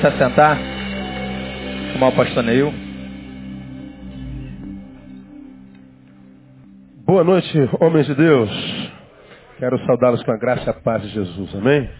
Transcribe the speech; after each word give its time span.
Se 0.00 0.06
assentar. 0.06 0.56
Chamar 1.92 2.08
o 2.08 2.16
pastor 2.16 2.42
Neil. 2.42 2.72
Boa 7.04 7.22
noite, 7.22 7.58
homens 7.78 8.06
de 8.06 8.14
Deus. 8.14 8.50
Quero 9.58 9.78
saudá-los 9.84 10.22
com 10.22 10.32
a 10.32 10.38
graça 10.38 10.64
e 10.64 10.70
a 10.70 10.72
paz 10.72 11.02
de 11.02 11.08
Jesus, 11.10 11.54
amém? 11.54 11.90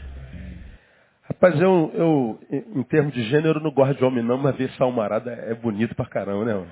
Rapaz, 1.25 1.61
eu, 1.61 1.93
eu, 1.95 2.41
em 2.75 2.83
termos 2.85 3.13
de 3.13 3.23
gênero, 3.25 3.61
não 3.61 3.71
gosto 3.71 3.95
de 3.95 4.03
homem 4.03 4.25
não, 4.25 4.39
mas 4.39 4.57
ver 4.57 4.71
salmarada 4.79 5.33
é 5.33 5.53
bonito 5.53 5.95
pra 5.95 6.07
caramba, 6.07 6.47
né? 6.47 6.67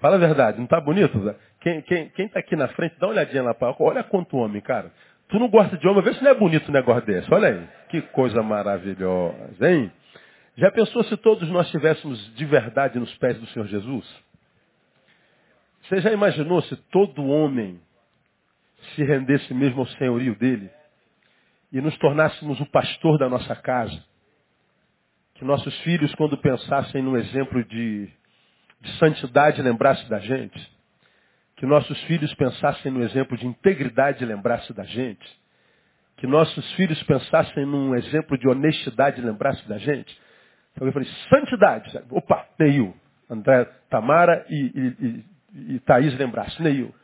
Fala 0.00 0.16
a 0.16 0.18
verdade, 0.18 0.58
não 0.58 0.66
tá 0.66 0.80
bonito? 0.80 1.16
Zé? 1.22 1.36
Quem, 1.60 1.80
quem, 1.82 2.08
quem 2.08 2.28
tá 2.28 2.40
aqui 2.40 2.56
na 2.56 2.66
frente, 2.66 2.96
dá 2.98 3.06
uma 3.06 3.12
olhadinha 3.12 3.44
lá 3.44 3.54
pra 3.54 3.72
Olha 3.78 4.02
quanto 4.02 4.36
homem, 4.36 4.60
cara. 4.60 4.90
Tu 5.28 5.38
não 5.38 5.48
gosta 5.48 5.76
de 5.76 5.86
homem, 5.86 6.02
vê 6.02 6.12
se 6.12 6.24
não 6.24 6.32
é 6.32 6.34
bonito 6.34 6.68
um 6.68 6.74
negócio 6.74 7.06
desse. 7.06 7.32
Olha 7.32 7.50
aí, 7.50 7.68
que 7.88 8.02
coisa 8.02 8.42
maravilhosa, 8.42 9.70
hein? 9.70 9.92
Já 10.56 10.70
pensou 10.70 11.02
se 11.04 11.16
todos 11.16 11.48
nós 11.48 11.66
estivéssemos 11.66 12.34
de 12.36 12.44
verdade 12.44 12.98
nos 12.98 13.12
pés 13.16 13.38
do 13.38 13.46
Senhor 13.48 13.66
Jesus? 13.66 14.06
Você 15.82 16.00
já 16.00 16.12
imaginou 16.12 16.62
se 16.62 16.76
todo 16.90 17.26
homem 17.26 17.80
se 18.94 19.02
rendesse 19.02 19.52
mesmo 19.52 19.80
ao 19.80 19.86
senhorio 19.88 20.36
dele 20.36 20.70
e 21.72 21.80
nos 21.80 21.96
tornássemos 21.98 22.60
o 22.60 22.66
pastor 22.66 23.18
da 23.18 23.28
nossa 23.28 23.56
casa? 23.56 24.00
Que 25.34 25.44
nossos 25.44 25.76
filhos, 25.80 26.14
quando 26.14 26.38
pensassem 26.38 27.02
no 27.02 27.18
exemplo 27.18 27.64
de, 27.64 28.08
de 28.80 28.98
santidade, 28.98 29.60
lembrassem 29.60 30.08
da 30.08 30.20
gente? 30.20 30.72
Que 31.56 31.66
nossos 31.66 32.00
filhos 32.04 32.32
pensassem 32.34 32.92
no 32.92 33.02
exemplo 33.02 33.36
de 33.36 33.44
integridade 33.44 34.24
lembrassem 34.24 34.74
da 34.74 34.84
gente? 34.84 35.42
Que 36.16 36.28
nossos 36.28 36.72
filhos 36.74 37.02
pensassem 37.02 37.66
num 37.66 37.96
exemplo 37.96 38.38
de 38.38 38.48
honestidade 38.48 39.20
lembrassem 39.20 39.66
da 39.66 39.78
gente? 39.78 40.23
Eu 40.80 40.92
falei, 40.92 41.08
santidade. 41.28 42.02
Opa, 42.10 42.46
Neil. 42.58 42.94
André, 43.30 43.64
Tamara 43.88 44.44
e, 44.48 44.54
e, 44.54 45.06
e, 45.06 45.74
e 45.74 45.80
Thaís 45.80 46.16
lembrasse, 46.18 46.60
Neil. 46.62 46.94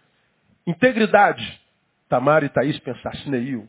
Integridade. 0.67 1.61
Tamara 2.09 2.45
e 2.45 2.49
Thaís 2.49 2.79
pensasse, 2.81 3.29
Neil. 3.29 3.69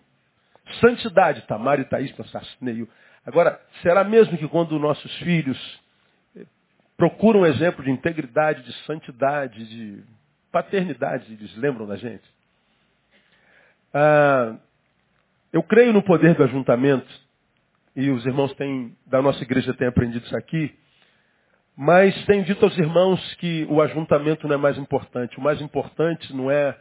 Santidade. 0.80 1.42
Tamara 1.48 1.82
e 1.82 1.86
Thaís 1.86 2.12
pensasse, 2.12 2.50
Neil. 2.60 2.90
Agora, 3.26 3.62
será 3.82 4.04
mesmo 4.04 4.38
que 4.38 4.48
quando 4.48 4.80
nossos 4.80 5.16
filhos 5.20 5.82
eh, 6.36 6.46
procuram 6.98 7.42
um 7.42 7.46
exemplo 7.46 7.84
de 7.84 7.92
integridade, 7.92 8.64
de 8.64 8.74
santidade, 8.86 9.64
de 9.68 10.04
paternidade, 10.52 11.32
eles 11.32 11.56
lembram 11.56 11.86
da 11.86 11.96
gente? 11.96 12.24
Ah, 13.94 14.56
eu 15.54 15.62
creio 15.62 15.94
no 15.94 16.02
poder 16.02 16.34
do 16.36 16.44
ajuntamento 16.44 17.08
e 17.96 18.10
os 18.10 18.26
irmãos 18.26 18.54
têm, 18.56 18.96
da 19.06 19.22
nossa 19.22 19.44
igreja 19.44 19.74
têm 19.74 19.88
aprendido 19.88 20.26
isso 20.26 20.36
aqui, 20.36 20.74
mas 21.76 22.14
tenho 22.26 22.44
dito 22.44 22.64
aos 22.64 22.78
irmãos 22.78 23.36
que 23.36 23.66
o 23.70 23.82
ajuntamento 23.82 24.48
não 24.48 24.56
é 24.56 24.58
mais 24.58 24.78
importante. 24.78 25.38
O 25.38 25.42
mais 25.42 25.62
importante 25.62 26.34
não 26.36 26.52
é 26.52 26.78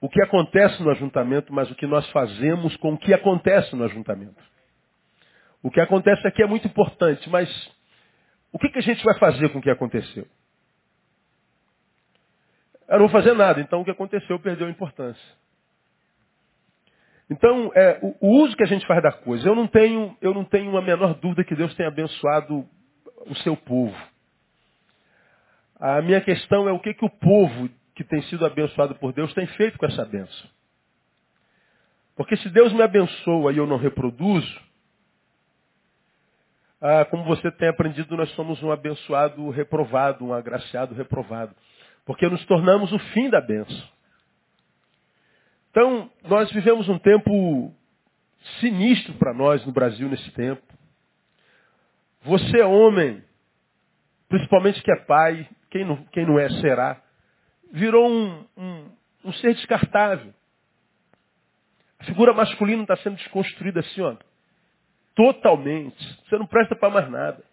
o 0.00 0.08
que 0.08 0.22
acontece 0.22 0.82
no 0.82 0.90
ajuntamento, 0.90 1.52
mas 1.52 1.70
o 1.70 1.74
que 1.74 1.86
nós 1.86 2.08
fazemos 2.10 2.74
com 2.78 2.94
o 2.94 2.98
que 2.98 3.12
acontece 3.12 3.76
no 3.76 3.84
ajuntamento. 3.84 4.42
O 5.62 5.70
que 5.70 5.80
acontece 5.80 6.26
aqui 6.26 6.42
é 6.42 6.46
muito 6.46 6.66
importante, 6.66 7.28
mas 7.28 7.48
o 8.52 8.58
que, 8.58 8.70
que 8.70 8.78
a 8.78 8.82
gente 8.82 9.04
vai 9.04 9.18
fazer 9.18 9.50
com 9.50 9.58
o 9.58 9.62
que 9.62 9.70
aconteceu? 9.70 10.26
Eu 12.88 12.98
não 12.98 13.08
vou 13.08 13.10
fazer 13.10 13.34
nada, 13.34 13.60
então 13.60 13.82
o 13.82 13.84
que 13.84 13.90
aconteceu 13.90 14.40
perdeu 14.40 14.66
a 14.66 14.70
importância. 14.70 15.22
Então, 17.30 17.70
é, 17.76 18.00
o, 18.02 18.16
o, 18.20 18.42
uso 18.42 18.56
que 18.56 18.64
a 18.64 18.66
gente 18.66 18.84
faz 18.86 19.00
da 19.00 19.12
coisa, 19.12 19.48
eu 19.48 19.54
não 19.54 19.68
tenho, 19.68 20.16
eu 20.20 20.34
não 20.34 20.44
tenho 20.44 20.76
a 20.76 20.82
menor 20.82 21.14
dúvida 21.14 21.44
que 21.44 21.54
Deus 21.54 21.72
tenha 21.76 21.88
abençoado 21.88 22.66
o 23.26 23.34
seu 23.36 23.56
povo. 23.56 23.96
A 25.78 26.02
minha 26.02 26.20
questão 26.20 26.68
é 26.68 26.72
o 26.72 26.80
que, 26.80 26.92
que 26.92 27.04
o 27.04 27.10
povo 27.10 27.70
que 27.94 28.02
tem 28.02 28.20
sido 28.22 28.44
abençoado 28.44 28.96
por 28.96 29.12
Deus 29.12 29.32
tem 29.32 29.46
feito 29.46 29.78
com 29.78 29.86
essa 29.86 30.04
benção. 30.04 30.50
Porque 32.16 32.36
se 32.36 32.50
Deus 32.50 32.72
me 32.72 32.82
abençoa 32.82 33.52
e 33.52 33.58
eu 33.58 33.66
não 33.66 33.76
reproduzo, 33.76 34.60
ah, 36.80 37.04
como 37.04 37.24
você 37.24 37.50
tem 37.52 37.68
aprendido, 37.68 38.16
nós 38.16 38.30
somos 38.32 38.60
um 38.62 38.72
abençoado 38.72 39.48
reprovado, 39.50 40.24
um 40.24 40.34
agraciado 40.34 40.94
reprovado. 40.94 41.54
Porque 42.04 42.28
nos 42.28 42.44
tornamos 42.46 42.92
o 42.92 42.98
fim 42.98 43.30
da 43.30 43.40
benção. 43.40 43.88
Então, 45.70 46.10
nós 46.24 46.50
vivemos 46.50 46.88
um 46.88 46.98
tempo 46.98 47.72
sinistro 48.60 49.14
para 49.14 49.32
nós 49.32 49.64
no 49.64 49.72
Brasil 49.72 50.08
nesse 50.08 50.30
tempo. 50.32 50.62
Você 52.22 52.60
é 52.60 52.66
homem, 52.66 53.22
principalmente 54.28 54.82
que 54.82 54.92
é 54.92 54.96
pai, 55.04 55.48
quem 55.70 55.84
não, 55.84 56.04
quem 56.06 56.26
não 56.26 56.38
é 56.38 56.48
será, 56.60 57.00
virou 57.72 58.10
um, 58.10 58.44
um, 58.56 58.90
um 59.26 59.32
ser 59.34 59.54
descartável. 59.54 60.34
A 62.00 62.04
figura 62.04 62.32
masculina 62.32 62.82
está 62.82 62.96
sendo 62.96 63.16
desconstruída 63.16 63.80
assim, 63.80 64.00
ó, 64.00 64.16
totalmente. 65.14 66.02
Você 66.24 66.36
não 66.36 66.46
presta 66.46 66.74
para 66.74 66.90
mais 66.90 67.10
nada. 67.10 67.44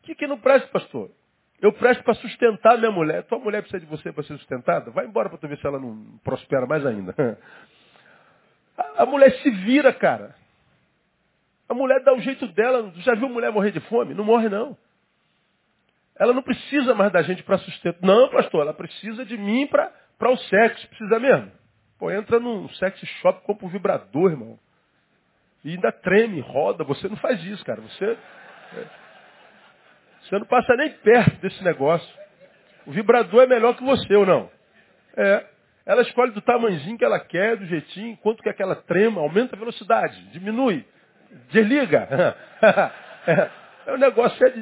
O 0.00 0.06
que, 0.06 0.14
que 0.14 0.26
não 0.26 0.38
presta, 0.38 0.68
pastor? 0.68 1.10
Eu 1.60 1.72
presto 1.72 2.04
para 2.04 2.14
sustentar 2.14 2.78
minha 2.78 2.90
mulher. 2.90 3.24
Tua 3.24 3.38
mulher 3.38 3.62
precisa 3.62 3.80
de 3.80 3.86
você 3.86 4.12
para 4.12 4.22
ser 4.22 4.36
sustentada? 4.38 4.90
Vai 4.90 5.06
embora 5.06 5.28
para 5.28 5.38
tu 5.38 5.48
ver 5.48 5.58
se 5.58 5.66
ela 5.66 5.78
não 5.78 6.18
prospera 6.22 6.66
mais 6.66 6.86
ainda. 6.86 7.14
A 8.96 9.04
mulher 9.04 9.32
se 9.42 9.50
vira, 9.50 9.92
cara. 9.92 10.36
A 11.68 11.74
mulher 11.74 12.02
dá 12.04 12.14
o 12.14 12.20
jeito 12.20 12.46
dela. 12.48 12.92
Já 12.98 13.14
viu 13.14 13.28
mulher 13.28 13.50
morrer 13.50 13.72
de 13.72 13.80
fome? 13.80 14.14
Não 14.14 14.24
morre, 14.24 14.48
não. 14.48 14.76
Ela 16.16 16.32
não 16.32 16.42
precisa 16.42 16.94
mais 16.94 17.12
da 17.12 17.22
gente 17.22 17.42
para 17.42 17.58
sustento. 17.58 17.98
Não, 18.02 18.28
pastor, 18.28 18.62
ela 18.62 18.72
precisa 18.72 19.24
de 19.24 19.36
mim 19.36 19.66
para 19.66 19.92
o 20.30 20.36
sexo. 20.36 20.88
Precisa 20.88 21.18
mesmo. 21.18 21.50
Pô, 21.98 22.10
entra 22.10 22.38
num 22.38 22.68
sex 22.70 23.00
shop, 23.20 23.44
compra 23.44 23.66
um 23.66 23.68
vibrador, 23.68 24.30
irmão. 24.30 24.58
E 25.64 25.70
ainda 25.70 25.90
treme, 25.90 26.40
roda. 26.40 26.84
Você 26.84 27.08
não 27.08 27.16
faz 27.16 27.42
isso, 27.44 27.64
cara. 27.64 27.80
Você. 27.80 28.16
Você 30.28 30.38
não 30.38 30.46
passa 30.46 30.76
nem 30.76 30.90
perto 30.90 31.40
desse 31.40 31.62
negócio. 31.64 32.08
O 32.86 32.92
vibrador 32.92 33.44
é 33.44 33.46
melhor 33.46 33.74
que 33.74 33.82
você, 33.82 34.14
ou 34.14 34.26
não? 34.26 34.50
É. 35.16 35.44
Ela 35.86 36.02
escolhe 36.02 36.32
do 36.32 36.42
tamanhozinho 36.42 36.98
que 36.98 37.04
ela 37.04 37.18
quer, 37.18 37.56
do 37.56 37.64
jeitinho, 37.64 38.16
quanto 38.18 38.42
que 38.42 38.48
aquela 38.48 38.74
trema, 38.74 39.22
aumenta 39.22 39.56
a 39.56 39.58
velocidade, 39.58 40.22
diminui, 40.32 40.84
desliga. 41.50 42.36
é 43.86 43.92
um 43.94 43.96
negócio 43.96 44.46
é 44.46 44.52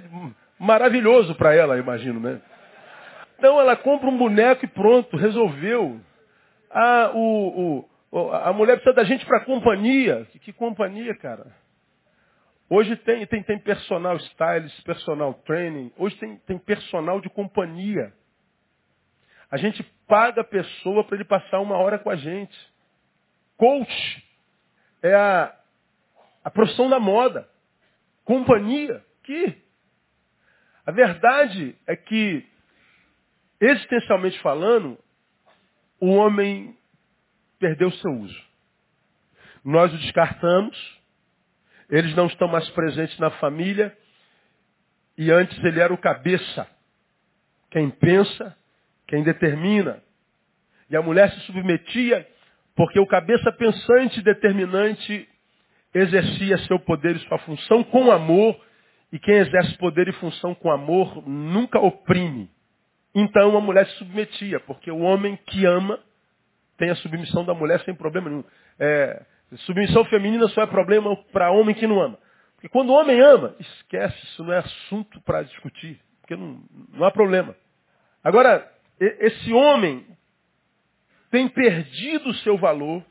maravilhoso 0.56 1.34
para 1.34 1.52
ela, 1.52 1.76
imagino, 1.78 2.20
né? 2.20 2.40
Então 3.36 3.60
ela 3.60 3.74
compra 3.74 4.08
um 4.08 4.16
boneco 4.16 4.64
e 4.64 4.68
pronto, 4.68 5.16
resolveu. 5.16 6.00
Ah, 6.70 7.10
o, 7.12 7.84
o, 8.12 8.30
a 8.32 8.52
mulher 8.52 8.76
precisa 8.76 8.94
da 8.94 9.04
gente 9.04 9.26
para 9.26 9.44
companhia. 9.44 10.26
Que, 10.30 10.38
que 10.38 10.52
companhia, 10.52 11.14
cara? 11.16 11.46
Hoje 12.68 12.96
tem, 12.96 13.24
tem, 13.26 13.42
tem 13.42 13.58
personal 13.58 14.16
stylist, 14.16 14.82
personal 14.82 15.34
training. 15.44 15.92
Hoje 15.96 16.16
tem, 16.16 16.36
tem 16.38 16.58
personal 16.58 17.20
de 17.20 17.30
companhia. 17.30 18.12
A 19.50 19.56
gente 19.56 19.82
paga 20.08 20.40
a 20.40 20.44
pessoa 20.44 21.04
para 21.04 21.16
ele 21.16 21.24
passar 21.24 21.60
uma 21.60 21.76
hora 21.76 21.98
com 21.98 22.10
a 22.10 22.16
gente. 22.16 22.56
Coach 23.56 24.24
é 25.00 25.14
a, 25.14 25.56
a 26.44 26.50
profissão 26.50 26.90
da 26.90 26.98
moda. 26.98 27.48
Companhia. 28.24 29.04
Que? 29.22 29.56
A 30.84 30.90
verdade 30.90 31.76
é 31.86 31.96
que, 31.96 32.44
existencialmente 33.60 34.40
falando, 34.40 34.98
o 36.00 36.08
homem 36.10 36.76
perdeu 37.58 37.90
seu 37.92 38.12
uso. 38.12 38.46
Nós 39.64 39.92
o 39.92 39.98
descartamos, 39.98 40.95
eles 41.90 42.14
não 42.14 42.26
estão 42.26 42.48
mais 42.48 42.68
presentes 42.70 43.18
na 43.18 43.30
família. 43.32 43.96
E 45.16 45.30
antes 45.30 45.56
ele 45.64 45.80
era 45.80 45.92
o 45.92 45.98
cabeça. 45.98 46.66
Quem 47.70 47.90
pensa, 47.90 48.56
quem 49.06 49.22
determina. 49.22 50.02
E 50.90 50.96
a 50.96 51.02
mulher 51.02 51.30
se 51.32 51.40
submetia 51.40 52.26
porque 52.74 53.00
o 53.00 53.06
cabeça 53.06 53.50
pensante 53.52 54.20
determinante 54.22 55.26
exercia 55.94 56.58
seu 56.58 56.78
poder 56.78 57.16
e 57.16 57.20
sua 57.20 57.38
função 57.38 57.82
com 57.84 58.10
amor. 58.10 58.60
E 59.10 59.18
quem 59.18 59.36
exerce 59.36 59.76
poder 59.78 60.08
e 60.08 60.12
função 60.12 60.54
com 60.54 60.70
amor 60.70 61.26
nunca 61.26 61.78
oprime. 61.78 62.50
Então 63.14 63.56
a 63.56 63.60
mulher 63.60 63.86
se 63.86 63.96
submetia, 63.96 64.60
porque 64.60 64.90
o 64.90 64.98
homem 64.98 65.38
que 65.46 65.64
ama 65.64 65.98
tem 66.76 66.90
a 66.90 66.96
submissão 66.96 67.44
da 67.46 67.54
mulher 67.54 67.80
sem 67.84 67.94
problema 67.94 68.28
nenhum. 68.28 68.44
É, 68.78 69.24
Submissão 69.58 70.04
feminina 70.06 70.48
só 70.48 70.62
é 70.62 70.66
problema 70.66 71.16
para 71.32 71.50
homem 71.50 71.74
que 71.74 71.86
não 71.86 72.00
ama. 72.00 72.18
Porque 72.54 72.68
quando 72.68 72.90
o 72.90 72.94
homem 72.94 73.20
ama, 73.20 73.54
esquece, 73.60 74.16
isso 74.24 74.42
não 74.42 74.52
é 74.52 74.58
assunto 74.58 75.20
para 75.22 75.42
discutir. 75.42 76.00
Porque 76.20 76.34
não, 76.34 76.60
não 76.92 77.06
há 77.06 77.10
problema. 77.10 77.54
Agora, 78.24 78.68
esse 78.98 79.52
homem 79.52 80.04
tem 81.30 81.48
perdido 81.48 82.30
o 82.30 82.34
seu 82.34 82.56
valor 82.56 83.04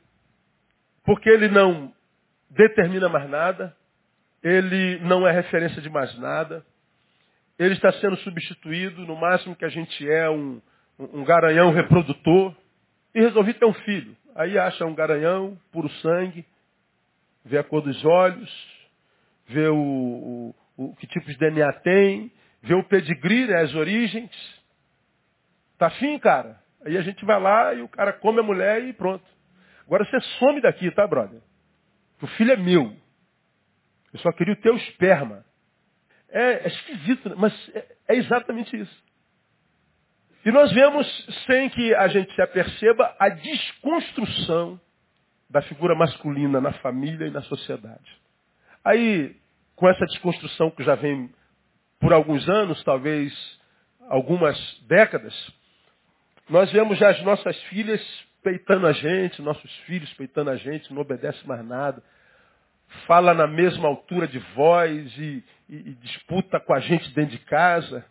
porque 1.06 1.30
ele 1.30 1.48
não 1.48 1.94
determina 2.50 3.08
mais 3.08 3.30
nada, 3.30 3.76
ele 4.44 5.00
não 5.00 5.28
é 5.28 5.32
referência 5.32 5.82
de 5.82 5.90
mais 5.90 6.18
nada, 6.18 6.66
ele 7.58 7.76
está 7.76 7.92
sendo 7.94 8.18
substituído, 8.18 9.06
no 9.06 9.16
máximo 9.16 9.56
que 9.56 9.66
a 9.66 9.70
gente 9.70 10.10
é 10.10 10.30
um, 10.30 10.62
um 11.00 11.24
garanhão 11.24 11.72
reprodutor, 11.72 12.56
e 13.14 13.22
resolvi 13.22 13.54
ter 13.54 13.66
um 13.66 13.74
filho. 13.74 14.16
Aí 14.36 14.60
acha 14.60 14.86
um 14.86 14.94
garanhão, 14.94 15.58
puro 15.72 15.90
sangue, 16.02 16.46
vê 17.46 17.58
a 17.58 17.64
cor 17.64 17.82
dos 17.82 18.04
olhos, 18.04 18.52
vê 19.48 19.70
o, 19.70 20.54
o, 20.78 20.90
o 20.90 20.96
que 20.98 21.08
tipo 21.08 21.26
de 21.26 21.38
DNA 21.38 21.72
tem, 21.80 22.30
vê 22.62 22.74
o 22.74 22.84
pedigree, 22.84 23.48
né, 23.48 23.62
as 23.62 23.74
origens. 23.74 24.32
Tá 25.78 25.90
fim, 25.90 26.20
cara? 26.20 26.62
Aí 26.86 26.98
a 26.98 27.02
gente 27.02 27.24
vai 27.24 27.40
lá 27.40 27.74
e 27.74 27.82
o 27.82 27.88
cara 27.88 28.12
come 28.12 28.42
a 28.42 28.44
mulher 28.44 28.84
e 28.84 28.92
pronto. 28.92 29.24
Agora 29.86 30.04
você 30.04 30.20
some 30.40 30.62
daqui, 30.62 30.92
tá, 30.92 31.08
brother? 31.08 31.42
O 32.22 32.28
filho 32.28 32.52
é 32.52 32.58
meu. 32.58 32.96
Eu 34.12 34.20
só 34.20 34.32
queria 34.32 34.54
o 34.54 34.62
teu 34.62 34.76
esperma. 34.76 35.46
É, 36.30 36.66
é 36.66 36.68
esquisito, 36.68 37.30
né? 37.30 37.36
mas 37.38 37.72
é, 37.74 37.96
é 38.10 38.16
exatamente 38.16 38.76
isso. 38.76 39.04
E 40.46 40.52
nós 40.52 40.72
vemos, 40.72 41.08
sem 41.48 41.70
que 41.70 41.96
a 41.96 42.08
gente 42.08 42.34
se 42.36 42.42
aperceba, 42.42 43.16
a 43.18 43.30
desconstrução 43.30 44.80
da 45.50 45.60
figura 45.64 45.96
masculina 45.96 46.62
na 46.62 46.72
família 46.74 47.26
e 47.26 47.32
na 47.32 47.42
sociedade. 47.42 48.22
Aí, 48.84 49.36
com 49.76 49.90
essa 49.90 50.06
desconstrução 50.06 50.70
que 50.70 50.84
já 50.84 50.94
vem 50.94 51.34
por 52.00 52.14
alguns 52.14 52.48
anos, 52.48 52.84
talvez 52.84 53.34
algumas 54.08 54.56
décadas, 54.88 55.34
nós 56.48 56.72
vemos 56.72 57.00
já 57.00 57.10
as 57.10 57.22
nossas 57.24 57.60
filhas 57.64 58.02
peitando 58.44 58.86
a 58.86 58.92
gente, 58.92 59.42
nossos 59.42 59.76
filhos 59.88 60.14
peitando 60.14 60.52
a 60.52 60.56
gente, 60.56 60.94
não 60.94 61.02
obedece 61.02 61.46
mais 61.48 61.66
nada. 61.66 62.04
Fala 63.08 63.34
na 63.34 63.48
mesma 63.48 63.88
altura 63.88 64.28
de 64.28 64.38
voz 64.54 65.18
e, 65.18 65.44
e, 65.68 65.76
e 65.76 65.94
disputa 65.96 66.60
com 66.60 66.72
a 66.72 66.80
gente 66.80 67.10
dentro 67.16 67.32
de 67.32 67.40
casa. 67.46 68.06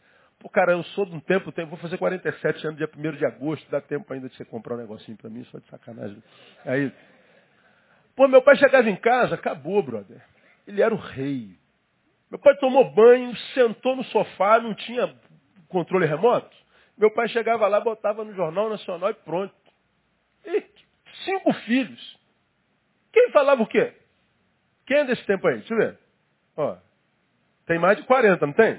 Pô, 0.44 0.50
cara, 0.50 0.72
eu 0.72 0.82
sou 0.84 1.06
de 1.06 1.14
um 1.14 1.20
tempo, 1.20 1.50
vou 1.68 1.78
fazer 1.78 1.96
47 1.96 2.66
anos, 2.66 2.76
dia 2.76 2.90
1 2.94 3.12
de 3.16 3.24
agosto, 3.24 3.66
dá 3.70 3.80
tempo 3.80 4.12
ainda 4.12 4.28
de 4.28 4.36
você 4.36 4.44
comprar 4.44 4.74
um 4.74 4.76
negocinho 4.76 5.16
para 5.16 5.30
mim, 5.30 5.42
só 5.44 5.58
de 5.58 5.66
sacanagem. 5.68 6.22
Aí, 6.66 6.92
pô, 8.14 8.28
meu 8.28 8.42
pai 8.42 8.54
chegava 8.56 8.90
em 8.90 8.96
casa, 8.96 9.36
acabou, 9.36 9.82
brother. 9.82 10.22
Ele 10.66 10.82
era 10.82 10.94
o 10.94 10.98
rei. 10.98 11.58
Meu 12.30 12.38
pai 12.38 12.54
tomou 12.58 12.92
banho, 12.92 13.34
sentou 13.54 13.96
no 13.96 14.04
sofá, 14.04 14.60
não 14.60 14.74
tinha 14.74 15.16
controle 15.66 16.04
remoto. 16.04 16.54
Meu 16.98 17.10
pai 17.10 17.26
chegava 17.28 17.66
lá, 17.66 17.80
botava 17.80 18.22
no 18.22 18.34
Jornal 18.34 18.68
Nacional 18.68 19.12
e 19.12 19.14
pronto. 19.14 19.54
E 20.44 20.62
cinco 21.24 21.54
filhos. 21.64 22.20
Quem 23.10 23.30
falava 23.30 23.62
o 23.62 23.66
quê? 23.66 23.94
Quem 24.84 24.98
é 24.98 25.04
desse 25.06 25.24
tempo 25.24 25.48
aí? 25.48 25.60
Deixa 25.60 25.72
eu 25.72 25.78
ver. 25.78 25.98
Ó, 26.54 26.76
tem 27.64 27.78
mais 27.78 27.96
de 27.96 28.02
40, 28.02 28.46
não 28.46 28.52
tem? 28.52 28.78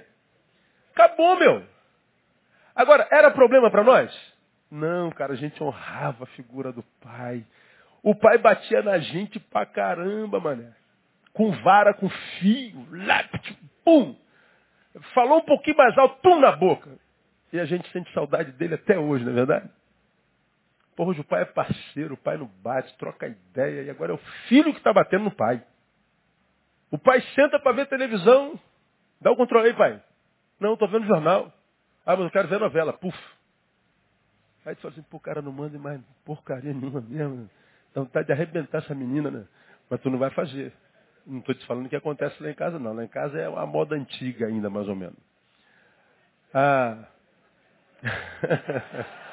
Acabou, 0.95 1.37
meu. 1.37 1.61
Agora, 2.73 3.05
era 3.11 3.29
problema 3.29 3.69
para 3.69 3.83
nós? 3.83 4.33
Não, 4.71 5.11
cara, 5.11 5.33
a 5.33 5.35
gente 5.35 5.61
honrava 5.61 6.23
a 6.23 6.27
figura 6.27 6.71
do 6.71 6.83
pai. 7.01 7.45
O 8.01 8.15
pai 8.15 8.37
batia 8.37 8.81
na 8.81 8.97
gente 8.97 9.37
pra 9.39 9.65
caramba, 9.65 10.39
mané. 10.39 10.71
Com 11.33 11.51
vara, 11.51 11.93
com 11.93 12.07
fio, 12.09 12.87
lápis, 12.91 13.57
pum. 13.83 14.15
Falou 15.13 15.39
um 15.39 15.45
pouquinho 15.45 15.75
mais 15.75 15.97
alto, 15.97 16.21
pum 16.21 16.39
na 16.39 16.53
boca. 16.53 16.89
E 17.51 17.59
a 17.59 17.65
gente 17.65 17.89
sente 17.91 18.11
saudade 18.13 18.53
dele 18.53 18.75
até 18.75 18.97
hoje, 18.97 19.25
não 19.25 19.33
é 19.33 19.35
verdade? 19.35 19.69
Porra, 20.95 21.09
hoje 21.09 21.19
o 21.19 21.25
pai 21.25 21.41
é 21.41 21.45
parceiro, 21.45 22.13
o 22.13 22.17
pai 22.17 22.37
não 22.37 22.47
bate, 22.47 22.97
troca 22.97 23.27
ideia, 23.27 23.81
e 23.83 23.89
agora 23.89 24.13
é 24.13 24.15
o 24.15 24.19
filho 24.47 24.71
que 24.71 24.79
está 24.79 24.93
batendo 24.93 25.25
no 25.25 25.31
pai. 25.31 25.61
O 26.89 26.97
pai 26.97 27.19
senta 27.33 27.59
para 27.59 27.73
ver 27.73 27.87
televisão, 27.87 28.57
dá 29.19 29.31
o 29.31 29.35
controle 29.35 29.67
aí, 29.67 29.73
pai. 29.73 30.01
Não, 30.59 30.73
estou 30.73 30.87
vendo 30.87 31.05
jornal. 31.05 31.51
Ah, 32.05 32.15
mas 32.15 32.25
eu 32.25 32.31
quero 32.31 32.47
ver 32.47 32.59
novela. 32.59 32.93
Puf. 32.93 33.17
Aí 34.65 34.75
tu 34.75 34.81
fala 34.81 34.93
assim, 34.93 35.03
pô, 35.03 35.19
cara, 35.19 35.41
não 35.41 35.51
manda 35.51 35.77
mais 35.77 36.01
porcaria 36.23 36.73
nenhuma 36.73 37.01
mesmo. 37.01 37.49
Dá 37.93 38.01
vontade 38.01 38.27
de 38.27 38.33
arrebentar 38.33 38.79
essa 38.79 38.95
menina, 38.95 39.29
né? 39.29 39.45
Mas 39.89 40.01
tu 40.01 40.09
não 40.09 40.17
vai 40.17 40.31
fazer. 40.31 40.73
Não 41.25 41.39
estou 41.39 41.55
te 41.55 41.65
falando 41.65 41.85
o 41.85 41.89
que 41.89 41.95
acontece 41.95 42.41
lá 42.41 42.49
em 42.49 42.55
casa, 42.55 42.79
não. 42.79 42.93
Lá 42.93 43.03
em 43.03 43.07
casa 43.07 43.37
é 43.39 43.47
uma 43.47 43.65
moda 43.65 43.95
antiga 43.95 44.47
ainda, 44.47 44.69
mais 44.69 44.87
ou 44.87 44.95
menos. 44.95 45.17
Ah. 46.53 47.05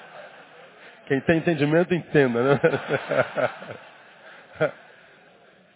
Quem 1.06 1.20
tem 1.22 1.38
entendimento, 1.38 1.94
entenda, 1.94 2.54
né? 2.54 2.60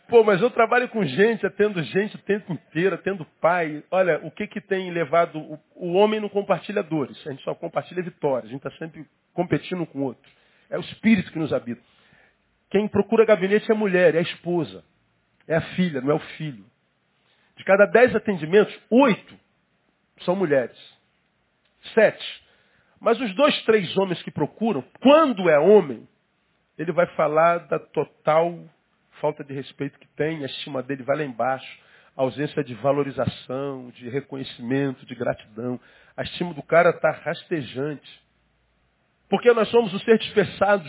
Pô, 0.08 0.22
mas 0.22 0.40
eu 0.40 0.50
trabalho 0.50 0.88
com 0.88 1.04
gente, 1.04 1.44
atendo 1.44 1.82
gente 1.82 2.14
o 2.14 2.20
tempo 2.20 2.52
inteiro, 2.52 2.94
atendo 2.94 3.24
pai. 3.40 3.82
Olha, 3.90 4.20
o 4.24 4.30
que 4.30 4.46
que 4.46 4.60
tem 4.60 4.90
levado... 4.92 5.38
O, 5.38 5.60
o 5.74 5.92
homem 5.94 6.20
não 6.20 6.28
compartilha 6.28 6.82
dores, 6.82 7.20
a 7.26 7.30
gente 7.30 7.42
só 7.42 7.54
compartilha 7.54 8.02
vitórias. 8.02 8.48
A 8.48 8.52
gente 8.52 8.64
está 8.64 8.78
sempre 8.78 9.04
competindo 9.32 9.84
com 9.86 9.98
o 9.98 10.02
outro. 10.04 10.30
É 10.70 10.78
o 10.78 10.80
espírito 10.80 11.32
que 11.32 11.38
nos 11.38 11.52
habita. 11.52 11.82
Quem 12.70 12.86
procura 12.86 13.24
gabinete 13.24 13.68
é 13.70 13.74
a 13.74 13.78
mulher, 13.78 14.14
é 14.14 14.18
a 14.18 14.22
esposa. 14.22 14.84
É 15.48 15.56
a 15.56 15.60
filha, 15.74 16.00
não 16.00 16.12
é 16.12 16.14
o 16.14 16.20
filho. 16.36 16.64
De 17.56 17.64
cada 17.64 17.86
dez 17.86 18.14
atendimentos, 18.14 18.76
oito 18.90 19.36
são 20.20 20.36
mulheres. 20.36 20.76
Sete. 21.94 22.44
Mas 23.00 23.20
os 23.20 23.34
dois, 23.34 23.60
três 23.64 23.96
homens 23.96 24.22
que 24.22 24.30
procuram, 24.30 24.84
quando 25.00 25.48
é 25.48 25.58
homem, 25.58 26.08
ele 26.78 26.92
vai 26.92 27.06
falar 27.14 27.58
da 27.66 27.78
total 27.78 28.58
falta 29.20 29.44
de 29.44 29.52
respeito 29.52 29.98
que 29.98 30.08
tem, 30.16 30.42
a 30.42 30.46
estima 30.46 30.82
dele 30.82 31.02
vai 31.02 31.16
lá 31.16 31.24
embaixo, 31.24 31.78
a 32.16 32.22
ausência 32.22 32.64
de 32.64 32.74
valorização, 32.74 33.90
de 33.90 34.08
reconhecimento, 34.08 35.04
de 35.04 35.14
gratidão. 35.14 35.78
A 36.16 36.22
estima 36.22 36.54
do 36.54 36.62
cara 36.62 36.90
está 36.90 37.10
rastejante. 37.10 38.26
Porque 39.28 39.52
nós 39.52 39.68
somos 39.68 39.92
um 39.92 39.98
ser 39.98 40.18
dispensado, 40.18 40.88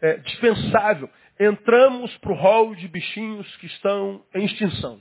é, 0.00 0.16
dispensável. 0.18 1.10
Entramos 1.40 2.16
para 2.18 2.32
o 2.32 2.36
rol 2.36 2.74
de 2.76 2.86
bichinhos 2.86 3.56
que 3.56 3.66
estão 3.66 4.22
em 4.34 4.44
extinção. 4.44 5.00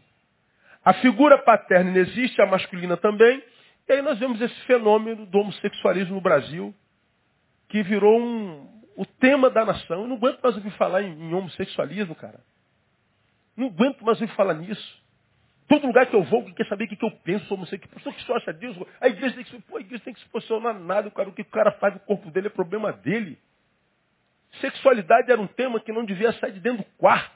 A 0.83 0.93
figura 0.93 1.37
paterna 1.43 1.97
existe, 1.99 2.41
a 2.41 2.45
masculina 2.45 2.97
também. 2.97 3.43
E 3.87 3.93
aí 3.93 4.01
nós 4.01 4.17
vemos 4.17 4.41
esse 4.41 4.59
fenômeno 4.61 5.25
do 5.25 5.37
homossexualismo 5.37 6.15
no 6.15 6.21
Brasil, 6.21 6.73
que 7.69 7.83
virou 7.83 8.19
um, 8.19 8.82
o 8.95 9.05
tema 9.05 9.49
da 9.49 9.65
nação. 9.65 10.01
Eu 10.01 10.07
não 10.07 10.15
aguento 10.15 10.41
mais 10.41 10.55
ouvir 10.55 10.71
falar 10.71 11.01
em, 11.01 11.11
em 11.11 11.33
homossexualismo, 11.33 12.15
cara. 12.15 12.39
Não 13.55 13.67
aguento 13.67 14.03
mais 14.03 14.19
ouvir 14.21 14.33
falar 14.35 14.53
nisso. 14.55 15.03
Todo 15.67 15.87
lugar 15.87 16.05
que 16.07 16.15
eu 16.15 16.23
vou, 16.23 16.43
quer 16.53 16.67
saber 16.67 16.85
o 16.85 16.87
que, 16.87 16.95
que 16.95 17.05
eu 17.05 17.11
penso 17.23 17.45
sobre 17.45 17.61
homossexualismo. 17.61 18.11
O 18.11 18.15
que 18.15 18.23
você 18.23 18.33
acha 18.33 18.53
disso? 18.53 18.87
A 18.99 19.07
igreja 19.07 19.35
tem 19.35 19.43
que 19.43 19.51
se, 19.51 19.61
pô, 19.61 19.77
a 19.77 19.81
igreja 19.81 20.03
tem 20.03 20.13
que 20.13 20.19
se 20.19 20.29
posicionar 20.29 20.77
nada. 20.77 21.09
Cara, 21.11 21.29
o 21.29 21.33
que 21.33 21.41
o 21.41 21.45
cara 21.45 21.71
faz 21.73 21.93
no 21.93 21.99
corpo 22.01 22.29
dele 22.31 22.47
é 22.47 22.49
problema 22.49 22.91
dele. 22.91 23.37
Sexualidade 24.59 25.31
era 25.31 25.41
um 25.41 25.47
tema 25.47 25.79
que 25.79 25.91
não 25.91 26.05
devia 26.05 26.31
sair 26.33 26.51
de 26.51 26.59
dentro 26.59 26.83
do 26.83 26.89
quarto. 26.97 27.31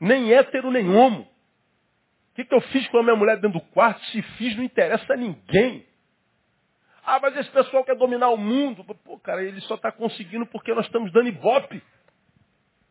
Nem 0.00 0.32
hétero, 0.32 0.70
nem 0.70 0.88
homo. 0.88 1.22
O 1.22 2.34
que, 2.36 2.44
que 2.44 2.54
eu 2.54 2.60
fiz 2.60 2.86
com 2.88 2.98
a 2.98 3.02
minha 3.02 3.16
mulher 3.16 3.36
dentro 3.36 3.58
do 3.58 3.64
quarto? 3.66 4.04
Se 4.06 4.22
fiz, 4.22 4.56
não 4.56 4.62
interessa 4.62 5.14
a 5.14 5.16
ninguém. 5.16 5.86
Ah, 7.06 7.20
mas 7.22 7.36
esse 7.36 7.50
pessoal 7.50 7.84
quer 7.84 7.94
dominar 7.94 8.30
o 8.30 8.36
mundo. 8.36 8.84
Pô, 8.84 9.16
cara, 9.20 9.44
ele 9.44 9.60
só 9.60 9.76
está 9.76 9.92
conseguindo 9.92 10.44
porque 10.46 10.74
nós 10.74 10.86
estamos 10.86 11.12
dando 11.12 11.28
ibope. 11.28 11.80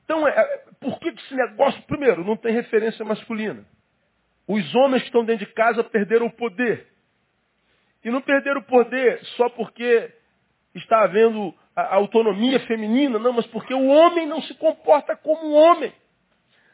Então, 0.06 0.26
é, 0.26 0.32
é, 0.32 0.66
por 0.80 0.98
que 1.00 1.10
esse 1.10 1.36
negócio, 1.36 1.82
primeiro, 1.84 2.24
não 2.24 2.38
tem 2.38 2.54
referência 2.54 3.04
masculina? 3.04 3.66
Os 4.48 4.74
homens 4.74 5.02
que 5.02 5.10
estão 5.10 5.26
dentro 5.26 5.46
de 5.46 5.52
casa 5.52 5.84
perderam 5.84 6.28
o 6.28 6.32
poder. 6.32 6.88
E 8.06 8.10
não 8.10 8.22
perderam 8.22 8.62
o 8.62 8.66
poder 8.66 9.20
só 9.36 9.50
porque 9.50 10.10
está 10.74 11.04
havendo 11.04 11.54
a 11.76 11.96
autonomia 11.96 12.60
feminina, 12.62 13.20
não, 13.20 13.34
mas 13.34 13.46
porque 13.48 13.74
o 13.74 13.88
homem 13.88 14.26
não 14.26 14.42
se 14.44 14.54
comporta 14.54 15.18
como 15.18 15.52
homem. 15.52 15.92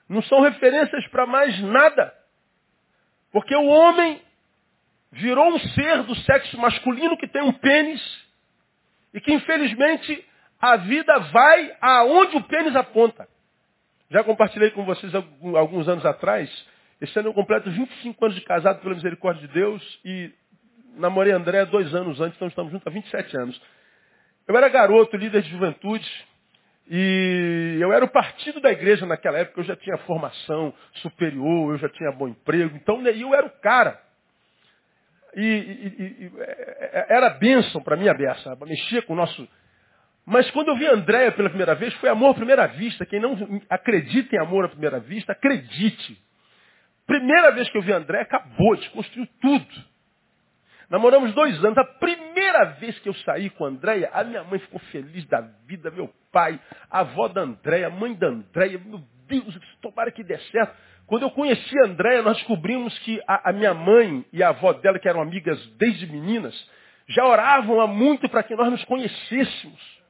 Não 0.07 0.21
são 0.24 0.41
referências 0.41 1.07
para 1.07 1.25
mais 1.25 1.60
nada. 1.63 2.13
Porque 3.31 3.55
o 3.55 3.65
homem 3.65 4.21
virou 5.11 5.53
um 5.53 5.59
ser 5.59 6.03
do 6.03 6.15
sexo 6.15 6.57
masculino 6.57 7.17
que 7.17 7.27
tem 7.27 7.41
um 7.41 7.51
pênis 7.51 8.01
e 9.13 9.19
que 9.19 9.33
infelizmente 9.33 10.25
a 10.59 10.77
vida 10.77 11.19
vai 11.31 11.75
aonde 11.81 12.37
o 12.37 12.43
pênis 12.43 12.75
aponta. 12.75 13.27
Já 14.09 14.23
compartilhei 14.23 14.71
com 14.71 14.85
vocês 14.85 15.13
alguns 15.15 15.87
anos 15.87 16.05
atrás. 16.05 16.49
Esse 16.99 17.17
ano 17.17 17.29
eu 17.29 17.33
completo 17.33 17.69
25 17.69 18.25
anos 18.25 18.35
de 18.35 18.43
casado 18.43 18.81
pela 18.81 18.95
misericórdia 18.95 19.47
de 19.47 19.53
Deus 19.53 19.99
e 20.05 20.31
namorei 20.95 21.33
André 21.33 21.65
dois 21.65 21.93
anos 21.95 22.19
antes, 22.19 22.35
então 22.35 22.47
estamos 22.47 22.71
juntos 22.71 22.85
há 22.85 22.91
27 22.91 23.37
anos. 23.37 23.61
Eu 24.47 24.55
era 24.55 24.69
garoto, 24.69 25.15
líder 25.15 25.41
de 25.41 25.49
juventude, 25.49 26.07
e 26.89 27.77
eu 27.79 27.93
era 27.93 28.03
o 28.03 28.09
partido 28.09 28.59
da 28.59 28.71
igreja 28.71 29.05
naquela 29.05 29.39
época, 29.39 29.61
eu 29.61 29.63
já 29.63 29.75
tinha 29.75 29.97
formação 29.99 30.73
superior, 30.95 31.73
eu 31.73 31.77
já 31.77 31.89
tinha 31.89 32.11
bom 32.11 32.27
emprego, 32.27 32.75
então 32.75 33.01
eu 33.07 33.33
era 33.33 33.45
o 33.47 33.61
cara. 33.61 33.99
E, 35.35 35.41
e, 35.41 36.25
e 36.25 36.31
é, 36.39 37.05
era 37.09 37.29
bênção 37.31 37.81
para 37.81 37.95
mim 37.95 38.07
a 38.07 38.13
beça, 38.13 38.57
mexia 38.65 39.01
com 39.03 39.13
o 39.13 39.15
nosso. 39.15 39.47
Mas 40.25 40.50
quando 40.51 40.69
eu 40.69 40.75
vi 40.75 40.85
Andréia 40.88 41.31
pela 41.31 41.50
primeira 41.50 41.75
vez, 41.75 41.93
foi 41.95 42.09
amor 42.09 42.31
à 42.31 42.33
primeira 42.35 42.67
vista. 42.67 43.05
Quem 43.05 43.19
não 43.19 43.35
acredita 43.69 44.35
em 44.35 44.39
amor 44.39 44.65
à 44.65 44.69
primeira 44.69 45.00
vista, 45.00 45.31
acredite. 45.31 46.21
Primeira 47.05 47.51
vez 47.51 47.69
que 47.69 47.77
eu 47.77 47.81
vi 47.81 47.91
André, 47.91 48.21
acabou, 48.21 48.75
desconstruiu 48.75 49.27
tudo. 49.41 49.91
Namoramos 50.89 51.33
dois 51.33 51.57
anos. 51.63 51.77
A 51.77 51.85
primeira 51.85 52.65
vez 52.79 53.00
que 53.00 53.09
eu 53.09 53.13
saí 53.15 53.50
com 53.51 53.65
a 53.65 53.69
Andréia, 53.69 54.09
a 54.13 54.23
minha 54.23 54.43
mãe 54.43 54.59
ficou 54.59 54.79
feliz 54.91 55.25
da 55.27 55.41
vida, 55.65 55.89
meu 55.89 56.13
pai, 56.31 56.59
a 56.89 57.00
avó 57.00 57.27
da 57.29 57.41
Andréia, 57.41 57.88
a 57.88 57.89
mãe 57.89 58.13
da 58.13 58.27
Andréia, 58.27 58.77
meu 58.77 59.01
Deus, 59.25 59.57
tomara 59.81 60.11
que 60.11 60.23
dê 60.23 60.38
certo. 60.38 60.75
Quando 61.11 61.23
eu 61.23 61.31
conheci 61.31 61.77
a 61.79 61.87
Andréia, 61.87 62.21
nós 62.21 62.37
descobrimos 62.37 62.97
que 62.99 63.21
a, 63.27 63.49
a, 63.49 63.51
minha 63.51 63.73
mãe 63.73 64.23
e 64.31 64.41
a 64.41 64.47
avó 64.47 64.71
dela, 64.71 64.97
que 64.97 65.09
eram 65.09 65.21
amigas 65.21 65.61
desde 65.77 66.07
meninas, 66.07 66.55
já 67.09 67.25
oravam 67.25 67.81
há 67.81 67.85
muito 67.85 68.29
para 68.29 68.41
que 68.43 68.55
nós 68.55 68.71
nos 68.71 68.85
conhecêssemos. 68.85 70.01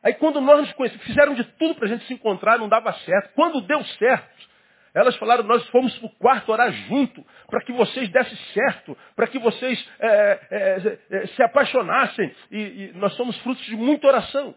Aí 0.00 0.14
quando 0.14 0.40
nós 0.40 0.60
nos 0.60 0.72
conhecemos, 0.74 1.04
fizeram 1.06 1.34
de 1.34 1.42
tudo 1.42 1.74
para 1.74 1.86
a 1.86 1.88
gente 1.88 2.06
se 2.06 2.14
encontrar, 2.14 2.56
não 2.56 2.68
dava 2.68 2.92
certo. 2.92 3.34
Quando 3.34 3.62
deu 3.62 3.82
certo, 3.98 4.48
elas 4.94 5.16
falaram, 5.16 5.42
nós 5.42 5.66
fomos 5.70 5.92
para 5.98 6.06
o 6.06 6.14
quarto 6.20 6.52
orar 6.52 6.70
junto, 6.70 7.26
para 7.48 7.60
que 7.60 7.72
vocês 7.72 8.08
dessem 8.10 8.38
certo, 8.52 8.96
para 9.16 9.26
que 9.26 9.40
vocês 9.40 9.90
é, 9.98 10.08
é, 10.08 10.98
é, 11.10 11.26
se 11.26 11.42
apaixonassem. 11.42 12.32
E, 12.52 12.58
e, 12.60 12.92
nós 12.94 13.12
somos 13.14 13.36
frutos 13.38 13.64
de 13.64 13.74
muita 13.74 14.06
oração. 14.06 14.54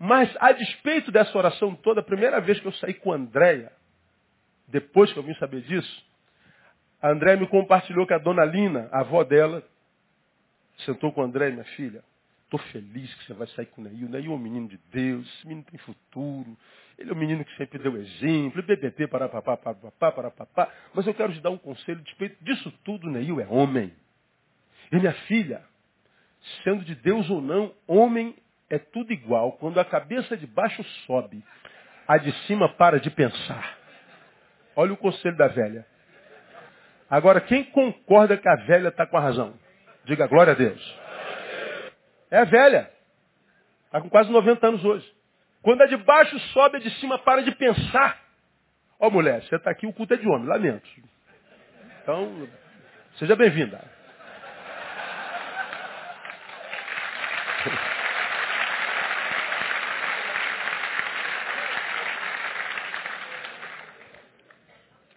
Mas, 0.00 0.36
a 0.40 0.50
despeito 0.50 1.12
dessa 1.12 1.38
oração 1.38 1.76
toda, 1.76 2.00
a 2.00 2.04
primeira 2.04 2.40
vez 2.40 2.58
que 2.58 2.66
eu 2.66 2.72
saí 2.72 2.94
com 2.94 3.12
a 3.12 3.14
Andréia, 3.14 3.70
depois 4.72 5.12
que 5.12 5.18
eu 5.18 5.22
vim 5.22 5.34
saber 5.34 5.60
disso, 5.62 6.04
a 7.00 7.10
Andréia 7.10 7.36
me 7.36 7.46
compartilhou 7.46 8.06
que 8.06 8.14
a 8.14 8.18
dona 8.18 8.44
Lina, 8.44 8.88
a 8.90 9.00
avó 9.00 9.22
dela, 9.22 9.62
sentou 10.78 11.12
com 11.12 11.20
a 11.20 11.26
Andréia, 11.26 11.52
minha 11.52 11.64
filha. 11.76 12.02
Estou 12.44 12.58
feliz 12.70 13.14
que 13.14 13.26
você 13.26 13.34
vai 13.34 13.46
sair 13.48 13.66
com 13.66 13.82
o 13.82 13.84
Neil. 13.84 14.06
O 14.06 14.10
Neil 14.10 14.32
é 14.32 14.34
um 14.34 14.38
menino 14.38 14.68
de 14.68 14.78
Deus, 14.90 15.26
esse 15.36 15.46
menino 15.46 15.66
tem 15.70 15.78
futuro. 15.80 16.56
Ele 16.98 17.10
é 17.10 17.12
um 17.12 17.16
menino 17.16 17.44
que 17.44 17.54
sempre 17.56 17.78
deu 17.78 17.96
exemplo, 17.96 18.62
BBB, 18.62 19.08
para 19.08 19.28
papá, 19.28 19.56
papá, 19.56 20.12
para 20.12 20.30
papá. 20.30 20.72
Mas 20.94 21.06
eu 21.06 21.14
quero 21.14 21.32
te 21.32 21.40
dar 21.40 21.50
um 21.50 21.58
conselho, 21.58 22.00
despeito 22.00 22.42
disso 22.42 22.72
tudo, 22.84 23.10
Neil 23.10 23.40
é 23.40 23.46
homem. 23.46 23.92
E 24.90 24.96
minha 24.96 25.14
filha, 25.26 25.62
sendo 26.64 26.84
de 26.84 26.94
Deus 26.94 27.28
ou 27.28 27.40
não, 27.40 27.74
homem 27.86 28.34
é 28.70 28.78
tudo 28.78 29.12
igual. 29.12 29.52
Quando 29.52 29.78
a 29.78 29.84
cabeça 29.84 30.36
de 30.36 30.46
baixo 30.46 30.82
sobe, 31.06 31.42
a 32.06 32.16
de 32.16 32.32
cima 32.46 32.68
para 32.70 32.98
de 33.00 33.10
pensar. 33.10 33.81
Olha 34.74 34.92
o 34.92 34.96
conselho 34.96 35.36
da 35.36 35.48
velha. 35.48 35.86
Agora, 37.08 37.40
quem 37.40 37.64
concorda 37.64 38.36
que 38.36 38.48
a 38.48 38.56
velha 38.56 38.88
está 38.88 39.06
com 39.06 39.16
a 39.16 39.20
razão? 39.20 39.54
Diga 40.04 40.26
glória 40.26 40.52
a 40.52 40.56
Deus. 40.56 40.98
É 42.30 42.38
a 42.38 42.44
velha. 42.44 42.90
Está 43.86 44.00
com 44.00 44.08
quase 44.08 44.30
90 44.30 44.66
anos 44.66 44.84
hoje. 44.84 45.06
Quando 45.60 45.82
a 45.82 45.86
de 45.86 45.96
baixo 45.98 46.38
sobe, 46.54 46.78
a 46.78 46.80
de 46.80 46.90
cima 46.98 47.18
para 47.18 47.42
de 47.42 47.54
pensar. 47.54 48.18
Ó 48.98 49.10
mulher, 49.10 49.42
você 49.42 49.56
está 49.56 49.70
aqui, 49.70 49.86
o 49.86 49.92
culto 49.92 50.14
é 50.14 50.16
de 50.16 50.26
homem, 50.26 50.46
lamento. 50.46 50.88
Então, 52.02 52.48
seja 53.18 53.36
bem-vinda. 53.36 53.80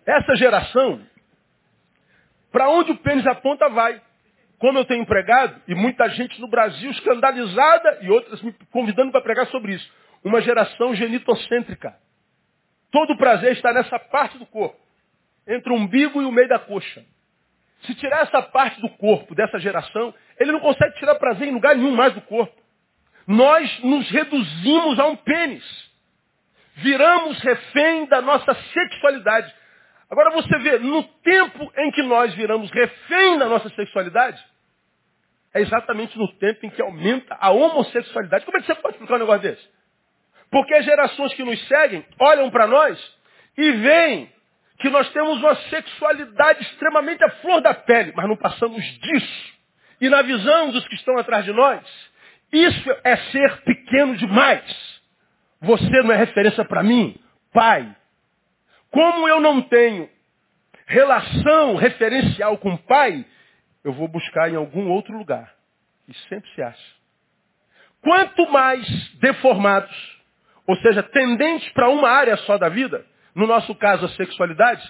Essa 0.05 0.35
geração, 0.35 1.01
para 2.51 2.69
onde 2.69 2.91
o 2.91 2.97
pênis 2.97 3.25
aponta, 3.25 3.67
vai. 3.69 4.01
Como 4.59 4.77
eu 4.77 4.85
tenho 4.85 5.01
empregado, 5.01 5.61
e 5.67 5.75
muita 5.75 6.07
gente 6.09 6.39
no 6.39 6.47
Brasil 6.47 6.89
escandalizada, 6.91 7.99
e 8.01 8.09
outras 8.09 8.41
me 8.41 8.53
convidando 8.71 9.11
para 9.11 9.21
pregar 9.21 9.47
sobre 9.47 9.73
isso 9.73 9.91
uma 10.23 10.41
geração 10.41 10.95
genitocêntrica. 10.95 11.95
Todo 12.91 13.13
o 13.13 13.17
prazer 13.17 13.51
está 13.51 13.71
nessa 13.71 13.99
parte 13.99 14.39
do 14.39 14.45
corpo, 14.47 14.79
entre 15.47 15.71
o 15.71 15.75
umbigo 15.75 16.19
e 16.21 16.25
o 16.25 16.31
meio 16.31 16.47
da 16.47 16.57
coxa. 16.57 17.05
Se 17.83 17.93
tirar 17.93 18.21
essa 18.21 18.41
parte 18.41 18.81
do 18.81 18.89
corpo 18.89 19.35
dessa 19.35 19.59
geração, 19.59 20.13
ele 20.39 20.51
não 20.51 20.59
consegue 20.59 20.97
tirar 20.97 21.15
prazer 21.15 21.47
em 21.47 21.51
lugar 21.51 21.75
nenhum 21.75 21.95
mais 21.95 22.13
do 22.13 22.21
corpo. 22.21 22.59
Nós 23.27 23.79
nos 23.83 24.09
reduzimos 24.09 24.99
a 24.99 25.05
um 25.05 25.15
pênis. 25.15 25.63
Viramos 26.77 27.39
refém 27.41 28.05
da 28.07 28.21
nossa 28.21 28.53
sexualidade. 28.73 29.53
Agora 30.15 30.31
você 30.31 30.57
vê, 30.59 30.79
no 30.79 31.03
tempo 31.03 31.69
em 31.75 31.91
que 31.91 32.01
nós 32.03 32.33
viramos 32.35 32.71
refém 32.71 33.37
da 33.37 33.49
nossa 33.49 33.67
sexualidade, 33.71 34.41
é 35.53 35.59
exatamente 35.59 36.17
no 36.17 36.31
tempo 36.37 36.65
em 36.65 36.69
que 36.69 36.81
aumenta 36.81 37.35
a 37.37 37.51
homossexualidade. 37.51 38.45
Como 38.45 38.57
é 38.57 38.61
que 38.61 38.67
você 38.67 38.75
pode 38.75 38.93
explicar 38.93 39.15
um 39.15 39.19
negócio 39.19 39.41
desse? 39.41 39.69
Porque 40.49 40.73
as 40.73 40.85
gerações 40.85 41.33
que 41.33 41.43
nos 41.43 41.61
seguem 41.67 42.05
olham 42.17 42.49
para 42.49 42.65
nós 42.65 42.97
e 43.57 43.71
veem 43.73 44.31
que 44.79 44.89
nós 44.89 45.11
temos 45.11 45.37
uma 45.39 45.55
sexualidade 45.69 46.63
extremamente 46.63 47.21
à 47.21 47.29
flor 47.41 47.59
da 47.59 47.73
pele, 47.73 48.13
mas 48.15 48.25
não 48.25 48.37
passamos 48.37 48.81
disso. 48.81 49.53
E 49.99 50.07
na 50.07 50.21
visão 50.21 50.71
dos 50.71 50.87
que 50.87 50.95
estão 50.95 51.17
atrás 51.17 51.43
de 51.43 51.51
nós, 51.51 51.83
isso 52.53 52.89
é 53.03 53.17
ser 53.17 53.63
pequeno 53.63 54.15
demais. 54.15 55.01
Você 55.59 56.03
não 56.03 56.13
é 56.13 56.15
referência 56.15 56.63
para 56.63 56.83
mim, 56.83 57.19
pai. 57.51 57.93
Como 58.91 59.27
eu 59.27 59.39
não 59.39 59.61
tenho 59.61 60.09
relação 60.85 61.75
referencial 61.75 62.57
com 62.57 62.73
o 62.73 62.77
pai, 62.77 63.25
eu 63.83 63.93
vou 63.93 64.07
buscar 64.07 64.49
em 64.49 64.55
algum 64.55 64.89
outro 64.89 65.17
lugar. 65.17 65.53
E 66.07 66.13
sempre 66.29 66.49
se 66.51 66.61
acha. 66.61 66.95
Quanto 68.01 68.51
mais 68.51 68.85
deformados, 69.15 70.21
ou 70.67 70.75
seja, 70.77 71.01
tendentes 71.01 71.69
para 71.73 71.89
uma 71.89 72.09
área 72.09 72.37
só 72.37 72.57
da 72.57 72.69
vida, 72.69 73.05
no 73.33 73.47
nosso 73.47 73.73
caso 73.75 74.05
a 74.05 74.09
sexualidade, 74.09 74.87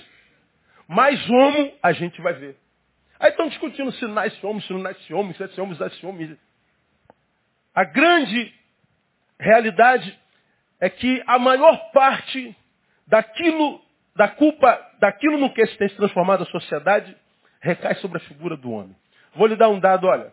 mais 0.87 1.29
homo 1.29 1.73
a 1.81 1.91
gente 1.93 2.21
vai 2.21 2.33
ver. 2.33 2.57
Aí 3.19 3.29
estão 3.29 3.47
discutindo 3.47 3.91
se 3.93 4.05
nasce 4.07 4.45
homem, 4.45 4.61
se 4.61 4.73
não 4.73 4.81
nasce 4.81 5.13
homem, 5.13 5.33
se 5.33 5.41
nasce 5.41 5.61
homem, 5.61 5.75
se 5.75 5.81
nasce 5.81 6.05
homem. 6.05 6.37
A 7.73 7.83
grande 7.85 8.53
realidade 9.39 10.17
é 10.79 10.89
que 10.89 11.23
a 11.25 11.39
maior 11.39 11.91
parte 11.91 12.55
daquilo, 13.07 13.81
da 14.15 14.27
culpa, 14.27 14.79
daquilo 14.99 15.37
no 15.37 15.53
que 15.53 15.65
se 15.67 15.77
tem 15.77 15.89
se 15.89 15.95
transformado 15.95 16.43
a 16.43 16.47
sociedade, 16.47 17.15
recai 17.59 17.95
sobre 17.95 18.17
a 18.17 18.21
figura 18.21 18.55
do 18.55 18.71
homem. 18.71 18.95
Vou 19.35 19.47
lhe 19.47 19.55
dar 19.55 19.69
um 19.69 19.79
dado, 19.79 20.07
olha. 20.07 20.31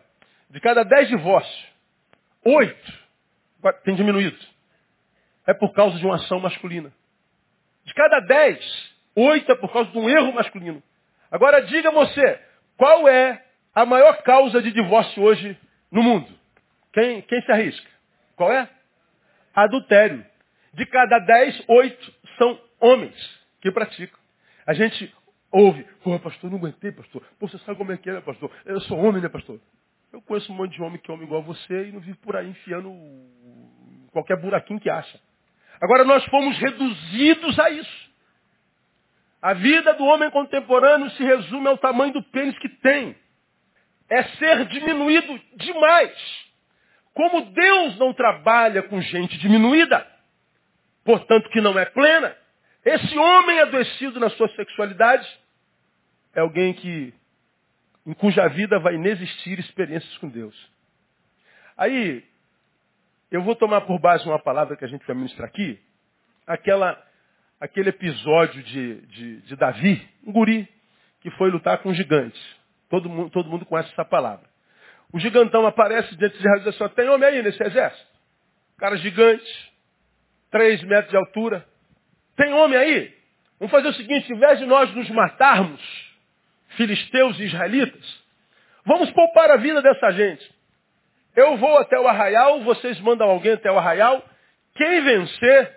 De 0.49 0.59
cada 0.59 0.83
dez 0.83 1.07
divórcios, 1.07 1.67
oito 2.45 3.03
tem 3.83 3.95
diminuído 3.95 4.37
é 5.45 5.53
por 5.53 5.73
causa 5.73 5.97
de 5.97 6.05
uma 6.05 6.15
ação 6.15 6.39
masculina. 6.39 6.91
De 7.85 7.93
cada 7.93 8.19
dez, 8.21 8.93
oito 9.15 9.51
é 9.51 9.55
por 9.55 9.71
causa 9.71 9.91
de 9.91 9.97
um 9.97 10.09
erro 10.09 10.33
masculino. 10.33 10.81
Agora 11.29 11.61
diga 11.61 11.91
você, 11.91 12.39
qual 12.77 13.07
é 13.07 13.43
a 13.73 13.85
maior 13.85 14.21
causa 14.23 14.61
de 14.61 14.71
divórcio 14.71 15.21
hoje 15.21 15.57
no 15.91 16.01
mundo? 16.01 16.27
Quem, 16.93 17.21
quem 17.23 17.41
se 17.41 17.51
arrisca? 17.51 17.89
Qual 18.35 18.51
é? 18.51 18.69
Adultério. 19.53 20.25
De 20.73 20.85
cada 20.85 21.19
dez, 21.19 21.63
oito 21.67 22.13
são 22.37 22.59
homens 22.79 23.42
que 23.63 23.71
praticam. 23.71 24.19
A 24.67 24.73
gente 24.73 25.15
ouve, 25.49 25.85
pô, 26.03 26.19
pastor, 26.19 26.51
não 26.51 26.57
aguentei, 26.57 26.91
pastor. 26.91 27.23
Pô, 27.39 27.47
você 27.47 27.57
sabe 27.59 27.77
como 27.77 27.93
é 27.93 27.97
que 27.97 28.09
é, 28.09 28.13
né, 28.13 28.21
pastor? 28.21 28.51
Eu 28.65 28.81
sou 28.81 28.99
homem, 28.99 29.21
né, 29.21 29.29
pastor? 29.29 29.57
Eu 30.11 30.21
conheço 30.21 30.51
um 30.51 30.55
monte 30.55 30.73
de 30.73 30.81
homem 30.81 30.99
que 30.99 31.09
é 31.09 31.13
homem 31.13 31.25
igual 31.25 31.41
a 31.41 31.45
você 31.45 31.87
e 31.87 31.91
não 31.93 32.01
vive 32.01 32.17
por 32.17 32.35
aí 32.35 32.49
enfiando 32.49 32.93
qualquer 34.11 34.35
buraquinho 34.35 34.81
que 34.81 34.89
acha. 34.89 35.17
Agora 35.81 36.03
nós 36.03 36.25
fomos 36.25 36.57
reduzidos 36.57 37.57
a 37.57 37.69
isso. 37.69 38.11
A 39.41 39.53
vida 39.53 39.93
do 39.93 40.03
homem 40.03 40.29
contemporâneo 40.29 41.09
se 41.11 41.23
resume 41.23 41.67
ao 41.67 41.77
tamanho 41.77 42.11
do 42.11 42.21
pênis 42.21 42.57
que 42.59 42.67
tem. 42.67 43.15
É 44.09 44.23
ser 44.23 44.65
diminuído 44.65 45.39
demais. 45.55 46.13
Como 47.13 47.45
Deus 47.45 47.97
não 47.97 48.13
trabalha 48.13 48.83
com 48.83 48.99
gente 49.01 49.37
diminuída, 49.37 50.05
portanto 51.05 51.49
que 51.49 51.61
não 51.61 51.79
é 51.79 51.85
plena, 51.85 52.42
esse 52.85 53.17
homem 53.17 53.59
adoecido 53.59 54.19
na 54.19 54.29
sua 54.31 54.49
sexualidade 54.55 55.27
é 56.33 56.41
alguém 56.41 56.73
que 56.73 57.13
em 58.05 58.13
cuja 58.13 58.47
vida 58.49 58.79
vai 58.79 58.95
inexistir 58.95 59.59
experiências 59.59 60.17
com 60.17 60.27
Deus. 60.27 60.55
Aí, 61.77 62.23
eu 63.31 63.41
vou 63.41 63.55
tomar 63.55 63.81
por 63.81 63.99
base 63.99 64.25
uma 64.25 64.39
palavra 64.39 64.75
que 64.75 64.85
a 64.85 64.87
gente 64.87 65.05
vai 65.07 65.15
ministrar 65.15 65.47
aqui, 65.47 65.79
aquela, 66.45 67.01
aquele 67.59 67.89
episódio 67.89 68.61
de, 68.61 69.01
de, 69.07 69.41
de 69.41 69.55
Davi, 69.55 70.07
um 70.25 70.31
guri, 70.31 70.67
que 71.21 71.31
foi 71.31 71.49
lutar 71.49 71.77
com 71.79 71.93
gigantes. 71.93 72.41
Todo 72.89 73.09
mundo, 73.09 73.29
todo 73.29 73.49
mundo 73.49 73.65
conhece 73.65 73.89
essa 73.91 74.05
palavra. 74.05 74.45
O 75.11 75.19
gigantão 75.19 75.65
aparece 75.65 76.15
diante 76.15 76.37
de 76.37 76.59
diz 76.59 76.67
assim, 76.67 76.93
tem 76.95 77.07
homem 77.07 77.29
aí 77.29 77.41
nesse 77.41 77.63
exército? 77.63 78.07
Cara 78.77 78.97
gigante, 78.97 79.73
três 80.51 80.83
metros 80.83 81.09
de 81.09 81.17
altura. 81.17 81.65
Tem 82.35 82.53
homem 82.53 82.77
aí? 82.77 83.13
Vamos 83.59 83.71
fazer 83.71 83.87
o 83.89 83.93
seguinte, 83.93 84.31
em 84.31 84.37
vez 84.37 84.59
de 84.59 84.65
nós 84.65 84.93
nos 84.93 85.09
matarmos, 85.09 85.81
filisteus 86.69 87.39
e 87.39 87.43
israelitas, 87.43 88.23
vamos 88.85 89.11
poupar 89.11 89.51
a 89.51 89.57
vida 89.57 89.81
dessa 89.81 90.11
gente. 90.11 90.53
Eu 91.35 91.57
vou 91.57 91.77
até 91.77 91.99
o 91.99 92.07
arraial, 92.07 92.61
vocês 92.61 92.99
mandam 92.99 93.29
alguém 93.29 93.53
até 93.53 93.71
o 93.71 93.77
arraial. 93.77 94.23
Quem 94.75 95.01
vencer 95.01 95.71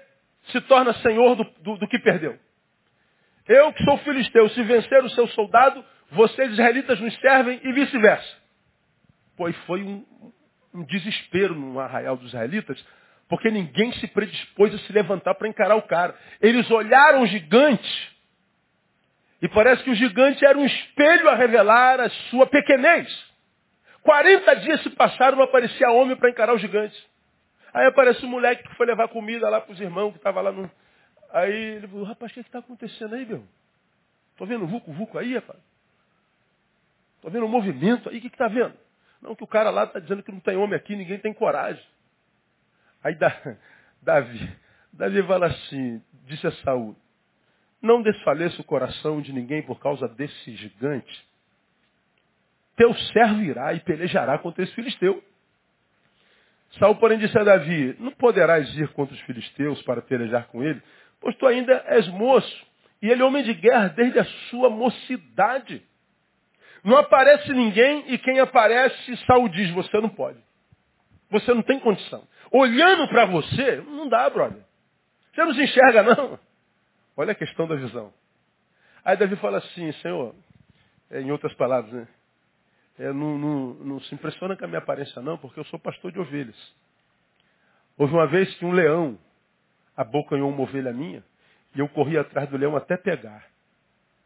se 0.48 0.60
torna 0.62 0.92
senhor 0.94 1.34
do, 1.34 1.44
do, 1.62 1.76
do 1.78 1.88
que 1.88 1.98
perdeu. 1.98 2.38
Eu 3.48 3.72
que 3.72 3.84
sou 3.84 3.98
filisteu, 3.98 4.48
se 4.50 4.62
vencer 4.62 5.04
o 5.04 5.10
seu 5.10 5.26
soldado, 5.28 5.84
vocês 6.10 6.52
israelitas 6.52 7.00
nos 7.00 7.14
servem 7.20 7.60
e 7.62 7.72
vice-versa. 7.72 8.36
Pois 9.36 9.56
foi 9.58 9.82
um, 9.82 10.04
um 10.74 10.84
desespero 10.84 11.54
no 11.54 11.78
arraial 11.78 12.16
dos 12.16 12.28
israelitas, 12.28 12.82
porque 13.28 13.50
ninguém 13.50 13.92
se 13.94 14.06
predispôs 14.08 14.74
a 14.74 14.78
se 14.78 14.92
levantar 14.92 15.34
para 15.34 15.48
encarar 15.48 15.76
o 15.76 15.82
cara. 15.82 16.14
Eles 16.40 16.70
olharam 16.70 17.22
o 17.22 17.26
gigante 17.26 18.16
e 19.42 19.48
parece 19.48 19.82
que 19.82 19.90
o 19.90 19.94
gigante 19.94 20.44
era 20.44 20.56
um 20.56 20.64
espelho 20.64 21.28
a 21.28 21.34
revelar 21.34 22.00
a 22.00 22.08
sua 22.30 22.46
pequenez. 22.46 23.06
40 24.02 24.54
dias 24.56 24.82
se 24.82 24.90
passaram, 24.90 25.36
não 25.36 25.44
aparecia 25.44 25.90
homem 25.90 26.16
para 26.16 26.30
encarar 26.30 26.54
o 26.54 26.58
gigante. 26.58 26.96
Aí 27.74 27.86
aparece 27.86 28.24
um 28.24 28.28
moleque 28.28 28.66
que 28.66 28.74
foi 28.76 28.86
levar 28.86 29.08
comida 29.08 29.48
lá 29.48 29.60
para 29.60 29.72
os 29.72 29.80
irmãos 29.80 30.12
que 30.12 30.18
estava 30.18 30.40
lá 30.40 30.52
no. 30.52 30.70
Aí 31.32 31.52
ele 31.52 31.88
falou, 31.88 32.04
rapaz, 32.04 32.30
o 32.30 32.34
que 32.34 32.40
está 32.40 32.60
acontecendo 32.60 33.14
aí, 33.14 33.26
meu? 33.26 33.44
Estou 34.32 34.46
vendo 34.46 34.64
o 34.64 34.66
Vuco 34.66 34.92
Vuco 34.92 35.18
aí, 35.18 35.34
rapaz? 35.34 35.58
Estou 37.16 37.30
vendo 37.30 37.44
o 37.44 37.48
movimento 37.48 38.08
aí, 38.08 38.18
o 38.18 38.20
que 38.20 38.28
está 38.28 38.46
vendo? 38.48 38.74
Não, 39.20 39.34
que 39.34 39.42
o 39.42 39.46
cara 39.46 39.70
lá 39.70 39.84
está 39.84 39.98
dizendo 39.98 40.22
que 40.22 40.30
não 40.30 40.40
tem 40.40 40.56
homem 40.56 40.76
aqui, 40.76 40.94
ninguém 40.94 41.18
tem 41.18 41.34
coragem. 41.34 41.82
Aí 43.06 43.14
Davi, 44.02 44.56
Davi 44.92 45.22
fala 45.22 45.46
assim, 45.46 46.02
disse 46.24 46.44
a 46.44 46.50
Saúl, 46.50 46.96
não 47.80 48.02
desfaleça 48.02 48.60
o 48.60 48.64
coração 48.64 49.20
de 49.20 49.32
ninguém 49.32 49.62
por 49.62 49.78
causa 49.78 50.08
desse 50.08 50.56
gigante. 50.56 51.24
Teu 52.74 52.92
servo 52.94 53.42
irá 53.42 53.72
e 53.74 53.80
pelejará 53.80 54.38
contra 54.38 54.64
esse 54.64 54.74
filisteu. 54.74 55.22
Saul, 56.80 56.96
porém, 56.96 57.18
disse 57.18 57.38
a 57.38 57.44
Davi, 57.44 57.96
não 58.00 58.10
poderás 58.10 58.76
ir 58.76 58.88
contra 58.88 59.14
os 59.14 59.20
filisteus 59.20 59.80
para 59.82 60.02
pelejar 60.02 60.48
com 60.48 60.62
ele, 60.64 60.82
pois 61.20 61.36
tu 61.36 61.46
ainda 61.46 61.84
és 61.86 62.08
moço, 62.08 62.66
e 63.00 63.08
ele 63.08 63.22
é 63.22 63.24
homem 63.24 63.44
de 63.44 63.54
guerra 63.54 63.88
desde 63.88 64.18
a 64.18 64.24
sua 64.50 64.68
mocidade. 64.68 65.80
Não 66.82 66.96
aparece 66.96 67.52
ninguém 67.52 68.12
e 68.12 68.18
quem 68.18 68.40
aparece, 68.40 69.16
Saul 69.26 69.48
diz, 69.48 69.70
você 69.70 70.00
não 70.00 70.08
pode. 70.08 70.45
Você 71.30 71.52
não 71.52 71.62
tem 71.62 71.78
condição. 71.80 72.26
Olhando 72.50 73.08
para 73.08 73.26
você, 73.26 73.76
não 73.82 74.08
dá, 74.08 74.28
brother. 74.30 74.62
Você 75.34 75.44
não 75.44 75.54
se 75.54 75.62
enxerga, 75.62 76.02
não. 76.02 76.38
Olha 77.16 77.32
a 77.32 77.34
questão 77.34 77.66
da 77.66 77.74
visão. 77.74 78.12
Aí 79.04 79.16
Davi 79.16 79.36
fala 79.36 79.58
assim, 79.58 79.92
Senhor, 79.94 80.34
é, 81.10 81.20
em 81.20 81.30
outras 81.30 81.54
palavras, 81.54 81.92
né? 81.92 82.08
É, 82.98 83.12
não, 83.12 83.38
não, 83.38 83.74
não, 83.74 84.00
se 84.00 84.14
impressiona 84.14 84.56
com 84.56 84.64
a 84.64 84.68
minha 84.68 84.78
aparência, 84.78 85.20
não, 85.20 85.36
porque 85.36 85.60
eu 85.60 85.64
sou 85.66 85.78
pastor 85.78 86.10
de 86.10 86.18
ovelhas. 86.18 86.56
Houve 87.96 88.14
uma 88.14 88.26
vez 88.26 88.52
que 88.56 88.64
um 88.64 88.72
leão 88.72 89.18
abocanhou 89.96 90.48
uma 90.50 90.62
ovelha 90.62 90.92
minha 90.92 91.22
e 91.74 91.80
eu 91.80 91.88
corri 91.88 92.16
atrás 92.16 92.48
do 92.48 92.56
leão 92.56 92.76
até 92.76 92.96
pegar. 92.96 93.44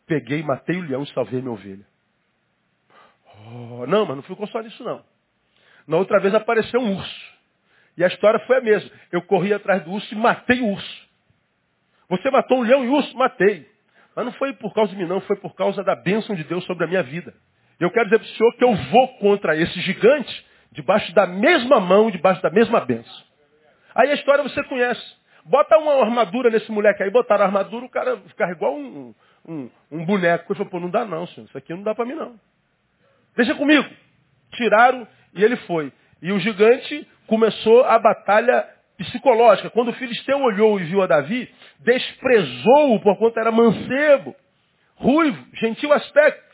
Peguei, 0.06 0.42
matei 0.42 0.76
o 0.76 0.82
leão 0.82 1.02
e 1.02 1.12
salvei 1.12 1.40
minha 1.40 1.52
ovelha. 1.52 1.86
Oh, 3.46 3.86
não, 3.86 4.06
mas 4.06 4.16
não 4.16 4.22
ficou 4.22 4.46
só 4.48 4.60
nisso, 4.60 4.82
não. 4.84 5.04
Na 5.86 5.96
outra 5.96 6.20
vez 6.20 6.34
apareceu 6.34 6.80
um 6.80 6.96
urso. 6.96 7.30
E 7.96 8.04
a 8.04 8.06
história 8.06 8.38
foi 8.40 8.58
a 8.58 8.60
mesma. 8.60 8.90
Eu 9.12 9.22
corri 9.22 9.52
atrás 9.52 9.82
do 9.84 9.90
urso 9.90 10.12
e 10.14 10.16
matei 10.16 10.60
o 10.60 10.68
urso. 10.68 11.08
Você 12.08 12.30
matou 12.30 12.58
um 12.58 12.62
leão 12.62 12.84
e 12.84 12.88
urso? 12.88 13.16
Matei. 13.16 13.68
Mas 14.14 14.24
não 14.24 14.32
foi 14.32 14.52
por 14.54 14.74
causa 14.74 14.92
de 14.92 14.98
mim, 14.98 15.06
não. 15.06 15.20
Foi 15.22 15.36
por 15.36 15.54
causa 15.54 15.82
da 15.84 15.94
bênção 15.94 16.34
de 16.34 16.44
Deus 16.44 16.64
sobre 16.64 16.84
a 16.84 16.86
minha 16.86 17.02
vida. 17.02 17.32
Eu 17.78 17.90
quero 17.90 18.06
dizer 18.06 18.18
para 18.18 18.26
o 18.26 18.36
senhor 18.36 18.56
que 18.56 18.64
eu 18.64 18.74
vou 18.74 19.08
contra 19.18 19.56
esse 19.56 19.80
gigante 19.80 20.46
debaixo 20.72 21.12
da 21.14 21.26
mesma 21.26 21.80
mão, 21.80 22.10
debaixo 22.10 22.42
da 22.42 22.50
mesma 22.50 22.80
bênção. 22.80 23.24
Aí 23.94 24.10
a 24.10 24.14
história 24.14 24.42
você 24.42 24.62
conhece. 24.64 25.20
Bota 25.44 25.76
uma 25.78 26.02
armadura 26.02 26.50
nesse 26.50 26.70
moleque 26.70 27.02
aí, 27.02 27.10
botaram 27.10 27.44
a 27.44 27.46
armadura, 27.46 27.84
o 27.86 27.88
cara 27.88 28.18
fica 28.28 28.50
igual 28.50 28.76
um, 28.76 29.14
um, 29.46 29.70
um 29.90 30.04
boneco. 30.04 30.52
Ele 30.52 30.58
falou, 30.58 30.70
pô, 30.70 30.80
não 30.80 30.90
dá 30.90 31.04
não, 31.04 31.26
senhor. 31.28 31.46
Isso 31.46 31.56
aqui 31.56 31.72
não 31.72 31.82
dá 31.82 31.94
para 31.94 32.04
mim 32.04 32.14
não. 32.14 32.38
Deixa 33.36 33.54
comigo. 33.54 33.88
Tiraram 34.52 35.06
e 35.34 35.42
ele 35.42 35.56
foi. 35.56 35.92
E 36.22 36.32
o 36.32 36.38
gigante 36.38 37.06
começou 37.26 37.84
a 37.84 37.98
batalha 37.98 38.66
psicológica. 38.98 39.70
Quando 39.70 39.88
o 39.88 39.94
filisteu 39.94 40.38
olhou 40.40 40.78
e 40.80 40.84
viu 40.84 41.02
a 41.02 41.06
Davi, 41.06 41.48
desprezou-o 41.80 43.00
por 43.00 43.16
conta 43.16 43.40
era 43.40 43.50
mancebo, 43.50 44.34
ruivo, 44.96 45.42
gentil 45.54 45.92
aspecto. 45.92 46.50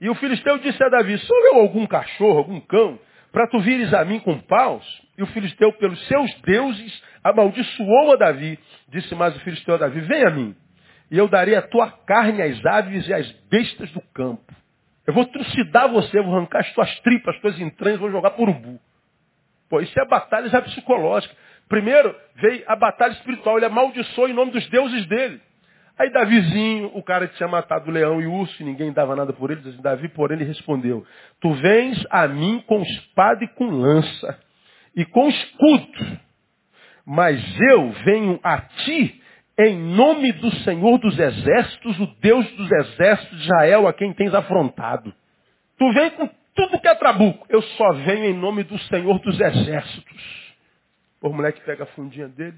E 0.00 0.08
o 0.08 0.14
filisteu 0.14 0.58
disse 0.58 0.82
a 0.82 0.88
Davi, 0.88 1.18
sou 1.18 1.46
eu 1.46 1.60
algum 1.60 1.86
cachorro, 1.86 2.38
algum 2.38 2.60
cão, 2.60 2.98
para 3.32 3.48
tu 3.48 3.58
vires 3.60 3.92
a 3.92 4.04
mim 4.04 4.20
com 4.20 4.38
paus? 4.38 4.84
E 5.18 5.22
o 5.22 5.26
filisteu, 5.26 5.72
pelos 5.72 6.06
seus 6.06 6.32
deuses, 6.42 7.02
amaldiçoou 7.22 8.12
a 8.12 8.16
Davi. 8.16 8.58
Disse 8.88 9.14
mais 9.14 9.34
o 9.36 9.40
filisteu 9.40 9.74
a 9.74 9.78
Davi, 9.78 10.00
vem 10.00 10.24
a 10.24 10.30
mim, 10.30 10.54
e 11.10 11.18
eu 11.18 11.28
darei 11.28 11.56
a 11.56 11.62
tua 11.62 11.90
carne 11.90 12.42
às 12.42 12.64
aves 12.64 13.08
e 13.08 13.14
às 13.14 13.30
bestas 13.50 13.90
do 13.90 14.00
campo. 14.14 14.63
Eu 15.06 15.12
vou 15.12 15.26
trucidar 15.26 15.90
você, 15.90 16.20
vou 16.20 16.34
arrancar 16.34 16.60
as 16.60 16.72
tuas 16.72 17.00
tripas, 17.00 17.34
as 17.34 17.40
tuas 17.40 17.60
entranhas, 17.60 18.00
vou 18.00 18.10
jogar 18.10 18.30
por 18.30 18.48
urubu. 18.48 18.80
Pô, 19.68 19.80
isso 19.80 19.98
é 19.98 20.04
batalha 20.06 20.48
já 20.48 20.62
psicológica. 20.62 21.34
Primeiro 21.68 22.14
veio 22.36 22.64
a 22.66 22.76
batalha 22.76 23.12
espiritual, 23.12 23.56
ele 23.56 23.66
amaldiçoou 23.66 24.28
em 24.28 24.34
nome 24.34 24.52
dos 24.52 24.66
deuses 24.68 25.06
dele. 25.06 25.40
Aí 25.98 26.10
Davizinho, 26.10 26.90
o 26.94 27.02
cara 27.02 27.28
que 27.28 27.36
tinha 27.36 27.48
matado 27.48 27.88
o 27.88 27.92
leão 27.92 28.20
e 28.20 28.26
o 28.26 28.32
urso, 28.32 28.60
e 28.60 28.64
ninguém 28.64 28.92
dava 28.92 29.14
nada 29.14 29.32
por 29.32 29.50
ele, 29.50 29.60
diz 29.60 29.74
assim, 29.74 29.82
Davi, 29.82 30.08
porém, 30.08 30.38
ele 30.38 30.44
respondeu, 30.44 31.06
tu 31.40 31.52
vens 31.54 32.04
a 32.10 32.26
mim 32.26 32.62
com 32.66 32.82
espada 32.82 33.44
e 33.44 33.48
com 33.48 33.66
lança, 33.66 34.38
e 34.96 35.04
com 35.04 35.28
escudo, 35.28 36.18
mas 37.06 37.40
eu 37.70 37.90
venho 38.04 38.40
a 38.42 38.60
ti 38.60 39.22
em 39.56 39.78
nome 39.78 40.32
do 40.32 40.50
Senhor 40.58 40.98
dos 40.98 41.18
exércitos, 41.18 41.98
o 42.00 42.06
Deus 42.20 42.50
dos 42.52 42.70
exércitos 42.70 43.38
de 43.38 43.44
Israel, 43.44 43.86
a 43.86 43.92
quem 43.92 44.12
tens 44.12 44.34
afrontado. 44.34 45.14
Tu 45.78 45.92
vem 45.92 46.10
com 46.10 46.28
tudo 46.54 46.80
que 46.80 46.88
é 46.88 46.94
trabuco. 46.94 47.46
Eu 47.48 47.62
só 47.62 47.92
venho 47.92 48.24
em 48.24 48.34
nome 48.34 48.64
do 48.64 48.78
Senhor 48.80 49.18
dos 49.20 49.40
exércitos. 49.40 50.54
O 51.20 51.30
moleque 51.30 51.60
pega 51.62 51.84
a 51.84 51.86
fundinha 51.88 52.28
dele, 52.28 52.56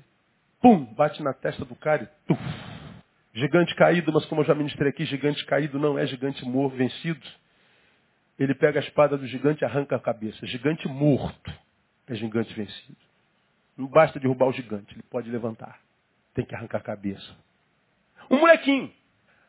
pum, 0.60 0.84
bate 0.94 1.22
na 1.22 1.32
testa 1.32 1.64
do 1.64 1.76
cara 1.76 2.02
e 2.02 2.26
tuf. 2.26 2.42
Gigante 3.32 3.74
caído, 3.74 4.12
mas 4.12 4.24
como 4.24 4.40
eu 4.40 4.46
já 4.46 4.54
ministrei 4.54 4.88
aqui, 4.88 5.04
gigante 5.04 5.44
caído 5.44 5.78
não 5.78 5.98
é 5.98 6.06
gigante 6.06 6.44
morto, 6.44 6.76
vencido. 6.76 7.20
Ele 8.38 8.54
pega 8.54 8.80
a 8.80 8.82
espada 8.82 9.16
do 9.16 9.26
gigante 9.26 9.62
e 9.62 9.64
arranca 9.64 9.94
a 9.94 10.00
cabeça. 10.00 10.46
Gigante 10.46 10.88
morto 10.88 11.52
é 12.08 12.14
gigante 12.14 12.52
vencido. 12.54 12.96
Não 13.76 13.86
basta 13.86 14.18
derrubar 14.18 14.46
o 14.46 14.52
gigante, 14.52 14.94
ele 14.94 15.04
pode 15.10 15.30
levantar. 15.30 15.78
Tem 16.36 16.44
que 16.44 16.54
arrancar 16.54 16.78
a 16.78 16.82
cabeça. 16.82 17.36
Um 18.30 18.38
molequinho. 18.38 18.92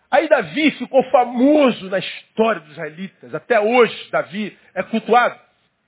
Aí 0.10 0.28
Davi 0.28 0.72
ficou 0.72 1.04
famoso 1.12 1.88
na 1.90 2.00
história 2.00 2.62
dos 2.62 2.72
israelitas. 2.72 3.36
Até 3.36 3.60
hoje, 3.60 4.10
Davi 4.10 4.58
é 4.74 4.82
cultuado 4.82 5.40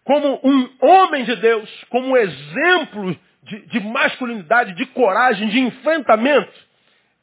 como 0.04 0.40
um 0.44 0.70
homem 0.82 1.24
de 1.24 1.36
Deus, 1.38 1.70
como 1.90 2.10
um 2.10 2.18
exemplo 2.18 3.20
de, 3.44 3.66
de 3.68 3.80
masculinidade, 3.80 4.76
de 4.76 4.86
coragem, 4.88 5.50
de 5.50 5.60
enfrentamento 5.60 6.70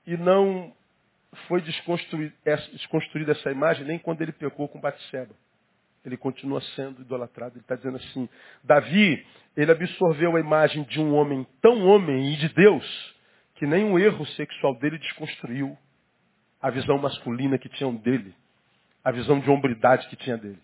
e 0.06 0.16
não 0.16 0.72
foi 1.48 1.60
desconstruída 1.60 3.32
essa 3.32 3.50
imagem 3.50 3.84
nem 3.84 3.98
quando 3.98 4.22
ele 4.22 4.32
pecou 4.32 4.68
com 4.68 4.80
Batseba. 4.80 5.34
Ele 6.04 6.16
continua 6.16 6.60
sendo 6.76 7.02
idolatrado. 7.02 7.54
Ele 7.54 7.62
está 7.62 7.74
dizendo 7.74 7.96
assim, 7.96 8.28
Davi, 8.62 9.26
ele 9.56 9.72
absorveu 9.72 10.36
a 10.36 10.40
imagem 10.40 10.84
de 10.84 11.00
um 11.00 11.12
homem 11.14 11.44
tão 11.60 11.84
homem 11.84 12.32
e 12.32 12.36
de 12.36 12.48
Deus, 12.50 13.15
que 13.56 13.64
o 13.64 13.98
erro 13.98 14.26
sexual 14.26 14.74
dele 14.78 14.98
desconstruiu 14.98 15.76
a 16.60 16.70
visão 16.70 16.98
masculina 16.98 17.58
que 17.58 17.68
tinham 17.68 17.94
dele, 17.94 18.34
a 19.04 19.10
visão 19.10 19.40
de 19.40 19.50
hombridade 19.50 20.06
que 20.08 20.16
tinha 20.16 20.36
dele. 20.36 20.58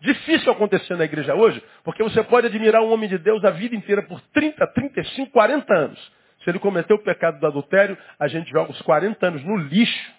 Difícil 0.00 0.52
acontecer 0.52 0.96
na 0.96 1.04
igreja 1.04 1.34
hoje, 1.34 1.62
porque 1.82 2.02
você 2.02 2.22
pode 2.22 2.46
admirar 2.46 2.82
um 2.82 2.92
homem 2.92 3.08
de 3.08 3.18
Deus 3.18 3.44
a 3.44 3.50
vida 3.50 3.74
inteira 3.74 4.02
por 4.02 4.20
30, 4.32 4.66
35, 4.68 5.32
40 5.32 5.74
anos. 5.74 6.12
Se 6.44 6.50
ele 6.50 6.58
cometeu 6.58 6.96
o 6.96 7.02
pecado 7.02 7.40
do 7.40 7.46
adultério, 7.46 7.96
a 8.18 8.28
gente 8.28 8.50
joga 8.50 8.70
os 8.70 8.82
40 8.82 9.26
anos 9.26 9.44
no 9.44 9.56
lixo 9.56 10.12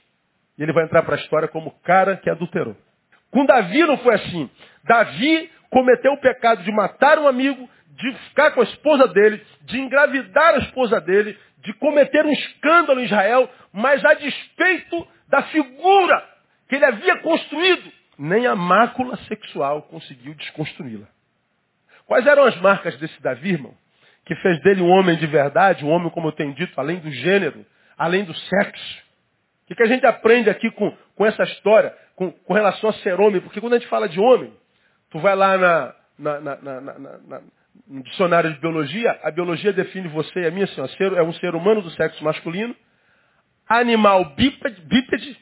e 0.58 0.64
ele 0.64 0.74
vai 0.74 0.84
entrar 0.84 1.04
para 1.04 1.16
a 1.16 1.20
história 1.20 1.48
como 1.48 1.72
cara 1.84 2.18
que 2.18 2.30
adulterou. 2.30 2.76
Com 3.32 3.46
Davi 3.46 3.84
não 3.84 3.98
foi 4.00 4.16
assim. 4.16 4.50
Davi 4.84 5.52
cometeu 5.70 6.14
o 6.14 6.20
pecado 6.20 6.64
de 6.64 6.72
matar 6.72 7.20
um 7.20 7.28
amigo, 7.28 7.70
de 7.98 8.14
ficar 8.30 8.52
com 8.52 8.62
a 8.62 8.64
esposa 8.64 9.08
dele, 9.08 9.46
de 9.62 9.80
engravidar 9.80 10.56
a 10.56 10.60
esposa 10.60 11.02
dele, 11.02 11.38
de 11.60 11.74
cometer 11.74 12.26
um 12.26 12.32
escândalo 12.32 13.00
em 13.00 13.06
Israel, 13.06 13.50
mas 13.74 14.04
a 14.06 14.14
despeito 14.14 15.08
da 15.28 15.44
figura 15.44 16.24
que 16.70 16.76
ele 16.76 16.86
havia 16.86 17.20
construído, 17.20 17.92
nem 18.18 18.48
a 18.48 18.56
mácula 18.56 19.18
sexual 19.28 19.84
conseguiu 19.84 20.34
desconstruí-la. 20.36 21.08
Quais 22.06 22.26
eram 22.26 22.46
as 22.46 22.56
marcas 22.62 22.98
desse 22.98 23.22
Davi, 23.22 23.52
irmão? 23.52 23.76
que 24.28 24.36
fez 24.36 24.62
dele 24.62 24.82
um 24.82 24.90
homem 24.90 25.16
de 25.16 25.26
verdade, 25.26 25.86
um 25.86 25.90
homem, 25.90 26.10
como 26.10 26.28
eu 26.28 26.34
tenho 26.34 26.54
dito, 26.54 26.78
além 26.78 27.00
do 27.00 27.10
gênero, 27.10 27.66
além 27.98 28.26
do 28.26 28.34
sexo. 28.36 29.04
O 29.64 29.74
que, 29.74 29.82
a 29.82 29.88
gente 29.88 30.06
aprende 30.06 30.50
aqui 30.50 30.70
com, 30.72 30.94
com 31.16 31.26
essa 31.26 31.44
história, 31.44 31.96
com, 32.14 32.30
com, 32.32 32.54
relação 32.54 32.90
a 32.90 32.94
ser 32.94 33.18
homem? 33.22 33.40
Porque 33.40 33.62
quando 33.62 33.74
a 33.74 33.80
gente 33.80 33.88
fala 33.88 34.10
de 34.10 34.20
homem, 34.20 34.54
tu 35.10 35.20
vai 35.20 35.34
lá 35.34 35.58
na, 35.58 35.96
na, 36.20 36.40
na 36.42 37.42
no 37.88 38.04
dicionário 38.04 38.54
de 38.54 38.60
biologia, 38.60 39.20
a 39.24 39.32
biologia 39.32 39.74
define 39.74 40.08
você 40.08 40.42
e 40.42 40.48
a 40.48 40.52
mim 40.52 40.64
assim, 40.64 40.82
ó, 40.82 40.88
é 41.16 41.24
um 41.24 41.34
ser 41.34 41.56
humano 41.56 41.82
do 41.82 41.90
sexo 41.92 42.24
masculino, 42.24 42.76
animal 43.68 44.36
bípede, 44.36 44.82
bípede, 44.82 45.38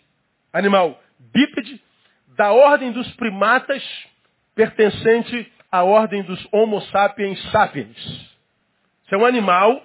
animal 0.51 0.99
bípede, 1.19 1.81
da 2.35 2.51
ordem 2.51 2.91
dos 2.91 3.09
primatas, 3.15 3.83
pertencente 4.53 5.51
à 5.71 5.83
ordem 5.83 6.23
dos 6.23 6.47
Homo 6.51 6.81
sapiens 6.81 7.41
sapiens. 7.51 7.97
Isso 7.97 9.13
é 9.13 9.17
um 9.17 9.25
animal 9.25 9.81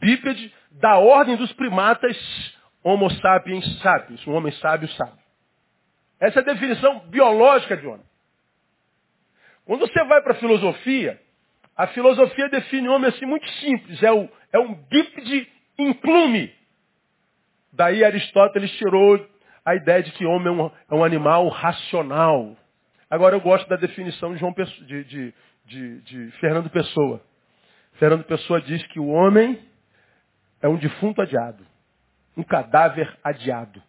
bípede 0.00 0.52
da 0.72 0.98
ordem 0.98 1.36
dos 1.36 1.52
primatas 1.52 2.16
Homo 2.82 3.10
sapiens 3.10 3.64
sapiens, 3.80 4.26
um 4.26 4.32
homem 4.32 4.52
sábio 4.54 4.88
sábio. 4.90 5.24
Essa 6.20 6.40
é 6.40 6.42
a 6.42 6.44
definição 6.44 7.00
biológica 7.08 7.76
de 7.76 7.86
homem. 7.86 8.04
Quando 9.64 9.80
você 9.80 10.04
vai 10.04 10.22
para 10.22 10.32
a 10.32 10.36
filosofia, 10.36 11.20
a 11.76 11.88
filosofia 11.88 12.48
define 12.48 12.88
o 12.88 12.92
homem 12.92 13.08
assim 13.08 13.26
muito 13.26 13.48
simples, 13.60 14.02
é, 14.02 14.12
o, 14.12 14.28
é 14.52 14.58
um 14.58 14.74
bípede 14.74 15.48
inclume. 15.78 16.52
Daí 17.72 18.04
Aristóteles 18.04 18.70
tirou 18.76 19.26
a 19.64 19.74
ideia 19.74 20.02
de 20.02 20.12
que 20.12 20.24
homem 20.24 20.48
é 20.48 20.50
um, 20.50 20.66
é 20.66 20.94
um 20.94 21.04
animal 21.04 21.48
racional. 21.48 22.56
Agora 23.10 23.34
eu 23.34 23.40
gosto 23.40 23.68
da 23.68 23.76
definição 23.76 24.32
de, 24.32 24.38
João 24.38 24.52
Pessoa, 24.52 24.86
de, 24.86 25.04
de, 25.04 25.34
de, 25.66 26.00
de 26.02 26.30
Fernando 26.38 26.70
Pessoa. 26.70 27.20
Fernando 27.94 28.24
Pessoa 28.24 28.60
diz 28.60 28.84
que 28.88 29.00
o 29.00 29.08
homem 29.08 29.58
é 30.62 30.68
um 30.68 30.76
defunto 30.76 31.20
adiado, 31.20 31.66
um 32.36 32.42
cadáver 32.42 33.16
adiado. 33.22 33.82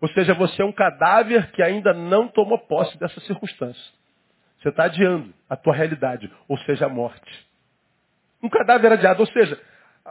Ou 0.00 0.08
seja, 0.10 0.34
você 0.34 0.62
é 0.62 0.64
um 0.64 0.72
cadáver 0.72 1.50
que 1.52 1.62
ainda 1.62 1.92
não 1.92 2.28
tomou 2.28 2.58
posse 2.58 2.96
dessa 2.98 3.20
circunstância. 3.20 3.92
Você 4.64 4.70
está 4.70 4.84
adiando 4.84 5.30
a 5.46 5.56
tua 5.56 5.74
realidade, 5.74 6.32
ou 6.48 6.56
seja, 6.60 6.86
a 6.86 6.88
morte. 6.88 7.46
Um 8.42 8.48
cadáver 8.48 8.92
adiado, 8.92 9.20
ou 9.20 9.26
seja, 9.26 9.60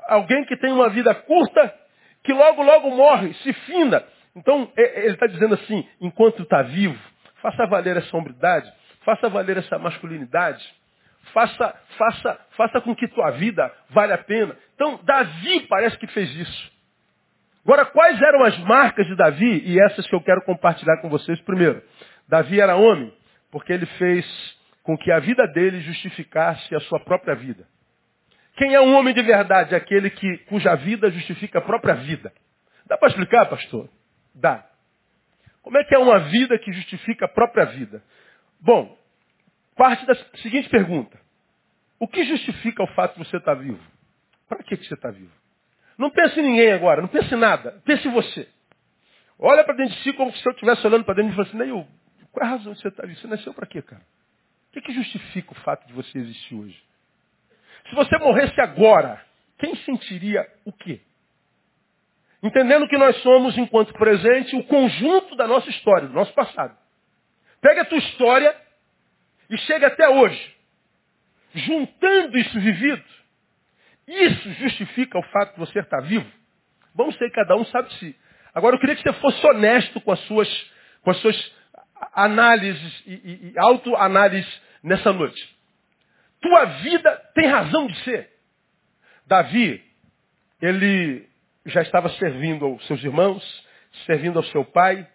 alguém 0.08 0.46
que 0.46 0.56
tem 0.56 0.72
uma 0.72 0.90
vida 0.90 1.14
curta, 1.16 1.74
que 2.24 2.32
logo, 2.32 2.62
logo 2.62 2.92
morre, 2.92 3.34
se 3.34 3.52
finda. 3.52 4.08
Então, 4.36 4.72
ele 4.78 5.16
está 5.16 5.26
dizendo 5.26 5.56
assim, 5.56 5.84
enquanto 6.00 6.44
está 6.44 6.62
vivo, 6.62 7.00
faça 7.42 7.66
valer 7.66 7.98
essa 7.98 8.16
hombridade, 8.16 8.72
faça 9.04 9.28
valer 9.28 9.58
essa 9.58 9.80
masculinidade, 9.80 10.64
faça, 11.34 11.74
faça, 11.98 12.40
faça 12.56 12.80
com 12.80 12.96
que 12.96 13.08
tua 13.08 13.32
vida 13.32 13.74
vale 13.90 14.14
a 14.14 14.20
pena. 14.20 14.56
Então, 14.76 15.00
Davi 15.04 15.62
parece 15.62 15.98
que 15.98 16.06
fez 16.06 16.30
isso. 16.36 16.72
Agora, 17.66 17.86
quais 17.86 18.22
eram 18.22 18.44
as 18.44 18.56
marcas 18.60 19.08
de 19.08 19.16
Davi? 19.16 19.64
E 19.66 19.82
essas 19.82 20.06
que 20.06 20.14
eu 20.14 20.22
quero 20.22 20.44
compartilhar 20.44 21.02
com 21.02 21.10
vocês 21.10 21.42
primeiro. 21.42 21.82
Davi 22.30 22.62
era 22.62 22.76
homem 22.76 23.12
porque 23.54 23.72
ele 23.72 23.86
fez 23.86 24.26
com 24.82 24.98
que 24.98 25.12
a 25.12 25.20
vida 25.20 25.48
dele 25.50 25.80
justificasse 25.82 26.74
a 26.74 26.80
sua 26.82 27.00
própria 27.00 27.36
vida. 27.36 27.68
Quem 28.56 28.74
é 28.74 28.82
um 28.82 28.96
homem 28.96 29.14
de 29.14 29.22
verdade? 29.22 29.76
Aquele 29.76 30.10
que, 30.10 30.40
cuja 30.50 30.74
vida 30.74 31.12
justifica 31.12 31.60
a 31.60 31.62
própria 31.62 31.94
vida. 31.94 32.34
Dá 32.88 32.98
para 32.98 33.10
explicar, 33.10 33.46
pastor? 33.46 33.88
Dá. 34.34 34.68
Como 35.62 35.78
é 35.78 35.84
que 35.84 35.94
é 35.94 36.00
uma 36.00 36.18
vida 36.18 36.58
que 36.58 36.74
justifica 36.74 37.26
a 37.26 37.28
própria 37.28 37.66
vida? 37.66 38.04
Bom, 38.60 38.98
parte 39.78 40.04
da 40.08 40.16
seguinte 40.42 40.68
pergunta. 40.68 41.16
O 42.00 42.08
que 42.08 42.24
justifica 42.24 42.82
o 42.82 42.88
fato 42.88 43.20
de 43.20 43.30
você 43.30 43.38
estar 43.38 43.54
vivo? 43.54 43.80
Para 44.50 44.64
que, 44.64 44.76
você 44.78 44.96
está 44.96 45.12
vivo? 45.12 45.32
Não 45.96 46.10
pense 46.10 46.40
em 46.40 46.44
ninguém 46.44 46.72
agora, 46.72 47.04
não 47.04 47.08
pense 47.08 47.32
em 47.32 47.38
nada. 47.38 47.80
Pense 47.86 48.08
em 48.08 48.12
você. 48.12 48.50
Olha 49.38 49.64
para 49.64 49.76
dentro 49.76 49.94
de 49.94 50.02
si 50.02 50.12
como 50.14 50.34
se 50.34 50.44
eu 50.44 50.54
estivesse 50.54 50.86
olhando 50.88 51.06
para 51.06 51.14
dentro 51.14 51.34
e 51.34 51.36
falando 51.36 51.50
assim, 51.50 51.88
qual 52.34 52.44
é 52.44 52.50
a 52.50 52.52
razão 52.58 52.74
de 52.74 52.82
você 52.82 52.88
estar 52.88 53.04
ali? 53.04 53.16
Você 53.16 53.28
nasceu 53.28 53.54
para 53.54 53.68
quê, 53.68 53.82
cara? 53.82 54.02
O 54.02 54.74
que, 54.74 54.82
que 54.82 54.92
justifica 54.92 55.52
o 55.52 55.56
fato 55.58 55.86
de 55.86 55.94
você 55.94 56.18
existir 56.18 56.56
hoje? 56.56 56.84
Se 57.88 57.96
você 57.96 58.18
morresse 58.18 58.60
agora, 58.60 59.24
quem 59.60 59.76
sentiria 59.78 60.46
o 60.66 60.74
quê? 60.74 61.00
Entendendo 62.42 62.88
que 62.88 62.98
nós 62.98 63.16
somos, 63.22 63.56
enquanto 63.56 63.94
presente, 63.94 64.56
o 64.56 64.64
conjunto 64.64 65.36
da 65.36 65.48
nossa 65.48 65.70
história, 65.70 66.08
do 66.08 66.14
nosso 66.14 66.34
passado. 66.34 66.76
Pega 67.62 67.84
a 67.84 67.86
tua 67.86 68.00
história 68.00 68.54
e 69.50 69.58
chega 69.60 69.88
até 69.88 70.10
hoje. 70.10 70.56
Juntando 71.54 72.36
isso 72.36 72.60
vivido, 72.60 73.04
isso 74.08 74.54
justifica 74.54 75.20
o 75.20 75.24
fato 75.24 75.54
de 75.54 75.60
você 75.60 75.80
estar 75.80 76.02
vivo? 76.02 76.30
Vamos 76.96 77.16
ser 77.18 77.30
cada 77.32 77.56
um 77.56 77.64
sabe 77.66 77.90
de 77.90 78.00
si. 78.00 78.16
Agora 78.56 78.76
eu 78.76 78.80
queria 78.80 78.96
que 78.96 79.04
você 79.04 79.14
fosse 79.14 79.46
honesto 79.46 80.02
com 80.02 80.12
as 80.12 80.20
suas, 80.22 80.72
com 81.04 81.12
as 81.12 81.18
suas 81.18 81.54
análises 82.14 83.04
e, 83.06 83.14
e, 83.14 83.52
e 83.52 83.60
autoanálise 83.60 84.62
nessa 84.84 85.12
noite. 85.14 85.42
Tua 86.42 86.66
vida 86.66 87.16
tem 87.34 87.48
razão 87.48 87.88
de 87.88 87.98
ser. 88.04 88.30
Davi, 89.26 89.82
ele 90.62 91.28
já 91.66 91.82
estava 91.82 92.10
servindo 92.10 92.66
aos 92.66 92.86
seus 92.88 93.04
irmãos, 93.04 93.44
servindo 94.06 94.38
ao 94.38 94.44
seu 94.46 94.66
pai, 94.66 95.08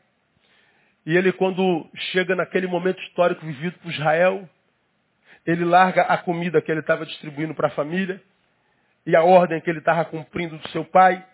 e 1.04 1.16
ele 1.16 1.32
quando 1.32 1.88
chega 2.12 2.34
naquele 2.34 2.66
momento 2.66 3.00
histórico 3.02 3.44
vivido 3.44 3.78
por 3.78 3.90
Israel, 3.90 4.48
ele 5.46 5.64
larga 5.64 6.02
a 6.02 6.18
comida 6.18 6.60
que 6.60 6.70
ele 6.70 6.80
estava 6.80 7.06
distribuindo 7.06 7.54
para 7.54 7.68
a 7.68 7.72
família, 7.72 8.22
e 9.06 9.16
a 9.16 9.22
ordem 9.22 9.60
que 9.60 9.70
ele 9.70 9.78
estava 9.78 10.04
cumprindo 10.04 10.58
do 10.58 10.68
seu 10.68 10.84
pai, 10.84 11.24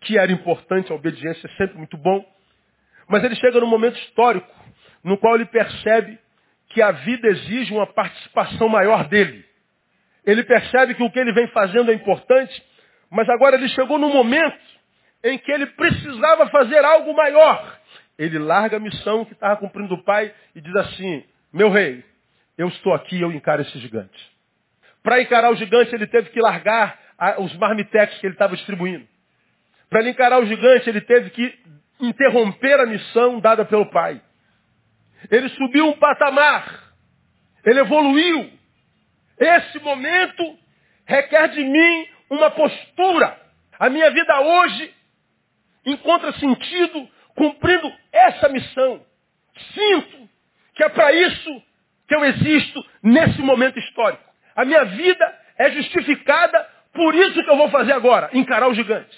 que 0.00 0.18
era 0.18 0.32
importante, 0.32 0.90
a 0.90 0.94
obediência 0.94 1.46
é 1.46 1.56
sempre 1.56 1.76
muito 1.76 1.96
bom. 1.96 2.24
Mas 3.08 3.22
ele 3.22 3.36
chega 3.36 3.60
num 3.60 3.66
momento 3.66 3.98
histórico, 3.98 4.50
no 5.02 5.18
qual 5.18 5.34
ele 5.34 5.46
percebe 5.46 6.18
que 6.68 6.80
a 6.80 6.90
vida 6.92 7.28
exige 7.28 7.72
uma 7.72 7.86
participação 7.86 8.68
maior 8.68 9.08
dele. 9.08 9.44
Ele 10.24 10.42
percebe 10.44 10.94
que 10.94 11.02
o 11.02 11.10
que 11.10 11.18
ele 11.18 11.32
vem 11.32 11.48
fazendo 11.48 11.90
é 11.90 11.94
importante, 11.94 12.62
mas 13.10 13.28
agora 13.28 13.56
ele 13.56 13.68
chegou 13.68 13.98
num 13.98 14.12
momento 14.12 14.58
em 15.24 15.38
que 15.38 15.50
ele 15.50 15.66
precisava 15.66 16.48
fazer 16.48 16.84
algo 16.84 17.14
maior. 17.14 17.78
Ele 18.18 18.38
larga 18.38 18.76
a 18.76 18.80
missão 18.80 19.24
que 19.24 19.32
estava 19.32 19.56
cumprindo 19.56 19.94
o 19.94 20.02
pai 20.02 20.32
e 20.54 20.60
diz 20.60 20.74
assim, 20.76 21.24
meu 21.52 21.70
rei, 21.70 22.04
eu 22.56 22.68
estou 22.68 22.94
aqui, 22.94 23.20
eu 23.20 23.32
encaro 23.32 23.62
esse 23.62 23.78
gigante. 23.78 24.32
Para 25.02 25.20
encarar 25.20 25.50
o 25.50 25.56
gigante, 25.56 25.94
ele 25.94 26.06
teve 26.06 26.30
que 26.30 26.40
largar 26.40 26.98
os 27.38 27.54
marmitex 27.56 28.18
que 28.18 28.26
ele 28.26 28.34
estava 28.34 28.56
distribuindo. 28.56 29.06
Para 29.90 30.08
encarar 30.08 30.40
o 30.40 30.46
gigante, 30.46 30.88
ele 30.88 31.00
teve 31.00 31.30
que 31.30 31.58
interromper 32.00 32.80
a 32.80 32.86
missão 32.86 33.40
dada 33.40 33.64
pelo 33.64 33.86
pai. 33.86 34.20
Ele 35.30 35.48
subiu 35.50 35.88
um 35.88 35.98
patamar. 35.98 36.92
Ele 37.64 37.80
evoluiu. 37.80 38.50
Esse 39.38 39.78
momento 39.80 40.58
requer 41.06 41.48
de 41.48 41.64
mim 41.64 42.08
uma 42.30 42.50
postura. 42.50 43.38
A 43.78 43.88
minha 43.88 44.10
vida 44.10 44.40
hoje 44.40 44.94
encontra 45.84 46.32
sentido 46.34 47.08
cumprindo 47.34 47.92
essa 48.12 48.48
missão. 48.48 49.04
Sinto 49.74 50.28
que 50.74 50.84
é 50.84 50.88
para 50.88 51.12
isso 51.12 51.62
que 52.08 52.14
eu 52.14 52.24
existo 52.24 52.84
nesse 53.02 53.40
momento 53.42 53.78
histórico. 53.78 54.22
A 54.54 54.64
minha 54.64 54.84
vida 54.84 55.40
é 55.58 55.70
justificada 55.70 56.68
por 56.92 57.14
isso 57.14 57.42
que 57.42 57.50
eu 57.50 57.56
vou 57.56 57.70
fazer 57.70 57.92
agora, 57.92 58.30
encarar 58.32 58.68
o 58.68 58.74
gigante. 58.74 59.16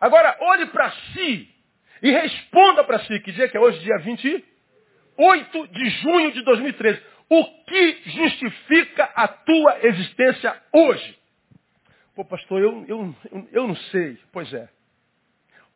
Agora, 0.00 0.36
olhe 0.40 0.66
para 0.66 0.90
si 1.12 1.48
e 2.02 2.10
responda 2.10 2.84
para 2.84 3.00
si, 3.00 3.20
que 3.20 3.32
dia 3.32 3.48
que 3.48 3.56
é 3.56 3.60
hoje, 3.60 3.80
dia 3.80 3.98
28 5.18 5.68
de 5.68 5.90
junho 5.90 6.32
de 6.32 6.42
2013. 6.42 7.02
O 7.28 7.44
que 7.64 8.10
justifica 8.10 9.04
a 9.14 9.26
tua 9.26 9.86
existência 9.86 10.56
hoje? 10.72 11.18
Pô, 12.14 12.24
pastor, 12.24 12.62
eu, 12.62 12.84
eu, 12.86 13.14
eu, 13.52 13.68
não 13.68 13.76
sei. 13.76 14.18
Pois 14.32 14.52
é. 14.54 14.68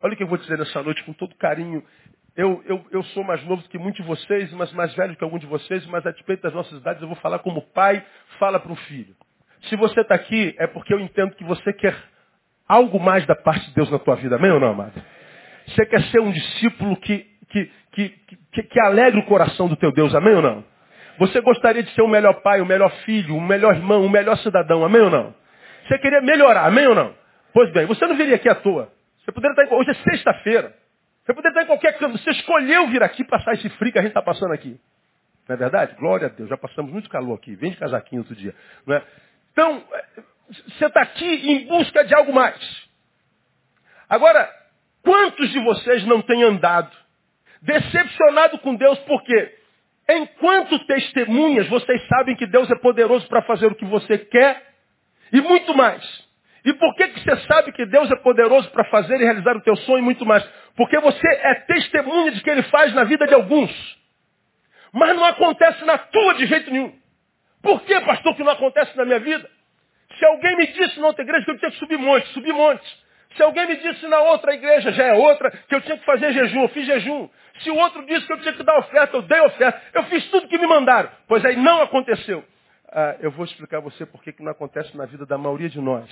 Olha 0.01 0.13
o 0.13 0.17
que 0.17 0.23
eu 0.23 0.27
vou 0.27 0.37
dizer 0.37 0.57
nessa 0.57 0.81
noite 0.81 1.03
com 1.03 1.13
todo 1.13 1.35
carinho. 1.35 1.83
Eu, 2.35 2.63
eu, 2.65 2.85
eu 2.91 3.03
sou 3.03 3.23
mais 3.23 3.43
novo 3.43 3.61
que 3.67 3.77
muitos 3.77 4.01
de 4.01 4.07
vocês, 4.07 4.51
mas 4.53 4.71
mais 4.71 4.93
velho 4.95 5.15
que 5.15 5.23
algum 5.23 5.37
de 5.37 5.45
vocês, 5.45 5.85
mas 5.87 6.05
a 6.05 6.11
despeito 6.11 6.41
das 6.43 6.53
nossas 6.53 6.79
idades, 6.79 7.01
eu 7.01 7.07
vou 7.07 7.17
falar 7.17 7.39
como 7.39 7.61
pai 7.61 8.03
fala 8.39 8.59
para 8.59 8.71
um 8.71 8.75
filho. 8.75 9.15
Se 9.63 9.75
você 9.75 10.01
está 10.01 10.15
aqui, 10.15 10.55
é 10.57 10.65
porque 10.65 10.93
eu 10.93 10.99
entendo 10.99 11.35
que 11.35 11.43
você 11.43 11.73
quer 11.73 11.95
algo 12.67 12.99
mais 12.99 13.25
da 13.27 13.35
parte 13.35 13.67
de 13.67 13.75
Deus 13.75 13.91
na 13.91 13.99
tua 13.99 14.15
vida, 14.15 14.37
amém 14.37 14.49
ou 14.49 14.59
não, 14.59 14.69
amado? 14.69 14.93
Você 15.67 15.85
quer 15.85 16.01
ser 16.05 16.21
um 16.21 16.31
discípulo 16.31 16.95
que, 16.97 17.27
que, 17.49 17.71
que, 17.91 18.09
que, 18.51 18.63
que 18.63 18.79
alegre 18.79 19.19
o 19.19 19.25
coração 19.25 19.67
do 19.67 19.75
teu 19.75 19.91
Deus, 19.91 20.13
amém 20.15 20.35
ou 20.35 20.41
não? 20.41 20.63
Você 21.19 21.41
gostaria 21.41 21.83
de 21.83 21.91
ser 21.91 22.01
o 22.01 22.07
melhor 22.07 22.41
pai, 22.41 22.61
o 22.61 22.65
melhor 22.65 22.91
filho, 23.05 23.35
o 23.35 23.41
melhor 23.41 23.75
irmão, 23.75 24.05
o 24.05 24.09
melhor 24.09 24.37
cidadão, 24.37 24.83
amém 24.83 25.01
ou 25.01 25.09
não? 25.09 25.35
Você 25.87 25.97
queria 25.99 26.21
melhorar, 26.21 26.65
amém 26.65 26.87
ou 26.87 26.95
não? 26.95 27.13
Pois 27.53 27.71
bem, 27.73 27.85
você 27.85 28.07
não 28.07 28.15
viria 28.15 28.35
aqui 28.35 28.49
à 28.49 28.55
toa. 28.55 28.91
Você 29.19 29.31
poderia 29.31 29.53
estar 29.53 29.75
em, 29.75 29.79
hoje 29.79 29.91
é 29.91 29.93
sexta-feira. 30.09 30.75
Você 31.23 31.33
poderia 31.33 31.49
estar 31.49 31.63
em 31.63 31.67
qualquer 31.67 31.97
canto. 31.97 32.17
Você 32.17 32.31
escolheu 32.31 32.87
vir 32.87 33.03
aqui 33.03 33.23
passar 33.23 33.53
esse 33.53 33.69
frio 33.71 33.91
que 33.91 33.99
a 33.99 34.01
gente 34.01 34.11
está 34.11 34.21
passando 34.21 34.53
aqui. 34.53 34.79
Não 35.47 35.55
é 35.55 35.57
verdade? 35.57 35.95
Glória 35.95 36.27
a 36.27 36.29
Deus. 36.29 36.49
Já 36.49 36.57
passamos 36.57 36.91
muito 36.91 37.09
calor 37.09 37.35
aqui. 37.35 37.55
Vem 37.55 37.71
de 37.71 37.77
casaquinho 37.77 38.21
outro 38.21 38.35
dia. 38.35 38.55
Não 38.85 38.95
é? 38.95 39.03
Então, 39.51 39.83
você 40.49 40.85
está 40.85 41.01
aqui 41.01 41.51
em 41.51 41.67
busca 41.67 42.03
de 42.03 42.15
algo 42.15 42.33
mais. 42.33 42.89
Agora, 44.09 44.49
quantos 45.03 45.49
de 45.51 45.59
vocês 45.59 46.05
não 46.05 46.21
têm 46.21 46.43
andado 46.43 46.91
decepcionado 47.61 48.57
com 48.59 48.75
Deus 48.75 48.97
porque 48.99 49.55
enquanto 50.09 50.79
testemunhas, 50.85 51.67
vocês 51.67 52.07
sabem 52.07 52.35
que 52.35 52.47
Deus 52.47 52.69
é 52.69 52.75
poderoso 52.75 53.27
para 53.27 53.41
fazer 53.43 53.67
o 53.67 53.75
que 53.75 53.85
você 53.85 54.17
quer 54.17 54.61
e 55.31 55.41
muito 55.41 55.73
mais. 55.75 56.03
E 56.63 56.73
por 56.73 56.95
que, 56.95 57.07
que 57.07 57.19
você 57.21 57.35
sabe 57.47 57.71
que 57.71 57.85
Deus 57.85 58.11
é 58.11 58.15
poderoso 58.17 58.69
para 58.69 58.83
fazer 58.85 59.19
e 59.19 59.23
realizar 59.23 59.55
o 59.55 59.61
teu 59.61 59.75
sonho 59.77 59.99
e 59.99 60.01
muito 60.01 60.25
mais? 60.25 60.43
Porque 60.75 60.99
você 60.99 61.27
é 61.27 61.55
testemunha 61.55 62.31
de 62.31 62.41
que 62.41 62.49
Ele 62.49 62.63
faz 62.63 62.93
na 62.93 63.03
vida 63.03 63.25
de 63.25 63.33
alguns. 63.33 63.71
Mas 64.93 65.15
não 65.15 65.25
acontece 65.25 65.83
na 65.85 65.97
tua 65.97 66.35
de 66.35 66.45
jeito 66.45 66.69
nenhum. 66.69 66.93
Por 67.63 67.81
que, 67.83 67.99
pastor, 68.01 68.35
que 68.35 68.43
não 68.43 68.51
acontece 68.51 68.95
na 68.95 69.05
minha 69.05 69.19
vida? 69.19 69.49
Se 70.17 70.25
alguém 70.25 70.55
me 70.57 70.67
disse 70.67 70.99
na 70.99 71.07
outra 71.07 71.23
igreja 71.23 71.45
que 71.45 71.51
eu 71.51 71.57
tinha 71.57 71.71
que 71.71 71.77
subir 71.77 71.97
monte, 71.97 72.27
subir 72.29 72.53
monte. 72.53 73.00
Se 73.35 73.43
alguém 73.43 73.65
me 73.67 73.77
disse 73.77 74.07
na 74.07 74.19
outra 74.19 74.53
igreja, 74.53 74.91
já 74.91 75.05
é 75.05 75.13
outra, 75.13 75.51
que 75.51 75.75
eu 75.75 75.81
tinha 75.81 75.97
que 75.97 76.05
fazer 76.05 76.33
jejum, 76.33 76.63
eu 76.63 76.69
fiz 76.69 76.85
jejum. 76.85 77.29
Se 77.61 77.71
o 77.71 77.75
outro 77.75 78.05
disse 78.05 78.25
que 78.25 78.33
eu 78.33 78.41
tinha 78.41 78.53
que 78.53 78.63
dar 78.63 78.77
oferta, 78.77 79.15
eu 79.15 79.21
dei 79.21 79.39
oferta. 79.41 79.81
Eu 79.93 80.03
fiz 80.05 80.29
tudo 80.29 80.47
que 80.47 80.57
me 80.57 80.67
mandaram. 80.67 81.09
Pois 81.27 81.43
aí 81.45 81.55
não 81.55 81.81
aconteceu. 81.81 82.43
Ah, 82.91 83.15
eu 83.19 83.31
vou 83.31 83.45
explicar 83.45 83.77
a 83.77 83.81
você 83.81 84.05
por 84.05 84.21
que 84.21 84.35
não 84.39 84.51
acontece 84.51 84.95
na 84.97 85.05
vida 85.05 85.25
da 85.25 85.37
maioria 85.37 85.69
de 85.69 85.79
nós. 85.79 86.09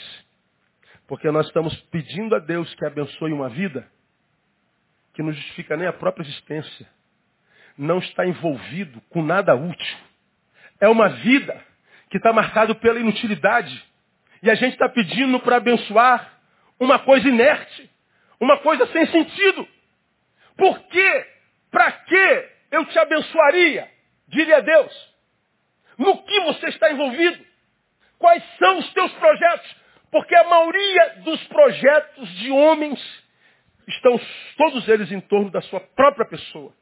Porque 1.08 1.30
nós 1.30 1.48
estamos 1.48 1.76
pedindo 1.92 2.36
a 2.36 2.40
Deus 2.40 2.74
que 2.76 2.86
abençoe 2.86 3.34
uma 3.34 3.50
vida 3.50 3.86
que 5.14 5.24
não 5.24 5.34
justifica 5.34 5.76
nem 5.76 5.88
a 5.88 5.94
própria 5.94 6.24
existência. 6.24 6.88
Não 7.78 7.98
está 7.98 8.26
envolvido 8.26 9.02
com 9.10 9.22
nada 9.22 9.56
útil. 9.56 9.98
É 10.80 10.88
uma 10.88 11.10
vida 11.10 11.62
que 12.10 12.18
está 12.18 12.32
marcada 12.32 12.74
pela 12.76 13.00
inutilidade. 13.00 13.84
E 14.42 14.50
a 14.50 14.56
gente 14.56 14.74
está 14.74 14.88
pedindo 14.88 15.40
para 15.42 15.58
abençoar 15.58 16.39
uma 16.80 17.00
coisa 17.00 17.28
inerte, 17.28 17.90
uma 18.40 18.58
coisa 18.60 18.86
sem 18.88 19.06
sentido. 19.08 19.68
Por 20.56 20.80
quê? 20.88 21.28
Para 21.72 21.92
que 21.92 22.50
eu 22.72 22.86
te 22.86 22.98
abençoaria? 23.00 23.90
Diria 24.28 24.62
Deus. 24.62 25.16
No 25.98 26.24
que 26.24 26.40
você 26.42 26.68
está 26.68 26.92
envolvido? 26.92 27.46
Quais 28.18 28.44
são 28.58 28.78
os 28.80 28.94
teus 28.94 29.12
projetos? 29.14 29.76
Porque 30.12 30.36
a 30.36 30.44
maioria 30.44 31.16
dos 31.24 31.44
projetos 31.48 32.30
de 32.38 32.52
homens 32.52 33.00
estão 33.88 34.20
todos 34.58 34.88
eles 34.88 35.12
em 35.12 35.20
torno 35.22 35.50
da 35.50 35.62
sua 35.64 35.80
própria 35.80 36.26
pessoa. 36.26 36.74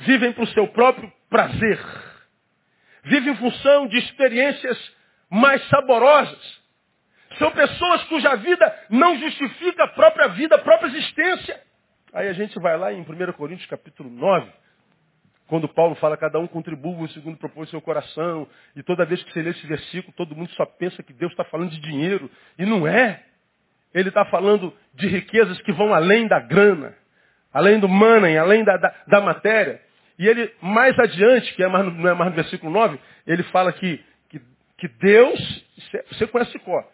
Vivem 0.00 0.32
para 0.32 0.44
o 0.44 0.48
seu 0.48 0.68
próprio 0.68 1.12
prazer. 1.28 1.78
Vivem 3.04 3.32
em 3.32 3.36
função 3.36 3.86
de 3.88 3.98
experiências 3.98 4.96
mais 5.30 5.62
saborosas. 5.68 6.57
São 7.36 7.50
pessoas 7.50 8.04
cuja 8.04 8.34
vida 8.36 8.86
não 8.88 9.18
justifica 9.18 9.84
a 9.84 9.88
própria 9.88 10.28
vida, 10.28 10.56
a 10.56 10.58
própria 10.58 10.88
existência. 10.88 11.60
Aí 12.12 12.28
a 12.28 12.32
gente 12.32 12.58
vai 12.58 12.76
lá 12.76 12.92
em 12.92 13.02
1 13.02 13.32
Coríntios 13.32 13.68
capítulo 13.68 14.08
9, 14.08 14.50
quando 15.46 15.68
Paulo 15.68 15.94
fala, 15.96 16.16
cada 16.16 16.38
um 16.38 16.46
contribua 16.46 17.08
segundo 17.08 17.38
propôs 17.38 17.70
seu 17.70 17.80
coração, 17.80 18.46
e 18.76 18.82
toda 18.82 19.04
vez 19.04 19.22
que 19.22 19.32
você 19.32 19.42
lê 19.42 19.50
esse 19.50 19.66
versículo, 19.66 20.12
todo 20.16 20.36
mundo 20.36 20.50
só 20.52 20.64
pensa 20.64 21.02
que 21.02 21.12
Deus 21.12 21.32
está 21.32 21.44
falando 21.44 21.70
de 21.70 21.80
dinheiro, 21.80 22.30
e 22.58 22.66
não 22.66 22.86
é. 22.86 23.22
Ele 23.94 24.10
está 24.10 24.24
falando 24.26 24.74
de 24.94 25.06
riquezas 25.06 25.60
que 25.62 25.72
vão 25.72 25.94
além 25.94 26.26
da 26.28 26.38
grana, 26.38 26.94
além 27.52 27.80
do 27.80 27.88
money, 27.88 28.36
além 28.36 28.62
da, 28.62 28.76
da, 28.76 28.94
da 29.06 29.20
matéria. 29.20 29.80
E 30.18 30.26
ele, 30.26 30.52
mais 30.60 30.98
adiante, 30.98 31.54
que 31.54 31.62
é 31.62 31.68
mais, 31.68 31.86
não 31.94 32.08
é 32.08 32.14
mais 32.14 32.30
no 32.30 32.36
versículo 32.36 32.70
9, 32.70 32.98
ele 33.26 33.42
fala 33.44 33.72
que, 33.72 34.04
que, 34.28 34.40
que 34.76 34.88
Deus, 34.88 35.66
você 36.10 36.26
conhece 36.26 36.58
cor, 36.58 36.84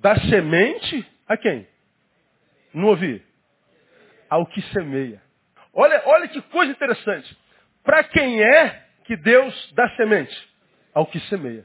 dá 0.00 0.16
semente 0.16 1.06
a 1.26 1.36
quem? 1.36 1.66
Não 2.72 2.88
ouvi? 2.88 3.22
Ao 4.28 4.46
que 4.46 4.60
semeia. 4.72 5.22
Olha, 5.72 6.02
olha 6.06 6.28
que 6.28 6.40
coisa 6.42 6.72
interessante. 6.72 7.36
Para 7.82 8.04
quem 8.04 8.42
é 8.42 8.84
que 9.04 9.16
Deus 9.16 9.72
dá 9.74 9.88
semente? 9.96 10.36
Ao 10.92 11.06
que 11.06 11.20
semeia. 11.20 11.64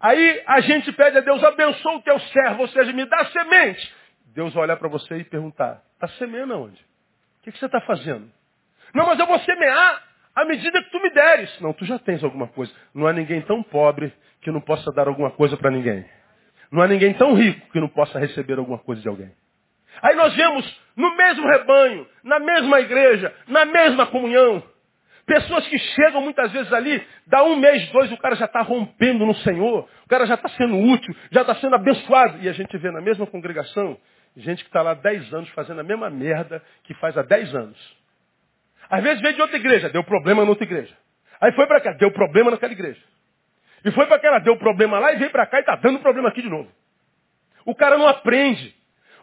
Aí 0.00 0.42
a 0.46 0.60
gente 0.60 0.92
pede 0.92 1.18
a 1.18 1.20
Deus, 1.20 1.42
abençoa 1.42 1.96
o 1.96 2.02
teu 2.02 2.18
servo, 2.20 2.62
ou 2.62 2.68
seja, 2.68 2.92
me 2.92 3.04
dá 3.04 3.24
semente. 3.26 3.94
Deus 4.26 4.54
vai 4.54 4.64
olhar 4.64 4.76
para 4.76 4.88
você 4.88 5.16
e 5.16 5.24
perguntar, 5.24 5.82
está 5.94 6.06
semeando 6.18 6.54
aonde? 6.54 6.80
O 7.40 7.42
que, 7.42 7.52
que 7.52 7.58
você 7.58 7.66
está 7.66 7.80
fazendo? 7.80 8.30
Não, 8.94 9.06
mas 9.06 9.18
eu 9.18 9.26
vou 9.26 9.38
semear 9.40 10.02
à 10.34 10.44
medida 10.44 10.82
que 10.82 10.90
tu 10.90 11.00
me 11.02 11.10
deres. 11.10 11.60
Não, 11.60 11.72
tu 11.72 11.84
já 11.84 11.98
tens 11.98 12.22
alguma 12.22 12.46
coisa. 12.46 12.72
Não 12.94 13.06
há 13.06 13.12
ninguém 13.12 13.42
tão 13.42 13.62
pobre 13.62 14.12
que 14.40 14.50
não 14.50 14.60
possa 14.60 14.92
dar 14.92 15.08
alguma 15.08 15.30
coisa 15.32 15.56
para 15.56 15.70
ninguém. 15.70 16.08
Não 16.70 16.82
há 16.82 16.88
ninguém 16.88 17.14
tão 17.14 17.34
rico 17.34 17.70
que 17.70 17.80
não 17.80 17.88
possa 17.88 18.18
receber 18.18 18.58
alguma 18.58 18.78
coisa 18.78 19.00
de 19.00 19.08
alguém. 19.08 19.30
Aí 20.02 20.14
nós 20.14 20.34
vemos 20.34 20.80
no 20.96 21.16
mesmo 21.16 21.46
rebanho, 21.46 22.06
na 22.22 22.38
mesma 22.38 22.80
igreja, 22.80 23.34
na 23.46 23.64
mesma 23.64 24.06
comunhão, 24.06 24.62
pessoas 25.28 25.66
que 25.68 25.78
chegam 25.78 26.22
muitas 26.22 26.50
vezes 26.50 26.72
ali, 26.72 27.06
dá 27.26 27.44
um 27.44 27.56
mês, 27.56 27.88
dois, 27.90 28.10
o 28.10 28.16
cara 28.16 28.34
já 28.34 28.46
está 28.46 28.62
rompendo 28.62 29.26
no 29.26 29.34
Senhor, 29.36 29.88
o 30.04 30.08
cara 30.08 30.26
já 30.26 30.34
está 30.34 30.48
sendo 30.50 30.76
útil, 30.76 31.14
já 31.30 31.42
está 31.42 31.54
sendo 31.56 31.74
abençoado. 31.76 32.38
E 32.42 32.48
a 32.48 32.52
gente 32.52 32.76
vê 32.78 32.90
na 32.90 33.00
mesma 33.00 33.26
congregação, 33.26 33.96
gente 34.36 34.64
que 34.64 34.68
está 34.68 34.82
lá 34.82 34.94
dez 34.94 35.32
anos 35.32 35.48
fazendo 35.50 35.80
a 35.80 35.84
mesma 35.84 36.08
merda 36.10 36.62
que 36.84 36.94
faz 36.94 37.16
há 37.16 37.22
dez 37.22 37.54
anos. 37.54 37.78
Às 38.90 39.02
vezes 39.02 39.20
veio 39.20 39.34
de 39.34 39.42
outra 39.42 39.56
igreja, 39.58 39.90
deu 39.90 40.02
problema 40.02 40.42
na 40.42 40.50
outra 40.50 40.64
igreja. 40.64 40.94
Aí 41.40 41.52
foi 41.52 41.66
para 41.66 41.80
cá, 41.80 41.92
deu 41.92 42.10
problema 42.10 42.50
naquela 42.50 42.72
igreja. 42.72 43.00
E 43.88 43.90
foi 43.90 44.04
para 44.04 44.16
aquela, 44.16 44.38
deu 44.38 44.54
problema 44.58 44.98
lá 44.98 45.14
e 45.14 45.16
veio 45.16 45.30
para 45.30 45.46
cá 45.46 45.56
e 45.56 45.60
está 45.60 45.74
dando 45.76 46.00
problema 46.00 46.28
aqui 46.28 46.42
de 46.42 46.50
novo. 46.50 46.70
O 47.64 47.74
cara 47.74 47.96
não 47.96 48.06
aprende. 48.06 48.74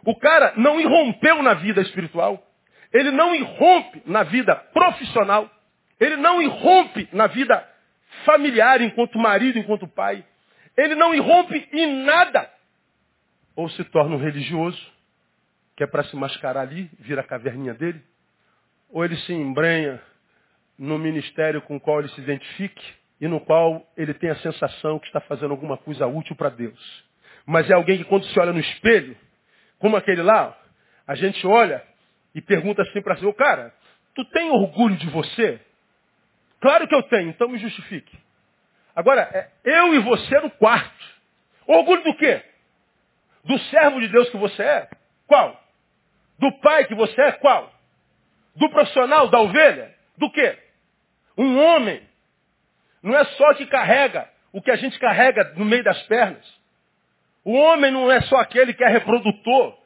O 0.04 0.16
cara 0.16 0.54
não 0.56 0.80
irrompeu 0.80 1.40
na 1.40 1.54
vida 1.54 1.80
espiritual. 1.82 2.44
Ele 2.92 3.12
não 3.12 3.32
irrompe 3.32 4.02
na 4.06 4.24
vida 4.24 4.56
profissional. 4.56 5.48
Ele 6.00 6.16
não 6.16 6.42
irrompe 6.42 7.08
na 7.12 7.28
vida 7.28 7.64
familiar 8.24 8.80
enquanto 8.80 9.16
marido, 9.20 9.56
enquanto 9.56 9.86
pai. 9.86 10.24
Ele 10.76 10.96
não 10.96 11.14
irrompe 11.14 11.68
em 11.72 12.02
nada. 12.02 12.50
Ou 13.54 13.68
se 13.70 13.84
torna 13.84 14.16
um 14.16 14.18
religioso, 14.18 14.84
que 15.76 15.84
é 15.84 15.86
para 15.86 16.02
se 16.02 16.16
mascarar 16.16 16.62
ali, 16.62 16.90
vira 16.98 17.20
a 17.20 17.24
caverninha 17.24 17.72
dele. 17.72 18.02
Ou 18.90 19.04
ele 19.04 19.16
se 19.18 19.32
embrenha 19.32 20.02
no 20.76 20.98
ministério 20.98 21.62
com 21.62 21.76
o 21.76 21.80
qual 21.80 22.00
ele 22.00 22.08
se 22.08 22.20
identifique 22.20 23.05
e 23.20 23.26
no 23.26 23.40
qual 23.40 23.86
ele 23.96 24.12
tem 24.14 24.30
a 24.30 24.36
sensação 24.36 24.98
que 24.98 25.06
está 25.06 25.20
fazendo 25.20 25.50
alguma 25.50 25.76
coisa 25.76 26.06
útil 26.06 26.36
para 26.36 26.50
Deus. 26.50 27.04
Mas 27.46 27.70
é 27.70 27.74
alguém 27.74 27.98
que 27.98 28.04
quando 28.04 28.26
se 28.26 28.38
olha 28.38 28.52
no 28.52 28.60
espelho, 28.60 29.16
como 29.78 29.96
aquele 29.96 30.22
lá, 30.22 30.56
a 31.06 31.14
gente 31.14 31.46
olha 31.46 31.82
e 32.34 32.40
pergunta 32.40 32.82
assim 32.82 33.00
para 33.00 33.16
si, 33.16 33.24
ô 33.24 33.32
cara, 33.32 33.72
tu 34.14 34.24
tem 34.26 34.50
orgulho 34.50 34.96
de 34.96 35.08
você? 35.08 35.60
Claro 36.60 36.86
que 36.88 36.94
eu 36.94 37.02
tenho, 37.04 37.30
então 37.30 37.48
me 37.48 37.58
justifique. 37.58 38.18
Agora, 38.94 39.22
é 39.32 39.50
eu 39.64 39.94
e 39.94 39.98
você 40.00 40.40
no 40.40 40.50
quarto. 40.50 41.06
Orgulho 41.66 42.02
do 42.02 42.14
quê? 42.16 42.42
Do 43.44 43.58
servo 43.58 44.00
de 44.00 44.08
Deus 44.08 44.28
que 44.30 44.36
você 44.36 44.62
é? 44.62 44.90
Qual? 45.26 45.62
Do 46.38 46.52
pai 46.60 46.86
que 46.86 46.94
você 46.94 47.20
é? 47.20 47.32
Qual? 47.32 47.72
Do 48.54 48.70
profissional, 48.70 49.28
da 49.28 49.38
ovelha? 49.40 49.94
Do 50.16 50.30
quê? 50.30 50.58
Um 51.36 51.58
homem 51.58 52.02
não 53.06 53.16
é 53.16 53.24
só 53.24 53.54
que 53.54 53.66
carrega 53.66 54.28
o 54.52 54.60
que 54.60 54.68
a 54.68 54.74
gente 54.74 54.98
carrega 54.98 55.52
no 55.56 55.64
meio 55.64 55.84
das 55.84 56.02
pernas. 56.08 56.44
O 57.44 57.52
homem 57.52 57.92
não 57.92 58.10
é 58.10 58.20
só 58.22 58.36
aquele 58.38 58.74
que 58.74 58.82
é 58.82 58.88
reprodutor, 58.88 59.78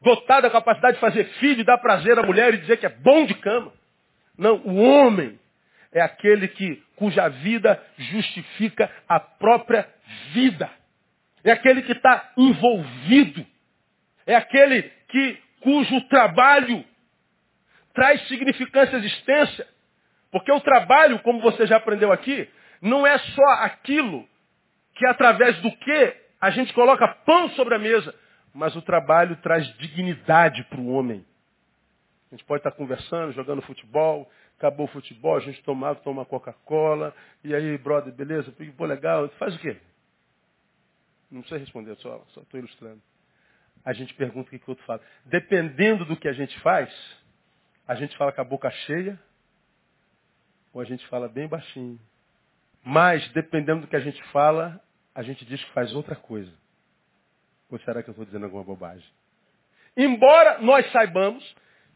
dotado 0.00 0.44
da 0.44 0.50
capacidade 0.50 0.94
de 0.94 1.00
fazer 1.00 1.24
filho, 1.34 1.64
dar 1.66 1.76
prazer 1.76 2.18
à 2.18 2.22
mulher 2.22 2.54
e 2.54 2.58
dizer 2.58 2.78
que 2.78 2.86
é 2.86 2.88
bom 2.88 3.26
de 3.26 3.34
cama. 3.34 3.70
Não, 4.38 4.56
o 4.64 4.76
homem 4.76 5.38
é 5.92 6.00
aquele 6.00 6.48
que 6.48 6.82
cuja 6.96 7.28
vida 7.28 7.82
justifica 7.98 8.90
a 9.06 9.20
própria 9.20 9.86
vida. 10.32 10.70
É 11.44 11.52
aquele 11.52 11.82
que 11.82 11.92
está 11.92 12.32
envolvido. 12.38 13.46
É 14.26 14.34
aquele 14.34 14.82
que 15.08 15.38
cujo 15.60 16.00
trabalho 16.08 16.82
traz 17.92 18.26
significância 18.28 18.96
à 18.96 18.98
existência. 18.98 19.75
Porque 20.36 20.52
o 20.52 20.60
trabalho, 20.60 21.18
como 21.20 21.40
você 21.40 21.66
já 21.66 21.78
aprendeu 21.78 22.12
aqui, 22.12 22.46
não 22.82 23.06
é 23.06 23.16
só 23.16 23.48
aquilo 23.60 24.28
que 24.94 25.06
através 25.06 25.58
do 25.62 25.72
que 25.78 26.16
a 26.38 26.50
gente 26.50 26.74
coloca 26.74 27.08
pão 27.08 27.48
sobre 27.52 27.74
a 27.74 27.78
mesa, 27.78 28.14
mas 28.52 28.76
o 28.76 28.82
trabalho 28.82 29.36
traz 29.36 29.66
dignidade 29.78 30.62
para 30.64 30.78
o 30.78 30.88
homem. 30.90 31.24
A 32.30 32.34
gente 32.34 32.44
pode 32.44 32.60
estar 32.60 32.72
conversando, 32.72 33.32
jogando 33.32 33.62
futebol, 33.62 34.30
acabou 34.58 34.84
o 34.84 34.90
futebol, 34.90 35.38
a 35.38 35.40
gente 35.40 35.62
toma 35.62 35.94
toma 35.94 36.26
Coca-Cola, 36.26 37.14
e 37.42 37.54
aí, 37.54 37.78
brother, 37.78 38.12
beleza? 38.12 38.52
Pô, 38.76 38.84
legal, 38.84 39.30
faz 39.38 39.56
o 39.56 39.58
quê? 39.58 39.78
Não 41.30 41.40
precisa 41.40 41.58
responder, 41.58 41.96
só 41.96 42.22
estou 42.36 42.60
ilustrando. 42.60 43.00
A 43.82 43.94
gente 43.94 44.12
pergunta 44.12 44.48
o 44.48 44.50
que, 44.50 44.58
que 44.58 44.68
o 44.68 44.72
outro 44.72 44.84
fala. 44.84 45.00
Dependendo 45.24 46.04
do 46.04 46.14
que 46.14 46.28
a 46.28 46.34
gente 46.34 46.60
faz, 46.60 46.92
a 47.88 47.94
gente 47.94 48.14
fala 48.18 48.32
com 48.32 48.42
a 48.42 48.44
boca 48.44 48.70
cheia 48.70 49.18
ou 50.76 50.82
a 50.82 50.84
gente 50.84 51.06
fala 51.06 51.26
bem 51.26 51.48
baixinho. 51.48 51.98
Mas, 52.84 53.26
dependendo 53.30 53.80
do 53.80 53.86
que 53.86 53.96
a 53.96 54.00
gente 54.00 54.22
fala, 54.24 54.78
a 55.14 55.22
gente 55.22 55.42
diz 55.46 55.64
que 55.64 55.72
faz 55.72 55.94
outra 55.94 56.14
coisa. 56.14 56.52
Ou 57.70 57.78
será 57.80 58.02
que 58.02 58.10
eu 58.10 58.12
estou 58.12 58.26
dizendo 58.26 58.44
alguma 58.44 58.62
bobagem? 58.62 59.08
Embora 59.96 60.58
nós 60.58 60.84
saibamos 60.92 61.42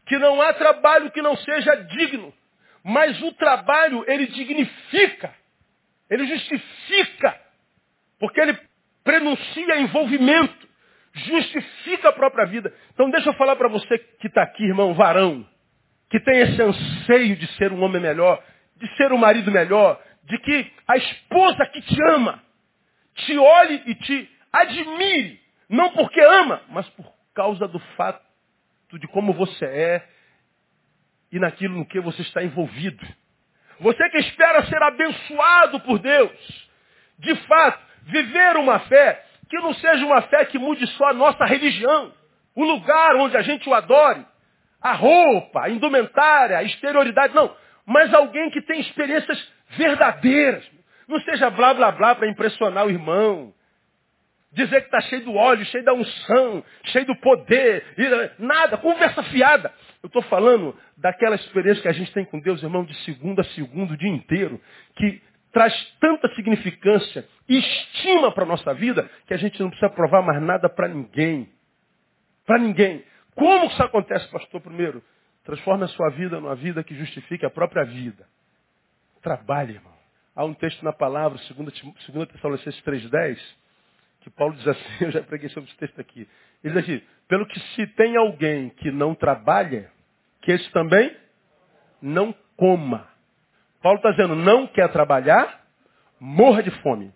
que 0.07 0.17
não 0.17 0.41
há 0.41 0.51
trabalho 0.55 1.11
que 1.11 1.21
não 1.21 1.37
seja 1.37 1.75
digno, 1.75 2.33
mas 2.83 3.21
o 3.21 3.31
trabalho 3.33 4.03
ele 4.07 4.25
dignifica, 4.25 5.31
ele 6.09 6.25
justifica, 6.25 7.39
porque 8.19 8.41
ele 8.41 8.59
prenuncia 9.03 9.79
envolvimento, 9.79 10.69
Justifica 11.13 12.07
a 12.07 12.13
própria 12.13 12.45
vida. 12.45 12.73
Então 12.93 13.11
deixa 13.11 13.29
eu 13.29 13.33
falar 13.33 13.57
para 13.57 13.67
você 13.67 13.97
que 13.97 14.27
está 14.27 14.43
aqui, 14.43 14.63
irmão, 14.63 14.93
varão, 14.93 15.45
que 16.09 16.21
tem 16.21 16.39
esse 16.39 16.61
anseio 16.61 17.35
de 17.35 17.47
ser 17.57 17.73
um 17.73 17.83
homem 17.83 18.01
melhor, 18.01 18.41
de 18.81 18.95
ser 18.97 19.13
um 19.13 19.17
marido 19.17 19.51
melhor, 19.51 20.01
de 20.23 20.37
que 20.39 20.71
a 20.87 20.97
esposa 20.97 21.65
que 21.67 21.81
te 21.81 21.97
ama, 22.09 22.41
te 23.13 23.37
olhe 23.37 23.83
e 23.85 23.95
te 23.95 24.29
admire, 24.51 25.39
não 25.69 25.91
porque 25.91 26.19
ama, 26.19 26.61
mas 26.69 26.87
por 26.89 27.05
causa 27.33 27.67
do 27.67 27.79
fato 27.95 28.21
de 28.93 29.07
como 29.07 29.33
você 29.33 29.65
é 29.65 30.07
e 31.31 31.39
naquilo 31.39 31.77
no 31.77 31.85
que 31.85 31.99
você 32.01 32.21
está 32.23 32.43
envolvido. 32.43 33.05
Você 33.79 34.09
que 34.09 34.17
espera 34.17 34.65
ser 34.65 34.81
abençoado 34.83 35.79
por 35.81 35.99
Deus, 35.99 36.69
de 37.19 37.35
fato, 37.47 37.79
viver 38.03 38.57
uma 38.57 38.79
fé 38.79 39.25
que 39.49 39.57
não 39.57 39.73
seja 39.73 40.05
uma 40.05 40.21
fé 40.23 40.45
que 40.45 40.57
mude 40.57 40.85
só 40.87 41.09
a 41.09 41.13
nossa 41.13 41.45
religião, 41.45 42.13
o 42.55 42.63
lugar 42.63 43.15
onde 43.15 43.37
a 43.37 43.41
gente 43.41 43.67
o 43.67 43.73
adore, 43.73 44.25
a 44.81 44.93
roupa, 44.93 45.63
a 45.63 45.69
indumentária, 45.69 46.57
a 46.57 46.63
exterioridade, 46.63 47.35
não. 47.35 47.55
Mas 47.85 48.13
alguém 48.13 48.49
que 48.49 48.61
tem 48.61 48.79
experiências 48.79 49.51
verdadeiras. 49.77 50.69
Não 51.07 51.19
seja 51.21 51.49
blá 51.49 51.73
blá 51.73 51.91
blá 51.91 52.15
para 52.15 52.27
impressionar 52.27 52.85
o 52.85 52.89
irmão. 52.89 53.53
Dizer 54.53 54.81
que 54.81 54.87
está 54.87 54.99
cheio 55.01 55.23
do 55.23 55.33
óleo, 55.33 55.65
cheio 55.65 55.83
da 55.83 55.93
unção, 55.93 56.63
cheio 56.85 57.05
do 57.05 57.15
poder. 57.17 57.85
Nada, 58.37 58.77
conversa 58.77 59.23
fiada. 59.23 59.73
Eu 60.03 60.07
estou 60.07 60.21
falando 60.23 60.75
daquela 60.97 61.35
experiência 61.35 61.81
que 61.81 61.87
a 61.87 61.93
gente 61.93 62.11
tem 62.11 62.25
com 62.25 62.39
Deus, 62.39 62.61
irmão, 62.61 62.83
de 62.83 62.93
segunda 63.05 63.41
a 63.41 63.45
segundo, 63.45 63.93
o 63.93 63.97
dia 63.97 64.09
inteiro, 64.09 64.59
que 64.95 65.21
traz 65.53 65.73
tanta 65.99 66.27
significância 66.35 67.25
e 67.47 67.59
estima 67.59 68.31
para 68.31 68.43
a 68.43 68.47
nossa 68.47 68.73
vida 68.73 69.09
que 69.27 69.33
a 69.33 69.37
gente 69.37 69.59
não 69.61 69.69
precisa 69.69 69.91
provar 69.91 70.21
mais 70.21 70.41
nada 70.41 70.67
para 70.69 70.87
ninguém. 70.87 71.49
Para 72.45 72.57
ninguém. 72.57 73.03
Como 73.35 73.65
isso 73.67 73.81
acontece, 73.83 74.27
pastor? 74.29 74.59
Primeiro, 74.59 75.01
transforme 75.43 75.85
a 75.85 75.87
sua 75.87 76.09
vida 76.09 76.39
numa 76.39 76.55
vida 76.55 76.83
que 76.83 76.95
justifique 76.95 77.45
a 77.45 77.49
própria 77.49 77.83
vida. 77.83 78.27
Trabalhe, 79.21 79.73
irmão. 79.73 79.93
Há 80.35 80.45
um 80.45 80.53
texto 80.53 80.83
na 80.83 80.93
palavra, 80.93 81.39
2 81.55 82.27
Tessalonicenses 82.29 82.81
3,10, 82.83 83.39
que 84.21 84.29
Paulo 84.29 84.55
diz 84.55 84.67
assim, 84.67 84.81
eu 85.01 85.11
já 85.11 85.21
preguei 85.23 85.49
sobre 85.49 85.69
esse 85.69 85.77
texto 85.77 85.99
aqui. 85.99 86.27
Ele 86.63 86.73
diz 86.73 86.83
aqui, 86.83 87.07
pelo 87.27 87.45
que 87.45 87.59
se 87.59 87.87
tem 87.87 88.15
alguém 88.15 88.69
que 88.69 88.91
não 88.91 89.13
trabalha, 89.13 89.91
que 90.41 90.51
esse 90.51 90.69
também 90.71 91.15
não 92.01 92.33
coma. 92.55 93.07
Paulo 93.81 93.97
está 93.97 94.11
dizendo, 94.11 94.35
não 94.35 94.67
quer 94.67 94.91
trabalhar, 94.91 95.65
morra 96.19 96.61
de 96.61 96.71
fome. 96.81 97.13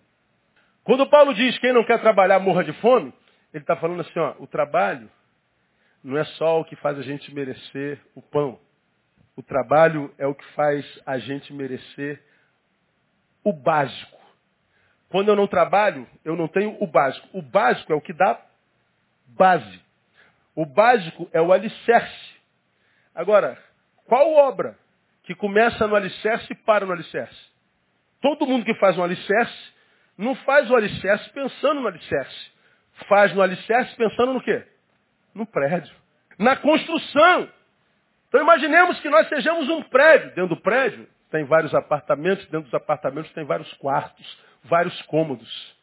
Quando 0.84 1.06
Paulo 1.06 1.34
diz 1.34 1.58
quem 1.58 1.72
não 1.72 1.84
quer 1.84 2.00
trabalhar, 2.00 2.38
morra 2.38 2.62
de 2.62 2.72
fome, 2.74 3.12
ele 3.52 3.62
está 3.62 3.76
falando 3.76 4.00
assim, 4.00 4.18
ó, 4.18 4.34
o 4.38 4.46
trabalho 4.46 5.10
não 6.06 6.16
é 6.16 6.24
só 6.24 6.60
o 6.60 6.64
que 6.64 6.76
faz 6.76 6.96
a 6.96 7.02
gente 7.02 7.34
merecer 7.34 8.00
o 8.14 8.22
pão. 8.22 8.60
O 9.34 9.42
trabalho 9.42 10.14
é 10.16 10.24
o 10.24 10.36
que 10.36 10.44
faz 10.52 10.86
a 11.04 11.18
gente 11.18 11.52
merecer 11.52 12.22
o 13.42 13.52
básico. 13.52 14.16
Quando 15.08 15.30
eu 15.30 15.36
não 15.36 15.48
trabalho, 15.48 16.06
eu 16.24 16.36
não 16.36 16.46
tenho 16.46 16.76
o 16.80 16.86
básico. 16.86 17.26
O 17.32 17.42
básico 17.42 17.92
é 17.92 17.96
o 17.96 18.00
que 18.00 18.12
dá 18.12 18.40
base. 19.26 19.80
O 20.54 20.64
básico 20.64 21.28
é 21.32 21.42
o 21.42 21.52
alicerce. 21.52 22.36
Agora, 23.12 23.58
qual 24.04 24.32
obra 24.32 24.78
que 25.24 25.34
começa 25.34 25.88
no 25.88 25.96
alicerce 25.96 26.52
e 26.52 26.54
para 26.54 26.86
no 26.86 26.92
alicerce? 26.92 27.50
Todo 28.20 28.46
mundo 28.46 28.64
que 28.64 28.74
faz 28.74 28.96
um 28.96 29.02
alicerce, 29.02 29.72
não 30.16 30.36
faz 30.36 30.70
o 30.70 30.76
alicerce 30.76 31.28
pensando 31.30 31.80
no 31.80 31.88
alicerce. 31.88 32.52
Faz 33.08 33.34
no 33.34 33.42
alicerce 33.42 33.96
pensando 33.96 34.34
no 34.34 34.40
quê? 34.40 34.64
No 35.36 35.44
prédio. 35.44 35.94
Na 36.38 36.56
construção. 36.56 37.46
Então 38.28 38.40
imaginemos 38.40 38.98
que 39.00 39.08
nós 39.10 39.28
sejamos 39.28 39.68
um 39.68 39.82
prédio. 39.82 40.28
Dentro 40.28 40.56
do 40.56 40.62
prédio 40.62 41.06
tem 41.30 41.44
vários 41.44 41.74
apartamentos, 41.74 42.42
dentro 42.46 42.62
dos 42.62 42.74
apartamentos 42.74 43.30
tem 43.32 43.44
vários 43.44 43.70
quartos, 43.74 44.38
vários 44.64 45.00
cômodos. 45.02 45.76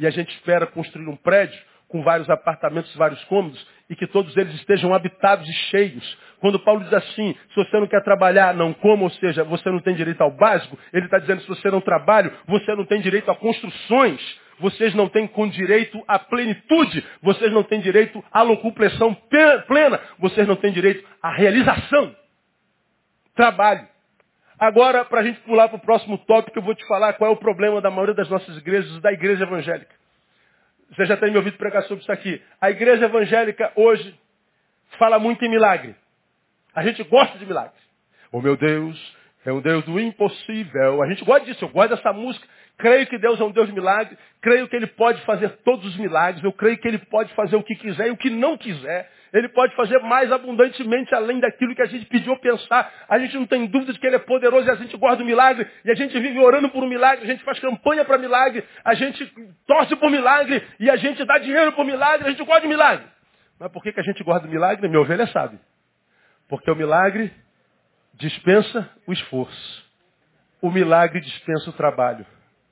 E 0.00 0.06
a 0.06 0.10
gente 0.10 0.34
espera 0.34 0.66
construir 0.66 1.06
um 1.06 1.16
prédio 1.16 1.58
com 1.86 2.02
vários 2.02 2.28
apartamentos, 2.28 2.92
vários 2.96 3.22
cômodos, 3.24 3.64
e 3.88 3.94
que 3.94 4.06
todos 4.06 4.36
eles 4.36 4.54
estejam 4.54 4.92
habitados 4.92 5.48
e 5.48 5.52
cheios. 5.70 6.18
Quando 6.40 6.58
Paulo 6.58 6.82
diz 6.82 6.92
assim, 6.92 7.36
se 7.50 7.54
você 7.54 7.78
não 7.78 7.86
quer 7.86 8.02
trabalhar, 8.02 8.52
não 8.52 8.72
coma, 8.72 9.04
ou 9.04 9.10
seja, 9.10 9.44
você 9.44 9.70
não 9.70 9.78
tem 9.78 9.94
direito 9.94 10.22
ao 10.22 10.30
básico, 10.30 10.76
ele 10.92 11.04
está 11.04 11.18
dizendo, 11.18 11.42
se 11.42 11.48
você 11.48 11.70
não 11.70 11.80
trabalha, 11.80 12.32
você 12.46 12.74
não 12.74 12.84
tem 12.84 13.00
direito 13.00 13.30
a 13.30 13.36
construções, 13.36 14.40
vocês 14.62 14.94
não 14.94 15.08
têm 15.08 15.26
com 15.26 15.48
direito 15.48 16.00
à 16.06 16.20
plenitude, 16.20 17.04
vocês 17.20 17.52
não 17.52 17.64
têm 17.64 17.80
direito 17.80 18.24
à 18.30 18.42
locupressão 18.42 19.12
plena, 19.66 20.00
vocês 20.20 20.46
não 20.46 20.54
têm 20.54 20.72
direito 20.72 21.04
à 21.20 21.32
realização. 21.32 22.14
Trabalho. 23.34 23.88
Agora, 24.58 25.04
para 25.04 25.20
a 25.20 25.24
gente 25.24 25.40
pular 25.40 25.68
para 25.68 25.78
o 25.78 25.80
próximo 25.80 26.16
tópico, 26.18 26.56
eu 26.56 26.62
vou 26.62 26.76
te 26.76 26.86
falar 26.86 27.14
qual 27.14 27.30
é 27.30 27.34
o 27.34 27.36
problema 27.36 27.80
da 27.80 27.90
maioria 27.90 28.14
das 28.14 28.30
nossas 28.30 28.56
igrejas, 28.56 29.00
da 29.00 29.12
igreja 29.12 29.42
evangélica. 29.42 29.92
Você 30.90 31.06
já 31.06 31.16
tem 31.16 31.32
me 31.32 31.38
ouvido 31.38 31.56
pregar 31.56 31.82
sobre 31.84 32.02
isso 32.02 32.12
aqui. 32.12 32.40
A 32.60 32.70
igreja 32.70 33.06
evangélica 33.06 33.72
hoje 33.74 34.14
fala 34.96 35.18
muito 35.18 35.44
em 35.44 35.48
milagre. 35.48 35.96
A 36.72 36.84
gente 36.84 37.02
gosta 37.02 37.36
de 37.36 37.44
milagres. 37.44 37.82
Oh 38.30 38.40
meu 38.40 38.56
Deus, 38.56 39.16
é 39.44 39.52
um 39.52 39.60
Deus 39.60 39.84
do 39.84 39.98
impossível. 39.98 41.02
A 41.02 41.08
gente 41.08 41.24
gosta 41.24 41.44
disso, 41.46 41.64
eu 41.64 41.68
gosto 41.68 41.96
dessa 41.96 42.12
música. 42.12 42.46
Creio 42.82 43.06
que 43.06 43.16
Deus 43.16 43.40
é 43.40 43.44
um 43.44 43.52
Deus 43.52 43.68
de 43.68 43.72
milagre. 43.72 44.18
Creio 44.40 44.66
que 44.66 44.74
Ele 44.74 44.88
pode 44.88 45.24
fazer 45.24 45.50
todos 45.64 45.86
os 45.86 45.96
milagres. 45.96 46.42
Eu 46.42 46.52
creio 46.52 46.76
que 46.78 46.88
Ele 46.88 46.98
pode 46.98 47.32
fazer 47.32 47.54
o 47.54 47.62
que 47.62 47.76
quiser 47.76 48.08
e 48.08 48.10
o 48.10 48.16
que 48.16 48.28
não 48.28 48.58
quiser. 48.58 49.08
Ele 49.32 49.48
pode 49.50 49.72
fazer 49.76 50.00
mais 50.00 50.32
abundantemente 50.32 51.14
além 51.14 51.38
daquilo 51.38 51.76
que 51.76 51.82
a 51.82 51.86
gente 51.86 52.04
pediu 52.06 52.36
pensar. 52.38 52.92
A 53.08 53.20
gente 53.20 53.36
não 53.36 53.46
tem 53.46 53.66
dúvida 53.66 53.92
de 53.92 54.00
que 54.00 54.06
Ele 54.08 54.16
é 54.16 54.18
poderoso 54.18 54.66
e 54.66 54.70
a 54.72 54.74
gente 54.74 54.96
guarda 54.96 55.22
o 55.22 55.24
milagre. 55.24 55.64
E 55.84 55.92
a 55.92 55.94
gente 55.94 56.18
vive 56.18 56.40
orando 56.40 56.68
por 56.70 56.82
um 56.82 56.88
milagre. 56.88 57.24
A 57.24 57.28
gente 57.28 57.44
faz 57.44 57.60
campanha 57.60 58.04
para 58.04 58.18
milagre. 58.18 58.64
A 58.84 58.94
gente 58.94 59.32
torce 59.64 59.94
por 59.94 60.10
milagre. 60.10 60.60
E 60.80 60.90
a 60.90 60.96
gente 60.96 61.24
dá 61.24 61.38
dinheiro 61.38 61.70
por 61.74 61.84
milagre. 61.84 62.26
A 62.26 62.30
gente 62.32 62.42
guarda 62.42 62.66
o 62.66 62.68
milagre. 62.68 63.06
Mas 63.60 63.70
por 63.70 63.80
que, 63.80 63.92
que 63.92 64.00
a 64.00 64.02
gente 64.02 64.24
guarda 64.24 64.48
o 64.48 64.50
milagre? 64.50 64.88
Minha 64.88 65.00
ovelha 65.00 65.28
sabe. 65.28 65.56
Porque 66.48 66.68
o 66.68 66.74
milagre 66.74 67.32
dispensa 68.14 68.90
o 69.06 69.12
esforço. 69.12 69.88
O 70.60 70.68
milagre 70.68 71.20
dispensa 71.20 71.70
o 71.70 71.72
trabalho. 71.72 72.26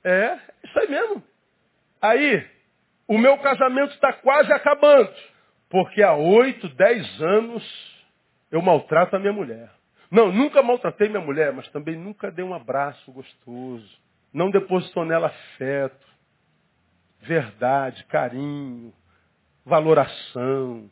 É, 0.04 0.38
isso 0.64 0.78
aí 0.78 0.88
mesmo. 0.88 1.22
Aí, 2.00 2.46
o 3.06 3.18
meu 3.18 3.36
casamento 3.38 3.92
está 3.94 4.12
quase 4.12 4.52
acabando. 4.52 5.12
Porque 5.68 6.02
há 6.02 6.14
oito, 6.14 6.68
dez 6.70 7.22
anos 7.22 8.00
eu 8.50 8.60
maltrato 8.60 9.16
a 9.16 9.18
minha 9.18 9.32
mulher. 9.32 9.70
Não, 10.10 10.32
nunca 10.32 10.62
maltratei 10.62 11.08
minha 11.08 11.20
mulher, 11.20 11.52
mas 11.52 11.68
também 11.68 11.96
nunca 11.96 12.30
dei 12.30 12.44
um 12.44 12.54
abraço 12.54 13.12
gostoso. 13.12 13.88
Não 14.32 14.50
depositou 14.50 15.04
nela 15.04 15.28
afeto, 15.28 16.06
verdade, 17.20 18.04
carinho, 18.04 18.92
valoração. 19.64 20.90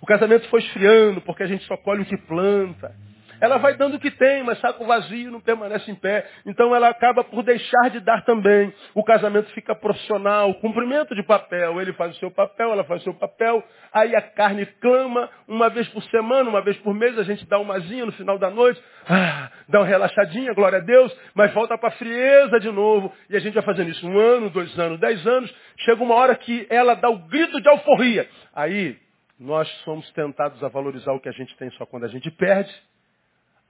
O 0.00 0.06
casamento 0.06 0.48
foi 0.48 0.60
esfriando 0.60 1.20
porque 1.20 1.44
a 1.44 1.46
gente 1.46 1.64
só 1.64 1.76
colhe 1.76 2.02
o 2.02 2.06
que 2.06 2.16
planta. 2.16 2.94
Ela 3.42 3.58
vai 3.58 3.74
dando 3.74 3.96
o 3.96 3.98
que 3.98 4.12
tem, 4.12 4.44
mas 4.44 4.60
saco 4.60 4.84
vazio 4.84 5.28
não 5.28 5.40
permanece 5.40 5.90
em 5.90 5.96
pé. 5.96 6.24
Então 6.46 6.72
ela 6.76 6.88
acaba 6.88 7.24
por 7.24 7.42
deixar 7.42 7.90
de 7.90 7.98
dar 7.98 8.24
também. 8.24 8.72
O 8.94 9.02
casamento 9.02 9.50
fica 9.50 9.74
profissional, 9.74 10.54
cumprimento 10.60 11.12
de 11.12 11.24
papel. 11.24 11.80
Ele 11.80 11.92
faz 11.94 12.14
o 12.14 12.20
seu 12.20 12.30
papel, 12.30 12.70
ela 12.70 12.84
faz 12.84 13.00
o 13.00 13.04
seu 13.04 13.14
papel. 13.14 13.60
Aí 13.92 14.14
a 14.14 14.22
carne 14.22 14.64
clama 14.80 15.28
uma 15.48 15.68
vez 15.68 15.88
por 15.88 16.04
semana, 16.04 16.48
uma 16.48 16.62
vez 16.62 16.76
por 16.78 16.94
mês. 16.94 17.18
A 17.18 17.24
gente 17.24 17.44
dá 17.48 17.58
uma 17.58 17.80
zinha 17.80 18.06
no 18.06 18.12
final 18.12 18.38
da 18.38 18.48
noite. 18.48 18.80
Ah, 19.08 19.50
dá 19.68 19.80
uma 19.80 19.86
relaxadinha, 19.88 20.54
glória 20.54 20.78
a 20.78 20.80
Deus. 20.80 21.12
Mas 21.34 21.52
volta 21.52 21.76
para 21.76 21.88
a 21.88 21.96
frieza 21.98 22.60
de 22.60 22.70
novo. 22.70 23.12
E 23.28 23.36
a 23.36 23.40
gente 23.40 23.54
vai 23.54 23.64
fazendo 23.64 23.90
isso 23.90 24.06
um 24.06 24.20
ano, 24.20 24.50
dois 24.50 24.78
anos, 24.78 25.00
dez 25.00 25.26
anos. 25.26 25.52
Chega 25.78 26.00
uma 26.00 26.14
hora 26.14 26.36
que 26.36 26.64
ela 26.70 26.94
dá 26.94 27.10
o 27.10 27.18
grito 27.26 27.60
de 27.60 27.68
alforria. 27.68 28.28
Aí 28.54 28.96
nós 29.36 29.68
somos 29.82 30.08
tentados 30.12 30.62
a 30.62 30.68
valorizar 30.68 31.10
o 31.10 31.18
que 31.18 31.28
a 31.28 31.32
gente 31.32 31.56
tem 31.56 31.68
só 31.72 31.84
quando 31.84 32.04
a 32.04 32.08
gente 32.08 32.30
perde 32.30 32.72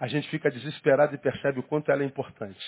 a 0.02 0.08
gente 0.08 0.28
fica 0.30 0.50
desesperado 0.50 1.14
e 1.14 1.18
percebe 1.18 1.60
o 1.60 1.62
quanto 1.62 1.92
ela 1.92 2.02
é 2.02 2.04
importante. 2.04 2.58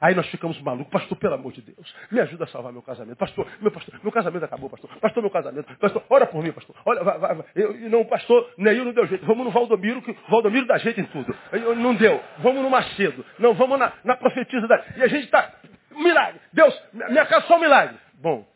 Aí 0.00 0.14
nós 0.14 0.26
ficamos 0.28 0.58
malucos, 0.62 0.90
pastor, 0.90 1.18
pelo 1.18 1.34
amor 1.34 1.52
de 1.52 1.60
Deus, 1.60 1.94
me 2.10 2.18
ajuda 2.18 2.44
a 2.44 2.46
salvar 2.46 2.72
meu 2.72 2.80
casamento. 2.80 3.18
Pastor, 3.18 3.46
meu 3.60 3.70
pastor, 3.70 4.00
meu 4.02 4.10
casamento 4.10 4.44
acabou, 4.46 4.70
pastor. 4.70 4.88
Pastor, 4.98 5.22
meu 5.22 5.30
casamento. 5.30 5.76
Pastor, 5.76 6.02
ora 6.08 6.26
por 6.26 6.42
mim, 6.42 6.50
pastor. 6.50 6.74
Olha, 6.86 7.04
vai, 7.04 7.18
vai, 7.18 7.34
vai. 7.34 7.46
Eu, 7.54 7.74
não, 7.90 8.06
pastor, 8.06 8.54
Neil 8.56 8.86
não 8.86 8.94
deu 8.94 9.06
jeito. 9.06 9.26
Vamos 9.26 9.44
no 9.44 9.50
Valdomiro, 9.50 10.00
que 10.00 10.12
o 10.12 10.16
Valdomiro 10.30 10.66
dá 10.66 10.78
jeito 10.78 10.98
em 10.98 11.04
tudo. 11.04 11.36
Eu, 11.52 11.76
não 11.76 11.94
deu. 11.94 12.24
Vamos 12.38 12.62
no 12.62 12.70
Macedo. 12.70 13.22
Não, 13.38 13.52
vamos 13.52 13.78
na, 13.78 13.92
na 14.02 14.16
profetisa 14.16 14.66
da. 14.66 14.82
E 14.96 15.02
a 15.02 15.08
gente 15.08 15.24
está. 15.26 15.52
Milagre. 15.90 16.40
Deus, 16.54 16.82
minha 16.94 17.26
casa 17.26 17.46
só 17.46 17.58
um 17.58 17.60
milagre. 17.60 17.98
Bom, 18.14 18.48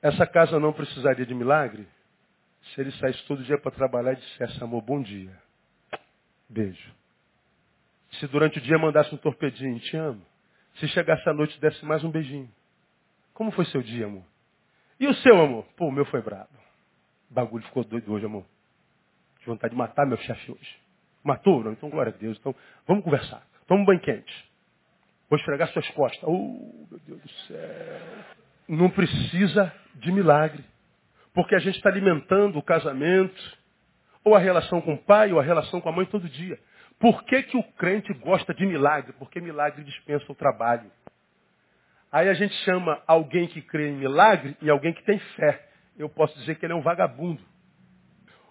essa 0.00 0.24
casa 0.24 0.60
não 0.60 0.72
precisaria 0.72 1.26
de 1.26 1.34
milagre 1.34 1.88
se 2.62 2.80
ele 2.80 2.92
saísse 2.92 3.26
todo 3.26 3.42
dia 3.42 3.58
para 3.58 3.72
trabalhar 3.72 4.12
e 4.12 4.16
dissesse, 4.16 4.62
amor, 4.62 4.82
bom 4.82 5.02
dia. 5.02 5.32
Beijo. 6.48 7.01
Se 8.18 8.26
durante 8.26 8.58
o 8.58 8.60
dia 8.60 8.78
mandasse 8.78 9.14
um 9.14 9.18
torpedinho, 9.18 9.78
te 9.80 9.96
amo. 9.96 10.22
Se 10.76 10.88
chegasse 10.88 11.28
à 11.28 11.32
noite 11.32 11.58
desse 11.60 11.84
mais 11.84 12.02
um 12.04 12.10
beijinho. 12.10 12.50
Como 13.34 13.50
foi 13.50 13.64
seu 13.66 13.82
dia, 13.82 14.06
amor? 14.06 14.24
E 15.00 15.06
o 15.06 15.14
seu, 15.14 15.40
amor? 15.40 15.64
Pô, 15.76 15.88
o 15.88 15.92
meu 15.92 16.04
foi 16.06 16.22
brabo. 16.22 16.50
O 17.30 17.34
bagulho 17.34 17.64
ficou 17.64 17.84
doido 17.84 18.12
hoje, 18.12 18.26
amor. 18.26 18.44
De 19.40 19.46
vontade 19.46 19.72
de 19.72 19.78
matar 19.78 20.06
meu 20.06 20.18
chefe 20.18 20.52
hoje. 20.52 20.76
Matou? 21.24 21.62
Não? 21.62 21.72
Então, 21.72 21.88
glória 21.88 22.12
a 22.12 22.16
Deus. 22.16 22.38
Então, 22.38 22.54
vamos 22.86 23.02
conversar. 23.04 23.42
Toma 23.66 23.82
um 23.82 23.84
banho 23.84 24.00
quente. 24.00 24.50
Vou 25.28 25.38
esfregar 25.38 25.68
suas 25.68 25.88
costas. 25.90 26.22
Oh, 26.24 26.86
meu 26.90 27.00
Deus 27.06 27.20
do 27.20 27.30
céu. 27.46 28.00
Não 28.68 28.90
precisa 28.90 29.72
de 29.94 30.12
milagre. 30.12 30.64
Porque 31.32 31.54
a 31.54 31.58
gente 31.58 31.76
está 31.76 31.88
alimentando 31.88 32.58
o 32.58 32.62
casamento, 32.62 33.58
ou 34.22 34.34
a 34.34 34.38
relação 34.38 34.80
com 34.80 34.94
o 34.94 34.98
pai, 34.98 35.32
ou 35.32 35.40
a 35.40 35.42
relação 35.42 35.80
com 35.80 35.88
a 35.88 35.92
mãe 35.92 36.06
todo 36.06 36.28
dia. 36.28 36.58
Por 37.02 37.24
que, 37.24 37.42
que 37.42 37.56
o 37.56 37.64
crente 37.64 38.14
gosta 38.14 38.54
de 38.54 38.64
milagre? 38.64 39.12
Porque 39.14 39.40
milagre 39.40 39.82
dispensa 39.82 40.24
o 40.30 40.36
trabalho. 40.36 40.88
Aí 42.12 42.28
a 42.28 42.34
gente 42.34 42.54
chama 42.64 43.02
alguém 43.08 43.48
que 43.48 43.60
crê 43.60 43.88
em 43.88 43.96
milagre 43.96 44.56
e 44.62 44.70
alguém 44.70 44.92
que 44.92 45.02
tem 45.02 45.18
fé. 45.34 45.66
Eu 45.98 46.08
posso 46.08 46.38
dizer 46.38 46.54
que 46.54 46.64
ele 46.64 46.74
é 46.74 46.76
um 46.76 46.80
vagabundo. 46.80 47.42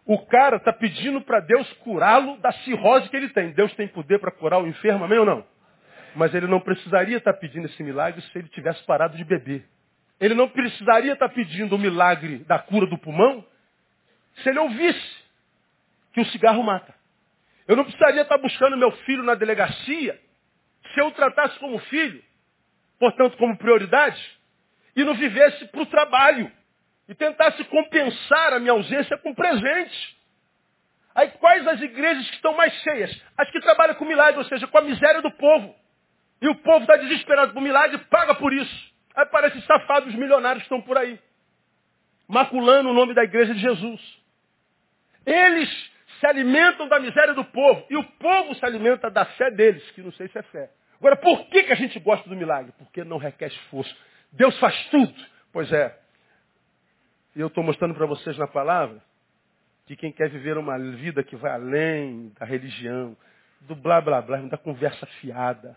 O 0.06 0.26
cara 0.26 0.58
está 0.58 0.74
pedindo 0.74 1.22
para 1.22 1.40
Deus 1.40 1.72
curá-lo 1.76 2.36
da 2.42 2.52
cirrose 2.52 3.08
que 3.08 3.16
ele 3.16 3.30
tem. 3.30 3.52
Deus 3.52 3.74
tem 3.76 3.88
poder 3.88 4.20
para 4.20 4.32
curar 4.32 4.62
o 4.62 4.68
enfermo, 4.68 5.06
amém 5.06 5.20
ou 5.20 5.26
não? 5.26 5.46
Mas 6.14 6.36
ele 6.36 6.46
não 6.46 6.60
precisaria 6.60 7.20
estar 7.20 7.32
tá 7.32 7.40
pedindo 7.40 7.68
esse 7.68 7.82
milagre 7.82 8.22
se 8.22 8.38
ele 8.38 8.50
tivesse 8.50 8.84
parado 8.86 9.16
de 9.16 9.24
beber. 9.24 9.66
Ele 10.20 10.34
não 10.34 10.50
precisaria 10.50 11.14
estar 11.14 11.30
tá 11.30 11.34
pedindo 11.34 11.74
o 11.74 11.80
milagre 11.80 12.40
da 12.40 12.60
cura 12.60 12.86
do 12.86 12.98
pulmão 12.98 13.46
se 14.44 14.50
ele 14.50 14.60
ouvisse 14.60 15.24
que 16.12 16.20
o 16.20 16.26
cigarro 16.26 16.62
mata. 16.64 17.00
Eu 17.72 17.78
não 17.78 17.86
precisaria 17.86 18.24
estar 18.24 18.38
buscando 18.38 18.76
meu 18.76 18.92
filho 19.06 19.24
na 19.24 19.34
delegacia 19.34 20.20
se 20.94 21.00
eu 21.00 21.08
o 21.08 21.12
tratasse 21.12 21.58
como 21.58 21.80
filho, 21.80 22.22
portanto 23.00 23.38
como 23.38 23.58
prioridade, 23.58 24.22
e 24.94 25.06
não 25.06 25.14
vivesse 25.14 25.64
para 25.68 25.82
o 25.82 25.86
trabalho 25.86 26.52
e 27.08 27.16
tentasse 27.16 27.64
compensar 27.64 28.52
a 28.52 28.60
minha 28.60 28.74
ausência 28.74 29.18
com 29.20 29.34
presente. 29.34 30.18
Aí 31.16 31.30
quais 31.30 31.66
as 31.66 31.80
igrejas 31.80 32.30
que 32.32 32.36
estão 32.36 32.54
mais 32.58 32.74
cheias? 32.82 33.24
As 33.38 33.50
que 33.50 33.62
trabalham 33.62 33.96
com 33.96 34.04
milagre, 34.04 34.40
ou 34.40 34.46
seja, 34.50 34.68
com 34.68 34.78
a 34.78 34.82
miséria 34.82 35.22
do 35.22 35.32
povo. 35.32 35.74
E 36.42 36.50
o 36.50 36.56
povo 36.56 36.82
está 36.82 36.98
desesperado 36.98 37.54
por 37.54 37.62
milagre 37.62 37.96
e 37.96 38.06
paga 38.10 38.36
por 38.36 38.52
isso. 38.52 38.94
Aí 39.16 39.26
parece 39.28 39.62
safado 39.62 40.10
os 40.10 40.16
milionários 40.16 40.64
que 40.64 40.66
estão 40.66 40.82
por 40.82 40.98
aí. 40.98 41.18
Maculando 42.28 42.90
o 42.90 42.94
nome 42.94 43.14
da 43.14 43.24
igreja 43.24 43.54
de 43.54 43.62
Jesus. 43.62 44.02
Eles 45.26 45.91
se 46.22 46.28
alimentam 46.28 46.88
da 46.88 47.00
miséria 47.00 47.34
do 47.34 47.44
povo. 47.44 47.86
E 47.90 47.98
o 47.98 48.04
povo 48.04 48.56
se 48.56 48.64
alimenta 48.64 49.10
da 49.10 49.26
fé 49.26 49.52
deles, 49.52 49.84
que 49.92 50.02
não 50.02 50.14
sei 50.14 50.30
se 50.30 50.38
é 50.38 50.44
fé. 50.44 50.70
Agora, 51.00 51.18
por 51.18 51.48
que, 51.48 51.64
que 51.64 51.74
a 51.74 51.76
gente 51.76 52.00
gosta 52.00 52.30
do 52.30 52.36
milagre? 52.36 52.72
Porque 52.78 53.04
não 53.04 53.18
requer 53.18 53.48
esforço. 53.48 53.94
Deus 54.32 54.58
faz 54.60 54.86
tudo. 54.90 55.14
Pois 55.52 55.74
é, 55.74 56.00
e 57.36 57.40
eu 57.40 57.48
estou 57.48 57.64
mostrando 57.64 57.96
para 57.96 58.06
vocês 58.06 58.38
na 58.38 58.48
palavra 58.48 59.02
que 59.88 59.96
quem 59.96 60.12
quer 60.12 60.30
viver 60.30 60.58
uma 60.58 60.78
vida 60.78 61.24
que 61.24 61.36
vai 61.36 61.52
além 61.52 62.30
da 62.40 62.46
religião, 62.46 63.18
do 63.62 63.76
blá 63.76 64.00
blá 64.00 64.22
blá, 64.22 64.38
da 64.42 64.58
conversa 64.58 65.06
fiada, 65.20 65.76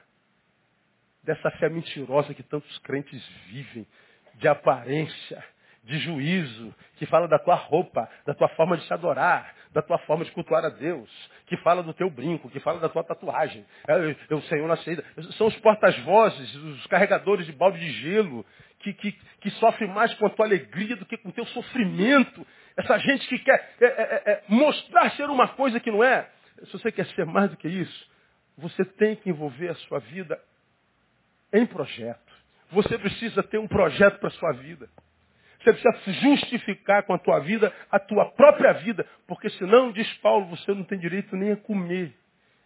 dessa 1.22 1.50
fé 1.52 1.68
mentirosa 1.68 2.34
que 2.34 2.42
tantos 2.42 2.78
crentes 2.80 3.26
vivem, 3.46 3.86
de 4.34 4.46
aparência, 4.46 5.42
de 5.84 5.98
juízo, 5.98 6.74
que 6.96 7.06
fala 7.06 7.28
da 7.28 7.38
tua 7.38 7.54
roupa, 7.54 8.08
da 8.26 8.34
tua 8.34 8.48
forma 8.50 8.76
de 8.76 8.86
te 8.86 8.92
adorar, 8.92 9.54
da 9.72 9.82
tua 9.82 9.98
forma 9.98 10.24
de 10.24 10.30
cultuar 10.32 10.64
a 10.64 10.70
Deus, 10.70 11.10
que 11.46 11.56
fala 11.58 11.82
do 11.82 11.92
teu 11.92 12.08
brinco, 12.08 12.48
que 12.48 12.60
fala 12.60 12.80
da 12.80 12.88
tua 12.88 13.04
tatuagem. 13.04 13.66
É, 13.86 14.16
eu, 14.30 14.40
Senhor 14.42 14.66
na 14.66 14.76
saída. 14.78 15.04
São 15.36 15.46
os 15.46 15.56
portas-vozes, 15.56 16.54
os 16.54 16.86
carregadores 16.86 17.44
de 17.44 17.52
balde 17.52 17.78
de 17.78 17.90
gelo, 17.90 18.46
que, 18.78 18.92
que, 18.94 19.12
que 19.40 19.50
sofrem 19.52 19.90
mais 19.90 20.12
com 20.14 20.26
a 20.26 20.30
tua 20.30 20.46
alegria 20.46 20.96
do 20.96 21.04
que 21.04 21.16
com 21.18 21.28
o 21.28 21.32
teu 21.32 21.44
sofrimento. 21.46 22.46
Essa 22.76 22.98
gente 22.98 23.26
que 23.28 23.38
quer 23.38 23.74
é, 23.80 23.84
é, 23.84 23.88
é, 23.88 24.30
é, 24.32 24.42
mostrar 24.48 25.10
ser 25.12 25.28
uma 25.28 25.48
coisa 25.48 25.78
que 25.80 25.90
não 25.90 26.02
é. 26.02 26.28
Se 26.64 26.72
você 26.72 26.90
quer 26.90 27.06
ser 27.08 27.26
mais 27.26 27.50
do 27.50 27.56
que 27.56 27.68
isso, 27.68 28.10
você 28.56 28.84
tem 28.84 29.16
que 29.16 29.28
envolver 29.28 29.68
a 29.68 29.74
sua 29.74 29.98
vida 29.98 30.40
em 31.52 31.66
projeto. 31.66 32.32
Você 32.70 32.98
precisa 32.98 33.42
ter 33.42 33.58
um 33.58 33.68
projeto 33.68 34.18
para 34.18 34.28
a 34.28 34.32
sua 34.32 34.52
vida. 34.52 34.88
Você 35.64 35.72
precisa 35.72 36.20
justificar 36.20 37.04
com 37.04 37.14
a 37.14 37.18
tua 37.18 37.40
vida 37.40 37.72
a 37.90 37.98
tua 37.98 38.26
própria 38.32 38.72
vida, 38.74 39.06
porque 39.26 39.48
senão, 39.50 39.90
diz 39.92 40.12
Paulo, 40.18 40.46
você 40.46 40.74
não 40.74 40.84
tem 40.84 40.98
direito 40.98 41.34
nem 41.34 41.52
a 41.52 41.56
comer. 41.56 42.14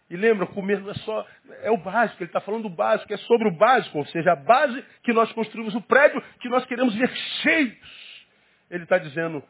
E 0.09 0.17
lembra, 0.17 0.45
comer 0.47 0.81
não 0.81 0.89
é 0.89 0.93
só, 0.95 1.25
é 1.61 1.71
o 1.71 1.77
básico, 1.77 2.21
ele 2.21 2.29
está 2.29 2.41
falando 2.41 2.63
do 2.63 2.69
básico, 2.69 3.13
é 3.13 3.17
sobre 3.17 3.47
o 3.47 3.51
básico, 3.51 3.97
ou 3.97 4.05
seja, 4.07 4.33
a 4.33 4.35
base 4.35 4.83
que 5.03 5.13
nós 5.13 5.31
construímos 5.31 5.75
o 5.75 5.81
prédio 5.81 6.21
que 6.41 6.49
nós 6.49 6.65
queremos 6.65 6.93
ver 6.95 7.09
cheios. 7.41 8.27
Ele 8.69 8.83
está 8.83 8.97
dizendo, 8.97 9.41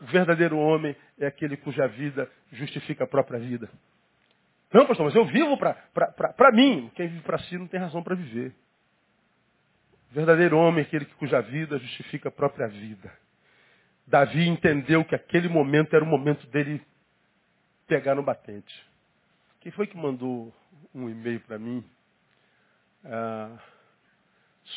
o 0.00 0.04
verdadeiro 0.04 0.56
homem 0.58 0.94
é 1.18 1.26
aquele 1.26 1.56
cuja 1.56 1.88
vida 1.88 2.30
justifica 2.52 3.04
a 3.04 3.06
própria 3.06 3.40
vida. 3.40 3.68
Não, 4.72 4.86
pastor, 4.86 5.06
mas 5.06 5.14
eu 5.14 5.24
vivo 5.24 5.56
para 5.56 6.52
mim. 6.52 6.90
Quem 6.94 7.08
vive 7.08 7.22
para 7.22 7.38
si 7.38 7.56
não 7.56 7.66
tem 7.66 7.80
razão 7.80 8.02
para 8.02 8.14
viver. 8.14 8.52
Verdadeiro 10.14 10.56
homem 10.56 10.84
é 10.84 10.86
aquele 10.86 11.06
cuja 11.06 11.40
vida 11.40 11.76
justifica 11.76 12.28
a 12.28 12.32
própria 12.32 12.68
vida. 12.68 13.12
Davi 14.06 14.46
entendeu 14.46 15.04
que 15.04 15.12
aquele 15.12 15.48
momento 15.48 15.96
era 15.96 16.04
o 16.04 16.06
momento 16.06 16.46
dele 16.46 16.80
pegar 17.88 18.14
no 18.14 18.22
batente. 18.22 18.72
Quem 19.60 19.72
foi 19.72 19.88
que 19.88 19.96
mandou 19.96 20.54
um 20.94 21.08
e-mail 21.08 21.40
para 21.40 21.58
mim? 21.58 21.84
Ah, 23.04 23.58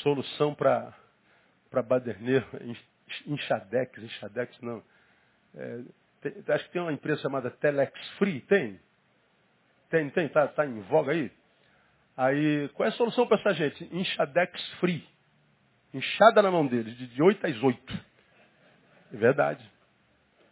solução 0.01 0.55
para 0.55 0.91
Baderneiro, 1.71 2.47
Enxadex, 3.27 3.95
Enxadex 4.01 4.59
não. 4.61 4.83
É, 5.53 5.81
tem, 6.19 6.33
acho 6.47 6.65
que 6.65 6.71
tem 6.71 6.81
uma 6.81 6.91
empresa 6.91 7.21
chamada 7.21 7.51
Telex 7.51 7.93
Free, 8.17 8.41
tem? 8.41 8.79
Tem, 9.91 10.09
tem, 10.09 10.29
tá, 10.29 10.47
tá 10.47 10.65
em 10.65 10.81
voga 10.81 11.11
aí? 11.11 11.31
Aí, 12.17 12.69
qual 12.69 12.87
é 12.87 12.89
a 12.89 12.95
solução 12.95 13.27
para 13.27 13.37
essa 13.39 13.53
gente? 13.53 13.87
Enxadex 13.95 14.67
Free. 14.79 15.07
Enxada 15.97 16.41
na 16.41 16.51
mão 16.51 16.65
deles, 16.65 16.95
de, 16.95 17.07
de 17.07 17.23
8 17.23 17.47
às 17.47 17.63
8. 17.63 18.05
É 19.13 19.17
verdade. 19.17 19.71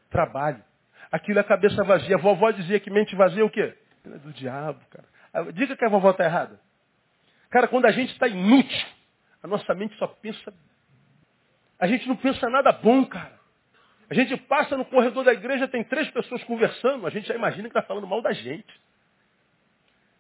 Trabalho. 0.10 0.64
Aquilo 1.12 1.40
é 1.40 1.44
cabeça 1.44 1.84
vazia. 1.84 2.16
A 2.16 2.20
vovó 2.20 2.52
dizia 2.52 2.80
que 2.80 2.90
mente 2.90 3.16
vazia 3.16 3.42
é 3.42 3.46
o 3.46 3.50
quê? 3.50 3.78
É 4.06 4.18
do 4.18 4.34
diabo, 4.34 4.80
cara. 4.90 5.52
Diga 5.52 5.76
que 5.76 5.86
a 5.86 5.90
vovó 5.90 6.12
está 6.12 6.26
errada. 6.26 6.60
Cara, 7.50 7.68
quando 7.68 7.86
a 7.86 7.92
gente 7.92 8.12
está 8.12 8.28
inútil, 8.28 8.88
a 9.44 9.48
nossa 9.48 9.74
mente 9.76 9.96
só 9.98 10.08
pensa. 10.08 10.54
A 11.80 11.88
gente 11.88 12.08
não 12.08 12.16
pensa 12.16 12.50
nada 12.50 12.72
bom, 12.72 13.06
cara. 13.06 13.36
A 14.10 14.14
gente 14.14 14.36
passa 14.38 14.78
no 14.78 14.86
corredor 14.86 15.24
da 15.24 15.34
igreja, 15.34 15.68
tem 15.68 15.84
três 15.84 16.10
pessoas 16.12 16.44
conversando, 16.44 17.08
a 17.08 17.10
gente 17.10 17.28
já 17.28 17.36
imagina 17.36 17.70
que 17.70 17.78
está 17.78 17.82
falando 17.82 18.08
mal 18.08 18.22
da 18.22 18.34
gente. 18.34 18.72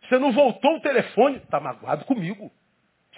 Você 0.03 0.17
não 0.17 0.31
voltou 0.31 0.75
o 0.75 0.81
telefone, 0.81 1.37
está 1.37 1.59
magoado 1.59 2.05
comigo. 2.05 2.51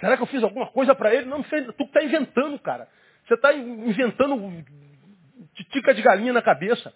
Será 0.00 0.16
que 0.16 0.22
eu 0.22 0.26
fiz 0.26 0.42
alguma 0.42 0.66
coisa 0.66 0.94
para 0.94 1.14
ele? 1.14 1.26
Não, 1.26 1.42
fez. 1.44 1.66
Tu 1.76 1.82
está 1.84 2.02
inventando, 2.02 2.58
cara. 2.58 2.88
Você 3.26 3.34
está 3.34 3.52
inventando 3.52 4.64
tica 5.70 5.92
de 5.92 6.02
galinha 6.02 6.32
na 6.32 6.42
cabeça. 6.42 6.94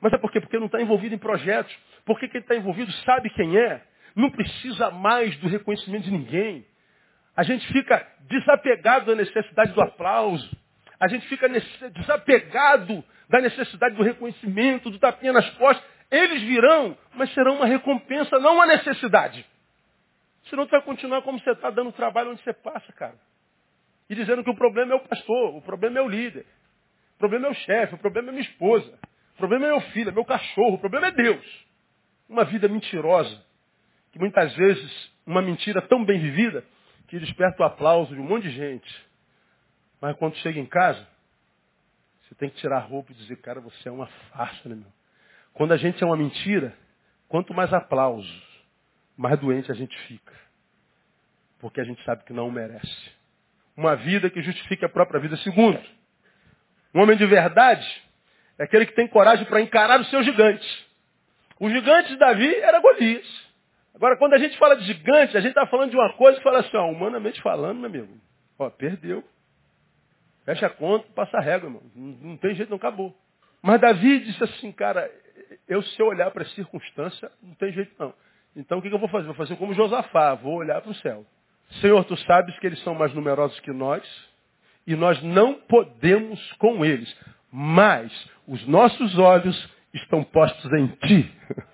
Mas 0.00 0.12
é 0.12 0.18
por 0.18 0.30
quê? 0.30 0.40
Porque 0.40 0.58
não 0.58 0.66
está 0.66 0.80
envolvido 0.80 1.14
em 1.14 1.18
projetos. 1.18 1.74
Porque 2.04 2.28
quem 2.28 2.40
está 2.40 2.56
envolvido 2.56 2.90
sabe 3.04 3.30
quem 3.30 3.56
é. 3.56 3.82
Não 4.14 4.30
precisa 4.30 4.90
mais 4.90 5.36
do 5.38 5.48
reconhecimento 5.48 6.04
de 6.04 6.10
ninguém. 6.10 6.66
A 7.36 7.42
gente 7.44 7.66
fica 7.72 8.04
desapegado 8.22 9.06
da 9.06 9.14
necessidade 9.14 9.72
do 9.72 9.80
aplauso. 9.80 10.50
A 10.98 11.06
gente 11.06 11.26
fica 11.28 11.48
desapegado 11.90 13.04
da 13.28 13.40
necessidade 13.40 13.94
do 13.94 14.02
reconhecimento, 14.02 14.90
do 14.90 14.98
tapinha 14.98 15.32
nas 15.32 15.48
costas. 15.50 15.84
Eles 16.10 16.42
virão, 16.42 16.96
mas 17.14 17.32
serão 17.34 17.56
uma 17.56 17.66
recompensa, 17.66 18.38
não 18.40 18.54
uma 18.54 18.66
necessidade. 18.66 19.46
Senão 20.48 20.66
tu 20.66 20.70
vai 20.70 20.82
continuar 20.82 21.22
como 21.22 21.38
você 21.38 21.50
está, 21.50 21.70
dando 21.70 21.92
trabalho 21.92 22.30
onde 22.30 22.42
você 22.42 22.52
passa, 22.52 22.92
cara. 22.92 23.18
E 24.08 24.14
dizendo 24.14 24.42
que 24.42 24.50
o 24.50 24.54
problema 24.54 24.92
é 24.92 24.96
o 24.96 25.00
pastor, 25.00 25.56
o 25.56 25.62
problema 25.62 25.98
é 25.98 26.02
o 26.02 26.08
líder, 26.08 26.46
o 27.16 27.18
problema 27.18 27.48
é 27.48 27.50
o 27.50 27.54
chefe, 27.54 27.94
o 27.94 27.98
problema 27.98 28.28
é 28.28 28.32
minha 28.32 28.44
esposa. 28.44 28.98
O 29.34 29.38
problema 29.38 29.66
é 29.66 29.70
meu 29.70 29.80
filho, 29.92 30.08
é 30.08 30.12
meu 30.12 30.24
cachorro, 30.24 30.74
o 30.74 30.78
problema 30.78 31.08
é 31.08 31.10
Deus. 31.12 31.66
Uma 32.28 32.44
vida 32.44 32.66
mentirosa, 32.68 33.40
que 34.10 34.18
muitas 34.18 34.54
vezes, 34.56 35.12
uma 35.26 35.40
mentira 35.42 35.80
tão 35.82 36.04
bem 36.04 36.18
vivida, 36.18 36.64
que 37.06 37.18
desperta 37.18 37.62
o 37.62 37.66
aplauso 37.66 38.14
de 38.14 38.20
um 38.20 38.24
monte 38.24 38.44
de 38.44 38.50
gente. 38.50 39.06
Mas 40.00 40.16
quando 40.16 40.34
chega 40.36 40.58
em 40.58 40.66
casa, 40.66 41.06
você 42.22 42.34
tem 42.34 42.50
que 42.50 42.56
tirar 42.56 42.78
a 42.78 42.80
roupa 42.80 43.12
e 43.12 43.14
dizer, 43.14 43.36
cara, 43.36 43.60
você 43.60 43.88
é 43.88 43.92
uma 43.92 44.06
farsa, 44.06 44.68
né, 44.68 44.74
meu? 44.74 44.92
Quando 45.54 45.72
a 45.72 45.76
gente 45.76 46.02
é 46.02 46.06
uma 46.06 46.16
mentira, 46.16 46.76
quanto 47.28 47.54
mais 47.54 47.72
aplausos, 47.72 48.47
mais 49.18 49.38
doente 49.40 49.70
a 49.70 49.74
gente 49.74 49.98
fica. 50.06 50.32
Porque 51.58 51.80
a 51.80 51.84
gente 51.84 52.02
sabe 52.04 52.22
que 52.24 52.32
não 52.32 52.50
merece. 52.50 53.10
Uma 53.76 53.96
vida 53.96 54.30
que 54.30 54.40
justifique 54.40 54.84
a 54.84 54.88
própria 54.88 55.20
vida. 55.20 55.36
Segundo, 55.38 55.80
um 56.94 57.02
homem 57.02 57.16
de 57.16 57.26
verdade 57.26 57.86
é 58.56 58.62
aquele 58.62 58.86
que 58.86 58.94
tem 58.94 59.08
coragem 59.08 59.44
para 59.44 59.60
encarar 59.60 60.00
os 60.00 60.08
seus 60.08 60.24
gigantes. 60.24 60.86
O 61.58 61.68
gigante 61.68 62.10
de 62.10 62.16
Davi 62.16 62.54
era 62.54 62.80
Golias. 62.80 63.48
Agora, 63.92 64.16
quando 64.16 64.34
a 64.34 64.38
gente 64.38 64.56
fala 64.56 64.76
de 64.76 64.84
gigante, 64.84 65.36
a 65.36 65.40
gente 65.40 65.50
está 65.50 65.66
falando 65.66 65.90
de 65.90 65.96
uma 65.96 66.12
coisa 66.12 66.38
que 66.38 66.44
fala 66.44 66.60
assim, 66.60 66.76
ó, 66.76 66.88
humanamente 66.88 67.42
falando, 67.42 67.80
meu 67.80 67.90
amigo, 67.90 68.16
ó, 68.56 68.70
perdeu. 68.70 69.24
Fecha 70.44 70.66
a 70.66 70.70
conta, 70.70 71.08
passa 71.14 71.38
a 71.38 71.40
régua, 71.40 71.66
irmão. 71.68 71.82
Não, 71.94 72.30
não 72.30 72.36
tem 72.36 72.54
jeito, 72.54 72.70
não 72.70 72.76
acabou. 72.76 73.16
Mas 73.60 73.80
Davi 73.80 74.20
disse 74.20 74.42
assim, 74.44 74.70
cara, 74.70 75.10
eu 75.66 75.82
se 75.82 76.00
eu 76.00 76.06
olhar 76.06 76.30
para 76.30 76.44
a 76.44 76.48
circunstância, 76.50 77.30
não 77.42 77.54
tem 77.54 77.72
jeito 77.72 77.92
não. 77.98 78.14
Então 78.56 78.78
o 78.78 78.82
que, 78.82 78.88
eu 78.88 78.98
vou 78.98 79.08
fazer? 79.08 79.26
Vou 79.26 79.34
fazer 79.34 79.56
como 79.56 79.74
Josafá, 79.74 80.34
vou 80.34 80.56
olhar 80.56 80.80
para 80.80 80.90
o 80.90 80.94
céu. 80.96 81.24
Senhor, 81.80 82.04
tu 82.04 82.16
sabes 82.18 82.58
que 82.58 82.66
eles 82.66 82.82
são 82.82 82.94
mais 82.94 83.12
numerosos 83.14 83.58
que 83.60 83.72
nós 83.72 84.02
e 84.86 84.96
nós 84.96 85.22
não 85.22 85.54
podemos 85.54 86.40
com 86.54 86.84
eles. 86.84 87.14
Mas 87.52 88.12
os 88.46 88.66
nossos 88.66 89.18
olhos 89.18 89.70
estão 89.94 90.24
postos 90.24 90.72
em 90.72 90.86
ti. 91.06 91.32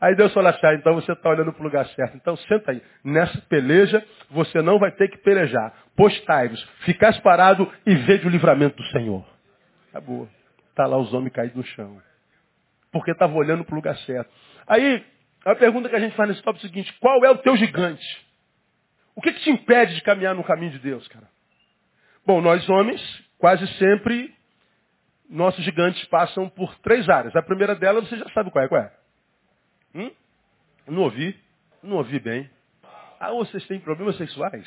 Aí 0.00 0.14
Deus 0.14 0.32
falou 0.32 0.50
assim, 0.50 0.66
ah, 0.66 0.74
então 0.74 0.94
você 0.94 1.12
está 1.12 1.30
olhando 1.30 1.52
para 1.52 1.60
o 1.60 1.64
lugar 1.64 1.86
certo. 1.88 2.16
Então 2.16 2.36
senta 2.36 2.70
aí. 2.70 2.82
Nessa 3.02 3.40
peleja, 3.48 4.04
você 4.30 4.60
não 4.60 4.78
vai 4.78 4.90
ter 4.92 5.08
que 5.08 5.16
pelejar. 5.18 5.72
Postai-vos, 5.96 6.62
ficais 6.84 7.18
parado 7.20 7.70
e 7.86 7.94
veja 7.94 8.26
o 8.26 8.30
livramento 8.30 8.76
do 8.76 8.88
Senhor. 8.90 9.24
Acabou. 9.88 10.28
Está 10.68 10.86
lá 10.86 10.98
os 10.98 11.14
homens 11.14 11.32
caídos 11.32 11.56
no 11.56 11.64
chão. 11.64 11.96
Porque 12.92 13.10
estava 13.10 13.32
olhando 13.34 13.64
para 13.64 13.72
o 13.72 13.76
lugar 13.76 13.96
certo. 14.00 14.30
Aí, 14.66 15.02
a 15.52 15.54
pergunta 15.54 15.88
que 15.88 15.96
a 15.96 16.00
gente 16.00 16.16
faz 16.16 16.28
nesse 16.28 16.42
tópico 16.42 16.64
é 16.64 16.68
o 16.68 16.68
seguinte, 16.68 16.92
qual 17.00 17.24
é 17.24 17.30
o 17.30 17.38
teu 17.38 17.56
gigante? 17.56 18.04
O 19.14 19.20
que, 19.20 19.32
que 19.32 19.40
te 19.40 19.50
impede 19.50 19.94
de 19.94 20.02
caminhar 20.02 20.34
no 20.34 20.44
caminho 20.44 20.72
de 20.72 20.78
Deus, 20.80 21.06
cara? 21.08 21.28
Bom, 22.26 22.40
nós 22.40 22.68
homens, 22.68 23.00
quase 23.38 23.66
sempre, 23.74 24.34
nossos 25.30 25.64
gigantes 25.64 26.04
passam 26.06 26.48
por 26.48 26.76
três 26.78 27.08
áreas. 27.08 27.34
A 27.36 27.42
primeira 27.42 27.76
delas, 27.76 28.08
você 28.08 28.18
já 28.18 28.28
sabe 28.30 28.50
qual 28.50 28.64
é. 28.64 28.68
Qual 28.68 28.80
é? 28.80 28.92
Hum? 29.94 30.10
Não 30.88 31.02
ouvi. 31.02 31.38
Não 31.82 31.96
ouvi 31.98 32.18
bem. 32.18 32.50
Ah, 33.20 33.30
vocês 33.30 33.64
têm 33.68 33.78
problemas 33.78 34.16
sexuais? 34.16 34.66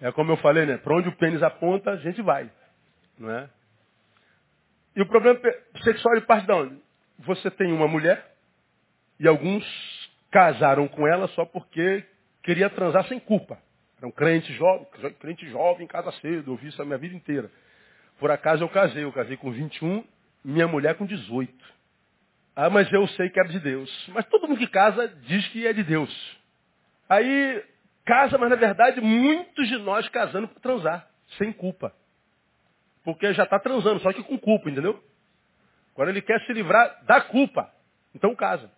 É 0.00 0.10
como 0.12 0.32
eu 0.32 0.36
falei, 0.38 0.66
né? 0.66 0.76
Para 0.78 0.96
onde 0.96 1.08
o 1.08 1.16
pênis 1.16 1.42
aponta, 1.42 1.92
a 1.92 1.96
gente 1.96 2.20
vai. 2.20 2.50
Não 3.16 3.30
é? 3.30 3.48
E 4.96 5.02
o 5.02 5.06
problema 5.06 5.40
sexual 5.84 6.16
ele 6.16 6.26
parte 6.26 6.46
de 6.46 6.52
onde? 6.52 6.82
Você 7.20 7.50
tem 7.52 7.72
uma 7.72 7.86
mulher 7.86 8.27
e 9.18 9.26
alguns 9.26 9.64
casaram 10.30 10.86
com 10.88 11.06
ela 11.06 11.28
só 11.28 11.44
porque 11.44 12.04
queria 12.42 12.70
transar 12.70 13.06
sem 13.08 13.18
culpa. 13.18 13.58
Era 13.98 14.06
um 14.06 14.12
crente 14.12 14.52
jovem, 14.54 14.86
crente 15.18 15.48
jovem, 15.50 15.86
casa 15.86 16.12
cedo, 16.20 16.52
ouvi 16.52 16.68
isso 16.68 16.80
a 16.80 16.84
minha 16.84 16.98
vida 16.98 17.14
inteira. 17.14 17.50
Por 18.18 18.30
acaso 18.30 18.62
eu 18.62 18.68
casei, 18.68 19.04
eu 19.04 19.12
casei 19.12 19.36
com 19.36 19.50
21, 19.50 20.04
minha 20.44 20.68
mulher 20.68 20.96
com 20.96 21.04
18. 21.04 21.52
Ah, 22.54 22.70
mas 22.70 22.92
eu 22.92 23.06
sei 23.08 23.28
que 23.30 23.38
era 23.38 23.48
de 23.48 23.60
Deus. 23.60 24.08
Mas 24.08 24.26
todo 24.26 24.46
mundo 24.48 24.58
que 24.58 24.66
casa 24.66 25.08
diz 25.26 25.46
que 25.48 25.66
é 25.66 25.72
de 25.72 25.82
Deus. 25.82 26.38
Aí 27.08 27.64
casa, 28.04 28.38
mas 28.38 28.50
na 28.50 28.56
verdade 28.56 29.00
muitos 29.00 29.68
de 29.68 29.78
nós 29.78 30.08
casando 30.08 30.48
para 30.48 30.60
transar, 30.60 31.08
sem 31.36 31.52
culpa. 31.52 31.92
Porque 33.04 33.32
já 33.32 33.44
está 33.44 33.58
transando, 33.58 34.00
só 34.00 34.12
que 34.12 34.22
com 34.22 34.38
culpa, 34.38 34.70
entendeu? 34.70 35.02
Agora 35.92 36.10
ele 36.10 36.22
quer 36.22 36.40
se 36.46 36.52
livrar 36.52 37.04
da 37.04 37.20
culpa. 37.20 37.72
Então 38.14 38.34
casa. 38.34 38.70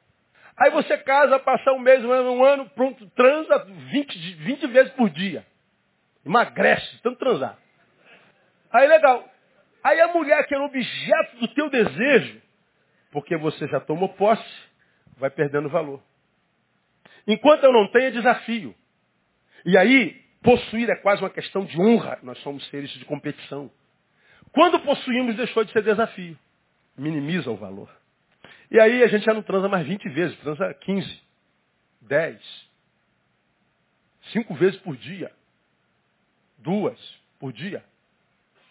Aí 0.61 0.71
você 0.71 0.99
casa, 0.99 1.39
passa 1.39 1.73
um 1.73 1.79
mês, 1.79 2.05
um 2.05 2.13
ano, 2.13 2.33
um 2.33 2.45
ano 2.45 2.69
pronto, 2.71 3.09
transa 3.11 3.65
20, 3.65 4.35
20 4.35 4.67
vezes 4.67 4.93
por 4.93 5.09
dia. 5.09 5.47
Emagrece, 6.25 7.01
tanto 7.03 7.19
transar. 7.19 7.57
Aí 8.71 8.87
legal. 8.87 9.27
Aí 9.83 9.99
a 10.03 10.09
mulher 10.09 10.47
que 10.47 10.55
era 10.55 10.63
objeto 10.63 11.37
do 11.39 11.49
teu 11.55 11.71
desejo, 11.71 12.43
porque 13.11 13.39
você 13.39 13.67
já 13.69 13.81
tomou 13.81 14.11
posse, 14.11 14.45
vai 15.17 15.31
perdendo 15.31 15.71
valor. 15.71 16.03
Enquanto 17.27 17.65
eu 17.65 17.73
não 17.73 17.89
tenho, 17.89 18.09
é 18.09 18.11
desafio. 18.11 18.75
E 19.65 19.79
aí, 19.79 20.13
possuir 20.43 20.91
é 20.91 20.97
quase 20.97 21.23
uma 21.23 21.31
questão 21.31 21.65
de 21.65 21.81
honra. 21.81 22.19
Nós 22.23 22.39
somos 22.41 22.67
seres 22.69 22.91
de 22.91 23.05
competição. 23.07 23.71
Quando 24.53 24.79
possuímos, 24.81 25.37
deixou 25.37 25.65
de 25.65 25.73
ser 25.73 25.83
desafio. 25.83 26.39
Minimiza 26.99 27.51
o 27.51 27.57
valor. 27.57 27.89
E 28.71 28.79
aí 28.79 29.03
a 29.03 29.09
gente 29.09 29.25
já 29.25 29.35
não 29.35 29.43
transa 29.43 29.69
mais 29.69 29.87
20 29.87 30.09
vezes, 30.11 30.39
transa 30.39 30.73
15, 30.75 31.23
10, 32.03 32.71
5 34.33 34.55
vezes 34.55 34.81
por 34.81 34.97
dia, 34.97 35.33
duas 36.59 36.99
por 37.39 37.53
dia, 37.53 37.85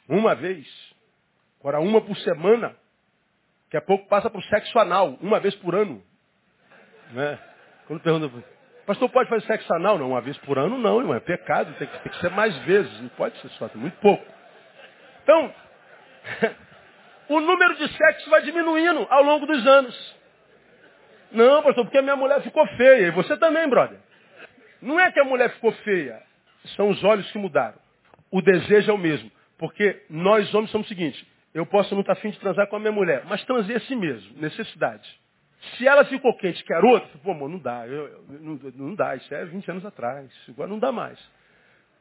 uma 0.08 0.36
vez, 0.36 0.68
agora 1.60 1.80
uma 1.80 2.02
por 2.02 2.16
semana. 2.18 2.76
Daqui 3.66 3.78
a 3.78 3.82
pouco 3.82 4.08
passa 4.08 4.30
para 4.30 4.40
o 4.40 4.44
sexo 4.44 4.80
anal, 4.80 5.18
uma 5.22 5.40
vez 5.40 5.54
por 5.56 5.76
ano. 5.76 6.02
Né? 7.12 7.38
Quando 7.86 8.02
pergunta, 8.02 8.44
pastor, 8.86 9.10
pode 9.10 9.30
fazer 9.30 9.46
sexo 9.46 9.72
anal? 9.74 9.98
Não, 9.98 10.10
uma 10.10 10.22
vez 10.22 10.38
por 10.40 10.58
ano 10.58 10.78
não, 10.78 11.00
irmão, 11.00 11.16
é 11.16 11.20
pecado, 11.20 11.74
tem 11.78 11.88
que, 11.88 12.00
tem 12.00 12.12
que 12.12 12.20
ser 12.20 12.32
mais 12.32 12.58
vezes, 12.60 13.02
não 13.02 13.10
pode 13.10 13.40
ser 13.42 13.50
só, 13.50 13.70
muito 13.76 13.98
pouco. 14.00 14.26
Então, 15.24 15.54
o 17.30 17.40
número 17.40 17.76
de 17.76 17.88
sexo 17.96 18.30
vai 18.30 18.42
diminuindo 18.42 19.06
ao 19.10 19.24
longo 19.24 19.46
dos 19.46 19.66
anos. 19.66 20.20
Não, 21.32 21.62
pastor, 21.62 21.86
porque 21.86 22.00
a 22.00 22.02
minha 22.02 22.16
mulher 22.16 22.42
ficou 22.42 22.66
feia, 22.70 23.08
e 23.08 23.12
você 23.12 23.38
também, 23.38 23.68
brother. 23.70 24.00
Não 24.82 25.00
é 25.00 25.12
que 25.12 25.20
a 25.20 25.24
mulher 25.24 25.52
ficou 25.52 25.72
feia, 25.72 26.22
são 26.76 26.90
os 26.90 27.04
olhos 27.04 27.30
que 27.32 27.38
mudaram. 27.38 27.78
O 28.32 28.42
desejo 28.42 28.92
é 28.92 28.94
o 28.94 28.98
mesmo, 28.98 29.32
porque 29.58 30.04
nós 30.10 30.54
homens 30.54 30.72
somos 30.72 30.88
o 30.88 30.90
seguinte, 30.90 31.26
eu 31.54 31.66
posso 31.66 31.94
não 31.94 32.02
estar 32.02 32.14
afim 32.14 32.32
de 32.32 32.40
transar 32.40 32.68
com 32.68 32.76
a 32.76 32.80
minha 32.80 32.92
mulher, 32.92 33.24
mas 33.26 33.44
transei 33.46 33.76
a 33.76 33.80
si 33.82 33.96
mesmo, 33.96 34.40
necessidade. 34.40 35.08
Se 35.78 35.88
ela 35.88 36.06
ficou 36.06 36.36
quente, 36.38 36.64
quer 36.64 36.84
outra, 36.84 37.10
pô, 37.24 37.32
amor, 37.32 37.50
não 37.50 37.60
dá, 37.60 37.86
eu, 37.86 38.08
eu, 38.08 38.24
não, 38.40 38.60
não 38.76 38.96
dá, 38.96 39.16
isso 39.16 39.34
é 39.34 39.46
20 39.46 39.70
anos 39.70 39.86
atrás, 39.86 40.32
agora 40.48 40.70
não 40.70 40.80
dá 40.80 40.92
mais. 40.92 41.20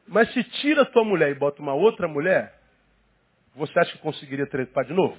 Mas 0.07 0.31
se 0.33 0.43
tira 0.43 0.83
a 0.83 0.85
tua 0.85 1.03
mulher 1.03 1.29
e 1.29 1.35
bota 1.35 1.61
uma 1.61 1.73
outra 1.73 2.07
mulher, 2.07 2.58
você 3.55 3.79
acha 3.79 3.91
que 3.91 3.99
conseguiria 3.99 4.47
trepar 4.47 4.85
de 4.85 4.93
novo? 4.93 5.17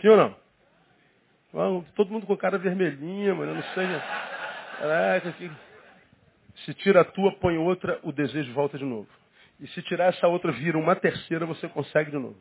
Sim 0.00 0.08
ou 0.08 0.16
não? 0.16 0.36
Todo 1.94 2.10
mundo 2.10 2.26
com 2.26 2.36
cara 2.36 2.58
vermelhinha, 2.58 3.34
mano, 3.34 3.52
eu 3.52 3.54
não 3.56 3.62
sei. 3.74 3.86
Caraca, 4.78 5.32
que... 5.32 5.50
Se 6.64 6.74
tira 6.74 7.00
a 7.00 7.04
tua, 7.04 7.32
põe 7.36 7.56
outra, 7.56 7.98
o 8.02 8.12
desejo 8.12 8.52
volta 8.52 8.76
de 8.76 8.84
novo. 8.84 9.08
E 9.58 9.66
se 9.68 9.82
tirar 9.82 10.06
essa 10.06 10.26
outra, 10.26 10.52
vira 10.52 10.78
uma 10.78 10.94
terceira, 10.96 11.46
você 11.46 11.68
consegue 11.68 12.10
de 12.10 12.18
novo. 12.18 12.36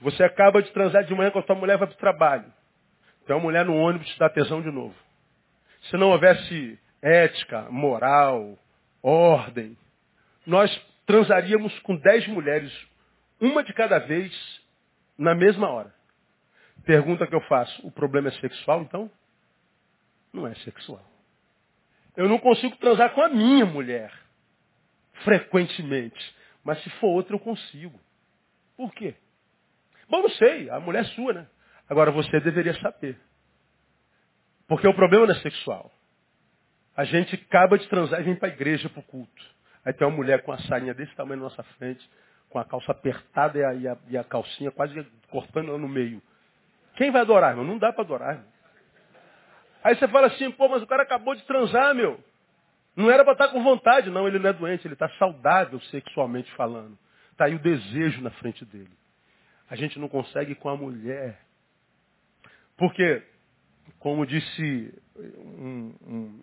Você 0.00 0.22
acaba 0.22 0.62
de 0.62 0.70
transar 0.72 1.04
de 1.04 1.14
manhã 1.14 1.30
com 1.30 1.38
a 1.38 1.42
tua 1.42 1.56
mulher, 1.56 1.78
vai 1.78 1.86
para 1.86 1.94
o 1.94 1.98
trabalho. 1.98 2.52
Tem 3.26 3.34
uma 3.34 3.42
mulher 3.42 3.64
no 3.64 3.74
ônibus 3.74 4.08
te 4.08 4.18
dá 4.18 4.28
tesão 4.28 4.60
de 4.60 4.70
novo. 4.70 4.94
Se 5.82 5.96
não 5.96 6.10
houvesse 6.10 6.78
ética, 7.00 7.68
moral, 7.70 8.58
ordem, 9.02 9.76
nós 10.46 10.70
transaríamos 11.06 11.78
com 11.80 11.96
dez 11.96 12.26
mulheres, 12.28 12.72
uma 13.44 13.62
de 13.62 13.72
cada 13.72 13.98
vez, 13.98 14.32
na 15.18 15.34
mesma 15.34 15.68
hora. 15.68 15.94
Pergunta 16.84 17.26
que 17.26 17.34
eu 17.34 17.40
faço, 17.42 17.86
o 17.86 17.90
problema 17.90 18.28
é 18.28 18.32
sexual 18.32 18.82
então? 18.82 19.10
Não 20.32 20.46
é 20.46 20.54
sexual. 20.56 21.04
Eu 22.16 22.28
não 22.28 22.38
consigo 22.38 22.76
transar 22.76 23.12
com 23.14 23.22
a 23.22 23.28
minha 23.28 23.64
mulher, 23.64 24.12
frequentemente. 25.24 26.34
Mas 26.62 26.82
se 26.82 26.90
for 26.98 27.08
outra, 27.08 27.34
eu 27.34 27.40
consigo. 27.40 27.98
Por 28.76 28.92
quê? 28.92 29.14
Bom, 30.08 30.22
não 30.22 30.30
sei, 30.30 30.70
a 30.70 30.80
mulher 30.80 31.02
é 31.02 31.08
sua, 31.08 31.32
né? 31.32 31.46
Agora 31.88 32.10
você 32.10 32.40
deveria 32.40 32.74
saber. 32.80 33.18
Porque 34.66 34.86
o 34.88 34.94
problema 34.94 35.26
não 35.26 35.34
é 35.34 35.40
sexual. 35.40 35.92
A 36.96 37.04
gente 37.04 37.34
acaba 37.34 37.76
de 37.76 37.88
transar 37.88 38.20
e 38.20 38.24
vem 38.24 38.36
para 38.36 38.48
a 38.48 38.52
igreja 38.52 38.88
para 38.88 39.00
o 39.00 39.04
culto. 39.04 39.44
Aí 39.84 39.92
tem 39.92 40.06
uma 40.06 40.16
mulher 40.16 40.42
com 40.42 40.52
a 40.52 40.58
sainha 40.58 40.94
desse 40.94 41.14
tamanho 41.14 41.40
na 41.40 41.48
nossa 41.48 41.62
frente, 41.62 42.08
com 42.54 42.60
a 42.60 42.64
calça 42.64 42.92
apertada 42.92 43.58
e 43.58 43.64
a, 43.64 43.74
e 43.74 43.88
a, 43.88 43.96
e 44.10 44.16
a 44.16 44.22
calcinha 44.22 44.70
quase 44.70 45.04
cortando 45.28 45.70
ela 45.70 45.78
no 45.78 45.88
meio. 45.88 46.22
Quem 46.94 47.10
vai 47.10 47.22
adorar, 47.22 47.50
irmão? 47.50 47.64
Não 47.64 47.78
dá 47.78 47.92
para 47.92 48.04
adorar, 48.04 48.34
irmão. 48.34 48.48
Aí 49.82 49.96
você 49.96 50.06
fala 50.06 50.28
assim, 50.28 50.52
pô, 50.52 50.68
mas 50.68 50.80
o 50.80 50.86
cara 50.86 51.02
acabou 51.02 51.34
de 51.34 51.42
transar, 51.42 51.92
meu. 51.96 52.22
Não 52.94 53.10
era 53.10 53.24
para 53.24 53.32
estar 53.32 53.48
com 53.48 53.60
vontade, 53.60 54.08
não. 54.08 54.28
Ele 54.28 54.38
não 54.38 54.50
é 54.50 54.52
doente, 54.52 54.86
ele 54.86 54.94
está 54.94 55.08
saudável 55.18 55.80
sexualmente 55.80 56.48
falando. 56.52 56.96
Está 57.32 57.46
aí 57.46 57.56
o 57.56 57.58
desejo 57.58 58.22
na 58.22 58.30
frente 58.30 58.64
dele. 58.64 58.92
A 59.68 59.74
gente 59.74 59.98
não 59.98 60.08
consegue 60.08 60.54
com 60.54 60.68
a 60.68 60.76
mulher. 60.76 61.40
Porque, 62.76 63.20
como 63.98 64.24
disse 64.24 64.94
um, 65.16 65.92
um, 66.06 66.42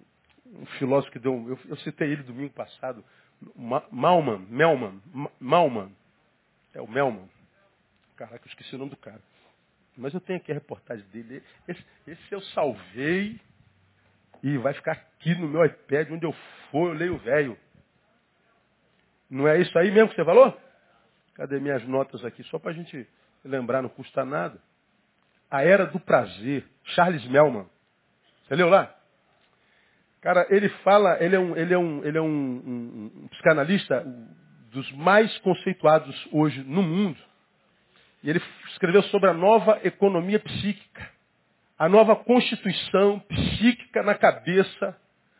um 0.59 0.65
filósofo 0.77 1.13
que 1.13 1.19
deu, 1.19 1.33
eu, 1.47 1.59
eu, 1.69 1.77
citei 1.77 2.11
ele 2.11 2.23
domingo 2.23 2.53
passado, 2.53 3.01
Malman, 3.89 4.45
Melman, 4.49 5.01
Malman, 5.39 5.95
é 6.73 6.81
o 6.81 6.87
Melman. 6.87 7.29
Caraca, 8.15 8.45
eu 8.45 8.49
esqueci 8.49 8.75
o 8.75 8.77
nome 8.77 8.91
do 8.91 8.97
cara. 8.97 9.21
Mas 9.97 10.13
eu 10.13 10.21
tenho 10.21 10.39
aqui 10.39 10.51
a 10.51 10.55
reportagem 10.55 11.05
dele. 11.07 11.43
Esse, 11.67 11.85
esse 12.07 12.31
eu 12.31 12.41
salvei 12.41 13.39
e 14.43 14.57
vai 14.57 14.73
ficar 14.73 14.93
aqui 14.93 15.35
no 15.35 15.47
meu 15.47 15.65
iPad, 15.65 16.11
onde 16.11 16.25
eu 16.25 16.33
for, 16.71 16.89
eu 16.89 16.93
leio 16.93 17.15
o 17.15 17.19
velho. 17.19 17.57
Não 19.29 19.47
é 19.47 19.59
isso 19.59 19.77
aí 19.77 19.91
mesmo 19.91 20.09
que 20.09 20.15
você 20.15 20.25
falou? 20.25 20.59
Cadê 21.35 21.59
minhas 21.59 21.83
notas 21.87 22.23
aqui? 22.25 22.43
Só 22.45 22.59
para 22.59 22.71
a 22.71 22.73
gente 22.73 23.07
lembrar, 23.43 23.81
não 23.81 23.89
custa 23.89 24.25
nada. 24.25 24.59
A 25.49 25.63
Era 25.63 25.85
do 25.85 25.99
Prazer, 25.99 26.65
Charles 26.83 27.25
Melman. 27.27 27.67
Você 28.47 28.55
leu 28.55 28.69
lá? 28.69 28.95
Cara, 30.21 30.45
ele 30.49 30.69
fala, 30.83 31.21
ele 31.23 31.35
é 31.35 31.39
um, 31.39 31.55
ele 31.55 31.73
é 31.73 31.77
um, 31.77 32.05
ele 32.05 32.17
é 32.17 32.21
um, 32.21 32.27
um, 32.27 33.11
um 33.23 33.27
psicanalista 33.29 34.05
dos 34.71 34.89
mais 34.93 35.37
conceituados 35.39 36.27
hoje 36.31 36.63
no 36.63 36.81
mundo. 36.81 37.17
E 38.23 38.29
ele 38.29 38.41
escreveu 38.69 39.03
sobre 39.03 39.29
a 39.29 39.33
nova 39.33 39.79
economia 39.83 40.39
psíquica, 40.39 41.09
a 41.77 41.89
nova 41.89 42.15
constituição 42.15 43.19
psíquica 43.19 44.01
na 44.03 44.15
cabeça 44.15 44.95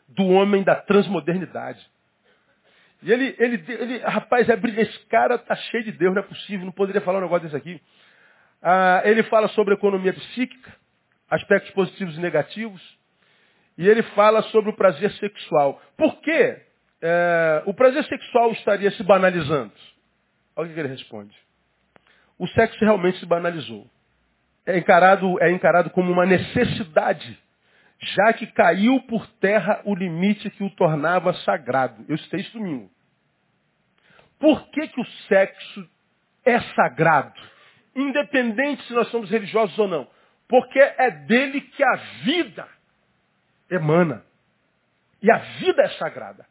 do 0.09 0.27
homem 0.27 0.63
da 0.63 0.75
transmodernidade. 0.75 1.79
E 3.01 3.11
ele, 3.11 3.36
ele, 3.39 3.63
ele 3.67 3.97
rapaz, 3.99 4.47
é, 4.49 4.59
esse 4.82 4.99
cara 5.05 5.38
tá 5.38 5.55
cheio 5.55 5.86
de 5.86 5.91
Deus, 5.93 6.13
não 6.13 6.21
é 6.21 6.25
possível, 6.25 6.65
não 6.65 6.71
poderia 6.71 7.01
falar 7.01 7.19
um 7.19 7.21
negócio 7.21 7.43
desse 7.43 7.55
aqui. 7.55 7.82
Ah, 8.61 9.01
ele 9.05 9.23
fala 9.23 9.47
sobre 9.49 9.73
economia 9.73 10.13
psíquica, 10.13 10.75
aspectos 11.29 11.71
positivos 11.71 12.15
e 12.17 12.19
negativos, 12.19 12.82
e 13.77 13.88
ele 13.88 14.03
fala 14.03 14.43
sobre 14.43 14.69
o 14.69 14.75
prazer 14.75 15.11
sexual. 15.13 15.82
Por 15.97 16.19
que 16.21 16.61
é, 17.02 17.64
o 17.66 17.74
prazer 17.74 18.04
sexual 18.06 18.52
estaria 18.52 18.91
se 18.91 19.04
banalizando? 19.04 19.74
Olha 20.56 20.70
o 20.70 20.74
que 20.74 20.80
ele 20.80 20.89
responde. 20.89 21.36
O 22.38 22.47
sexo 22.47 22.84
realmente 22.84 23.20
se 23.20 23.26
banalizou. 23.26 23.88
É 24.66 24.78
encarado, 24.78 25.41
é 25.41 25.52
encarado 25.52 25.89
como 25.89 26.12
uma 26.12 26.26
necessidade 26.26 27.39
já 28.02 28.34
que 28.34 28.47
caiu 28.47 28.99
por 29.02 29.28
terra 29.39 29.82
o 29.86 29.93
limite 29.93 30.49
que 30.49 30.64
o 30.64 30.70
tornava 30.72 31.34
sagrado. 31.45 32.04
Eu 32.10 32.18
citei 32.18 32.41
isso 32.41 32.58
domingo. 32.58 32.89
Por 34.39 34.68
que, 34.70 34.88
que 34.88 34.99
o 34.99 35.06
sexo 35.28 35.88
é 36.43 36.60
sagrado? 36.74 37.39
Independente 37.95 38.84
se 38.88 38.93
nós 38.93 39.08
somos 39.10 39.30
religiosos 39.30 39.78
ou 39.78 39.88
não. 39.88 40.08
Porque 40.47 40.80
é 40.80 41.12
dele 41.12 41.62
que 41.62 41.84
a 41.84 41.95
vida 42.24 42.68
emana. 43.70 44.26
E 45.22 45.32
a 45.32 45.38
vida 45.38 45.84
é 45.84 45.89
sagrada. 45.89 46.47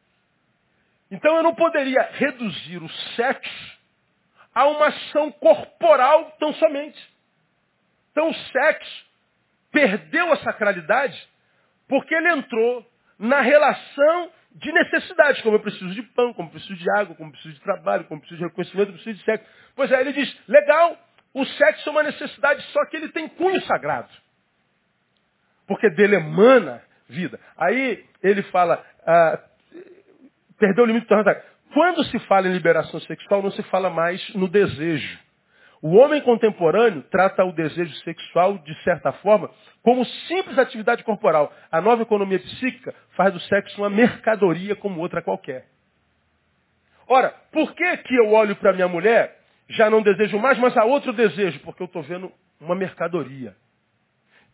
Então 1.11 1.37
eu 1.37 1.43
não 1.43 1.55
poderia 1.55 2.03
reduzir 2.13 2.83
o 2.83 2.89
sexo 3.17 3.79
a 4.55 4.67
uma 4.67 4.87
ação 4.87 5.33
corporal 5.33 6.31
tão 6.39 6.53
somente. 6.55 6.99
Então 8.13 8.29
o 8.29 8.35
sexo 8.35 9.07
perdeu 9.73 10.33
a 10.33 10.37
sacralidade 10.37 11.29
porque 11.89 12.15
ele 12.15 12.33
entrou 12.33 12.87
na 13.19 13.41
relação 13.41 14.31
de 14.53 14.73
necessidades, 14.73 15.43
como 15.43 15.57
eu 15.57 15.61
preciso 15.61 15.91
de 15.91 16.03
pão, 16.03 16.33
como 16.33 16.49
eu 16.49 16.53
preciso 16.53 16.77
de 16.77 16.91
água, 16.91 17.15
como 17.15 17.29
eu 17.29 17.33
preciso 17.33 17.55
de 17.55 17.61
trabalho, 17.61 18.05
como 18.05 18.19
eu 18.19 18.21
preciso 18.21 18.39
de 18.39 18.49
reconhecimento, 18.49 18.89
eu 18.89 18.95
preciso 18.95 19.19
de 19.19 19.25
sexo. 19.25 19.47
Pois 19.77 19.93
é, 19.93 20.01
ele 20.01 20.13
diz, 20.13 20.49
legal, 20.49 20.99
o 21.33 21.45
sexo 21.45 21.89
é 21.89 21.93
uma 21.93 22.03
necessidade, 22.03 22.63
só 22.73 22.85
que 22.87 22.97
ele 22.97 23.09
tem 23.11 23.29
cunho 23.29 23.61
sagrado. 23.63 24.09
Porque 25.67 25.89
dele 25.91 26.17
emana 26.17 26.83
vida. 27.09 27.39
Aí 27.57 28.05
ele 28.23 28.43
fala, 28.45 28.85
ah, 29.07 29.41
perdeu 30.61 30.85
o 30.85 30.87
limite 30.87 31.07
do 31.09 31.25
Quando 31.73 32.05
se 32.05 32.19
fala 32.21 32.47
em 32.47 32.53
liberação 32.53 33.01
sexual, 33.01 33.43
não 33.43 33.51
se 33.51 33.63
fala 33.65 33.91
mais 33.91 34.23
no 34.35 34.47
desejo. 34.47 35.19
O 35.83 35.97
homem 35.97 36.21
contemporâneo 36.21 37.03
trata 37.11 37.43
o 37.43 37.53
desejo 37.53 37.95
sexual, 38.05 38.59
de 38.59 38.75
certa 38.85 39.13
forma, 39.15 39.51
como 39.83 40.05
simples 40.05 40.59
atividade 40.59 41.03
corporal. 41.03 41.51
A 41.73 41.81
nova 41.81 42.03
economia 42.03 42.39
psíquica 42.39 42.95
faz 43.17 43.33
do 43.33 43.41
sexo 43.41 43.81
uma 43.81 43.89
mercadoria 43.89 44.77
como 44.77 45.01
outra 45.01 45.23
qualquer. 45.23 45.65
Ora, 47.09 47.35
por 47.51 47.75
que, 47.75 47.97
que 47.97 48.15
eu 48.15 48.31
olho 48.33 48.55
para 48.57 48.75
minha 48.75 48.87
mulher, 48.87 49.39
já 49.71 49.89
não 49.89 50.03
desejo 50.03 50.39
mais, 50.39 50.59
mas 50.59 50.77
a 50.77 50.85
outro 50.85 51.15
desejo? 51.15 51.59
Porque 51.61 51.83
eu 51.83 51.87
estou 51.87 52.03
vendo 52.03 52.31
uma 52.61 52.75
mercadoria. 52.75 53.57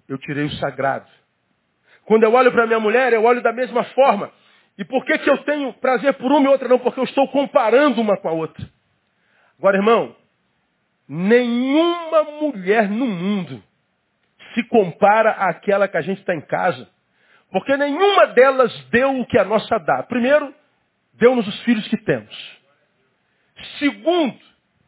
Eu 0.09 0.17
tirei 0.19 0.45
o 0.45 0.53
sagrado. 0.53 1.11
Quando 2.05 2.23
eu 2.23 2.33
olho 2.33 2.53
para 2.53 2.67
minha 2.67 2.79
mulher, 2.79 3.13
eu 3.13 3.25
olho 3.25 3.43
da 3.43 3.53
mesma 3.53 3.83
forma. 3.83 4.31
E 4.79 4.85
por 4.85 5.05
que, 5.05 5.19
que 5.19 5.31
eu 5.31 5.39
tenho 5.45 5.73
prazer 5.75 6.15
por 6.15 6.31
uma 6.31 6.49
e 6.49 6.49
outra 6.49 6.69
não? 6.69 6.79
Porque 6.79 7.01
eu 7.01 7.05
estou 7.05 7.27
comparando 7.29 8.01
uma 8.01 8.17
com 8.17 8.29
a 8.29 8.33
outra. 8.33 8.69
Agora, 9.59 9.77
irmão, 9.77 10.15
Nenhuma 11.09 12.25
mulher 12.41 12.89
no 12.89 13.07
mundo 13.07 13.63
se 14.55 14.63
compara 14.65 15.31
àquela 15.31 15.87
que 15.87 15.97
a 15.97 16.01
gente 16.01 16.19
está 16.19 16.35
em 16.35 16.41
casa. 16.41 16.89
Porque 17.51 17.77
nenhuma 17.77 18.27
delas 18.29 18.73
deu 18.91 19.21
o 19.21 19.27
que 19.27 19.39
a 19.39 19.45
nossa 19.45 19.79
dá. 19.79 20.03
Primeiro, 20.03 20.53
deu-nos 21.15 21.47
os 21.47 21.61
filhos 21.63 21.87
que 21.87 21.97
temos. 21.97 22.35
Segundo, 23.79 24.39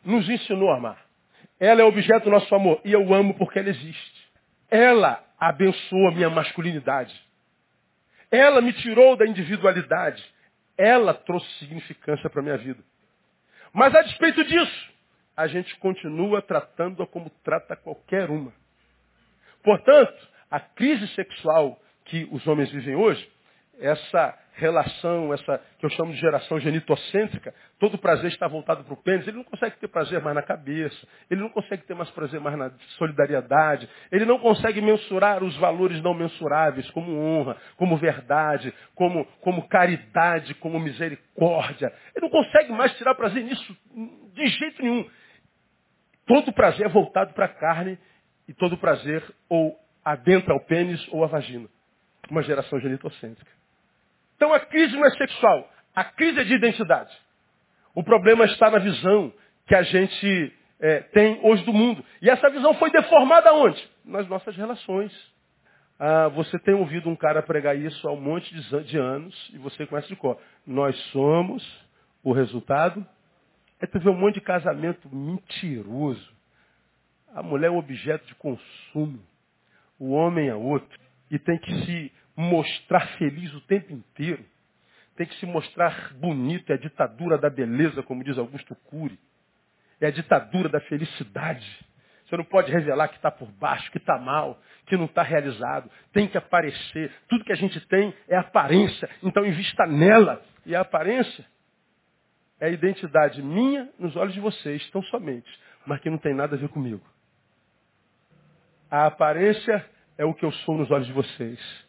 nos 0.05 0.29
ensinou 0.29 0.71
a 0.73 0.77
amar. 0.77 0.99
Ela 1.61 1.83
é 1.83 1.85
objeto 1.85 2.25
do 2.25 2.31
nosso 2.31 2.53
amor. 2.55 2.81
E 2.85 2.93
eu 2.93 3.15
amo 3.15 3.35
porque 3.35 3.61
ela 3.61 3.69
existe. 3.69 4.29
Ela 4.71 5.25
abençoa 5.39 6.11
minha 6.11 6.31
masculinidade. 6.31 7.15
Ela 8.31 8.61
me 8.61 8.73
tirou 8.75 9.17
da 9.17 9.27
individualidade. 9.27 10.25
Ela 10.77 11.15
trouxe 11.15 11.49
significância 11.59 12.29
para 12.31 12.41
a 12.41 12.45
minha 12.45 12.59
vida. 12.59 12.83
Mas 13.73 13.95
a 13.95 14.03
despeito 14.03 14.45
disso, 14.45 14.91
a 15.37 15.47
gente 15.47 15.77
continua 15.79 16.43
tratando-a 16.43 17.07
como 17.07 17.31
trata 17.43 17.77
qualquer 17.77 18.31
uma. 18.31 18.53
Portanto, 19.63 20.29
a 20.51 20.61
crise 20.61 21.07
sexual 21.15 21.81
que 22.05 22.29
os 22.33 22.47
homens 22.47 22.71
vivem 22.71 22.97
hoje, 22.97 23.31
essa 23.79 24.37
relação, 24.59 25.33
essa 25.33 25.61
que 25.79 25.87
eu 25.87 25.91
chamo 25.91 26.13
de 26.13 26.19
geração 26.19 26.59
genitocêntrica, 26.59 27.55
todo 27.79 27.95
o 27.95 27.99
prazer 27.99 28.31
está 28.31 28.49
voltado 28.49 28.83
para 28.83 28.93
o 28.93 28.97
pênis, 28.97 29.27
ele 29.27 29.37
não 29.37 29.45
consegue 29.45 29.77
ter 29.79 29.87
prazer 29.89 30.21
mais 30.21 30.35
na 30.35 30.43
cabeça, 30.43 30.97
ele 31.31 31.41
não 31.41 31.49
consegue 31.49 31.85
ter 31.85 31.95
mais 31.95 32.11
prazer 32.11 32.41
mais 32.41 32.59
na 32.59 32.71
solidariedade, 32.99 33.89
ele 34.11 34.25
não 34.25 34.39
consegue 34.39 34.81
mensurar 34.81 35.45
os 35.45 35.57
valores 35.59 36.03
não 36.03 36.13
mensuráveis, 36.13 36.91
como 36.91 37.17
honra, 37.17 37.57
como 37.77 37.97
verdade, 37.97 38.75
como, 38.95 39.25
como 39.41 39.69
caridade, 39.69 40.55
como 40.55 40.81
misericórdia. 40.81 41.93
Ele 42.17 42.27
não 42.27 42.31
consegue 42.31 42.73
mais 42.73 42.93
tirar 42.99 43.15
prazer 43.15 43.45
nisso 43.45 43.77
de 44.35 44.47
jeito 44.49 44.83
nenhum. 44.83 45.09
Todo 46.27 46.53
prazer 46.53 46.87
é 46.87 46.89
voltado 46.91 47.33
para 47.33 47.47
a 47.47 47.49
carne 47.49 47.97
e 48.49 48.53
todo 48.53 48.77
prazer 48.77 49.23
ou 49.49 49.79
adentra 50.05 50.55
o 50.55 50.61
pênis 50.61 51.07
ou 51.13 51.23
a 51.23 51.29
vagina. 51.29 51.69
Uma 52.29 52.43
geração 52.43 52.79
genitocêntrica. 52.81 53.58
Então 54.39 54.55
a 54.55 54.61
crise 54.61 54.97
não 54.97 55.05
é 55.05 55.11
sexual, 55.11 55.71
a 55.95 56.05
crise 56.05 56.41
é 56.41 56.45
de 56.45 56.55
identidade. 56.55 57.15
O 57.95 58.03
problema 58.03 58.47
está 58.47 58.71
na 58.71 58.79
visão 58.79 59.31
que 59.67 59.75
a 59.75 59.83
gente 59.83 60.53
é, 60.81 61.01
tem 61.01 61.41
hoje 61.43 61.63
do 61.65 61.73
mundo. 61.75 62.03
E 62.23 62.31
essa 62.31 62.49
visão 62.49 62.73
foi 62.75 62.91
deformada 62.91 63.53
onde? 63.53 63.87
Nas 64.05 64.27
nossas 64.27 64.57
relações. 64.57 65.13
Ah, 65.99 66.29
você 66.29 66.59
tem 66.61 66.75
ouvido 66.75 67.11
um 67.11 67.17
cara 67.17 67.43
pregar 67.43 67.77
isso 67.77 68.09
há 68.09 68.13
um 68.13 68.21
monte 68.21 68.55
de, 68.55 68.97
anos 68.97 69.51
e 69.53 69.59
você 69.59 69.85
conhece 69.85 70.09
de 70.09 70.17
cor. 70.17 70.41
Nós 70.67 70.97
somos 71.11 71.63
o 72.23 72.33
resultado 72.33 73.05
Aí 73.81 73.87
tu 73.87 74.01
vê 74.01 74.11
um 74.11 74.19
monte 74.19 74.35
de 74.35 74.41
casamento 74.41 75.09
mentiroso. 75.15 76.37
A 77.33 77.43
mulher 77.43 77.69
é 77.69 77.71
um 77.71 77.79
objeto 77.79 78.27
de 78.27 78.35
consumo. 78.35 79.21
O 79.99 80.11
homem 80.11 80.49
é 80.49 80.55
outro. 80.55 80.99
E 81.31 81.39
tem 81.39 81.59
que 81.59 81.85
se 81.85 82.13
mostrar 82.39 83.05
feliz 83.19 83.53
o 83.53 83.61
tempo 83.63 83.93
inteiro. 83.93 84.45
Tem 85.17 85.27
que 85.27 85.35
se 85.41 85.47
mostrar 85.47 86.15
bonito. 86.15 86.71
É 86.71 86.75
a 86.75 86.79
ditadura 86.79 87.37
da 87.37 87.51
beleza, 87.51 88.01
como 88.05 88.23
diz 88.23 88.39
Augusto 88.39 88.77
Cury. 88.85 89.19
É 90.01 90.07
a 90.07 90.11
ditadura 90.13 90.69
da 90.69 90.81
felicidade. 90.83 91.67
Você 92.25 92.37
não 92.37 92.45
pode 92.45 92.71
revelar 92.71 93.09
que 93.09 93.17
está 93.17 93.31
por 93.31 93.51
baixo, 93.51 93.91
que 93.91 93.99
está 93.99 94.17
mal, 94.19 94.61
que 94.87 94.97
não 94.97 95.07
está 95.07 95.23
realizado. 95.23 95.91
Tem 96.13 96.29
que 96.29 96.39
aparecer. 96.39 97.11
Tudo 97.29 97.45
que 97.45 97.53
a 97.53 97.57
gente 97.57 97.81
tem 97.89 98.15
é 98.29 98.37
aparência. 98.37 99.11
Então 99.21 99.45
invista 99.45 99.85
nela. 99.85 100.41
E 100.65 100.77
a 100.77 100.83
aparência 100.83 101.45
é 102.61 102.67
a 102.67 102.71
identidade 102.71 103.43
minha 103.43 103.89
nos 103.99 104.15
olhos 104.15 104.35
de 104.35 104.41
vocês, 104.41 104.89
tão 104.91 105.03
somente, 105.05 105.49
mas 105.87 106.01
que 106.01 106.11
não 106.11 106.19
tem 106.19 106.35
nada 106.35 106.55
a 106.55 106.59
ver 106.59 106.69
comigo. 106.69 107.05
A 108.91 109.07
aparência 109.07 109.85
é 110.17 110.25
o 110.25 110.35
que 110.35 110.45
eu 110.45 110.53
sou 110.53 110.77
nos 110.77 110.91
olhos 110.91 111.07
de 111.07 111.13
vocês, 111.13 111.88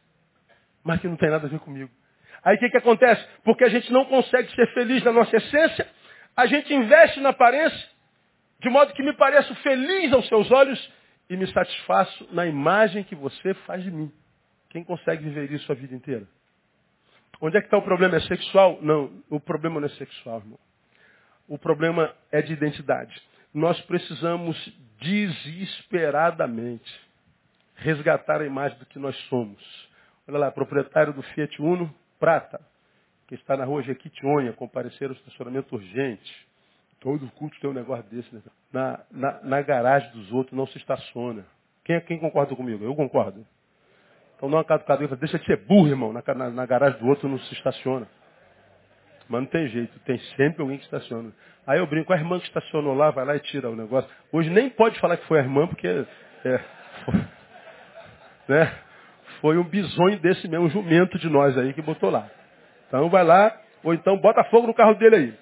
mas 0.90 1.00
que 1.00 1.08
não 1.08 1.16
tem 1.16 1.30
nada 1.30 1.46
a 1.46 1.50
ver 1.50 1.60
comigo. 1.60 1.92
Aí 2.44 2.56
o 2.56 2.60
que, 2.60 2.68
que 2.68 2.78
acontece? 2.78 3.24
Porque 3.44 3.64
a 3.64 3.70
gente 3.70 3.94
não 3.94 4.06
consegue 4.06 4.52
ser 4.56 4.74
feliz 4.74 5.04
na 5.04 5.12
nossa 5.12 5.38
essência, 5.38 5.88
a 6.36 6.48
gente 6.48 6.74
investe 6.74 7.20
na 7.20 7.30
aparência, 7.30 7.90
de 8.60 8.72
modo 8.72 8.92
que 8.94 9.04
me 9.04 9.14
pareço 9.14 9.54
feliz 9.58 10.12
aos 10.12 10.28
seus 10.28 10.50
olhos 10.50 10.92
e 11.30 11.38
me 11.38 11.46
satisfaço 11.54 12.28
na 12.32 12.48
imagem 12.48 13.04
que 13.04 13.14
você 13.14 13.54
faz 13.68 13.84
de 13.84 13.92
mim. 13.92 14.12
Quem 14.72 14.84
consegue 14.84 15.24
viver 15.26 15.52
isso 15.52 15.72
a 15.72 15.76
vida 15.76 15.94
inteira? 15.94 16.26
Onde 17.40 17.58
é 17.58 17.62
que 17.62 17.68
está 17.68 17.78
o 17.78 17.84
problema? 17.84 18.16
É 18.16 18.22
sexual? 18.22 18.80
Não, 18.82 19.12
o 19.30 19.40
problema 19.40 19.80
não 19.80 19.86
é 19.86 19.92
sexual, 19.92 20.40
irmão. 20.40 20.60
O 21.48 21.60
problema 21.60 22.16
é 22.32 22.42
de 22.42 22.52
identidade. 22.52 23.22
Nós 23.54 23.80
precisamos 23.82 24.58
desesperadamente 25.00 26.92
resgatar 27.76 28.42
a 28.42 28.46
imagem 28.46 28.80
do 28.80 28.88
que 28.88 28.98
nós 28.98 29.16
somos. 29.28 29.89
Olha 30.30 30.38
lá, 30.38 30.52
proprietário 30.52 31.12
do 31.12 31.24
Fiat 31.24 31.60
Uno 31.60 31.92
Prata, 32.20 32.62
que 33.28 33.34
está 33.34 33.58
na 33.58 33.66
rua 33.66 33.82
Jequitinhonha, 33.82 34.54
comparecer 34.54 35.08
ao 35.08 35.16
estacionamento 35.16 35.74
urgente. 35.74 36.48
Todo 37.00 37.28
culto 37.32 37.60
tem 37.60 37.68
um 37.68 37.74
negócio 37.74 38.04
desse. 38.12 38.34
Né? 38.36 38.42
Na, 38.72 39.00
na, 39.10 39.42
na 39.42 39.62
garagem 39.64 40.12
dos 40.12 40.32
outros 40.32 40.56
não 40.56 40.68
se 40.68 40.78
estaciona. 40.78 41.44
Quem, 41.84 42.00
quem 42.02 42.20
concorda 42.20 42.56
comigo? 42.56 42.84
Eu 42.84 42.94
concordo. 42.94 43.44
Então 44.36 44.52
dá 44.52 44.58
uma 44.58 44.64
e 44.64 44.86
fala, 44.86 45.16
deixa 45.16 45.40
de 45.40 45.46
ser 45.46 45.66
burro, 45.66 45.88
irmão. 45.88 46.14
Na, 46.14 46.22
na, 46.36 46.50
na, 46.52 46.66
garagem 46.68 47.00
do 47.00 47.08
outro 47.08 47.28
não 47.28 47.40
se 47.40 47.54
estaciona. 47.56 48.08
Mas 49.28 49.42
não 49.42 49.48
tem 49.48 49.68
jeito, 49.68 50.00
tem 50.02 50.20
sempre 50.38 50.62
alguém 50.62 50.78
que 50.78 50.84
estaciona. 50.84 51.32
Aí 51.66 51.80
eu 51.80 51.88
brinco, 51.88 52.14
a 52.14 52.18
irmã 52.18 52.40
que 52.40 52.46
estacionou 52.46 52.94
lá, 52.94 53.10
vai 53.10 53.26
lá 53.26 53.36
e 53.36 53.40
tira 53.40 53.70
o 53.70 53.76
negócio. 53.76 54.10
Hoje 54.32 54.50
nem 54.52 54.70
pode 54.70 55.00
falar 55.00 55.18
que 55.18 55.26
foi 55.26 55.40
a 55.40 55.44
irmã, 55.44 55.68
porque 55.68 55.88
é, 55.88 56.62
né? 58.48 58.89
Foi 59.42 59.58
um 59.58 59.64
bisonho 59.64 60.20
desse 60.20 60.48
mesmo, 60.48 60.66
um 60.66 60.70
jumento 60.70 61.18
de 61.18 61.30
nós 61.30 61.58
aí 61.58 61.74
que 61.74 61.82
botou 61.82 62.10
lá. 62.10 62.30
Então 62.88 63.10
vai 63.10 63.24
lá, 63.24 63.56
ou 63.84 63.94
então 63.94 64.18
bota 64.18 64.44
fogo 64.46 64.68
no 64.68 64.74
carro 64.74 64.96
dele 64.96 65.16
aí. 65.16 65.34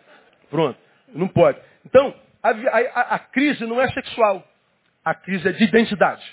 Pronto, 0.49 0.77
não 1.13 1.27
pode. 1.27 1.59
Então, 1.85 2.13
a, 2.41 2.49
a, 2.49 3.15
a 3.15 3.19
crise 3.19 3.65
não 3.65 3.81
é 3.81 3.87
sexual, 3.89 4.43
a 5.03 5.13
crise 5.13 5.47
é 5.47 5.51
de 5.51 5.63
identidade. 5.63 6.23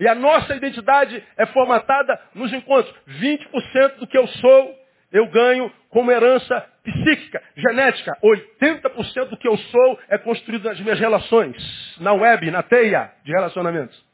E 0.00 0.06
a 0.06 0.14
nossa 0.14 0.54
identidade 0.54 1.22
é 1.36 1.46
formatada 1.46 2.20
nos 2.34 2.52
encontros. 2.52 2.94
20% 3.08 3.96
do 3.98 4.06
que 4.06 4.16
eu 4.16 4.26
sou, 4.28 4.78
eu 5.10 5.26
ganho 5.28 5.72
como 5.90 6.12
herança 6.12 6.64
psíquica, 6.84 7.42
genética. 7.56 8.16
80% 8.22 9.28
do 9.30 9.36
que 9.36 9.48
eu 9.48 9.56
sou 9.56 9.98
é 10.08 10.18
construído 10.18 10.68
nas 10.68 10.80
minhas 10.80 11.00
relações, 11.00 11.56
na 12.00 12.12
web, 12.12 12.50
na 12.50 12.62
teia 12.62 13.10
de 13.24 13.32
relacionamentos. 13.32 14.07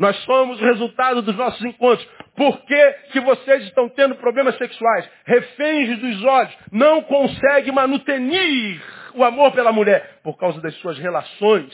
Nós 0.00 0.16
somos 0.24 0.58
o 0.58 0.64
resultado 0.64 1.20
dos 1.20 1.36
nossos 1.36 1.62
encontros. 1.62 2.08
Por 2.34 2.64
que, 2.64 2.92
que 3.12 3.20
vocês 3.20 3.64
estão 3.64 3.86
tendo 3.90 4.14
problemas 4.14 4.56
sexuais? 4.56 5.06
Reféns 5.26 5.98
dos 5.98 6.24
olhos. 6.24 6.56
Não 6.72 7.02
consegue 7.02 7.70
manutenir 7.70 8.82
o 9.14 9.22
amor 9.22 9.52
pela 9.52 9.70
mulher 9.70 10.20
por 10.22 10.38
causa 10.38 10.58
das 10.62 10.74
suas 10.76 10.98
relações. 10.98 11.70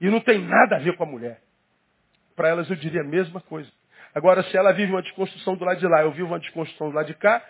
E 0.00 0.08
não 0.08 0.18
tem 0.20 0.38
nada 0.38 0.76
a 0.76 0.78
ver 0.78 0.96
com 0.96 1.02
a 1.02 1.06
mulher. 1.06 1.40
Para 2.34 2.48
elas 2.48 2.70
eu 2.70 2.76
diria 2.76 3.02
a 3.02 3.06
mesma 3.06 3.42
coisa. 3.42 3.70
Agora, 4.14 4.42
se 4.44 4.56
ela 4.56 4.72
vive 4.72 4.90
uma 4.90 5.02
desconstrução 5.02 5.54
do 5.54 5.66
lado 5.66 5.78
de 5.78 5.86
lá, 5.86 6.00
eu 6.00 6.12
vivo 6.12 6.28
uma 6.28 6.40
desconstrução 6.40 6.88
do 6.88 6.96
lado 6.96 7.06
de 7.06 7.14
cá, 7.14 7.42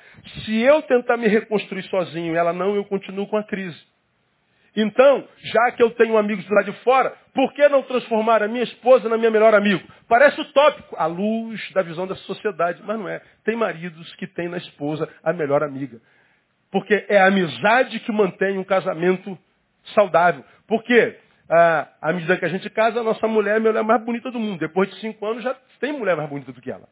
se 0.45 0.61
eu 0.61 0.83
tentar 0.83 1.17
me 1.17 1.29
reconstruir 1.29 1.85
sozinho 1.85 2.37
ela 2.37 2.53
não, 2.53 2.75
eu 2.75 2.85
continuo 2.85 3.29
com 3.29 3.37
a 3.37 3.45
crise. 3.45 3.81
Então, 4.75 5.29
já 5.39 5.71
que 5.73 5.83
eu 5.83 5.91
tenho 5.91 6.17
amigos 6.17 6.49
lado 6.49 6.73
de 6.73 6.79
fora, 6.79 7.15
por 7.35 7.53
que 7.53 7.69
não 7.69 7.83
transformar 7.83 8.43
a 8.43 8.49
minha 8.49 8.65
esposa 8.65 9.09
na 9.09 9.19
minha 9.19 9.31
melhor 9.31 9.55
amigo? 9.55 9.87
Parece 10.09 10.41
utópico, 10.41 10.97
à 10.97 11.07
luz 11.07 11.61
da 11.73 11.83
visão 11.83 12.07
da 12.07 12.15
sociedade, 12.15 12.83
mas 12.85 12.99
não 12.99 13.09
é. 13.09 13.21
Tem 13.45 13.55
maridos 13.55 14.15
que 14.17 14.27
têm 14.27 14.49
na 14.49 14.57
esposa 14.57 15.09
a 15.23 15.33
melhor 15.33 15.63
amiga. 15.63 16.01
Porque 16.71 17.05
é 17.09 17.19
a 17.19 17.27
amizade 17.27 18.01
que 18.01 18.11
mantém 18.11 18.57
um 18.59 18.65
casamento 18.65 19.39
saudável. 19.95 20.43
Por 20.67 20.83
quê? 20.83 21.19
ah, 21.55 21.89
à 22.01 22.13
medida 22.15 22.39
que 22.39 22.47
a 22.47 22.49
gente 22.49 22.69
casa, 22.71 23.01
a 23.01 23.03
nossa 23.03 23.29
mulher 23.29 23.55
é 23.55 23.57
a 23.59 23.61
mulher 23.61 23.85
mais 23.85 24.03
bonita 24.03 24.31
do 24.31 24.41
mundo. 24.41 24.59
Depois 24.59 24.89
de 24.89 24.99
cinco 25.01 25.27
anos, 25.27 25.43
já 25.43 25.55
tem 25.79 25.93
mulher 25.93 26.17
mais 26.17 26.29
bonita 26.31 26.51
do 26.51 26.63
que 26.63 26.71
ela. 26.71 26.89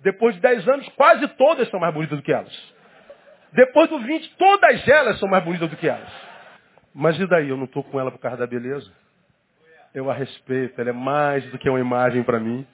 Depois 0.00 0.34
de 0.34 0.40
dez 0.40 0.66
anos, 0.68 0.88
quase 0.96 1.26
todas 1.28 1.68
são 1.70 1.78
mais 1.78 1.94
bonitas 1.94 2.18
do 2.18 2.22
que 2.22 2.32
elas. 2.32 2.74
Depois 3.52 3.88
do 3.88 4.00
vinte, 4.00 4.28
todas 4.36 4.88
elas 4.88 5.20
são 5.20 5.28
mais 5.28 5.44
bonitas 5.44 5.70
do 5.70 5.76
que 5.76 5.88
elas. 5.88 6.10
Mas 6.94 7.18
e 7.18 7.26
daí? 7.26 7.48
Eu 7.48 7.56
não 7.56 7.64
estou 7.64 7.82
com 7.82 7.98
ela 7.98 8.10
por 8.10 8.18
causa 8.18 8.36
da 8.36 8.46
beleza? 8.46 8.90
Eu 9.92 10.10
a 10.10 10.14
respeito. 10.14 10.80
Ela 10.80 10.90
é 10.90 10.92
mais 10.92 11.44
do 11.50 11.58
que 11.58 11.68
uma 11.68 11.80
imagem 11.80 12.22
para 12.22 12.38
mim. 12.38 12.66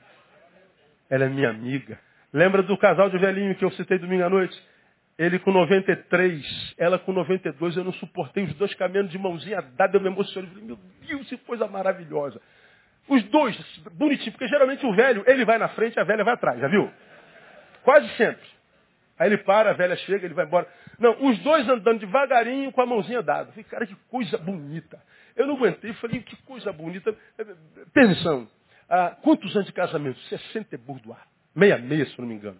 Ela 1.09 1.25
é 1.25 1.29
minha 1.29 1.49
amiga. 1.49 1.99
Lembra 2.33 2.63
do 2.63 2.77
casal 2.77 3.11
de 3.11 3.19
velhinho 3.19 3.55
que 3.55 3.65
eu 3.65 3.71
citei 3.73 3.99
domingo 3.99 4.25
à 4.25 4.29
noite? 4.29 4.57
Ele 5.19 5.39
com 5.39 5.53
93, 5.53 6.75
ela 6.79 6.99
com 6.99 7.13
92, 7.13 7.77
eu 7.77 7.85
não 7.85 7.93
suportei 7.93 8.45
os 8.45 8.55
dois 8.55 8.73
caminhando 8.75 9.09
de 9.09 9.19
mãozinha 9.19 9.61
dada, 9.77 9.97
eu 9.97 10.01
me 10.01 10.07
emocionei. 10.07 10.49
Falei, 10.49 10.65
meu 10.65 10.79
Deus, 11.07 11.29
que 11.29 11.37
coisa 11.39 11.67
maravilhosa. 11.67 12.41
Os 13.07 13.23
dois, 13.25 13.57
bonitinho, 13.93 14.33
porque 14.33 14.49
geralmente 14.49 14.87
o 14.87 14.95
velho, 14.95 15.23
ele 15.27 15.45
vai 15.45 15.59
na 15.59 15.69
frente, 15.71 15.99
a 15.99 16.05
velha 16.05 16.25
vai 16.25 16.35
atrás, 16.35 16.61
já 16.61 16.69
viu? 16.69 16.91
Quase 17.83 18.09
sempre. 18.17 18.47
Aí 19.21 19.29
ele 19.29 19.37
para, 19.37 19.69
a 19.69 19.73
velha 19.75 19.95
chega, 19.97 20.25
ele 20.25 20.33
vai 20.33 20.47
embora. 20.47 20.67
Não, 20.99 21.27
os 21.27 21.39
dois 21.41 21.69
andando 21.69 22.01
devagarinho 22.01 22.73
com 22.73 22.81
a 22.81 22.87
mãozinha 22.87 23.23
dada. 23.23 23.51
Falei, 23.51 23.65
cara, 23.65 23.87
que 23.87 23.95
coisa 24.09 24.39
bonita. 24.39 24.99
Eu 25.37 25.47
não 25.47 25.57
aguentei, 25.57 25.93
falei, 25.95 26.23
que 26.23 26.35
coisa 26.45 26.73
bonita. 26.73 27.15
Pensão, 27.93 28.49
ah, 28.89 29.15
quantos 29.21 29.55
anos 29.55 29.67
de 29.67 29.75
casamento? 29.75 30.19
60 30.21 30.75
e 30.75 30.79
burdoar. 30.79 31.29
Meia 31.55 31.77
meia, 31.77 32.07
se 32.07 32.19
não 32.19 32.27
me 32.27 32.35
engano. 32.35 32.59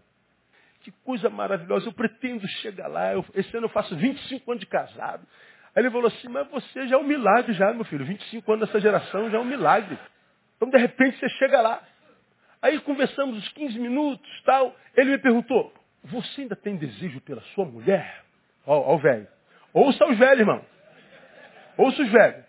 Que 0.83 0.91
coisa 1.03 1.31
maravilhosa, 1.31 1.89
eu 1.89 1.95
pretendo 1.95 2.47
chegar 2.61 2.89
lá. 2.89 3.15
Eu, 3.15 3.25
esse 3.35 3.57
ano 3.57 3.65
eu 3.65 3.71
faço 3.71 3.97
25 3.97 4.51
anos 4.51 4.61
de 4.61 4.67
casado. 4.67 5.27
Aí 5.75 5.83
ele 5.83 5.91
falou 5.91 6.09
assim, 6.09 6.29
mas 6.29 6.47
você 6.51 6.87
já 6.89 6.97
é 6.97 6.99
um 6.99 7.05
milagre 7.05 7.55
já, 7.55 7.73
meu 7.73 7.87
filho. 7.87 8.05
25 8.05 8.53
anos 8.53 8.67
nessa 8.67 8.81
geração 8.81 9.31
já 9.31 9.39
é 9.39 9.41
um 9.41 9.47
milagre. 9.47 9.99
Então, 10.57 10.69
de 10.69 10.77
repente, 10.77 11.19
você 11.19 11.29
chega 11.31 11.63
lá. 11.63 11.83
Aí 12.61 12.79
conversamos 12.81 13.39
uns 13.39 13.49
15 13.49 13.79
minutos, 13.79 14.43
tal. 14.45 14.77
Ele 14.95 15.13
me 15.13 15.19
perguntou, 15.19 15.73
você 16.05 16.43
ainda 16.43 16.57
tem 16.57 16.77
desejo 16.77 17.21
pela 17.21 17.41
sua 17.55 17.65
mulher? 17.65 18.25
Ó, 18.67 18.95
o 18.95 18.99
velho. 18.99 19.27
Ouça 19.73 20.05
os 20.07 20.19
velhos, 20.19 20.41
irmão. 20.41 20.65
Ouça 21.77 22.03
os 22.03 22.11
velhos. 22.11 22.45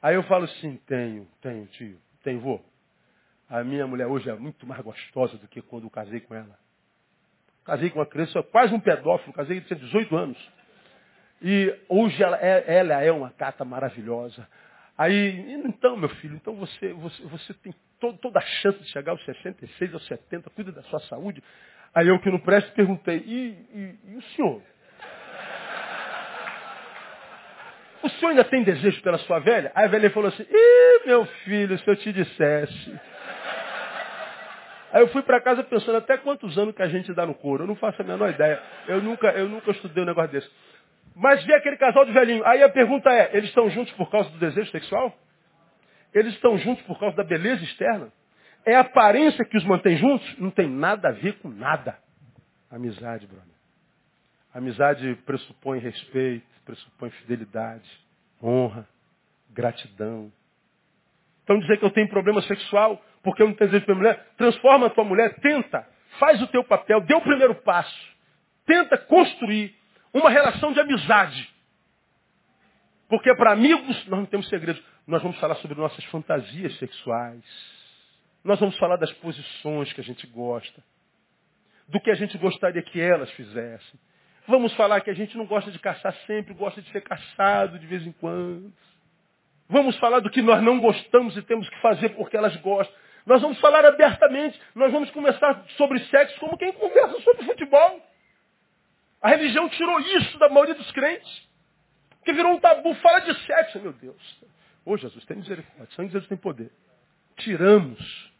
Aí 0.00 0.14
eu 0.14 0.22
falo 0.24 0.44
assim, 0.44 0.76
tenho, 0.86 1.26
tenho, 1.40 1.66
tio, 1.66 1.98
tenho, 2.22 2.40
vô. 2.40 2.60
A 3.48 3.64
minha 3.64 3.86
mulher 3.86 4.06
hoje 4.06 4.28
é 4.28 4.34
muito 4.34 4.66
mais 4.66 4.82
gostosa 4.82 5.36
do 5.38 5.48
que 5.48 5.62
quando 5.62 5.84
eu 5.84 5.90
casei 5.90 6.20
com 6.20 6.34
ela. 6.34 6.58
Casei 7.64 7.88
com 7.88 7.98
uma 7.98 8.06
criança, 8.06 8.42
quase 8.42 8.74
um 8.74 8.80
pedófilo, 8.80 9.32
casei 9.32 9.60
com 9.60 9.74
18 9.74 10.16
anos. 10.16 10.52
E 11.40 11.74
hoje 11.88 12.22
ela 12.22 12.38
é, 12.38 12.76
ela 12.76 13.02
é 13.02 13.10
uma 13.10 13.30
cata 13.30 13.64
maravilhosa. 13.64 14.46
Aí, 14.96 15.52
então, 15.64 15.96
meu 15.96 16.08
filho, 16.08 16.36
então 16.36 16.54
você, 16.54 16.92
você, 16.92 17.22
você 17.24 17.54
tem 17.54 17.74
todo, 17.98 18.18
toda 18.18 18.38
a 18.38 18.42
chance 18.42 18.78
de 18.78 18.90
chegar 18.90 19.12
aos 19.12 19.24
66, 19.24 19.94
aos 19.94 20.06
70, 20.06 20.50
cuida 20.50 20.70
da 20.70 20.82
sua 20.84 21.00
saúde. 21.00 21.42
Aí 21.94 22.08
eu 22.08 22.18
que 22.18 22.30
não 22.30 22.40
presto 22.40 22.72
perguntei, 22.72 23.18
e, 23.18 23.48
e, 23.72 24.12
e 24.12 24.16
o 24.16 24.22
senhor? 24.22 24.60
O 28.02 28.08
senhor 28.10 28.30
ainda 28.30 28.44
tem 28.44 28.62
desejo 28.62 29.00
pela 29.00 29.16
sua 29.18 29.38
velha? 29.38 29.72
Aí 29.74 29.84
a 29.84 29.88
velha 29.88 30.10
falou 30.10 30.28
assim, 30.28 30.42
ih, 30.42 31.06
meu 31.06 31.24
filho, 31.44 31.78
se 31.78 31.88
eu 31.88 31.96
te 31.96 32.12
dissesse. 32.12 33.00
Aí 34.92 35.02
eu 35.02 35.08
fui 35.08 35.22
para 35.22 35.40
casa 35.40 35.62
pensando 35.64 35.96
até 35.96 36.16
quantos 36.18 36.56
anos 36.58 36.74
que 36.74 36.82
a 36.82 36.88
gente 36.88 37.12
dá 37.14 37.24
no 37.24 37.34
couro. 37.34 37.64
Eu 37.64 37.66
não 37.66 37.76
faço 37.76 38.02
a 38.02 38.04
menor 38.04 38.30
ideia. 38.30 38.60
Eu 38.86 39.00
nunca, 39.00 39.28
eu 39.28 39.48
nunca 39.48 39.70
estudei 39.70 40.02
um 40.02 40.06
negócio 40.06 40.30
desse. 40.32 40.50
Mas 41.16 41.42
vi 41.44 41.54
aquele 41.54 41.76
casal 41.76 42.04
de 42.04 42.12
velhinho. 42.12 42.44
Aí 42.44 42.62
a 42.62 42.68
pergunta 42.68 43.10
é, 43.10 43.30
eles 43.32 43.48
estão 43.48 43.70
juntos 43.70 43.92
por 43.94 44.10
causa 44.10 44.28
do 44.30 44.38
desejo 44.38 44.70
sexual? 44.70 45.16
Eles 46.12 46.34
estão 46.34 46.58
juntos 46.58 46.84
por 46.84 46.98
causa 46.98 47.16
da 47.16 47.24
beleza 47.24 47.62
externa? 47.64 48.12
É 48.64 48.76
a 48.76 48.80
aparência 48.80 49.44
que 49.44 49.56
os 49.56 49.64
mantém 49.64 49.96
juntos? 49.96 50.38
Não 50.38 50.50
tem 50.50 50.68
nada 50.68 51.08
a 51.08 51.12
ver 51.12 51.38
com 51.38 51.48
nada. 51.48 51.98
Amizade, 52.70 53.26
brother. 53.26 53.54
Amizade 54.54 55.14
pressupõe 55.26 55.78
respeito, 55.80 56.46
pressupõe 56.64 57.10
fidelidade, 57.10 57.88
honra, 58.42 58.88
gratidão. 59.50 60.32
Então 61.42 61.58
dizer 61.58 61.78
que 61.78 61.84
eu 61.84 61.90
tenho 61.90 62.08
problema 62.08 62.40
sexual 62.42 63.02
porque 63.22 63.42
eu 63.42 63.48
não 63.48 63.54
tenho 63.54 63.70
desejo 63.70 63.86
pela 63.86 63.98
mulher, 63.98 64.32
transforma 64.36 64.86
a 64.86 64.90
tua 64.90 65.02
mulher, 65.02 65.34
tenta, 65.40 65.88
faz 66.18 66.40
o 66.42 66.46
teu 66.46 66.62
papel, 66.62 67.00
dê 67.00 67.14
o 67.14 67.20
primeiro 67.22 67.54
passo. 67.56 68.14
Tenta 68.66 68.98
construir 68.98 69.74
uma 70.12 70.30
relação 70.30 70.72
de 70.72 70.80
amizade. 70.80 71.52
Porque 73.08 73.34
para 73.34 73.52
amigos 73.52 74.06
nós 74.06 74.20
não 74.20 74.26
temos 74.26 74.48
segredos. 74.48 74.82
Nós 75.06 75.22
vamos 75.22 75.38
falar 75.38 75.54
sobre 75.56 75.78
nossas 75.78 76.04
fantasias 76.06 76.76
sexuais. 76.78 77.44
Nós 78.44 78.60
vamos 78.60 78.76
falar 78.78 78.96
das 78.96 79.12
posições 79.14 79.92
que 79.92 80.00
a 80.00 80.04
gente 80.04 80.26
gosta. 80.26 80.84
Do 81.88 81.98
que 81.98 82.10
a 82.10 82.14
gente 82.14 82.36
gostaria 82.36 82.82
que 82.82 83.00
elas 83.00 83.30
fizessem. 83.32 83.98
Vamos 84.46 84.74
falar 84.74 85.00
que 85.00 85.10
a 85.10 85.14
gente 85.14 85.36
não 85.36 85.46
gosta 85.46 85.70
de 85.70 85.78
caçar 85.78 86.14
sempre, 86.26 86.52
gosta 86.52 86.82
de 86.82 86.90
ser 86.90 87.00
caçado 87.02 87.78
de 87.78 87.86
vez 87.86 88.06
em 88.06 88.12
quando. 88.12 88.70
Vamos 89.68 89.96
falar 89.98 90.20
do 90.20 90.28
que 90.28 90.42
nós 90.42 90.62
não 90.62 90.78
gostamos 90.78 91.34
e 91.36 91.42
temos 91.42 91.68
que 91.68 91.80
fazer 91.80 92.10
porque 92.10 92.36
elas 92.36 92.54
gostam. 92.56 92.94
Nós 93.24 93.40
vamos 93.40 93.58
falar 93.60 93.84
abertamente. 93.86 94.60
Nós 94.74 94.92
vamos 94.92 95.10
conversar 95.10 95.64
sobre 95.78 95.98
sexo 96.06 96.38
como 96.38 96.58
quem 96.58 96.72
conversa 96.72 97.18
sobre 97.22 97.44
futebol. 97.44 98.00
A 99.22 99.30
religião 99.30 99.66
tirou 99.70 99.98
isso 100.00 100.38
da 100.38 100.50
maioria 100.50 100.74
dos 100.74 100.90
crentes. 100.92 101.48
Que 102.22 102.32
virou 102.34 102.52
um 102.52 102.60
tabu. 102.60 102.94
Fala 102.96 103.20
de 103.20 103.34
sexo. 103.46 103.80
Meu 103.80 103.94
Deus. 103.94 104.42
Ô 104.84 104.92
oh, 104.92 104.96
Jesus, 104.98 105.24
tem 105.24 105.38
misericórdia. 105.38 105.88
Sangue 105.96 106.08
de 106.08 106.12
Jesus 106.12 106.28
tem 106.28 106.36
poder. 106.36 106.70
Tiramos 107.38 108.33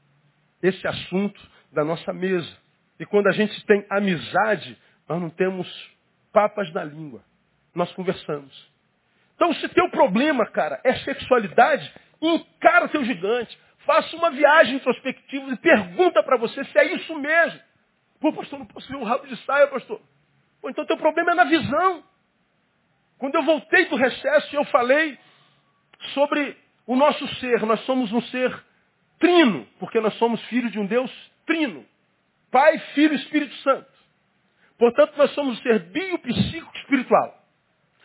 esse 0.66 0.86
assunto 0.86 1.40
da 1.72 1.84
nossa 1.84 2.12
mesa. 2.12 2.56
E 2.98 3.04
quando 3.04 3.26
a 3.26 3.32
gente 3.32 3.64
tem 3.66 3.84
amizade, 3.90 4.78
nós 5.08 5.20
não 5.20 5.28
temos 5.28 5.68
papas 6.32 6.72
na 6.72 6.82
língua. 6.82 7.22
Nós 7.74 7.92
conversamos. 7.92 8.72
Então, 9.34 9.52
se 9.54 9.68
teu 9.68 9.90
problema, 9.90 10.46
cara, 10.46 10.80
é 10.84 10.94
sexualidade, 10.96 11.92
encara 12.22 12.86
o 12.86 12.88
teu 12.88 13.04
gigante. 13.04 13.58
Faça 13.84 14.16
uma 14.16 14.30
viagem 14.30 14.76
introspectiva 14.76 15.50
e 15.50 15.56
pergunta 15.56 16.22
para 16.22 16.38
você 16.38 16.64
se 16.64 16.78
é 16.78 16.94
isso 16.94 17.18
mesmo. 17.18 17.60
Pô, 18.20 18.32
pastor, 18.32 18.58
não 18.58 18.66
posso 18.66 18.88
ver 18.88 18.96
um 18.96 19.04
rabo 19.04 19.26
de 19.26 19.36
saia, 19.44 19.66
pastor. 19.66 20.00
Pô, 20.62 20.70
então 20.70 20.86
teu 20.86 20.96
problema 20.96 21.32
é 21.32 21.34
na 21.34 21.44
visão. 21.44 22.02
Quando 23.18 23.34
eu 23.34 23.42
voltei 23.42 23.84
do 23.86 23.96
recesso, 23.96 24.56
eu 24.56 24.64
falei 24.66 25.18
sobre 26.14 26.56
o 26.86 26.96
nosso 26.96 27.26
ser. 27.36 27.60
Nós 27.66 27.80
somos 27.84 28.10
um 28.12 28.22
ser 28.22 28.64
trino, 29.24 29.66
porque 29.78 29.98
nós 30.00 30.12
somos 30.18 30.38
filhos 30.48 30.70
de 30.70 30.78
um 30.78 30.84
Deus 30.84 31.10
trino. 31.46 31.82
Pai, 32.50 32.78
Filho 32.94 33.14
e 33.14 33.16
Espírito 33.16 33.54
Santo. 33.56 33.88
Portanto, 34.78 35.14
nós 35.16 35.30
somos 35.30 35.58
um 35.58 35.62
ser 35.62 35.78
biopsíquico 35.78 36.76
espiritual. 36.76 37.42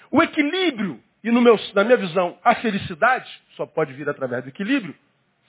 O 0.10 0.24
equilíbrio, 0.24 1.04
e 1.22 1.30
meu, 1.30 1.60
na 1.76 1.84
minha 1.84 1.98
visão, 1.98 2.40
a 2.42 2.56
felicidade, 2.56 3.30
só 3.58 3.66
pode 3.66 3.92
vir 3.94 4.08
através 4.08 4.44
do 4.44 4.50
equilíbrio, 4.50 4.96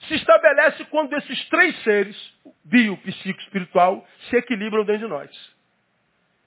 se 0.09 0.15
estabelece 0.15 0.83
quando 0.85 1.15
esses 1.15 1.47
três 1.47 1.81
seres, 1.83 2.33
bio, 2.65 2.97
psíquico 2.97 3.39
espiritual, 3.39 4.05
se 4.29 4.35
equilibram 4.35 4.83
dentro 4.83 5.07
de 5.07 5.13
nós. 5.13 5.55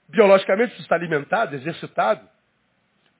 Biologicamente, 0.07 0.75
se 0.75 0.81
está 0.81 0.93
alimentado, 0.93 1.55
exercitado, 1.55 2.29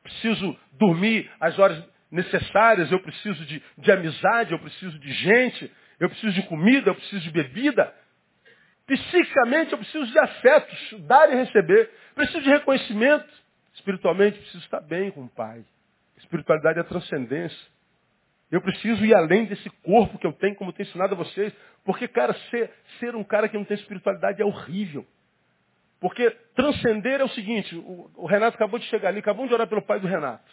preciso 0.04 0.56
dormir 0.74 1.32
as 1.40 1.58
horas 1.58 1.84
necessárias, 2.12 2.92
eu 2.92 3.00
preciso 3.00 3.44
de, 3.46 3.64
de 3.76 3.92
amizade, 3.92 4.52
eu 4.52 4.60
preciso 4.60 5.00
de 5.00 5.12
gente, 5.12 5.72
eu 6.00 6.10
preciso 6.10 6.34
de 6.34 6.44
comida, 6.44 6.90
eu 6.90 6.96
preciso 6.96 7.22
de 7.22 7.32
bebida. 7.32 7.94
Psiquicamente, 8.86 9.72
eu 9.72 9.78
preciso 9.78 10.06
de 10.12 10.20
afetos, 10.20 10.96
dar 11.08 11.32
e 11.32 11.36
receber. 11.36 11.90
Preciso 12.14 12.42
de 12.42 12.50
reconhecimento. 12.50 13.28
Espiritualmente, 13.74 14.38
preciso 14.38 14.64
estar 14.64 14.82
bem 14.82 15.12
com 15.12 15.24
o 15.24 15.30
Pai. 15.30 15.64
Espiritualidade 16.18 16.80
é 16.80 16.84
transcendência. 16.84 17.76
Eu 18.52 18.62
preciso 18.62 19.04
ir 19.04 19.14
além 19.14 19.46
desse 19.46 19.70
corpo 19.84 20.20
que 20.20 20.28
eu 20.28 20.34
tenho, 20.34 20.56
como 20.56 20.70
eu 20.70 20.74
tenho 20.74 20.88
ensinado 20.88 21.14
a 21.14 21.18
vocês. 21.18 21.54
Porque, 21.84 22.08
cara, 22.08 22.34
ser, 22.50 22.72
ser 23.00 23.16
um 23.16 23.24
cara 23.24 23.50
que 23.50 23.58
não 23.58 23.66
tem 23.66 23.76
espiritualidade 23.76 24.42
é 24.42 24.46
horrível. 24.46 25.06
Porque 26.00 26.30
transcender 26.56 27.22
é 27.22 27.24
o 27.24 27.30
seguinte, 27.30 27.76
o, 27.76 28.12
o 28.16 28.26
Renato 28.26 28.56
acabou 28.56 28.78
de 28.78 28.86
chegar 28.86 29.10
ali, 29.10 29.20
acabou 29.20 29.48
de 29.48 29.54
orar 29.54 29.68
pelo 29.68 29.82
pai 29.82 30.00
do 30.00 30.08
Renato. 30.08 30.52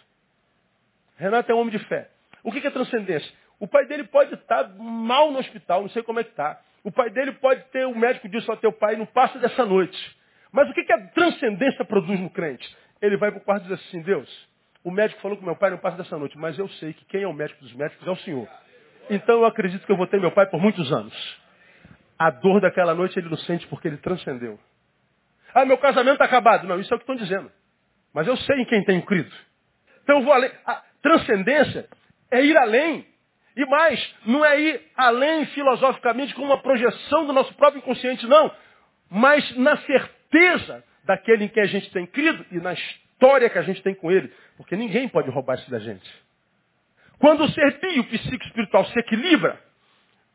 Renato 1.17 1.53
é 1.53 1.55
um 1.55 1.59
homem 1.59 1.77
de 1.77 1.85
fé. 1.87 2.11
O 2.43 2.51
que 2.51 2.67
é 2.67 2.71
transcendência? 2.71 3.31
O 3.63 3.69
pai 3.69 3.87
dele 3.87 4.03
pode 4.03 4.35
estar 4.35 4.69
mal 4.77 5.31
no 5.31 5.39
hospital, 5.39 5.83
não 5.83 5.89
sei 5.91 6.03
como 6.03 6.19
é 6.19 6.25
que 6.25 6.31
está. 6.31 6.61
O 6.83 6.91
pai 6.91 7.11
dele 7.11 7.31
pode 7.31 7.63
ter, 7.67 7.87
o 7.87 7.97
médico 7.97 8.29
disse 8.29 8.51
ao 8.51 8.57
teu 8.57 8.73
pai, 8.73 8.97
não 8.97 9.07
passa 9.07 9.39
dessa 9.39 9.65
noite. 9.65 9.97
Mas 10.51 10.69
o 10.69 10.75
que, 10.75 10.83
que 10.83 10.93
a 10.93 11.07
transcendência 11.11 11.85
produz 11.85 12.19
no 12.19 12.29
crente? 12.29 12.77
Ele 13.01 13.17
vai 13.17 13.31
para 13.31 13.39
o 13.39 13.45
quarto 13.45 13.65
e 13.65 13.69
diz 13.69 13.87
assim, 13.87 14.03
Deus, 14.03 14.29
o 14.83 14.91
médico 14.91 15.21
falou 15.21 15.37
que 15.37 15.45
meu 15.45 15.55
pai 15.55 15.71
não 15.71 15.79
passa 15.79 15.97
dessa 15.97 16.19
noite, 16.19 16.37
mas 16.37 16.59
eu 16.59 16.69
sei 16.71 16.93
que 16.93 17.05
quem 17.05 17.23
é 17.23 17.29
o 17.29 17.33
médico 17.33 17.63
dos 17.63 17.73
médicos 17.75 18.05
é 18.05 18.11
o 18.11 18.17
Senhor. 18.17 18.49
Então 19.09 19.37
eu 19.37 19.45
acredito 19.45 19.87
que 19.87 19.93
eu 19.93 19.97
vou 19.97 20.09
ter 20.09 20.19
meu 20.19 20.33
pai 20.33 20.47
por 20.47 20.61
muitos 20.61 20.93
anos. 20.93 21.15
A 22.19 22.31
dor 22.31 22.61
daquela 22.61 22.97
noite 22.97 23.17
ele 23.17 23.29
não 23.29 23.37
sente 23.37 23.65
porque 23.69 23.87
ele 23.87 23.99
transcendeu. 23.99 24.59
Ah, 25.55 25.65
meu 25.65 25.79
casamento 25.79 26.15
está 26.15 26.25
acabado. 26.25 26.67
Não, 26.67 26.81
isso 26.81 26.93
é 26.93 26.97
o 26.97 26.99
que 26.99 27.05
estão 27.05 27.15
dizendo. 27.15 27.49
Mas 28.13 28.27
eu 28.27 28.37
sei 28.39 28.61
em 28.61 28.65
quem 28.65 28.83
tenho 28.83 29.03
crido. 29.03 29.33
Então 30.03 30.19
eu 30.19 30.25
vou 30.25 30.33
além. 30.33 30.51
A 30.67 30.83
transcendência 31.01 31.89
é 32.29 32.45
ir 32.45 32.57
além. 32.57 33.12
E 33.57 33.67
mais, 33.67 34.15
não 34.25 34.45
é 34.45 34.61
ir 34.61 34.81
além 34.97 35.47
filosoficamente 35.47 36.35
com 36.35 36.43
uma 36.43 36.59
projeção 36.63 37.27
do 37.27 37.33
nosso 37.33 37.53
próprio 37.55 37.81
inconsciente, 37.81 38.27
não. 38.27 38.51
Mas 39.11 39.57
na 39.57 39.77
certeza 39.79 40.83
daquele 41.05 41.45
em 41.45 41.49
que 41.49 41.61
a 41.61 41.67
gente 41.67 41.91
tem 41.91 42.07
crido 42.07 42.45
e 42.51 42.59
na 42.59 42.73
história 42.73 43.51
que 43.51 43.59
a 43.59 43.63
gente 43.63 43.83
tem 43.83 43.95
com 43.95 44.11
ele. 44.11 44.33
Porque 44.57 44.77
ninguém 44.77 45.09
pode 45.09 45.31
roubar 45.31 45.55
isso 45.57 45.71
da 45.71 45.79
gente. 45.79 46.11
Quando 47.19 47.45
o 47.45 47.49
ser 47.51 47.79
bio, 47.79 48.05
psíquico 48.05 48.45
espiritual 48.47 48.85
se 48.87 48.99
equilibra, 48.99 49.61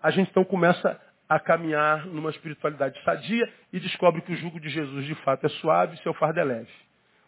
a 0.01 0.11
gente 0.11 0.30
então 0.30 0.45
começa 0.45 0.99
a 1.28 1.39
caminhar 1.39 2.05
numa 2.05 2.30
espiritualidade 2.30 3.01
sadia 3.03 3.51
e 3.74 3.80
descobre 3.80 4.22
que 4.22 4.32
o 4.32 4.38
jugo 4.38 4.59
de 4.59 4.70
Jesus 4.70 5.05
de 5.05 5.15
fato 5.15 5.45
é 5.45 5.49
suave 5.49 5.95
e 5.95 6.03
seu 6.03 6.13
fardo 6.13 6.39
é 6.39 6.43
leve. 6.43 6.72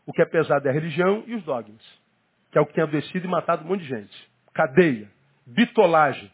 O 0.05 0.13
que 0.13 0.21
é 0.21 0.25
pesado 0.25 0.65
é 0.67 0.71
a 0.71 0.73
religião 0.73 1.23
e 1.27 1.35
os 1.35 1.43
dogmas, 1.43 1.81
que 2.51 2.57
é 2.57 2.61
o 2.61 2.65
que 2.65 2.73
tem 2.73 2.83
adoecido 2.83 3.27
e 3.27 3.29
matado 3.29 3.65
um 3.65 3.67
monte 3.67 3.81
de 3.81 3.89
gente. 3.89 4.29
Cadeia, 4.53 5.09
bitolagem, 5.49 6.31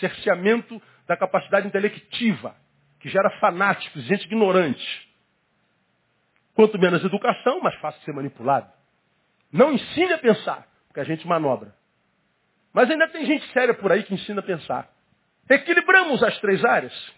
cerceamento 0.00 0.80
da 1.06 1.16
capacidade 1.16 1.66
intelectiva, 1.66 2.54
que 3.00 3.08
gera 3.08 3.30
fanáticos, 3.38 4.02
gente 4.04 4.24
ignorante. 4.24 5.08
Quanto 6.54 6.78
menos 6.78 7.04
educação, 7.04 7.60
mais 7.60 7.74
fácil 7.80 8.00
ser 8.02 8.12
manipulado. 8.12 8.70
Não 9.52 9.72
ensine 9.72 10.12
a 10.12 10.18
pensar, 10.18 10.66
porque 10.86 11.00
a 11.00 11.04
gente 11.04 11.26
manobra. 11.26 11.74
Mas 12.72 12.90
ainda 12.90 13.08
tem 13.08 13.24
gente 13.26 13.46
séria 13.52 13.74
por 13.74 13.92
aí 13.92 14.02
que 14.02 14.14
ensina 14.14 14.40
a 14.40 14.44
pensar. 14.44 14.90
Equilibramos 15.48 16.22
as 16.22 16.38
três 16.40 16.64
áreas, 16.64 17.14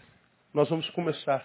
nós 0.53 0.69
vamos 0.69 0.89
começar 0.91 1.43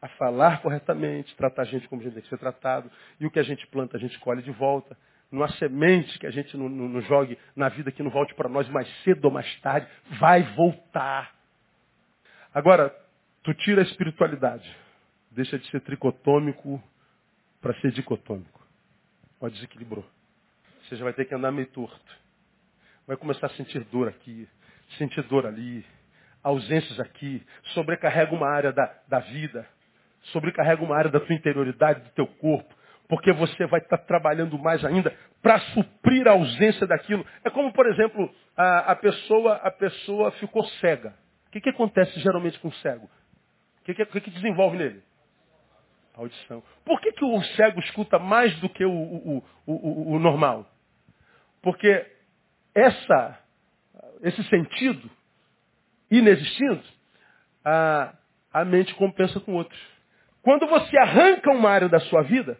a 0.00 0.08
falar 0.08 0.62
corretamente, 0.62 1.34
tratar 1.36 1.62
a 1.62 1.64
gente 1.64 1.86
como 1.88 2.00
a 2.00 2.04
gente 2.04 2.14
tem 2.14 2.22
que 2.22 2.28
ser 2.28 2.38
tratado, 2.38 2.90
e 3.20 3.26
o 3.26 3.30
que 3.30 3.38
a 3.38 3.42
gente 3.42 3.66
planta 3.68 3.96
a 3.96 4.00
gente 4.00 4.18
colhe 4.20 4.42
de 4.42 4.50
volta. 4.50 4.96
Há 5.32 5.48
semente 5.54 6.18
que 6.18 6.26
a 6.26 6.30
gente 6.30 6.56
não, 6.56 6.68
não, 6.68 6.88
não 6.88 7.00
jogue 7.02 7.38
na 7.56 7.68
vida 7.70 7.90
que 7.90 8.02
não 8.02 8.10
volte 8.10 8.34
para 8.34 8.48
nós 8.48 8.68
mais 8.68 8.86
cedo 9.02 9.24
ou 9.24 9.30
mais 9.30 9.60
tarde, 9.60 9.88
vai 10.18 10.42
voltar. 10.54 11.34
Agora, 12.52 12.94
tu 13.42 13.54
tira 13.54 13.80
a 13.80 13.84
espiritualidade, 13.84 14.68
deixa 15.30 15.58
de 15.58 15.66
ser 15.70 15.80
tricotômico 15.80 16.82
para 17.62 17.74
ser 17.80 17.92
dicotômico. 17.92 18.60
Ó, 19.40 19.48
desequilibrou. 19.48 20.04
Você 20.84 20.96
já 20.96 21.04
vai 21.04 21.14
ter 21.14 21.24
que 21.24 21.34
andar 21.34 21.50
meio 21.50 21.68
torto. 21.68 22.20
Vai 23.06 23.16
começar 23.16 23.46
a 23.46 23.50
sentir 23.50 23.80
dor 23.84 24.08
aqui, 24.08 24.46
sentir 24.98 25.22
dor 25.22 25.46
ali, 25.46 25.84
ausências 26.42 27.00
aqui, 27.00 27.42
sobrecarrega 27.72 28.34
uma 28.34 28.48
área 28.48 28.72
da, 28.72 28.94
da 29.08 29.20
vida, 29.20 29.66
sobrecarrega 30.24 30.82
uma 30.82 30.96
área 30.96 31.10
da 31.10 31.20
tua 31.20 31.34
interioridade, 31.34 32.00
do 32.02 32.10
teu 32.10 32.26
corpo, 32.26 32.74
porque 33.12 33.30
você 33.30 33.66
vai 33.66 33.78
estar 33.78 33.98
trabalhando 33.98 34.58
mais 34.58 34.82
ainda 34.82 35.14
para 35.42 35.60
suprir 35.74 36.26
a 36.26 36.30
ausência 36.30 36.86
daquilo. 36.86 37.26
É 37.44 37.50
como, 37.50 37.70
por 37.70 37.86
exemplo, 37.86 38.34
a, 38.56 38.92
a, 38.92 38.96
pessoa, 38.96 39.56
a 39.56 39.70
pessoa 39.70 40.30
ficou 40.30 40.64
cega. 40.80 41.14
O 41.46 41.50
que, 41.50 41.60
que 41.60 41.68
acontece 41.68 42.18
geralmente 42.20 42.58
com 42.58 42.68
o 42.68 42.72
cego? 42.76 43.04
O 43.04 43.84
que, 43.84 43.92
que, 43.92 44.20
que, 44.22 44.30
desenvolve 44.30 44.78
nele? 44.78 45.02
Audição. 46.16 46.62
Por 46.86 47.02
que, 47.02 47.12
que 47.12 47.22
o 47.22 47.42
cego 47.54 47.80
escuta 47.80 48.18
mais 48.18 48.58
do 48.60 48.68
que 48.70 48.82
o, 48.82 48.90
o, 48.90 49.44
o, 49.66 50.14
o 50.14 50.18
normal? 50.18 50.66
Porque 51.60 52.06
essa, 52.74 53.38
esse 54.22 54.42
sentido 54.44 55.10
inexistindo, 56.10 56.82
a, 57.62 58.14
a 58.54 58.64
mente 58.64 58.94
compensa 58.94 59.38
com 59.38 59.52
outros. 59.52 59.78
Quando 60.40 60.66
você 60.66 60.96
arranca 60.96 61.50
uma 61.50 61.68
área 61.68 61.90
da 61.90 62.00
sua 62.00 62.22
vida, 62.22 62.58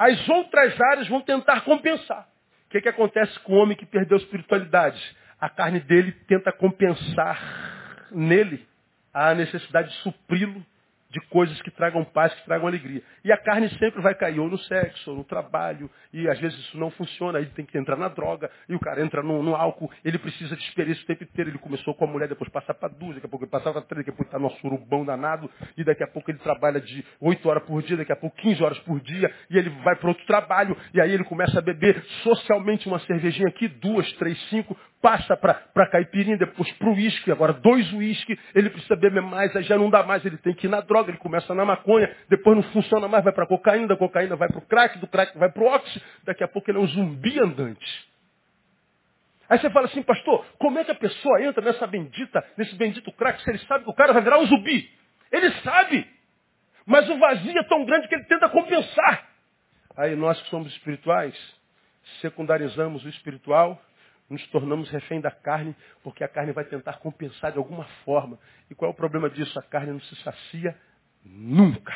as 0.00 0.26
outras 0.30 0.80
áreas 0.80 1.06
vão 1.08 1.20
tentar 1.20 1.60
compensar. 1.60 2.26
O 2.66 2.70
que, 2.70 2.80
que 2.80 2.88
acontece 2.88 3.38
com 3.40 3.52
o 3.52 3.56
homem 3.56 3.76
que 3.76 3.84
perdeu 3.84 4.16
a 4.16 4.20
espiritualidade? 4.20 4.98
A 5.38 5.50
carne 5.50 5.78
dele 5.78 6.12
tenta 6.26 6.50
compensar 6.50 8.08
nele 8.10 8.66
a 9.12 9.34
necessidade 9.34 9.90
de 9.90 9.96
supri-lo 9.96 10.64
de 11.10 11.20
coisas 11.28 11.60
que 11.62 11.70
tragam 11.70 12.04
paz, 12.04 12.32
que 12.34 12.44
tragam 12.44 12.68
alegria. 12.68 13.02
E 13.24 13.32
a 13.32 13.36
carne 13.36 13.68
sempre 13.78 14.00
vai 14.00 14.14
cair 14.14 14.38
ou 14.38 14.48
no 14.48 14.58
sexo, 14.58 15.10
ou 15.10 15.16
no 15.16 15.24
trabalho, 15.24 15.90
e 16.12 16.28
às 16.28 16.38
vezes 16.38 16.58
isso 16.58 16.78
não 16.78 16.90
funciona, 16.90 17.38
aí 17.38 17.46
tem 17.46 17.66
que 17.66 17.76
entrar 17.76 17.96
na 17.96 18.08
droga, 18.08 18.50
e 18.68 18.74
o 18.74 18.78
cara 18.78 19.02
entra 19.02 19.22
no, 19.22 19.42
no 19.42 19.56
álcool, 19.56 19.90
ele 20.04 20.18
precisa 20.18 20.56
de 20.56 20.62
experiência 20.62 21.02
o 21.02 21.06
tempo 21.06 21.24
inteiro, 21.24 21.50
ele 21.50 21.58
começou 21.58 21.94
com 21.94 22.04
a 22.04 22.08
mulher, 22.08 22.28
depois 22.28 22.48
passa 22.50 22.72
para 22.72 22.88
duas, 22.88 23.14
daqui 23.14 23.26
a 23.26 23.28
pouco 23.28 23.44
ele 23.44 23.50
passa 23.50 23.72
para 23.72 23.82
três, 23.82 24.04
daqui 24.04 24.10
a 24.10 24.16
pouco 24.16 24.28
está 24.28 24.38
no 24.38 24.50
surubão 24.60 25.04
danado, 25.04 25.50
e 25.76 25.82
daqui 25.82 26.04
a 26.04 26.08
pouco 26.08 26.30
ele 26.30 26.38
trabalha 26.38 26.80
de 26.80 27.04
oito 27.20 27.48
horas 27.48 27.64
por 27.64 27.82
dia, 27.82 27.96
daqui 27.96 28.12
a 28.12 28.16
pouco 28.16 28.36
quinze 28.36 28.62
horas 28.62 28.78
por 28.80 29.00
dia, 29.00 29.32
e 29.50 29.58
ele 29.58 29.70
vai 29.82 29.96
para 29.96 30.08
outro 30.08 30.24
trabalho, 30.26 30.76
e 30.94 31.00
aí 31.00 31.12
ele 31.12 31.24
começa 31.24 31.58
a 31.58 31.62
beber 31.62 32.02
socialmente 32.22 32.86
uma 32.86 33.00
cervejinha 33.00 33.48
aqui, 33.48 33.66
duas, 33.66 34.10
três, 34.12 34.40
cinco, 34.48 34.76
passa 35.00 35.36
para 35.36 35.86
caipirinha, 35.86 36.36
depois 36.36 36.70
para 36.72 36.88
o 36.88 36.94
uísque, 36.94 37.32
agora 37.32 37.52
dois 37.54 37.90
uísque, 37.92 38.38
ele 38.54 38.68
precisa 38.68 38.96
beber 38.96 39.22
mais, 39.22 39.54
aí 39.56 39.62
já 39.62 39.78
não 39.78 39.88
dá 39.88 40.02
mais, 40.02 40.24
ele 40.24 40.36
tem 40.36 40.54
que 40.54 40.66
ir 40.66 40.70
na 40.70 40.80
droga, 40.80 41.10
ele 41.10 41.18
começa 41.18 41.54
na 41.54 41.64
maconha, 41.64 42.14
depois 42.28 42.56
não 42.56 42.62
funciona 42.64 43.08
mais, 43.08 43.24
vai 43.24 43.32
para 43.32 43.46
cocaína, 43.46 43.86
da 43.86 43.96
cocaína 43.96 44.36
vai 44.36 44.48
para 44.48 44.58
o 44.58 44.62
crack, 44.62 44.98
do 44.98 45.06
crack 45.06 45.36
vai 45.38 45.50
para 45.50 45.62
o 45.62 45.66
óxido, 45.66 46.04
daqui 46.24 46.44
a 46.44 46.48
pouco 46.48 46.70
ele 46.70 46.78
é 46.78 46.80
um 46.80 46.86
zumbi 46.86 47.40
andante. 47.40 48.10
Aí 49.48 49.58
você 49.58 49.70
fala 49.70 49.86
assim, 49.86 50.02
pastor, 50.02 50.46
como 50.58 50.78
é 50.78 50.84
que 50.84 50.92
a 50.92 50.94
pessoa 50.94 51.42
entra 51.42 51.64
nessa 51.64 51.86
bendita, 51.86 52.44
nesse 52.56 52.74
bendito 52.76 53.10
crack, 53.12 53.42
se 53.42 53.50
ele 53.50 53.58
sabe 53.60 53.84
que 53.84 53.90
o 53.90 53.94
cara 53.94 54.12
vai 54.12 54.22
virar 54.22 54.38
um 54.38 54.46
zumbi? 54.46 54.88
Ele 55.32 55.50
sabe, 55.62 56.06
mas 56.84 57.08
o 57.08 57.18
vazio 57.18 57.58
é 57.58 57.64
tão 57.64 57.84
grande 57.84 58.06
que 58.06 58.14
ele 58.14 58.24
tenta 58.24 58.48
compensar. 58.48 59.28
Aí 59.96 60.14
nós 60.14 60.40
que 60.40 60.48
somos 60.50 60.68
espirituais, 60.72 61.34
secundarizamos 62.20 63.04
o 63.04 63.08
espiritual, 63.08 63.80
nos 64.30 64.46
tornamos 64.48 64.88
refém 64.90 65.20
da 65.20 65.30
carne, 65.30 65.74
porque 66.04 66.22
a 66.22 66.28
carne 66.28 66.52
vai 66.52 66.64
tentar 66.64 66.98
compensar 67.00 67.50
de 67.50 67.58
alguma 67.58 67.84
forma. 68.04 68.38
E 68.70 68.74
qual 68.74 68.90
é 68.90 68.94
o 68.94 68.96
problema 68.96 69.28
disso? 69.28 69.58
A 69.58 69.62
carne 69.62 69.92
não 69.92 70.00
se 70.00 70.16
sacia 70.22 70.76
nunca. 71.24 71.92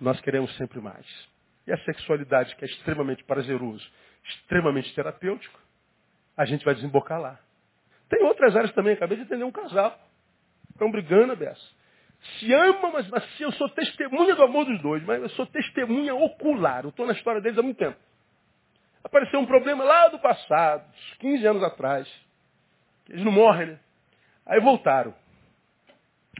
Nós 0.00 0.18
queremos 0.22 0.54
sempre 0.56 0.80
mais. 0.80 1.06
E 1.66 1.72
a 1.72 1.78
sexualidade, 1.84 2.56
que 2.56 2.64
é 2.64 2.68
extremamente 2.68 3.22
prazeroso, 3.24 3.86
extremamente 4.24 4.94
terapêutico, 4.94 5.60
a 6.36 6.46
gente 6.46 6.64
vai 6.64 6.74
desembocar 6.74 7.20
lá. 7.20 7.38
Tem 8.08 8.22
outras 8.24 8.56
áreas 8.56 8.72
também, 8.72 8.94
acabei 8.94 9.18
de 9.18 9.24
entender 9.24 9.44
um 9.44 9.52
casal. 9.52 9.98
Estão 10.70 10.90
brigando, 10.90 11.36
Bessa. 11.36 11.76
Se 12.38 12.52
ama, 12.52 12.90
mas 12.92 13.12
assim, 13.12 13.44
eu 13.44 13.52
sou 13.52 13.68
testemunha 13.70 14.34
do 14.34 14.42
amor 14.42 14.64
dos 14.64 14.80
dois, 14.80 15.02
mas 15.04 15.20
eu 15.22 15.28
sou 15.30 15.46
testemunha 15.46 16.14
ocular. 16.14 16.84
Eu 16.84 16.90
estou 16.90 17.06
na 17.06 17.12
história 17.12 17.40
deles 17.40 17.58
há 17.58 17.62
muito 17.62 17.76
tempo. 17.76 17.96
Apareceu 19.06 19.38
um 19.38 19.46
problema 19.46 19.84
lá 19.84 20.08
do 20.08 20.18
passado, 20.18 20.84
15 21.20 21.46
anos 21.46 21.62
atrás. 21.62 22.12
Eles 23.08 23.24
não 23.24 23.30
morrem, 23.30 23.68
né? 23.68 23.78
Aí 24.44 24.58
voltaram. 24.58 25.14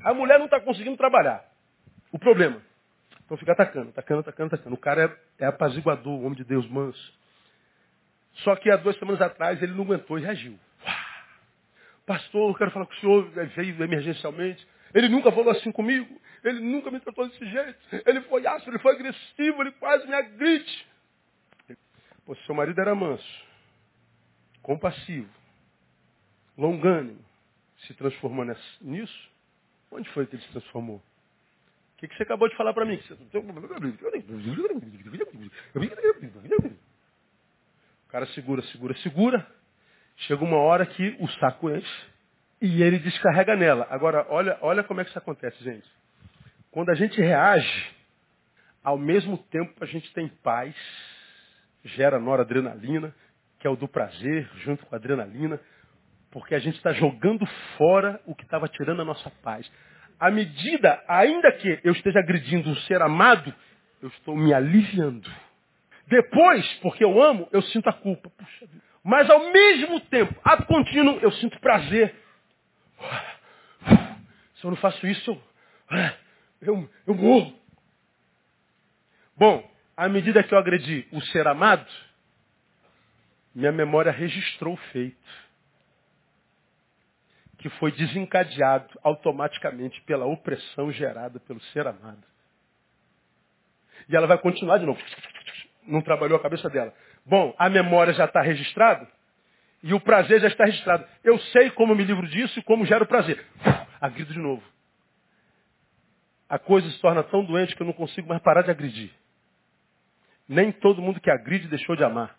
A 0.02 0.12
mulher 0.12 0.36
não 0.40 0.46
está 0.46 0.60
conseguindo 0.60 0.96
trabalhar. 0.96 1.44
O 2.10 2.18
problema. 2.18 2.60
Então 3.24 3.36
fica 3.36 3.52
atacando, 3.52 3.90
atacando, 3.90 4.20
atacando, 4.20 4.54
atacando. 4.56 4.74
O 4.74 4.78
cara 4.78 5.16
é, 5.38 5.44
é 5.44 5.46
apaziguador, 5.46 6.12
o 6.12 6.24
homem 6.24 6.34
de 6.34 6.42
Deus 6.42 6.68
manso. 6.68 7.14
Só 8.38 8.56
que 8.56 8.68
há 8.68 8.76
duas 8.76 8.98
semanas 8.98 9.22
atrás 9.22 9.62
ele 9.62 9.72
não 9.72 9.84
aguentou 9.84 10.18
e 10.18 10.22
reagiu. 10.22 10.58
Pastor, 12.04 12.50
eu 12.50 12.54
quero 12.56 12.72
falar 12.72 12.86
com 12.86 12.94
o 12.94 12.96
senhor, 12.96 13.30
veio 13.30 13.80
emergencialmente. 13.80 14.66
Ele 14.92 15.08
nunca 15.08 15.30
falou 15.30 15.50
assim 15.52 15.70
comigo. 15.70 16.20
Ele 16.42 16.58
nunca 16.58 16.90
me 16.90 16.98
tratou 16.98 17.28
desse 17.28 17.46
jeito. 17.46 17.78
Ele 18.04 18.22
foi 18.22 18.44
ácido, 18.44 18.72
ele 18.72 18.80
foi 18.80 18.92
agressivo, 18.96 19.62
ele 19.62 19.70
quase 19.70 20.04
me 20.08 20.14
agride. 20.14 20.86
Pô, 22.26 22.34
seu 22.44 22.54
marido 22.56 22.80
era 22.80 22.92
manso, 22.92 23.44
compassivo, 24.60 25.30
longânimo. 26.58 27.24
Se 27.86 27.94
transformou 27.94 28.44
nisso? 28.80 29.30
Onde 29.92 30.08
foi 30.10 30.26
que 30.26 30.34
ele 30.34 30.42
se 30.42 30.48
transformou? 30.50 30.96
O 30.96 31.98
que, 31.98 32.08
que 32.08 32.16
você 32.16 32.24
acabou 32.24 32.48
de 32.48 32.56
falar 32.56 32.74
para 32.74 32.84
mim? 32.84 33.00
O 38.04 38.08
cara 38.08 38.26
segura, 38.26 38.62
segura, 38.62 38.96
segura. 38.96 39.46
Chega 40.16 40.42
uma 40.42 40.56
hora 40.56 40.84
que 40.84 41.16
o 41.20 41.28
saco 41.38 41.70
enche 41.70 42.06
e 42.60 42.82
ele 42.82 42.98
descarrega 42.98 43.54
nela. 43.54 43.86
Agora, 43.88 44.26
olha, 44.30 44.58
olha 44.62 44.82
como 44.82 45.00
é 45.00 45.04
que 45.04 45.10
isso 45.10 45.18
acontece, 45.18 45.62
gente. 45.62 45.86
Quando 46.70 46.90
a 46.90 46.94
gente 46.94 47.20
reage, 47.20 47.94
ao 48.82 48.98
mesmo 48.98 49.38
tempo 49.38 49.72
a 49.80 49.86
gente 49.86 50.12
tem 50.12 50.28
paz, 50.28 50.74
gera 51.86 52.18
noradrenalina, 52.18 53.14
que 53.58 53.66
é 53.66 53.70
o 53.70 53.76
do 53.76 53.88
prazer, 53.88 54.48
junto 54.56 54.84
com 54.86 54.94
a 54.94 54.98
adrenalina, 54.98 55.60
porque 56.30 56.54
a 56.54 56.58
gente 56.58 56.76
está 56.76 56.92
jogando 56.92 57.46
fora 57.78 58.20
o 58.26 58.34
que 58.34 58.44
estava 58.44 58.68
tirando 58.68 59.02
a 59.02 59.04
nossa 59.04 59.30
paz 59.42 59.70
à 60.18 60.30
medida, 60.30 61.02
ainda 61.06 61.52
que 61.52 61.80
eu 61.84 61.92
esteja 61.92 62.18
agredindo 62.20 62.70
um 62.70 62.76
ser 62.76 63.00
amado, 63.02 63.54
eu 64.00 64.08
estou 64.08 64.36
me 64.36 64.52
aliviando. 64.52 65.30
Depois, 66.06 66.66
porque 66.82 67.04
eu 67.04 67.22
amo, 67.22 67.48
eu 67.52 67.62
sinto 67.62 67.88
a 67.88 67.92
culpa. 67.92 68.30
Puxa, 68.30 68.66
mas 69.02 69.28
ao 69.28 69.52
mesmo 69.52 70.00
tempo, 70.00 70.34
a 70.44 70.62
contínuo, 70.62 71.18
eu 71.20 71.30
sinto 71.32 71.60
prazer. 71.60 72.14
Se 74.56 74.64
eu 74.64 74.70
não 74.70 74.76
faço 74.76 75.06
isso, 75.06 75.30
eu, 75.30 76.74
eu, 76.74 76.90
eu 77.06 77.14
morro. 77.14 77.54
Bom, 79.36 79.70
à 79.96 80.08
medida 80.08 80.42
que 80.42 80.52
eu 80.52 80.58
agredi 80.58 81.06
o 81.10 81.20
ser 81.22 81.46
amado, 81.48 81.86
minha 83.54 83.72
memória 83.72 84.12
registrou 84.12 84.74
o 84.74 84.76
feito 84.92 85.46
que 87.58 87.70
foi 87.70 87.90
desencadeado 87.92 88.98
automaticamente 89.02 90.00
pela 90.02 90.26
opressão 90.26 90.92
gerada 90.92 91.40
pelo 91.40 91.60
ser 91.72 91.86
amado. 91.86 92.22
E 94.08 94.14
ela 94.14 94.26
vai 94.26 94.38
continuar 94.38 94.78
de 94.78 94.86
novo. 94.86 95.00
Não 95.86 96.02
trabalhou 96.02 96.36
a 96.36 96.42
cabeça 96.42 96.68
dela. 96.68 96.92
Bom, 97.24 97.54
a 97.58 97.70
memória 97.70 98.12
já 98.12 98.26
está 98.26 98.42
registrada 98.42 99.08
e 99.82 99.94
o 99.94 100.00
prazer 100.00 100.40
já 100.40 100.48
está 100.48 100.64
registrado. 100.64 101.06
Eu 101.24 101.38
sei 101.38 101.70
como 101.70 101.94
me 101.94 102.04
livro 102.04 102.28
disso 102.28 102.58
e 102.58 102.62
como 102.62 102.84
gero 102.84 103.06
prazer. 103.06 103.44
Agrido 104.00 104.32
de 104.32 104.38
novo. 104.38 104.62
A 106.48 106.58
coisa 106.58 106.88
se 106.90 107.00
torna 107.00 107.22
tão 107.24 107.44
doente 107.44 107.74
que 107.74 107.82
eu 107.82 107.86
não 107.86 107.94
consigo 107.94 108.28
mais 108.28 108.42
parar 108.42 108.62
de 108.62 108.70
agredir. 108.70 109.10
Nem 110.48 110.72
todo 110.72 111.02
mundo 111.02 111.20
que 111.20 111.30
agride 111.30 111.68
deixou 111.68 111.96
de 111.96 112.04
amar. 112.04 112.38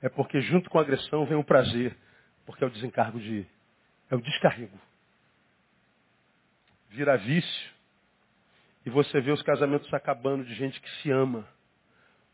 É 0.00 0.08
porque 0.08 0.40
junto 0.40 0.70
com 0.70 0.78
a 0.78 0.82
agressão 0.82 1.26
vem 1.26 1.36
o 1.36 1.44
prazer 1.44 1.96
porque 2.48 2.64
é 2.64 2.66
o 2.66 2.70
desencargo 2.70 3.20
de. 3.20 3.46
É 4.10 4.14
o 4.14 4.22
descarrego. 4.22 4.80
Vira 6.88 7.14
vício. 7.18 7.70
E 8.86 8.90
você 8.90 9.20
vê 9.20 9.30
os 9.30 9.42
casamentos 9.42 9.92
acabando 9.92 10.46
de 10.46 10.54
gente 10.54 10.80
que 10.80 10.88
se 11.02 11.10
ama, 11.10 11.46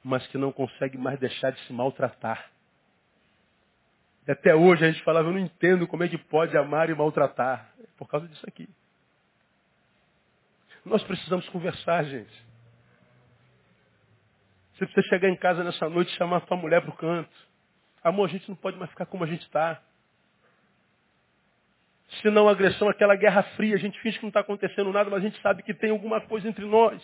mas 0.04 0.24
que 0.28 0.38
não 0.38 0.52
consegue 0.52 0.96
mais 0.96 1.18
deixar 1.18 1.50
de 1.50 1.60
se 1.62 1.72
maltratar. 1.72 2.48
E 4.24 4.30
até 4.30 4.54
hoje 4.54 4.84
a 4.84 4.92
gente 4.92 5.02
falava, 5.02 5.26
eu 5.26 5.32
não 5.32 5.40
entendo 5.40 5.84
como 5.88 6.04
é 6.04 6.08
que 6.08 6.16
pode 6.16 6.56
amar 6.56 6.88
e 6.88 6.94
maltratar. 6.94 7.68
É 7.80 7.86
por 7.96 8.06
causa 8.06 8.28
disso 8.28 8.44
aqui. 8.46 8.68
Nós 10.84 11.02
precisamos 11.02 11.48
conversar, 11.48 12.04
gente. 12.04 12.43
Você 14.74 14.86
precisa 14.86 15.06
chegar 15.08 15.28
em 15.28 15.36
casa 15.36 15.62
nessa 15.62 15.88
noite 15.88 16.12
e 16.12 16.16
chamar 16.16 16.44
sua 16.46 16.56
mulher 16.56 16.82
para 16.82 16.90
o 16.90 16.96
canto. 16.96 17.30
Amor, 18.02 18.28
a 18.28 18.32
gente 18.32 18.48
não 18.48 18.56
pode 18.56 18.76
mais 18.76 18.90
ficar 18.90 19.06
como 19.06 19.24
a 19.24 19.26
gente 19.26 19.42
está. 19.42 19.80
Se 22.20 22.30
não 22.30 22.48
agressão, 22.48 22.88
aquela 22.88 23.16
guerra 23.16 23.42
fria, 23.56 23.74
a 23.74 23.78
gente 23.78 23.98
finge 24.00 24.18
que 24.18 24.24
não 24.24 24.28
está 24.28 24.40
acontecendo 24.40 24.92
nada, 24.92 25.08
mas 25.10 25.20
a 25.20 25.26
gente 25.26 25.40
sabe 25.40 25.62
que 25.62 25.72
tem 25.72 25.90
alguma 25.90 26.20
coisa 26.20 26.48
entre 26.48 26.64
nós. 26.64 27.02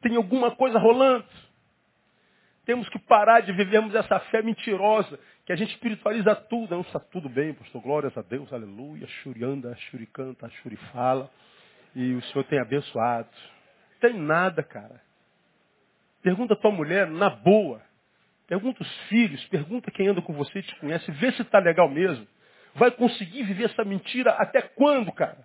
Tem 0.00 0.16
alguma 0.16 0.54
coisa 0.56 0.78
rolando. 0.78 1.26
Temos 2.64 2.88
que 2.88 2.98
parar 2.98 3.40
de 3.40 3.52
vivermos 3.52 3.94
essa 3.94 4.18
fé 4.18 4.42
mentirosa, 4.42 5.18
que 5.44 5.52
a 5.52 5.56
gente 5.56 5.70
espiritualiza 5.70 6.34
tudo. 6.34 6.74
Não 6.74 6.80
está 6.80 6.98
tudo 6.98 7.28
bem, 7.28 7.54
pastor. 7.54 7.80
Glórias 7.80 8.16
a 8.18 8.22
Deus, 8.22 8.52
aleluia. 8.52 9.06
Xurianda, 9.06 9.76
xuricanta, 9.90 10.48
xurifala. 10.62 11.30
E 11.94 12.14
o 12.14 12.22
Senhor 12.22 12.44
tem 12.44 12.58
abençoado. 12.58 13.28
Tem 14.00 14.14
nada, 14.14 14.62
cara. 14.62 15.05
Pergunta 16.26 16.54
a 16.54 16.56
tua 16.56 16.72
mulher, 16.72 17.06
na 17.06 17.30
boa. 17.30 17.80
Pergunta 18.48 18.82
os 18.82 18.96
filhos, 19.08 19.44
pergunta 19.46 19.90
quem 19.92 20.08
anda 20.08 20.20
com 20.20 20.32
você 20.32 20.58
e 20.58 20.62
te 20.62 20.74
conhece, 20.80 21.10
vê 21.12 21.30
se 21.30 21.42
está 21.42 21.60
legal 21.60 21.88
mesmo 21.88 22.26
vai 22.76 22.90
conseguir 22.90 23.42
viver 23.42 23.64
essa 23.64 23.84
mentira 23.84 24.32
até 24.32 24.62
quando, 24.62 25.10
cara? 25.12 25.38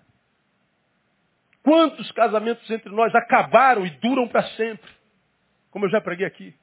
Quantos 1.63 2.11
casamentos 2.11 2.69
entre 2.69 2.89
nós 2.89 3.13
acabaram 3.15 3.85
e 3.85 3.89
duram 3.89 4.27
para 4.27 4.43
sempre? 4.51 4.89
Como 5.69 5.85
eu 5.85 5.89
já 5.89 6.01
preguei 6.01 6.25
aqui. 6.25 6.53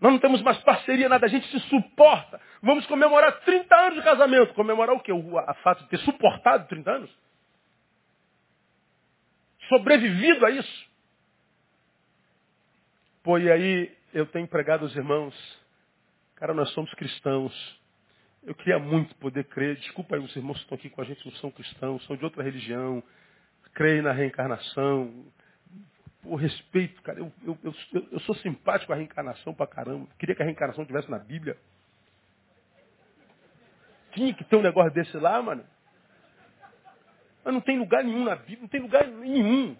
Nós 0.00 0.12
não 0.12 0.18
temos 0.18 0.42
mais 0.42 0.58
parceria, 0.58 1.08
nada, 1.08 1.24
a 1.24 1.28
gente 1.28 1.48
se 1.50 1.58
suporta. 1.68 2.38
Vamos 2.62 2.86
comemorar 2.86 3.40
30 3.40 3.74
anos 3.74 3.94
de 3.94 4.02
casamento. 4.02 4.52
Comemorar 4.52 4.94
o 4.94 5.00
quê? 5.00 5.12
O 5.12 5.38
a 5.38 5.54
fato 5.54 5.84
de 5.84 5.88
ter 5.88 5.98
suportado 6.00 6.68
30 6.68 6.90
anos? 6.90 7.18
Sobrevivido 9.68 10.44
a 10.44 10.50
isso? 10.50 10.85
Pô, 13.26 13.38
e 13.38 13.50
aí 13.50 13.92
eu 14.14 14.24
tenho 14.26 14.46
pregado 14.46 14.84
aos 14.84 14.94
irmãos, 14.94 15.34
cara, 16.36 16.54
nós 16.54 16.70
somos 16.70 16.94
cristãos. 16.94 17.52
Eu 18.44 18.54
queria 18.54 18.78
muito 18.78 19.16
poder 19.16 19.42
crer. 19.46 19.74
Desculpa 19.78 20.14
aí, 20.14 20.22
os 20.22 20.36
irmãos 20.36 20.58
que 20.58 20.62
estão 20.62 20.78
aqui 20.78 20.88
com 20.88 21.00
a 21.02 21.04
gente 21.04 21.26
não 21.26 21.34
são 21.38 21.50
cristãos, 21.50 22.06
são 22.06 22.14
de 22.14 22.24
outra 22.24 22.44
religião. 22.44 23.02
Creem 23.74 24.00
na 24.00 24.12
reencarnação. 24.12 25.26
Por 26.22 26.36
respeito, 26.36 27.02
cara. 27.02 27.18
Eu, 27.18 27.32
eu, 27.44 27.58
eu, 27.64 28.08
eu 28.12 28.20
sou 28.20 28.36
simpático 28.36 28.92
à 28.92 28.96
reencarnação 28.96 29.52
pra 29.52 29.66
caramba. 29.66 30.06
Queria 30.20 30.36
que 30.36 30.42
a 30.42 30.44
reencarnação 30.44 30.82
estivesse 30.82 31.10
na 31.10 31.18
Bíblia. 31.18 31.58
Tinha 34.12 34.32
que 34.34 34.44
ter 34.44 34.54
um 34.54 34.62
negócio 34.62 34.92
desse 34.92 35.16
lá, 35.16 35.42
mano. 35.42 35.66
Mas 37.44 37.52
não 37.52 37.60
tem 37.60 37.76
lugar 37.76 38.04
nenhum 38.04 38.22
na 38.22 38.36
Bíblia, 38.36 38.60
não 38.60 38.68
tem 38.68 38.82
lugar 38.82 39.04
nenhum. 39.04 39.76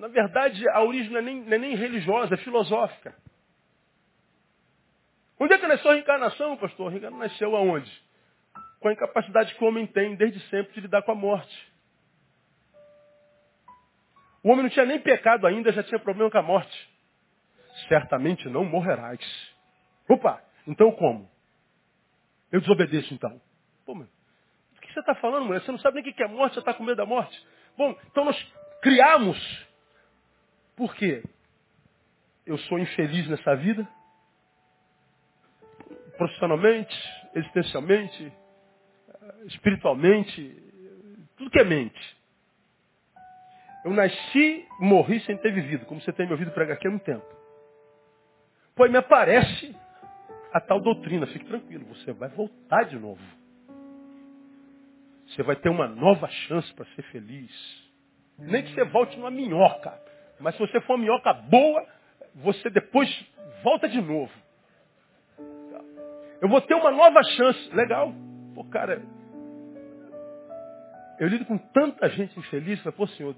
Na 0.00 0.08
verdade, 0.08 0.66
a 0.70 0.82
origem 0.82 1.12
não 1.12 1.18
é 1.18 1.22
nem, 1.22 1.42
não 1.42 1.52
é 1.52 1.58
nem 1.58 1.76
religiosa, 1.76 2.32
é 2.32 2.38
filosófica. 2.38 3.14
Onde 5.38 5.52
é 5.52 5.58
que 5.58 5.66
nasceu 5.66 5.90
a 5.90 5.94
reencarnação, 5.94 6.56
pastor? 6.56 6.86
A 6.86 6.90
reencarnação 6.90 7.28
nasceu 7.28 7.54
aonde? 7.54 8.02
Com 8.80 8.88
a 8.88 8.92
incapacidade 8.94 9.54
que 9.54 9.62
o 9.62 9.68
homem 9.68 9.86
tem 9.86 10.16
desde 10.16 10.40
sempre 10.48 10.72
de 10.72 10.80
lidar 10.80 11.02
com 11.02 11.12
a 11.12 11.14
morte. 11.14 11.72
O 14.42 14.50
homem 14.50 14.62
não 14.62 14.70
tinha 14.70 14.86
nem 14.86 14.98
pecado 14.98 15.46
ainda, 15.46 15.70
já 15.70 15.82
tinha 15.82 15.98
problema 15.98 16.30
com 16.30 16.38
a 16.38 16.42
morte. 16.42 16.90
Certamente 17.86 18.48
não 18.48 18.64
morrerás. 18.64 19.20
Opa, 20.08 20.42
então 20.66 20.92
como? 20.92 21.30
Eu 22.50 22.62
desobedeço 22.62 23.12
então. 23.12 23.38
Pô, 23.84 23.94
meu, 23.94 24.08
o 24.76 24.80
que 24.80 24.94
você 24.94 25.00
está 25.00 25.14
falando, 25.16 25.44
mulher? 25.44 25.60
Você 25.60 25.70
não 25.70 25.78
sabe 25.78 26.00
nem 26.00 26.10
o 26.10 26.14
que 26.14 26.22
é 26.22 26.26
morte, 26.26 26.54
você 26.54 26.60
está 26.60 26.72
com 26.72 26.84
medo 26.84 26.96
da 26.96 27.04
morte. 27.04 27.38
Bom, 27.76 27.94
então 28.10 28.24
nós 28.24 28.52
criamos. 28.80 29.69
Por 30.80 30.94
quê? 30.94 31.22
Eu 32.46 32.56
sou 32.56 32.78
infeliz 32.78 33.28
nessa 33.28 33.54
vida, 33.54 33.86
profissionalmente, 36.16 36.96
existencialmente, 37.34 38.32
espiritualmente, 39.44 40.56
tudo 41.36 41.50
que 41.50 41.58
é 41.58 41.64
mente. 41.64 42.16
Eu 43.84 43.90
nasci, 43.90 44.66
morri 44.78 45.20
sem 45.26 45.36
ter 45.36 45.52
vivido, 45.52 45.84
como 45.84 46.00
você 46.00 46.14
tem 46.14 46.24
me 46.24 46.32
ouvido 46.32 46.50
pregar 46.52 46.78
aqui 46.78 46.86
há 46.86 46.90
muito 46.90 47.04
tempo. 47.04 47.26
Pois 48.74 48.90
me 48.90 48.96
aparece 48.96 49.76
a 50.50 50.62
tal 50.62 50.80
doutrina, 50.80 51.26
fique 51.26 51.44
tranquilo, 51.44 51.84
você 51.94 52.10
vai 52.14 52.30
voltar 52.30 52.84
de 52.84 52.98
novo. 52.98 53.20
Você 55.26 55.42
vai 55.42 55.56
ter 55.56 55.68
uma 55.68 55.88
nova 55.88 56.26
chance 56.26 56.72
para 56.72 56.86
ser 56.94 57.02
feliz. 57.12 57.52
Nem 58.38 58.62
que 58.62 58.72
você 58.72 58.84
volte 58.84 59.18
numa 59.18 59.30
minhoca. 59.30 60.08
Mas 60.40 60.54
se 60.54 60.60
você 60.60 60.80
for 60.80 60.94
uma 60.94 61.04
minhoca 61.04 61.32
boa, 61.32 61.86
você 62.34 62.70
depois 62.70 63.08
volta 63.62 63.88
de 63.88 64.00
novo. 64.00 64.32
Eu 66.40 66.48
vou 66.48 66.60
ter 66.62 66.74
uma 66.74 66.90
nova 66.90 67.22
chance. 67.22 67.74
Legal. 67.74 68.12
Pô, 68.54 68.64
cara, 68.64 69.02
Eu 71.20 71.28
lido 71.28 71.44
com 71.44 71.58
tanta 71.58 72.08
gente 72.08 72.38
infeliz, 72.38 72.82
eu 72.82 72.92
pô, 72.94 73.06
Senhor, 73.08 73.36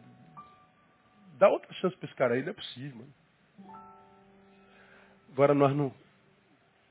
dá 1.36 1.48
outra 1.48 1.72
chance 1.74 1.96
para 1.96 2.06
esse 2.06 2.14
cara 2.14 2.34
aí, 2.34 2.42
não 2.42 2.50
é 2.50 2.52
possível, 2.52 2.98
mano. 2.98 3.12
Agora 5.32 5.52
nós 5.52 5.74
não, 5.74 5.92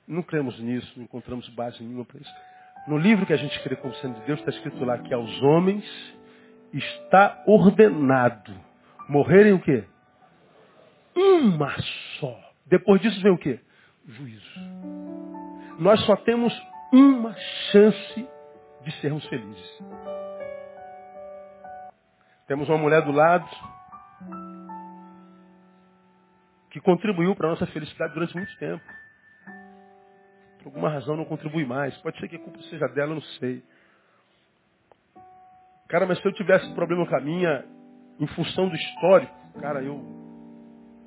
não 0.06 0.22
cremos 0.22 0.60
nisso, 0.60 0.92
não 0.98 1.06
encontramos 1.06 1.48
base 1.50 1.82
nenhuma 1.82 2.04
para 2.04 2.20
isso. 2.20 2.36
No 2.88 2.98
livro 2.98 3.26
que 3.26 3.32
a 3.32 3.38
gente 3.38 3.58
crê 3.64 3.78
como 3.78 3.94
sendo 3.96 4.20
de 4.20 4.26
Deus, 4.26 4.40
está 4.40 4.52
escrito 4.52 4.84
lá 4.84 4.98
que 4.98 5.14
aos 5.14 5.42
homens 5.42 5.86
está 6.74 7.42
ordenado 7.48 8.54
morrerem 9.08 9.54
o 9.54 9.62
quê? 9.62 9.86
Uma 11.16 11.76
só. 12.20 12.40
Depois 12.66 13.02
disso 13.02 13.22
vem 13.22 13.32
o 13.32 13.38
quê? 13.38 13.60
Juízo. 14.08 14.60
Nós 15.80 16.00
só 16.06 16.16
temos 16.18 16.54
uma 16.92 17.36
chance 17.72 18.28
de 18.84 18.92
sermos 19.02 19.26
felizes. 19.28 19.80
Temos 22.48 22.68
uma 22.68 22.78
mulher 22.78 23.02
do 23.04 23.12
lado 23.12 23.48
que 26.72 26.80
contribuiu 26.80 27.36
para 27.36 27.48
a 27.48 27.52
nossa 27.52 27.68
felicidade 27.68 28.14
durante 28.14 28.36
muito 28.36 28.58
tempo. 28.58 28.84
Por 30.60 30.68
alguma 30.68 30.90
razão 30.90 31.18
não 31.18 31.26
contribui 31.26 31.66
mais. 31.66 31.96
Pode 31.98 32.20
ser 32.20 32.28
que 32.28 32.36
a 32.36 32.40
culpa 32.40 32.62
seja 32.64 32.88
dela, 32.88 33.14
não 33.14 33.22
sei. 33.22 33.64
Cara, 35.88 36.06
mas 36.06 36.20
se 36.22 36.26
eu 36.26 36.34
tivesse 36.34 36.74
problema 36.74 37.06
com 37.06 37.16
a 37.16 37.20
minha, 37.20 37.66
em 38.20 38.28
função 38.28 38.70
do 38.70 38.76
histórico, 38.76 39.34
cara, 39.60 39.84
eu, 39.84 40.00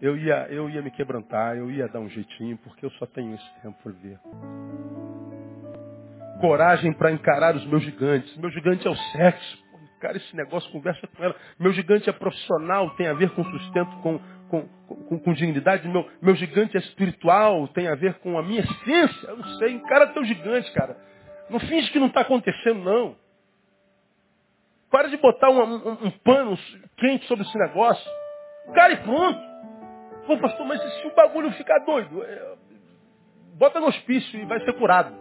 eu, 0.05 0.19
ia, 0.19 0.47
eu 0.51 0.69
ia 0.69 0.83
me 0.83 0.91
quebrantar, 0.91 1.57
eu 1.57 1.71
ia 1.71 1.89
dar 1.89 1.99
um 1.99 2.11
jeitinho, 2.11 2.59
porque 2.59 2.85
eu 2.85 2.91
só 2.93 3.07
tenho 3.07 3.35
esse 3.35 3.61
tempo 3.63 3.75
por 3.83 3.91
ver. 3.95 4.19
Coragem 6.43 6.93
para 6.93 7.11
encarar 7.11 7.57
os 7.57 7.65
meus 7.65 7.83
gigantes. 7.83 8.37
Meu 8.37 8.51
gigante 8.51 8.87
é 8.87 8.91
o 8.91 8.95
sexo. 8.95 9.65
Cara, 10.01 10.19
esse 10.19 10.37
negócio, 10.37 10.71
conversa 10.71 11.07
com 11.07 11.25
ela. 11.25 11.35
Meu 11.59 11.73
gigante 11.73 12.11
é 12.11 12.13
profissional, 12.13 12.91
tem 12.97 13.07
a 13.07 13.15
ver 13.15 13.31
com 13.31 13.43
sustento, 13.45 13.97
com, 14.03 14.21
com, 14.51 14.69
com, 14.87 15.19
com, 15.21 15.33
dignidade. 15.33 15.89
Meu, 15.89 16.07
meu 16.21 16.35
gigante 16.35 16.77
é 16.77 16.81
espiritual, 16.81 17.67
tem 17.69 17.89
a 17.89 17.95
ver 17.95 18.13
com 18.17 18.39
a 18.39 18.43
minha 18.43 18.61
essência. 18.61 19.27
Eu 19.27 19.39
não 19.39 19.49
sei, 19.57 19.73
encara 19.73 20.09
teu 20.09 20.23
gigante, 20.27 20.71
cara. 20.73 20.99
Não 21.49 21.59
finge 21.59 21.91
que 21.91 21.99
não 21.99 22.09
está 22.09 22.21
acontecendo, 22.21 22.85
não. 22.85 23.17
Para 24.91 25.09
de 25.09 25.17
botar 25.17 25.49
um, 25.49 25.63
um, 25.63 25.93
um, 26.09 26.11
pano 26.23 26.59
quente 26.99 27.25
sobre 27.27 27.47
esse 27.47 27.57
negócio. 27.57 28.11
Cara, 28.75 28.93
e 28.93 28.97
pronto. 28.99 29.54
Pô, 30.27 30.39
pastor, 30.39 30.67
mas 30.67 30.81
se 31.01 31.07
o 31.07 31.15
bagulho 31.15 31.51
ficar 31.53 31.79
doido, 31.81 32.23
é, 32.23 32.55
bota 33.59 33.81
no 33.81 33.87
hospício 33.87 34.41
e 34.41 34.45
vai 34.47 34.61
ser 34.65 34.73
curado. 34.75 35.15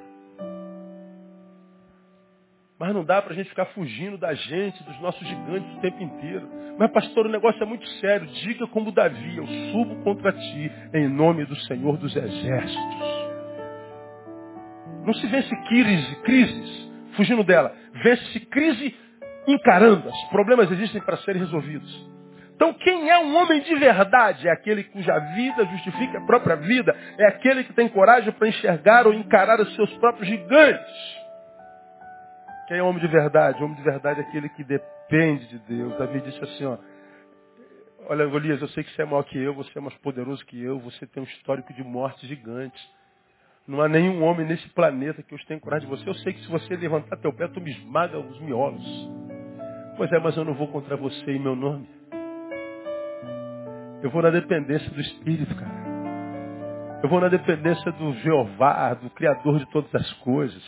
Mas 2.80 2.94
não 2.94 3.04
dá 3.06 3.22
para 3.22 3.34
a 3.34 3.36
gente 3.36 3.50
ficar 3.50 3.66
fugindo 3.68 4.18
da 4.18 4.34
gente, 4.34 4.84
dos 4.84 5.00
nossos 5.00 5.26
gigantes 5.28 5.78
o 5.78 5.82
tempo 5.82 6.02
inteiro. 6.02 6.50
Mas, 6.78 6.92
pastor, 6.92 7.28
o 7.28 7.30
negócio 7.30 7.62
é 7.62 7.66
muito 7.66 7.88
sério. 8.00 8.28
Diga 8.28 8.68
como 8.68 8.92
Davi, 8.92 9.38
eu 9.38 9.48
subo 9.72 10.04
contra 10.04 10.32
ti 10.34 10.72
em 10.94 11.08
nome 11.08 11.46
do 11.46 11.56
Senhor 11.62 11.98
dos 11.98 12.16
Exércitos. 12.16 13.24
Não 15.06 15.14
se 15.14 15.28
vence 15.28 15.56
crise, 15.68 16.16
crises 16.24 16.92
fugindo 17.16 17.44
dela. 17.44 17.76
Vence 18.04 18.40
crise 18.48 18.96
encarando-as. 19.48 20.24
Problemas 20.30 20.72
existem 20.72 21.02
para 21.02 21.18
serem 21.18 21.42
resolvidos. 21.42 22.13
Então, 22.56 22.74
quem 22.74 23.10
é 23.10 23.20
um 23.20 23.36
homem 23.36 23.62
de 23.62 23.76
verdade? 23.76 24.48
É 24.48 24.52
aquele 24.52 24.84
cuja 24.84 25.18
vida 25.36 25.66
justifica 25.66 26.20
a 26.20 26.26
própria 26.26 26.56
vida. 26.56 26.96
É 27.18 27.28
aquele 27.28 27.64
que 27.64 27.74
tem 27.74 27.90
coragem 27.90 28.32
para 28.32 28.48
enxergar 28.48 29.08
ou 29.08 29.14
encarar 29.14 29.60
os 29.60 29.74
seus 29.76 29.92
próprios 29.98 30.28
gigantes. 30.28 31.24
Quem 32.68 32.78
é 32.78 32.84
homem 32.84 33.02
de 33.02 33.08
verdade? 33.08 33.62
O 33.62 33.66
homem 33.66 33.76
de 33.76 33.84
verdade 33.84 34.22
é 34.22 34.24
aquele 34.24 34.50
que 34.50 34.64
depende 34.64 35.48
de 35.48 35.60
Deus. 35.60 35.98
Davi 35.98 36.22
disse 36.22 36.44
assim, 36.44 36.66
ó. 36.66 36.78
Olha, 38.08 38.26
Golias, 38.26 38.62
eu 38.62 38.68
sei 38.70 38.84
que 38.84 38.92
você 38.92 39.02
é 39.02 39.06
maior 39.06 39.24
que 39.24 39.38
eu, 39.38 39.54
você 39.54 39.78
é 39.78 39.82
mais 39.82 39.96
poderoso 39.98 40.46
que 40.46 40.62
eu, 40.62 40.78
você 40.80 41.08
tem 41.08 41.24
um 41.24 41.26
histórico 41.26 41.74
de 41.74 41.84
morte 41.84 42.28
gigante. 42.28 42.82
Não 43.66 43.82
há 43.82 43.88
nenhum 43.88 44.22
homem 44.24 44.46
nesse 44.46 44.68
planeta 44.70 45.24
que 45.24 45.34
eu 45.34 45.40
tenha 45.46 45.60
coragem 45.60 45.88
de 45.90 45.96
você. 45.96 46.08
Eu 46.08 46.14
sei 46.16 46.34
que 46.34 46.42
se 46.42 46.50
você 46.50 46.76
levantar 46.76 47.18
teu 47.18 47.32
pé, 47.34 47.48
tu 47.48 47.62
me 47.62 47.72
esmaga 47.72 48.20
os 48.20 48.40
miolos. 48.42 48.86
Pois 49.96 50.12
é, 50.12 50.20
mas 50.20 50.36
eu 50.36 50.44
não 50.44 50.54
vou 50.54 50.68
contra 50.68 50.98
você 50.98 51.32
em 51.32 51.40
meu 51.40 51.56
nome. 51.56 51.88
Eu 54.04 54.10
vou 54.10 54.22
na 54.22 54.30
dependência 54.30 54.92
do 54.92 55.00
Espírito, 55.00 55.56
cara. 55.56 55.72
Eu 57.02 57.08
vou 57.08 57.22
na 57.22 57.30
dependência 57.30 57.90
do 57.94 58.14
Jeová, 58.16 58.94
do 58.96 59.10
Criador 59.12 59.60
de 59.60 59.66
todas 59.72 59.96
as 59.96 60.12
coisas. 60.16 60.62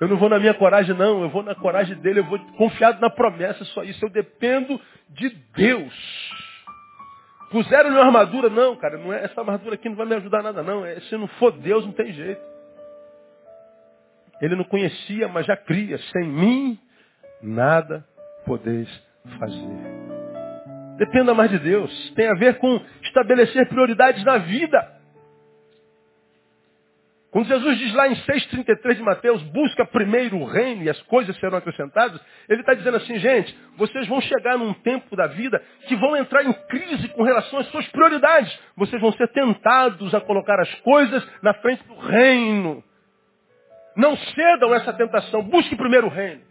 Eu 0.00 0.08
não 0.08 0.16
vou 0.16 0.28
na 0.28 0.40
minha 0.40 0.54
coragem, 0.54 0.94
não. 0.96 1.22
Eu 1.22 1.30
vou 1.30 1.44
na 1.44 1.54
coragem 1.54 1.96
dele. 1.98 2.20
Eu 2.20 2.24
vou 2.24 2.38
confiado 2.56 3.00
na 3.00 3.08
promessa, 3.08 3.64
só 3.66 3.84
isso. 3.84 4.04
Eu 4.04 4.10
dependo 4.10 4.80
de 5.10 5.28
Deus. 5.54 5.94
Puseram 7.50 7.90
uma 7.90 8.04
armadura? 8.04 8.50
Não, 8.50 8.74
cara. 8.76 8.98
Não 8.98 9.12
é, 9.12 9.24
essa 9.24 9.40
armadura 9.40 9.76
aqui 9.76 9.88
não 9.88 9.96
vai 9.96 10.06
me 10.06 10.16
ajudar 10.16 10.42
nada, 10.42 10.62
não. 10.62 10.84
É, 10.84 10.98
se 11.00 11.16
não 11.16 11.28
for 11.28 11.52
Deus, 11.52 11.84
não 11.84 11.92
tem 11.92 12.12
jeito. 12.12 12.42
Ele 14.40 14.56
não 14.56 14.64
conhecia, 14.64 15.28
mas 15.28 15.46
já 15.46 15.56
cria. 15.56 15.98
Sem 15.98 16.28
mim, 16.28 16.78
nada 17.40 18.04
podeis 18.44 18.88
fazer. 19.38 19.97
Dependa 20.98 21.32
mais 21.32 21.48
de 21.48 21.60
Deus. 21.60 22.10
Tem 22.16 22.28
a 22.28 22.34
ver 22.34 22.58
com 22.58 22.80
estabelecer 23.04 23.68
prioridades 23.68 24.24
na 24.24 24.38
vida. 24.38 24.98
Quando 27.30 27.46
Jesus 27.46 27.78
diz 27.78 27.94
lá 27.94 28.08
em 28.08 28.16
6,33 28.16 28.94
de 28.94 29.02
Mateus, 29.02 29.42
busca 29.44 29.84
primeiro 29.84 30.38
o 30.38 30.44
reino 30.44 30.82
e 30.82 30.90
as 30.90 31.00
coisas 31.02 31.36
serão 31.38 31.58
acrescentadas, 31.58 32.20
ele 32.48 32.60
está 32.60 32.74
dizendo 32.74 32.96
assim, 32.96 33.18
gente, 33.18 33.56
vocês 33.76 34.08
vão 34.08 34.20
chegar 34.20 34.58
num 34.58 34.72
tempo 34.72 35.14
da 35.14 35.26
vida 35.28 35.62
que 35.86 35.94
vão 35.94 36.16
entrar 36.16 36.42
em 36.42 36.52
crise 36.66 37.06
com 37.08 37.22
relação 37.22 37.60
às 37.60 37.68
suas 37.68 37.86
prioridades. 37.88 38.58
Vocês 38.76 39.00
vão 39.00 39.12
ser 39.12 39.28
tentados 39.28 40.12
a 40.14 40.20
colocar 40.20 40.58
as 40.58 40.74
coisas 40.80 41.24
na 41.42 41.54
frente 41.54 41.86
do 41.86 41.94
reino. 41.94 42.82
Não 43.94 44.16
cedam 44.16 44.74
essa 44.74 44.92
tentação, 44.92 45.42
busque 45.42 45.76
primeiro 45.76 46.08
o 46.08 46.10
reino. 46.10 46.47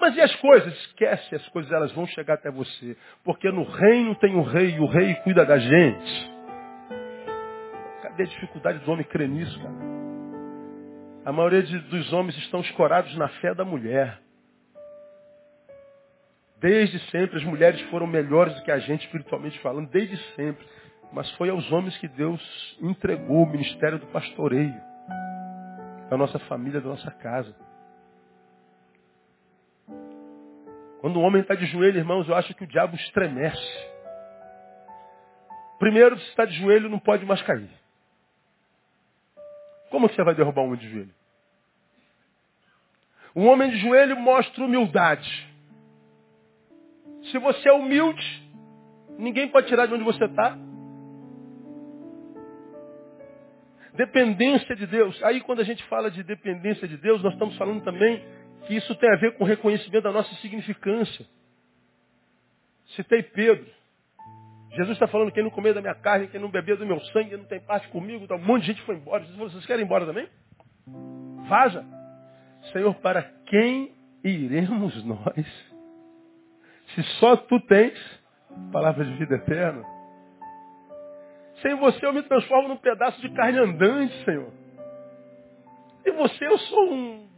Mas 0.00 0.14
e 0.16 0.20
as 0.20 0.34
coisas? 0.36 0.72
Esquece 0.74 1.34
as 1.34 1.48
coisas, 1.48 1.72
elas 1.72 1.92
vão 1.92 2.06
chegar 2.06 2.34
até 2.34 2.50
você. 2.50 2.96
Porque 3.24 3.50
no 3.50 3.64
reino 3.64 4.14
tem 4.16 4.34
o 4.36 4.42
rei 4.42 4.76
e 4.76 4.80
o 4.80 4.86
rei 4.86 5.14
cuida 5.16 5.44
da 5.44 5.58
gente. 5.58 6.30
Cadê 8.02 8.24
a 8.24 8.26
dificuldade 8.26 8.78
do 8.80 8.90
homem 8.90 9.04
crer 9.04 9.28
nisso, 9.28 9.58
cara? 9.58 9.74
A 11.24 11.32
maioria 11.32 11.62
de, 11.62 11.78
dos 11.78 12.12
homens 12.12 12.36
estão 12.38 12.60
escorados 12.60 13.14
na 13.16 13.28
fé 13.40 13.54
da 13.54 13.64
mulher. 13.64 14.20
Desde 16.60 16.98
sempre 17.10 17.38
as 17.38 17.44
mulheres 17.44 17.80
foram 17.90 18.06
melhores 18.06 18.54
do 18.54 18.62
que 18.62 18.70
a 18.70 18.78
gente 18.78 19.04
espiritualmente 19.04 19.58
falando, 19.60 19.90
desde 19.90 20.16
sempre. 20.34 20.64
Mas 21.12 21.30
foi 21.32 21.48
aos 21.48 21.70
homens 21.72 21.96
que 21.98 22.08
Deus 22.08 22.40
entregou 22.80 23.42
o 23.42 23.50
ministério 23.50 23.98
do 23.98 24.06
pastoreio. 24.06 24.80
Da 26.10 26.16
nossa 26.16 26.38
família, 26.40 26.80
da 26.80 26.88
nossa 26.88 27.10
casa. 27.10 27.54
Quando 31.06 31.20
o 31.20 31.22
homem 31.22 31.40
está 31.40 31.54
de 31.54 31.64
joelho, 31.66 31.98
irmãos, 31.98 32.28
eu 32.28 32.34
acho 32.34 32.52
que 32.52 32.64
o 32.64 32.66
diabo 32.66 32.96
estremece. 32.96 33.88
Primeiro, 35.78 36.18
se 36.18 36.28
está 36.30 36.44
de 36.44 36.54
joelho, 36.54 36.88
não 36.88 36.98
pode 36.98 37.24
mais 37.24 37.40
cair. 37.42 37.70
Como 39.88 40.08
você 40.08 40.24
vai 40.24 40.34
derrubar 40.34 40.62
um 40.62 40.64
homem 40.64 40.80
de 40.80 40.90
joelho? 40.90 41.14
Um 43.36 43.46
homem 43.46 43.70
de 43.70 43.76
joelho 43.76 44.16
mostra 44.16 44.64
humildade. 44.64 45.48
Se 47.30 47.38
você 47.38 47.68
é 47.68 47.72
humilde, 47.72 48.50
ninguém 49.16 49.46
pode 49.46 49.68
tirar 49.68 49.86
de 49.86 49.94
onde 49.94 50.02
você 50.02 50.24
está. 50.24 50.58
Dependência 53.94 54.74
de 54.74 54.88
Deus. 54.88 55.22
Aí 55.22 55.40
quando 55.40 55.60
a 55.60 55.64
gente 55.64 55.84
fala 55.84 56.10
de 56.10 56.24
dependência 56.24 56.88
de 56.88 56.96
Deus, 56.96 57.22
nós 57.22 57.34
estamos 57.34 57.56
falando 57.56 57.84
também 57.84 58.24
que 58.66 58.74
isso 58.74 58.94
tem 58.96 59.10
a 59.10 59.16
ver 59.16 59.34
com 59.36 59.44
o 59.44 59.46
reconhecimento 59.46 60.02
da 60.02 60.12
nossa 60.12 60.34
significância. 60.36 61.26
Citei 62.94 63.22
Pedro. 63.22 63.66
Jesus 64.72 64.96
está 64.96 65.06
falando, 65.06 65.32
quem 65.32 65.42
não 65.42 65.50
comer 65.50 65.72
da 65.72 65.80
minha 65.80 65.94
carne, 65.94 66.28
quem 66.28 66.40
não 66.40 66.50
beber 66.50 66.76
do 66.76 66.84
meu 66.84 67.00
sangue, 67.06 67.36
não 67.36 67.44
tem 67.44 67.60
parte 67.60 67.88
comigo. 67.88 68.24
Então, 68.24 68.36
um 68.36 68.44
monte 68.44 68.62
de 68.62 68.66
gente 68.68 68.82
foi 68.82 68.96
embora. 68.96 69.24
Vocês 69.24 69.64
querem 69.64 69.82
ir 69.82 69.86
embora 69.86 70.04
também? 70.04 70.28
Vaza. 71.48 71.84
Senhor, 72.72 72.94
para 72.96 73.22
quem 73.46 73.92
iremos 74.22 75.04
nós? 75.04 75.46
Se 76.94 77.02
só 77.18 77.36
tu 77.36 77.58
tens 77.60 77.98
palavra 78.72 79.04
de 79.04 79.12
vida 79.14 79.36
eterna. 79.36 79.84
Sem 81.62 81.74
você 81.76 82.04
eu 82.04 82.12
me 82.12 82.22
transformo 82.22 82.68
num 82.68 82.76
pedaço 82.76 83.20
de 83.20 83.30
carne 83.30 83.58
andante, 83.58 84.24
Senhor. 84.24 84.52
E 86.04 86.10
você 86.12 86.46
eu 86.46 86.58
sou 86.58 86.92
um, 86.92 87.28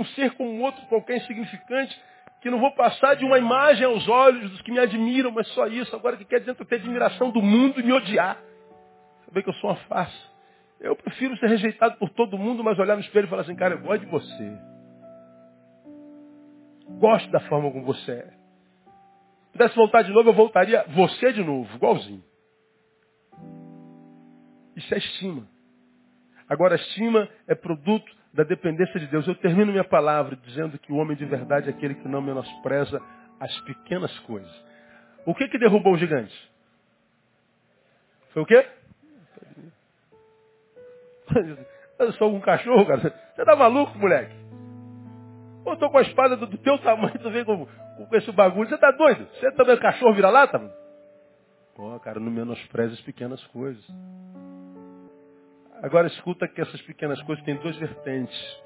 um 0.00 0.04
ser 0.06 0.32
como 0.32 0.60
outro 0.62 0.84
qualquer 0.86 1.18
insignificante 1.18 1.98
que 2.40 2.50
não 2.50 2.60
vou 2.60 2.70
passar 2.72 3.16
de 3.16 3.24
uma 3.24 3.38
imagem 3.38 3.84
aos 3.84 4.06
olhos 4.08 4.50
dos 4.50 4.62
que 4.62 4.70
me 4.70 4.78
admiram, 4.78 5.30
mas 5.30 5.48
só 5.48 5.66
isso. 5.66 5.94
Agora 5.96 6.16
que 6.16 6.24
quer 6.24 6.40
dizer 6.40 6.54
ter 6.54 6.76
admiração 6.76 7.30
do 7.30 7.42
mundo 7.42 7.80
e 7.80 7.82
me 7.82 7.92
odiar. 7.92 8.38
Saber 9.24 9.42
que 9.42 9.50
eu 9.50 9.54
sou 9.54 9.70
uma 9.70 9.76
face. 9.86 10.16
Eu 10.80 10.94
prefiro 10.94 11.36
ser 11.38 11.48
rejeitado 11.48 11.96
por 11.98 12.10
todo 12.10 12.38
mundo, 12.38 12.62
mas 12.62 12.78
olhar 12.78 12.94
no 12.94 13.00
espelho 13.00 13.26
e 13.26 13.30
falar 13.30 13.42
assim, 13.42 13.56
cara, 13.56 13.74
eu 13.74 13.80
gosto 13.80 14.04
de 14.04 14.10
você. 14.10 14.58
Gosto 16.98 17.30
da 17.30 17.40
forma 17.40 17.70
como 17.72 17.84
você 17.84 18.12
é. 18.12 18.30
Se 19.46 19.52
pudesse 19.52 19.74
voltar 19.74 20.02
de 20.02 20.12
novo, 20.12 20.28
eu 20.28 20.34
voltaria 20.34 20.84
você 20.88 21.32
de 21.32 21.42
novo, 21.42 21.74
igualzinho. 21.74 22.22
Isso 24.76 24.94
é 24.94 24.98
estima. 24.98 25.48
Agora, 26.48 26.76
estima 26.76 27.28
é 27.48 27.54
produto 27.54 28.15
da 28.36 28.44
dependência 28.44 29.00
de 29.00 29.06
Deus. 29.06 29.26
Eu 29.26 29.34
termino 29.34 29.72
minha 29.72 29.82
palavra 29.82 30.36
dizendo 30.36 30.78
que 30.78 30.92
o 30.92 30.96
homem 30.96 31.16
de 31.16 31.24
verdade 31.24 31.68
é 31.68 31.70
aquele 31.70 31.94
que 31.94 32.06
não 32.06 32.20
menospreza 32.20 33.00
as 33.40 33.60
pequenas 33.62 34.16
coisas. 34.20 34.64
O 35.24 35.34
que 35.34 35.48
que 35.48 35.58
derrubou 35.58 35.94
o 35.94 35.98
gigante? 35.98 36.34
Foi 38.32 38.42
o 38.42 38.46
quê? 38.46 38.66
Eu 41.98 42.12
sou 42.12 42.32
um 42.34 42.40
cachorro, 42.40 42.84
cara. 42.84 43.00
Você 43.00 43.44
tá 43.44 43.56
maluco, 43.56 43.98
moleque? 43.98 44.36
Eu 45.64 45.76
tô 45.78 45.90
com 45.90 45.98
a 45.98 46.02
espada 46.02 46.36
do, 46.36 46.46
teu 46.58 46.78
tamanho, 46.78 47.18
tu 47.18 47.30
vem 47.30 47.44
com, 47.44 47.66
com 47.66 48.16
esse 48.16 48.30
bagulho. 48.32 48.68
Você 48.68 48.76
tá 48.76 48.90
doido? 48.90 49.26
Você 49.32 49.50
também 49.52 49.74
é 49.74 49.78
cachorro 49.78 50.14
vira-lata? 50.14 50.58
Pô, 51.74 51.98
cara, 52.00 52.20
não 52.20 52.30
menospreze 52.30 52.94
as 52.94 53.00
pequenas 53.00 53.42
coisas. 53.46 53.84
Agora 55.82 56.06
escuta 56.06 56.48
que 56.48 56.60
essas 56.60 56.80
pequenas 56.82 57.20
coisas 57.22 57.44
têm 57.44 57.56
duas 57.56 57.76
vertentes. 57.76 58.62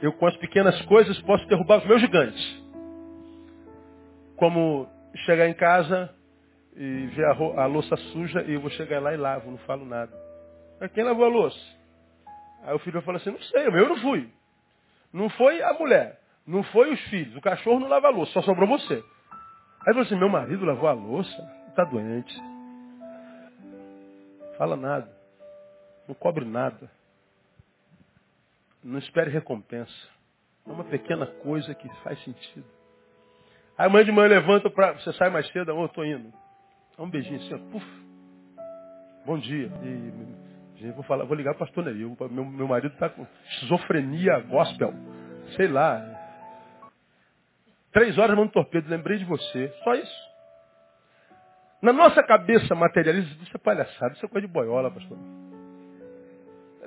Eu 0.00 0.12
com 0.12 0.26
as 0.26 0.36
pequenas 0.36 0.80
coisas 0.82 1.20
posso 1.22 1.46
derrubar 1.46 1.78
os 1.78 1.86
meus 1.86 2.00
gigantes. 2.00 2.64
Como 4.36 4.88
chegar 5.26 5.48
em 5.48 5.54
casa 5.54 6.14
e 6.74 7.06
ver 7.08 7.26
a, 7.26 7.66
louça 7.66 7.96
suja 8.12 8.42
e 8.42 8.54
eu 8.54 8.60
vou 8.60 8.70
chegar 8.70 9.00
lá 9.00 9.12
e 9.12 9.16
lavo, 9.16 9.50
não 9.50 9.58
falo 9.58 9.84
nada. 9.84 10.12
Mas 10.80 10.90
quem 10.92 11.04
lavou 11.04 11.24
a 11.24 11.28
louça? 11.28 11.60
Aí 12.62 12.74
o 12.74 12.78
filho 12.78 13.02
fala 13.02 13.18
assim, 13.18 13.30
não 13.30 13.40
sei, 13.40 13.66
eu 13.66 13.88
não 13.88 13.96
fui. 13.96 14.30
Não 15.12 15.28
foi 15.30 15.60
a 15.62 15.72
mulher, 15.74 16.20
não 16.46 16.62
foi 16.62 16.92
os 16.92 17.00
filhos, 17.08 17.36
o 17.36 17.40
cachorro 17.40 17.80
não 17.80 17.88
lava 17.88 18.06
a 18.06 18.10
louça, 18.10 18.32
só 18.32 18.42
sobrou 18.42 18.68
você. 18.68 19.02
Aí 19.86 19.94
você, 19.94 20.14
assim, 20.14 20.16
meu 20.16 20.28
marido 20.28 20.64
lavou 20.64 20.88
a 20.88 20.92
louça, 20.92 21.50
está 21.68 21.84
doente. 21.84 22.34
Fala 24.56 24.76
nada. 24.76 25.19
Não 26.10 26.14
cobre 26.16 26.44
nada. 26.44 26.90
Não 28.82 28.98
espere 28.98 29.30
recompensa. 29.30 29.94
É 30.66 30.72
uma 30.72 30.82
pequena 30.82 31.24
coisa 31.24 31.72
que 31.72 31.88
faz 32.02 32.20
sentido. 32.24 32.66
Aí 33.78 33.86
amanhã 33.86 34.04
de 34.04 34.10
manhã 34.10 34.26
levanta 34.26 34.68
para. 34.68 34.94
Você 34.94 35.12
sai 35.12 35.30
mais 35.30 35.46
cedo, 35.52 35.72
oh, 35.72 35.82
eu 35.82 35.86
estou 35.86 36.04
indo. 36.04 36.32
Dá 36.98 37.04
um 37.04 37.08
beijinho 37.08 37.36
assim, 37.36 37.54
ó, 37.54 37.58
puf. 37.70 37.86
Bom 39.24 39.38
dia. 39.38 39.70
E, 40.80 40.90
vou, 40.90 41.04
falar, 41.04 41.26
vou 41.26 41.36
ligar 41.36 41.54
para 41.54 41.62
o 41.62 41.66
pastor 41.68 41.84
Neil. 41.84 42.16
Meu, 42.28 42.44
meu 42.44 42.66
marido 42.66 42.92
está 42.92 43.08
com 43.08 43.24
esquizofrenia 43.52 44.40
gospel. 44.40 44.92
Sei 45.54 45.68
lá. 45.68 46.02
Três 47.92 48.18
horas 48.18 48.36
mando 48.36 48.50
torpedo, 48.50 48.90
lembrei 48.90 49.16
de 49.18 49.24
você. 49.26 49.72
Só 49.84 49.94
isso. 49.94 50.30
Na 51.80 51.92
nossa 51.92 52.20
cabeça 52.24 52.74
materialista, 52.74 53.44
isso 53.44 53.56
é 53.56 53.60
palhaçada, 53.60 54.14
isso 54.14 54.26
é 54.26 54.28
coisa 54.28 54.44
de 54.44 54.52
boiola, 54.52 54.90
pastor. 54.90 55.16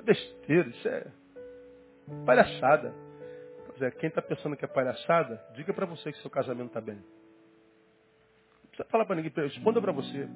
É 0.04 0.12
besteira, 0.12 0.68
isso 0.68 0.88
é 0.88 1.06
palhaçada. 2.26 2.94
Pois 3.66 3.94
quem 3.94 4.08
está 4.08 4.20
pensando 4.20 4.54
que 4.54 4.64
é 4.64 4.68
palhaçada, 4.68 5.42
diga 5.54 5.72
para 5.72 5.86
você 5.86 6.12
que 6.12 6.18
seu 6.18 6.30
casamento 6.30 6.68
está 6.68 6.80
bem. 6.80 6.96
Não 6.96 8.68
precisa 8.68 8.88
falar 8.90 9.06
para 9.06 9.16
ninguém, 9.16 9.32
responda 9.34 9.80
para 9.80 9.92
você. 9.92 10.28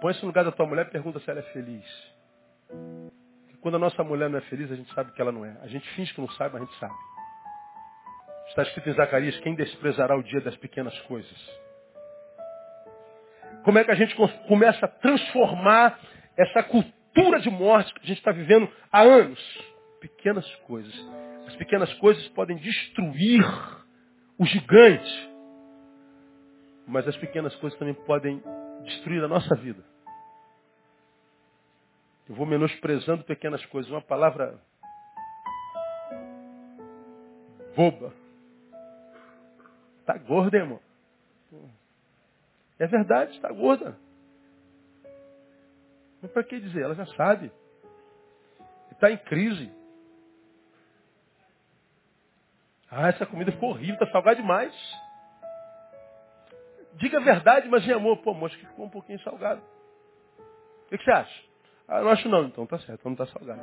Põe-se 0.00 0.20
no 0.20 0.28
lugar 0.28 0.44
da 0.44 0.52
tua 0.52 0.66
mulher 0.66 0.86
e 0.86 0.90
pergunta 0.90 1.18
se 1.20 1.30
ela 1.30 1.40
é 1.40 1.44
feliz. 1.54 2.12
quando 3.62 3.76
a 3.76 3.78
nossa 3.78 4.04
mulher 4.04 4.28
não 4.28 4.38
é 4.38 4.42
feliz, 4.42 4.70
a 4.70 4.76
gente 4.76 4.92
sabe 4.92 5.12
que 5.12 5.22
ela 5.22 5.32
não 5.32 5.44
é. 5.44 5.56
A 5.62 5.66
gente 5.68 5.88
finge 5.94 6.12
que 6.12 6.20
não 6.20 6.28
sabe, 6.32 6.54
mas 6.54 6.62
a 6.62 6.66
gente 6.66 6.78
sabe. 6.78 6.94
Está 8.48 8.62
escrito 8.64 8.90
em 8.90 8.92
Zacarias, 8.92 9.38
quem 9.38 9.54
desprezará 9.54 10.14
o 10.16 10.22
dia 10.22 10.40
das 10.40 10.56
pequenas 10.56 10.98
coisas? 11.02 11.60
Como 13.64 13.78
é 13.78 13.84
que 13.84 13.90
a 13.90 13.94
gente 13.94 14.14
começa 14.46 14.84
a 14.84 14.88
transformar 14.88 15.98
essa 16.36 16.62
cultura 16.64 17.01
de 17.42 17.50
morte 17.50 17.92
que 17.94 18.00
a 18.00 18.06
gente 18.06 18.18
está 18.18 18.32
vivendo 18.32 18.70
há 18.90 19.02
anos? 19.02 19.38
Pequenas 20.00 20.48
coisas. 20.66 20.94
As 21.46 21.56
pequenas 21.56 21.92
coisas 21.94 22.26
podem 22.28 22.56
destruir 22.56 23.44
o 24.38 24.46
gigante. 24.46 25.30
Mas 26.86 27.06
as 27.06 27.16
pequenas 27.16 27.54
coisas 27.56 27.78
também 27.78 27.94
podem 27.94 28.42
destruir 28.84 29.22
a 29.22 29.28
nossa 29.28 29.54
vida. 29.56 29.84
Eu 32.28 32.34
vou 32.34 32.46
menosprezando 32.46 33.24
pequenas 33.24 33.64
coisas. 33.66 33.90
Uma 33.90 34.00
palavra 34.00 34.58
boba. 37.76 38.12
Tá 40.06 40.16
gordo, 40.18 40.54
irmão. 40.54 40.80
É 42.78 42.86
verdade, 42.86 43.32
está 43.32 43.52
gorda. 43.52 43.96
Mas 46.22 46.30
para 46.30 46.44
que 46.44 46.60
dizer? 46.60 46.82
Ela 46.82 46.94
já 46.94 47.06
sabe. 47.06 47.50
Está 48.92 49.10
em 49.10 49.18
crise. 49.18 49.72
Ah, 52.88 53.08
essa 53.08 53.26
comida 53.26 53.50
ficou 53.50 53.70
horrível, 53.70 53.94
está 53.94 54.06
salgada 54.12 54.36
demais. 54.36 54.72
Diga 56.94 57.18
a 57.18 57.22
verdade, 57.22 57.68
mas 57.68 57.86
em 57.88 57.92
amor, 57.92 58.18
pô, 58.18 58.34
moço, 58.34 58.56
que 58.56 58.66
ficou 58.66 58.84
um 58.84 58.90
pouquinho 58.90 59.18
salgado. 59.20 59.62
O 60.84 60.88
que, 60.90 60.98
que, 60.98 61.04
você 61.04 61.10
acha? 61.10 61.42
Ah, 61.88 62.00
não 62.02 62.10
acho 62.10 62.28
não. 62.28 62.44
Então 62.44 62.66
tá 62.66 62.78
certo, 62.78 63.04
não 63.04 63.12
está 63.12 63.26
salgado. 63.26 63.62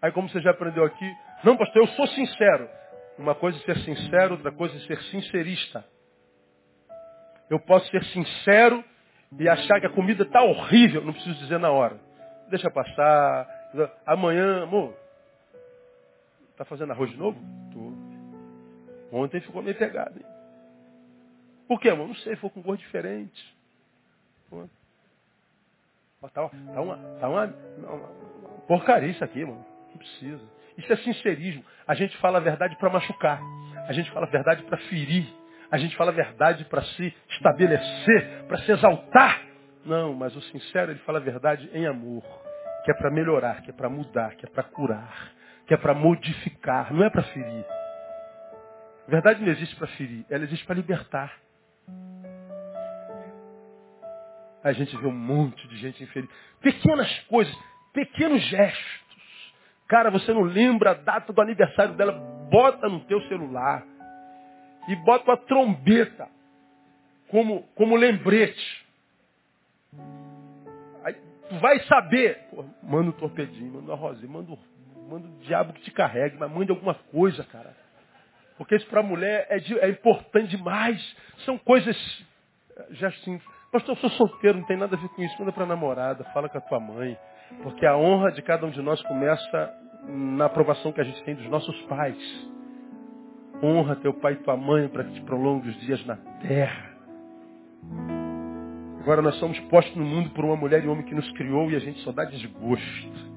Aí 0.00 0.10
como 0.12 0.28
você 0.28 0.40
já 0.40 0.50
aprendeu 0.50 0.84
aqui, 0.84 1.14
não, 1.44 1.56
pastor, 1.56 1.82
eu 1.82 1.88
sou 1.88 2.06
sincero. 2.08 2.68
Uma 3.18 3.34
coisa 3.34 3.58
é 3.58 3.60
ser 3.60 3.78
sincero, 3.84 4.34
outra 4.34 4.50
coisa 4.50 4.74
é 4.76 4.80
ser 4.80 5.00
sincerista. 5.02 5.84
Eu 7.48 7.60
posso 7.60 7.88
ser 7.90 8.02
sincero 8.06 8.82
e 9.38 9.48
achar 9.48 9.80
que 9.80 9.86
a 9.86 9.90
comida 9.90 10.22
está 10.22 10.42
horrível, 10.42 11.04
não 11.04 11.12
preciso 11.12 11.38
dizer 11.38 11.58
na 11.58 11.70
hora. 11.70 11.98
Deixa 12.48 12.70
passar. 12.70 13.48
Amanhã, 14.06 14.62
amor, 14.62 14.94
está 16.50 16.64
fazendo 16.64 16.92
arroz 16.92 17.10
de 17.10 17.16
novo? 17.16 17.38
Tô. 17.72 19.16
Ontem 19.16 19.40
ficou 19.40 19.62
meio 19.62 19.76
pegado. 19.76 20.18
Hein? 20.18 20.26
Por 21.66 21.80
quê, 21.80 21.88
amor? 21.88 22.08
Não 22.08 22.14
sei, 22.16 22.36
foi 22.36 22.50
com 22.50 22.62
gosto 22.62 22.80
diferente. 22.80 23.56
Pô. 24.50 24.68
Tá, 26.32 26.48
tá, 26.48 26.80
uma, 26.80 26.96
tá 27.20 27.28
uma, 27.28 27.44
uma, 27.78 27.98
porcaria 28.66 29.10
isso 29.10 29.22
aqui, 29.22 29.44
mano. 29.44 29.64
Não 29.90 29.98
precisa. 29.98 30.42
Isso 30.78 30.92
é 30.92 30.96
sincerismo. 30.96 31.64
A 31.86 31.94
gente 31.94 32.16
fala 32.18 32.38
a 32.38 32.40
verdade 32.40 32.76
para 32.76 32.90
machucar. 32.90 33.40
A 33.86 33.92
gente 33.92 34.10
fala 34.10 34.26
a 34.26 34.30
verdade 34.30 34.62
para 34.64 34.78
ferir. 34.88 35.26
A 35.74 35.76
gente 35.76 35.96
fala 35.96 36.12
a 36.12 36.14
verdade 36.14 36.64
para 36.66 36.82
se 36.82 37.12
estabelecer, 37.30 38.44
para 38.46 38.58
se 38.58 38.70
exaltar. 38.70 39.42
Não, 39.84 40.14
mas 40.14 40.36
o 40.36 40.40
sincero, 40.40 40.92
ele 40.92 41.00
fala 41.00 41.18
a 41.18 41.20
verdade 41.20 41.68
em 41.74 41.84
amor. 41.84 42.22
Que 42.84 42.92
é 42.92 42.94
para 42.94 43.10
melhorar, 43.10 43.60
que 43.60 43.70
é 43.70 43.72
para 43.72 43.88
mudar, 43.88 44.36
que 44.36 44.46
é 44.46 44.48
para 44.48 44.62
curar, 44.62 45.32
que 45.66 45.74
é 45.74 45.76
para 45.76 45.92
modificar, 45.92 46.94
não 46.94 47.02
é 47.02 47.10
para 47.10 47.24
ferir. 47.24 47.64
Verdade 49.08 49.42
não 49.42 49.48
existe 49.48 49.74
para 49.74 49.88
ferir, 49.88 50.24
ela 50.30 50.44
existe 50.44 50.64
para 50.64 50.76
libertar. 50.76 51.32
A 54.62 54.70
gente 54.70 54.96
vê 54.96 55.08
um 55.08 55.10
monte 55.10 55.66
de 55.66 55.76
gente 55.76 56.04
infeliz. 56.04 56.30
Pequenas 56.60 57.18
coisas, 57.22 57.52
pequenos 57.92 58.40
gestos. 58.42 59.54
Cara, 59.88 60.08
você 60.08 60.32
não 60.32 60.42
lembra 60.42 60.92
a 60.92 60.94
data 60.94 61.32
do 61.32 61.40
aniversário 61.40 61.94
dela, 61.94 62.12
bota 62.48 62.88
no 62.88 63.00
teu 63.06 63.20
celular 63.22 63.84
e 64.88 64.96
bota 64.96 65.30
uma 65.30 65.36
trombeta 65.36 66.28
como, 67.28 67.62
como 67.74 67.96
lembrete. 67.96 68.86
Aí 71.04 71.14
tu 71.48 71.58
vai 71.60 71.80
saber. 71.80 72.38
Pô, 72.50 72.64
manda 72.82 73.08
um 73.08 73.12
torpedinho, 73.12 73.72
manda 73.72 73.92
uma 73.92 73.96
rosinha, 73.96 74.30
manda, 74.30 74.56
manda 75.08 75.28
o 75.28 75.38
diabo 75.40 75.72
que 75.72 75.82
te 75.82 75.90
carregue, 75.90 76.36
mas 76.38 76.50
manda 76.50 76.72
alguma 76.72 76.94
coisa, 76.94 77.44
cara. 77.44 77.74
Porque 78.56 78.76
isso 78.76 78.86
para 78.86 79.00
a 79.00 79.04
mulher 79.04 79.46
é, 79.50 79.58
de, 79.58 79.78
é 79.80 79.88
importante 79.88 80.56
demais. 80.56 81.16
São 81.44 81.58
coisas 81.58 81.96
já 82.90 83.08
assim. 83.08 83.40
Pastor, 83.72 83.96
eu 83.96 84.00
sou 84.00 84.10
solteiro, 84.10 84.58
não 84.58 84.66
tem 84.66 84.76
nada 84.76 84.94
a 84.94 84.98
ver 84.98 85.08
com 85.08 85.22
isso. 85.22 85.36
Manda 85.38 85.52
para 85.52 85.64
a 85.64 85.66
namorada, 85.66 86.22
fala 86.32 86.48
com 86.48 86.58
a 86.58 86.60
tua 86.60 86.78
mãe. 86.78 87.18
Porque 87.62 87.84
a 87.84 87.96
honra 87.96 88.30
de 88.30 88.42
cada 88.42 88.64
um 88.66 88.70
de 88.70 88.80
nós 88.80 89.02
começa 89.02 89.74
na 90.06 90.46
aprovação 90.46 90.92
que 90.92 91.00
a 91.00 91.04
gente 91.04 91.22
tem 91.24 91.34
dos 91.34 91.48
nossos 91.48 91.80
pais. 91.82 92.16
Honra 93.64 93.96
teu 93.96 94.12
pai 94.12 94.34
e 94.34 94.36
tua 94.36 94.58
mãe 94.58 94.88
para 94.88 95.04
que 95.04 95.14
te 95.14 95.22
prolongue 95.22 95.70
os 95.70 95.80
dias 95.80 96.04
na 96.04 96.16
terra. 96.42 96.90
Agora 99.00 99.22
nós 99.22 99.36
somos 99.36 99.58
postos 99.70 99.96
no 99.96 100.04
mundo 100.04 100.28
por 100.30 100.44
uma 100.44 100.54
mulher 100.54 100.84
e 100.84 100.86
um 100.86 100.92
homem 100.92 101.06
que 101.06 101.14
nos 101.14 101.30
criou 101.32 101.70
e 101.70 101.76
a 101.76 101.78
gente 101.78 101.98
só 102.00 102.12
dá 102.12 102.26
desgosto. 102.26 103.34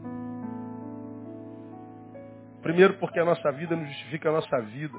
Primeiro 2.61 2.95
porque 2.95 3.17
a 3.19 3.23
nossa 3.23 3.49
vida 3.53 3.73
não 3.73 3.85
justifica 3.85 4.27
a 4.27 4.33
nossa 4.33 4.61
vida. 4.63 4.97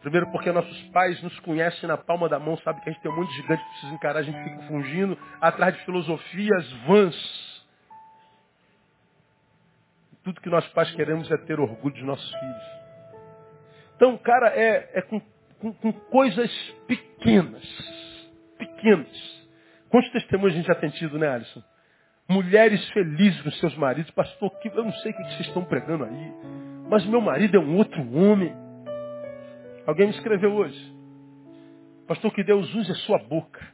Primeiro 0.00 0.32
porque 0.32 0.50
nossos 0.50 0.82
pais 0.88 1.22
nos 1.22 1.38
conhecem 1.40 1.88
na 1.88 1.96
palma 1.96 2.28
da 2.28 2.40
mão, 2.40 2.56
sabem 2.58 2.82
que 2.82 2.90
a 2.90 2.92
gente 2.92 3.02
tem 3.02 3.12
um 3.12 3.14
monte 3.16 3.28
de 3.28 3.36
gigante 3.36 3.62
que 3.62 3.70
precisa 3.70 3.94
encarar, 3.94 4.18
a 4.18 4.22
gente 4.22 4.42
fica 4.42 4.62
fungindo 4.66 5.16
atrás 5.40 5.76
de 5.76 5.84
filosofias 5.84 6.72
vãs. 6.88 7.64
Tudo 10.24 10.40
que 10.40 10.50
nós 10.50 10.66
pais 10.68 10.92
queremos 10.96 11.30
é 11.30 11.36
ter 11.36 11.60
orgulho 11.60 11.94
dos 11.94 12.02
nossos 12.02 12.28
filhos. 12.32 12.81
Então, 14.02 14.18
cara, 14.18 14.48
é, 14.48 14.90
é 14.94 15.02
com, 15.02 15.20
com, 15.60 15.72
com 15.74 15.92
coisas 15.92 16.50
pequenas. 16.88 17.62
Pequenas. 18.58 19.46
Quantos 19.88 20.10
testemunhos 20.10 20.54
a 20.54 20.56
gente 20.56 20.66
já 20.66 20.74
tem 20.74 20.90
tido, 20.90 21.20
né, 21.20 21.28
Alisson? 21.28 21.62
Mulheres 22.28 22.84
felizes 22.90 23.40
com 23.42 23.50
seus 23.52 23.76
maridos. 23.76 24.10
Pastor, 24.10 24.50
eu 24.64 24.82
não 24.82 24.92
sei 24.94 25.12
o 25.12 25.16
que 25.16 25.22
vocês 25.22 25.46
estão 25.46 25.64
pregando 25.64 26.02
aí. 26.02 26.32
Mas 26.90 27.06
meu 27.06 27.20
marido 27.20 27.56
é 27.56 27.60
um 27.60 27.76
outro 27.76 28.02
homem. 28.12 28.52
Alguém 29.86 30.08
me 30.08 30.14
escreveu 30.14 30.52
hoje. 30.52 30.96
Pastor, 32.08 32.34
que 32.34 32.42
Deus 32.42 32.74
use 32.74 32.90
a 32.90 32.96
sua 33.06 33.18
boca 33.18 33.64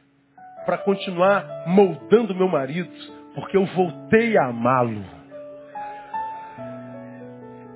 para 0.63 0.77
continuar 0.77 1.63
moldando 1.65 2.35
meu 2.35 2.47
marido, 2.47 2.91
porque 3.33 3.57
eu 3.57 3.65
voltei 3.65 4.37
a 4.37 4.49
amá-lo. 4.49 5.03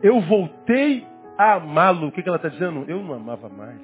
Eu 0.03 0.21
voltei 0.21 1.11
a 1.37 1.53
amá-lo. 1.53 2.07
O 2.07 2.11
que, 2.11 2.27
ela 2.27 2.37
está 2.37 2.49
dizendo? 2.49 2.85
Eu 2.87 3.03
não 3.03 3.13
amava 3.13 3.49
mais. 3.49 3.81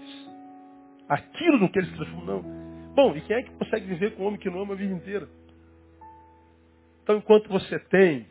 Aquilo 1.07 1.57
no 1.57 1.69
que 1.69 1.79
ele 1.79 1.87
se 1.87 1.95
transformou, 1.95 2.25
não. 2.25 2.93
Bom, 2.93 3.15
e 3.15 3.21
quem 3.21 3.37
é 3.37 3.43
que 3.43 3.51
consegue 3.51 3.87
viver 3.87 4.15
com 4.15 4.23
um 4.23 4.27
homem 4.27 4.39
que 4.39 4.49
não 4.49 4.61
ama 4.61 4.73
a 4.73 4.77
vida 4.77 4.93
inteira? 4.93 5.27
Então, 7.03 7.17
enquanto 7.17 7.49
você 7.49 7.79
tem, 7.79 8.27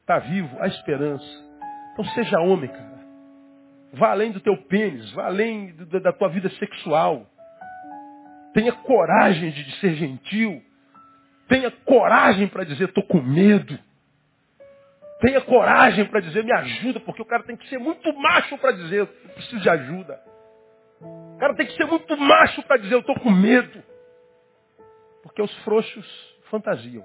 está 0.00 0.18
vivo, 0.18 0.56
a 0.60 0.66
esperança. 0.66 1.26
Então, 1.92 2.04
seja 2.06 2.40
homem, 2.40 2.70
cara. 2.70 2.98
Vá 3.92 4.10
além 4.10 4.32
do 4.32 4.40
teu 4.40 4.56
pênis, 4.64 5.10
vá 5.12 5.26
além 5.26 5.72
do, 5.72 6.00
da 6.00 6.12
tua 6.12 6.28
vida 6.28 6.48
sexual. 6.50 7.26
Tenha 8.54 8.72
coragem 8.72 9.50
de 9.50 9.70
ser 9.80 9.94
gentil. 9.94 10.62
Tenha 11.48 11.70
coragem 11.70 12.46
para 12.48 12.64
dizer, 12.64 12.88
estou 12.88 13.04
com 13.04 13.20
medo. 13.20 13.78
Tenha 15.20 15.40
coragem 15.40 16.04
para 16.06 16.20
dizer, 16.20 16.44
me 16.44 16.52
ajuda, 16.52 17.00
porque 17.00 17.22
o 17.22 17.24
cara 17.24 17.42
tem 17.42 17.56
que 17.56 17.68
ser 17.68 17.78
muito 17.78 18.12
macho 18.14 18.56
para 18.58 18.72
dizer, 18.72 19.00
eu 19.00 19.06
preciso 19.06 19.60
de 19.60 19.68
ajuda. 19.68 20.20
O 21.00 21.38
cara 21.38 21.54
tem 21.54 21.66
que 21.66 21.74
ser 21.74 21.86
muito 21.86 22.16
macho 22.16 22.62
para 22.62 22.76
dizer, 22.76 22.94
eu 22.94 23.00
estou 23.00 23.18
com 23.18 23.30
medo. 23.30 23.82
Porque 25.22 25.42
os 25.42 25.52
frouxos 25.58 26.06
fantasiam, 26.50 27.04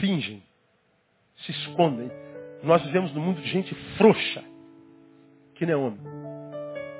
fingem, 0.00 0.42
se 1.38 1.52
escondem. 1.52 2.10
Nós 2.62 2.82
vivemos 2.84 3.12
num 3.12 3.20
mundo 3.20 3.40
de 3.40 3.48
gente 3.48 3.74
frouxa, 3.96 4.42
que 5.54 5.64
nem 5.64 5.74
homem. 5.74 6.00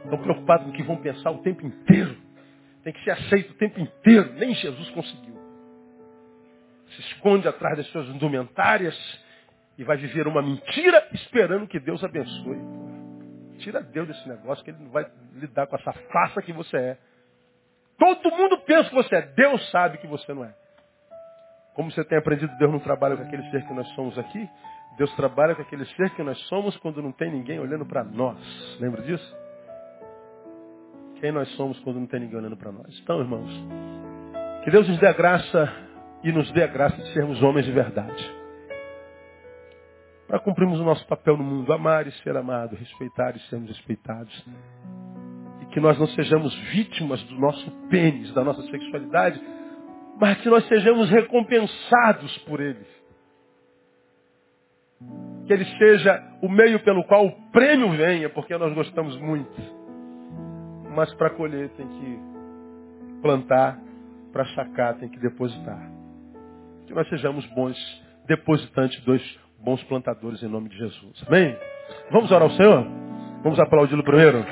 Estão 0.04 0.18
preocupados 0.18 0.66
com 0.66 0.70
o 0.70 0.74
que 0.74 0.82
vão 0.82 0.96
pensar 0.96 1.30
o 1.30 1.38
tempo 1.38 1.66
inteiro. 1.66 2.16
Tem 2.82 2.92
que 2.92 3.02
ser 3.02 3.12
aceito 3.12 3.52
o 3.52 3.54
tempo 3.54 3.80
inteiro. 3.80 4.34
Nem 4.34 4.54
Jesus 4.54 4.90
conseguiu. 4.90 5.34
Se 6.90 7.00
esconde 7.00 7.48
atrás 7.48 7.78
das 7.78 7.86
suas 7.88 8.08
indumentárias 8.08 8.94
e 9.76 9.84
vai 9.84 9.96
viver 9.96 10.26
uma 10.26 10.42
mentira 10.42 11.08
esperando 11.12 11.66
que 11.66 11.80
Deus 11.80 12.02
abençoe. 12.02 12.58
Tira 13.58 13.80
Deus 13.80 14.08
desse 14.08 14.28
negócio, 14.28 14.64
que 14.64 14.70
ele 14.70 14.82
não 14.82 14.90
vai 14.90 15.06
lidar 15.34 15.66
com 15.66 15.76
essa 15.76 15.92
farsa 15.92 16.42
que 16.42 16.52
você 16.52 16.76
é. 16.76 16.98
Todo 17.98 18.36
mundo 18.36 18.58
pensa 18.58 18.88
que 18.88 18.94
você 18.94 19.16
é. 19.16 19.22
Deus 19.22 19.70
sabe 19.70 19.98
que 19.98 20.06
você 20.06 20.32
não 20.34 20.44
é. 20.44 20.54
Como 21.74 21.90
você 21.90 22.04
tem 22.04 22.18
aprendido, 22.18 22.56
Deus 22.58 22.70
não 22.70 22.80
trabalha 22.80 23.16
com 23.16 23.22
aquele 23.22 23.48
ser 23.50 23.66
que 23.66 23.74
nós 23.74 23.86
somos 23.94 24.16
aqui. 24.18 24.48
Deus 24.96 25.12
trabalha 25.16 25.54
com 25.54 25.62
aquele 25.62 25.84
ser 25.86 26.10
que 26.10 26.22
nós 26.22 26.38
somos 26.46 26.76
quando 26.78 27.02
não 27.02 27.10
tem 27.10 27.30
ninguém 27.30 27.58
olhando 27.58 27.84
para 27.84 28.04
nós. 28.04 28.38
Lembra 28.80 29.02
disso? 29.02 29.36
Quem 31.20 31.32
nós 31.32 31.48
somos 31.56 31.78
quando 31.80 31.98
não 31.98 32.06
tem 32.06 32.20
ninguém 32.20 32.38
olhando 32.38 32.56
para 32.56 32.70
nós. 32.70 32.96
Então, 33.02 33.20
irmãos, 33.20 33.50
que 34.62 34.70
Deus 34.70 34.88
nos 34.88 34.98
dê 34.98 35.06
a 35.06 35.12
graça 35.12 35.72
e 36.22 36.30
nos 36.30 36.50
dê 36.52 36.62
a 36.62 36.68
graça 36.68 36.96
de 36.96 37.12
sermos 37.12 37.42
homens 37.42 37.66
de 37.66 37.72
verdade 37.72 38.43
para 40.26 40.38
cumprirmos 40.38 40.80
o 40.80 40.84
nosso 40.84 41.06
papel 41.06 41.36
no 41.36 41.44
mundo, 41.44 41.72
amar 41.72 42.06
e 42.06 42.12
ser 42.22 42.36
amado, 42.36 42.76
respeitar 42.76 43.36
e 43.36 43.40
sermos 43.48 43.68
respeitados. 43.68 44.46
E 45.60 45.66
que 45.66 45.80
nós 45.80 45.98
não 45.98 46.06
sejamos 46.08 46.54
vítimas 46.70 47.22
do 47.24 47.38
nosso 47.38 47.70
pênis, 47.88 48.32
da 48.32 48.42
nossa 48.42 48.62
sexualidade, 48.62 49.40
mas 50.18 50.40
que 50.40 50.48
nós 50.48 50.66
sejamos 50.68 51.10
recompensados 51.10 52.38
por 52.38 52.60
ele. 52.60 52.86
Que 55.46 55.52
ele 55.52 55.64
seja 55.76 56.22
o 56.40 56.48
meio 56.48 56.80
pelo 56.80 57.04
qual 57.04 57.26
o 57.26 57.50
prêmio 57.50 57.90
venha, 57.90 58.30
porque 58.30 58.56
nós 58.56 58.72
gostamos 58.74 59.16
muito. 59.20 59.54
Mas 60.94 61.12
para 61.14 61.30
colher 61.30 61.68
tem 61.70 61.86
que 61.86 62.18
plantar, 63.20 63.78
para 64.32 64.46
sacar 64.54 64.94
tem 64.94 65.08
que 65.08 65.18
depositar. 65.18 65.90
Que 66.86 66.94
nós 66.94 67.06
sejamos 67.08 67.44
bons 67.46 67.76
depositantes 68.26 69.02
dos 69.04 69.43
bons 69.64 69.82
plantadores 69.84 70.42
em 70.42 70.48
nome 70.48 70.68
de 70.68 70.76
Jesus. 70.76 71.24
Amém? 71.26 71.56
Vamos 72.10 72.30
orar 72.30 72.42
ao 72.42 72.50
Senhor? 72.50 72.86
Vamos 73.42 73.58
aplaudi-lo 73.58 74.04
primeiro? 74.04 74.44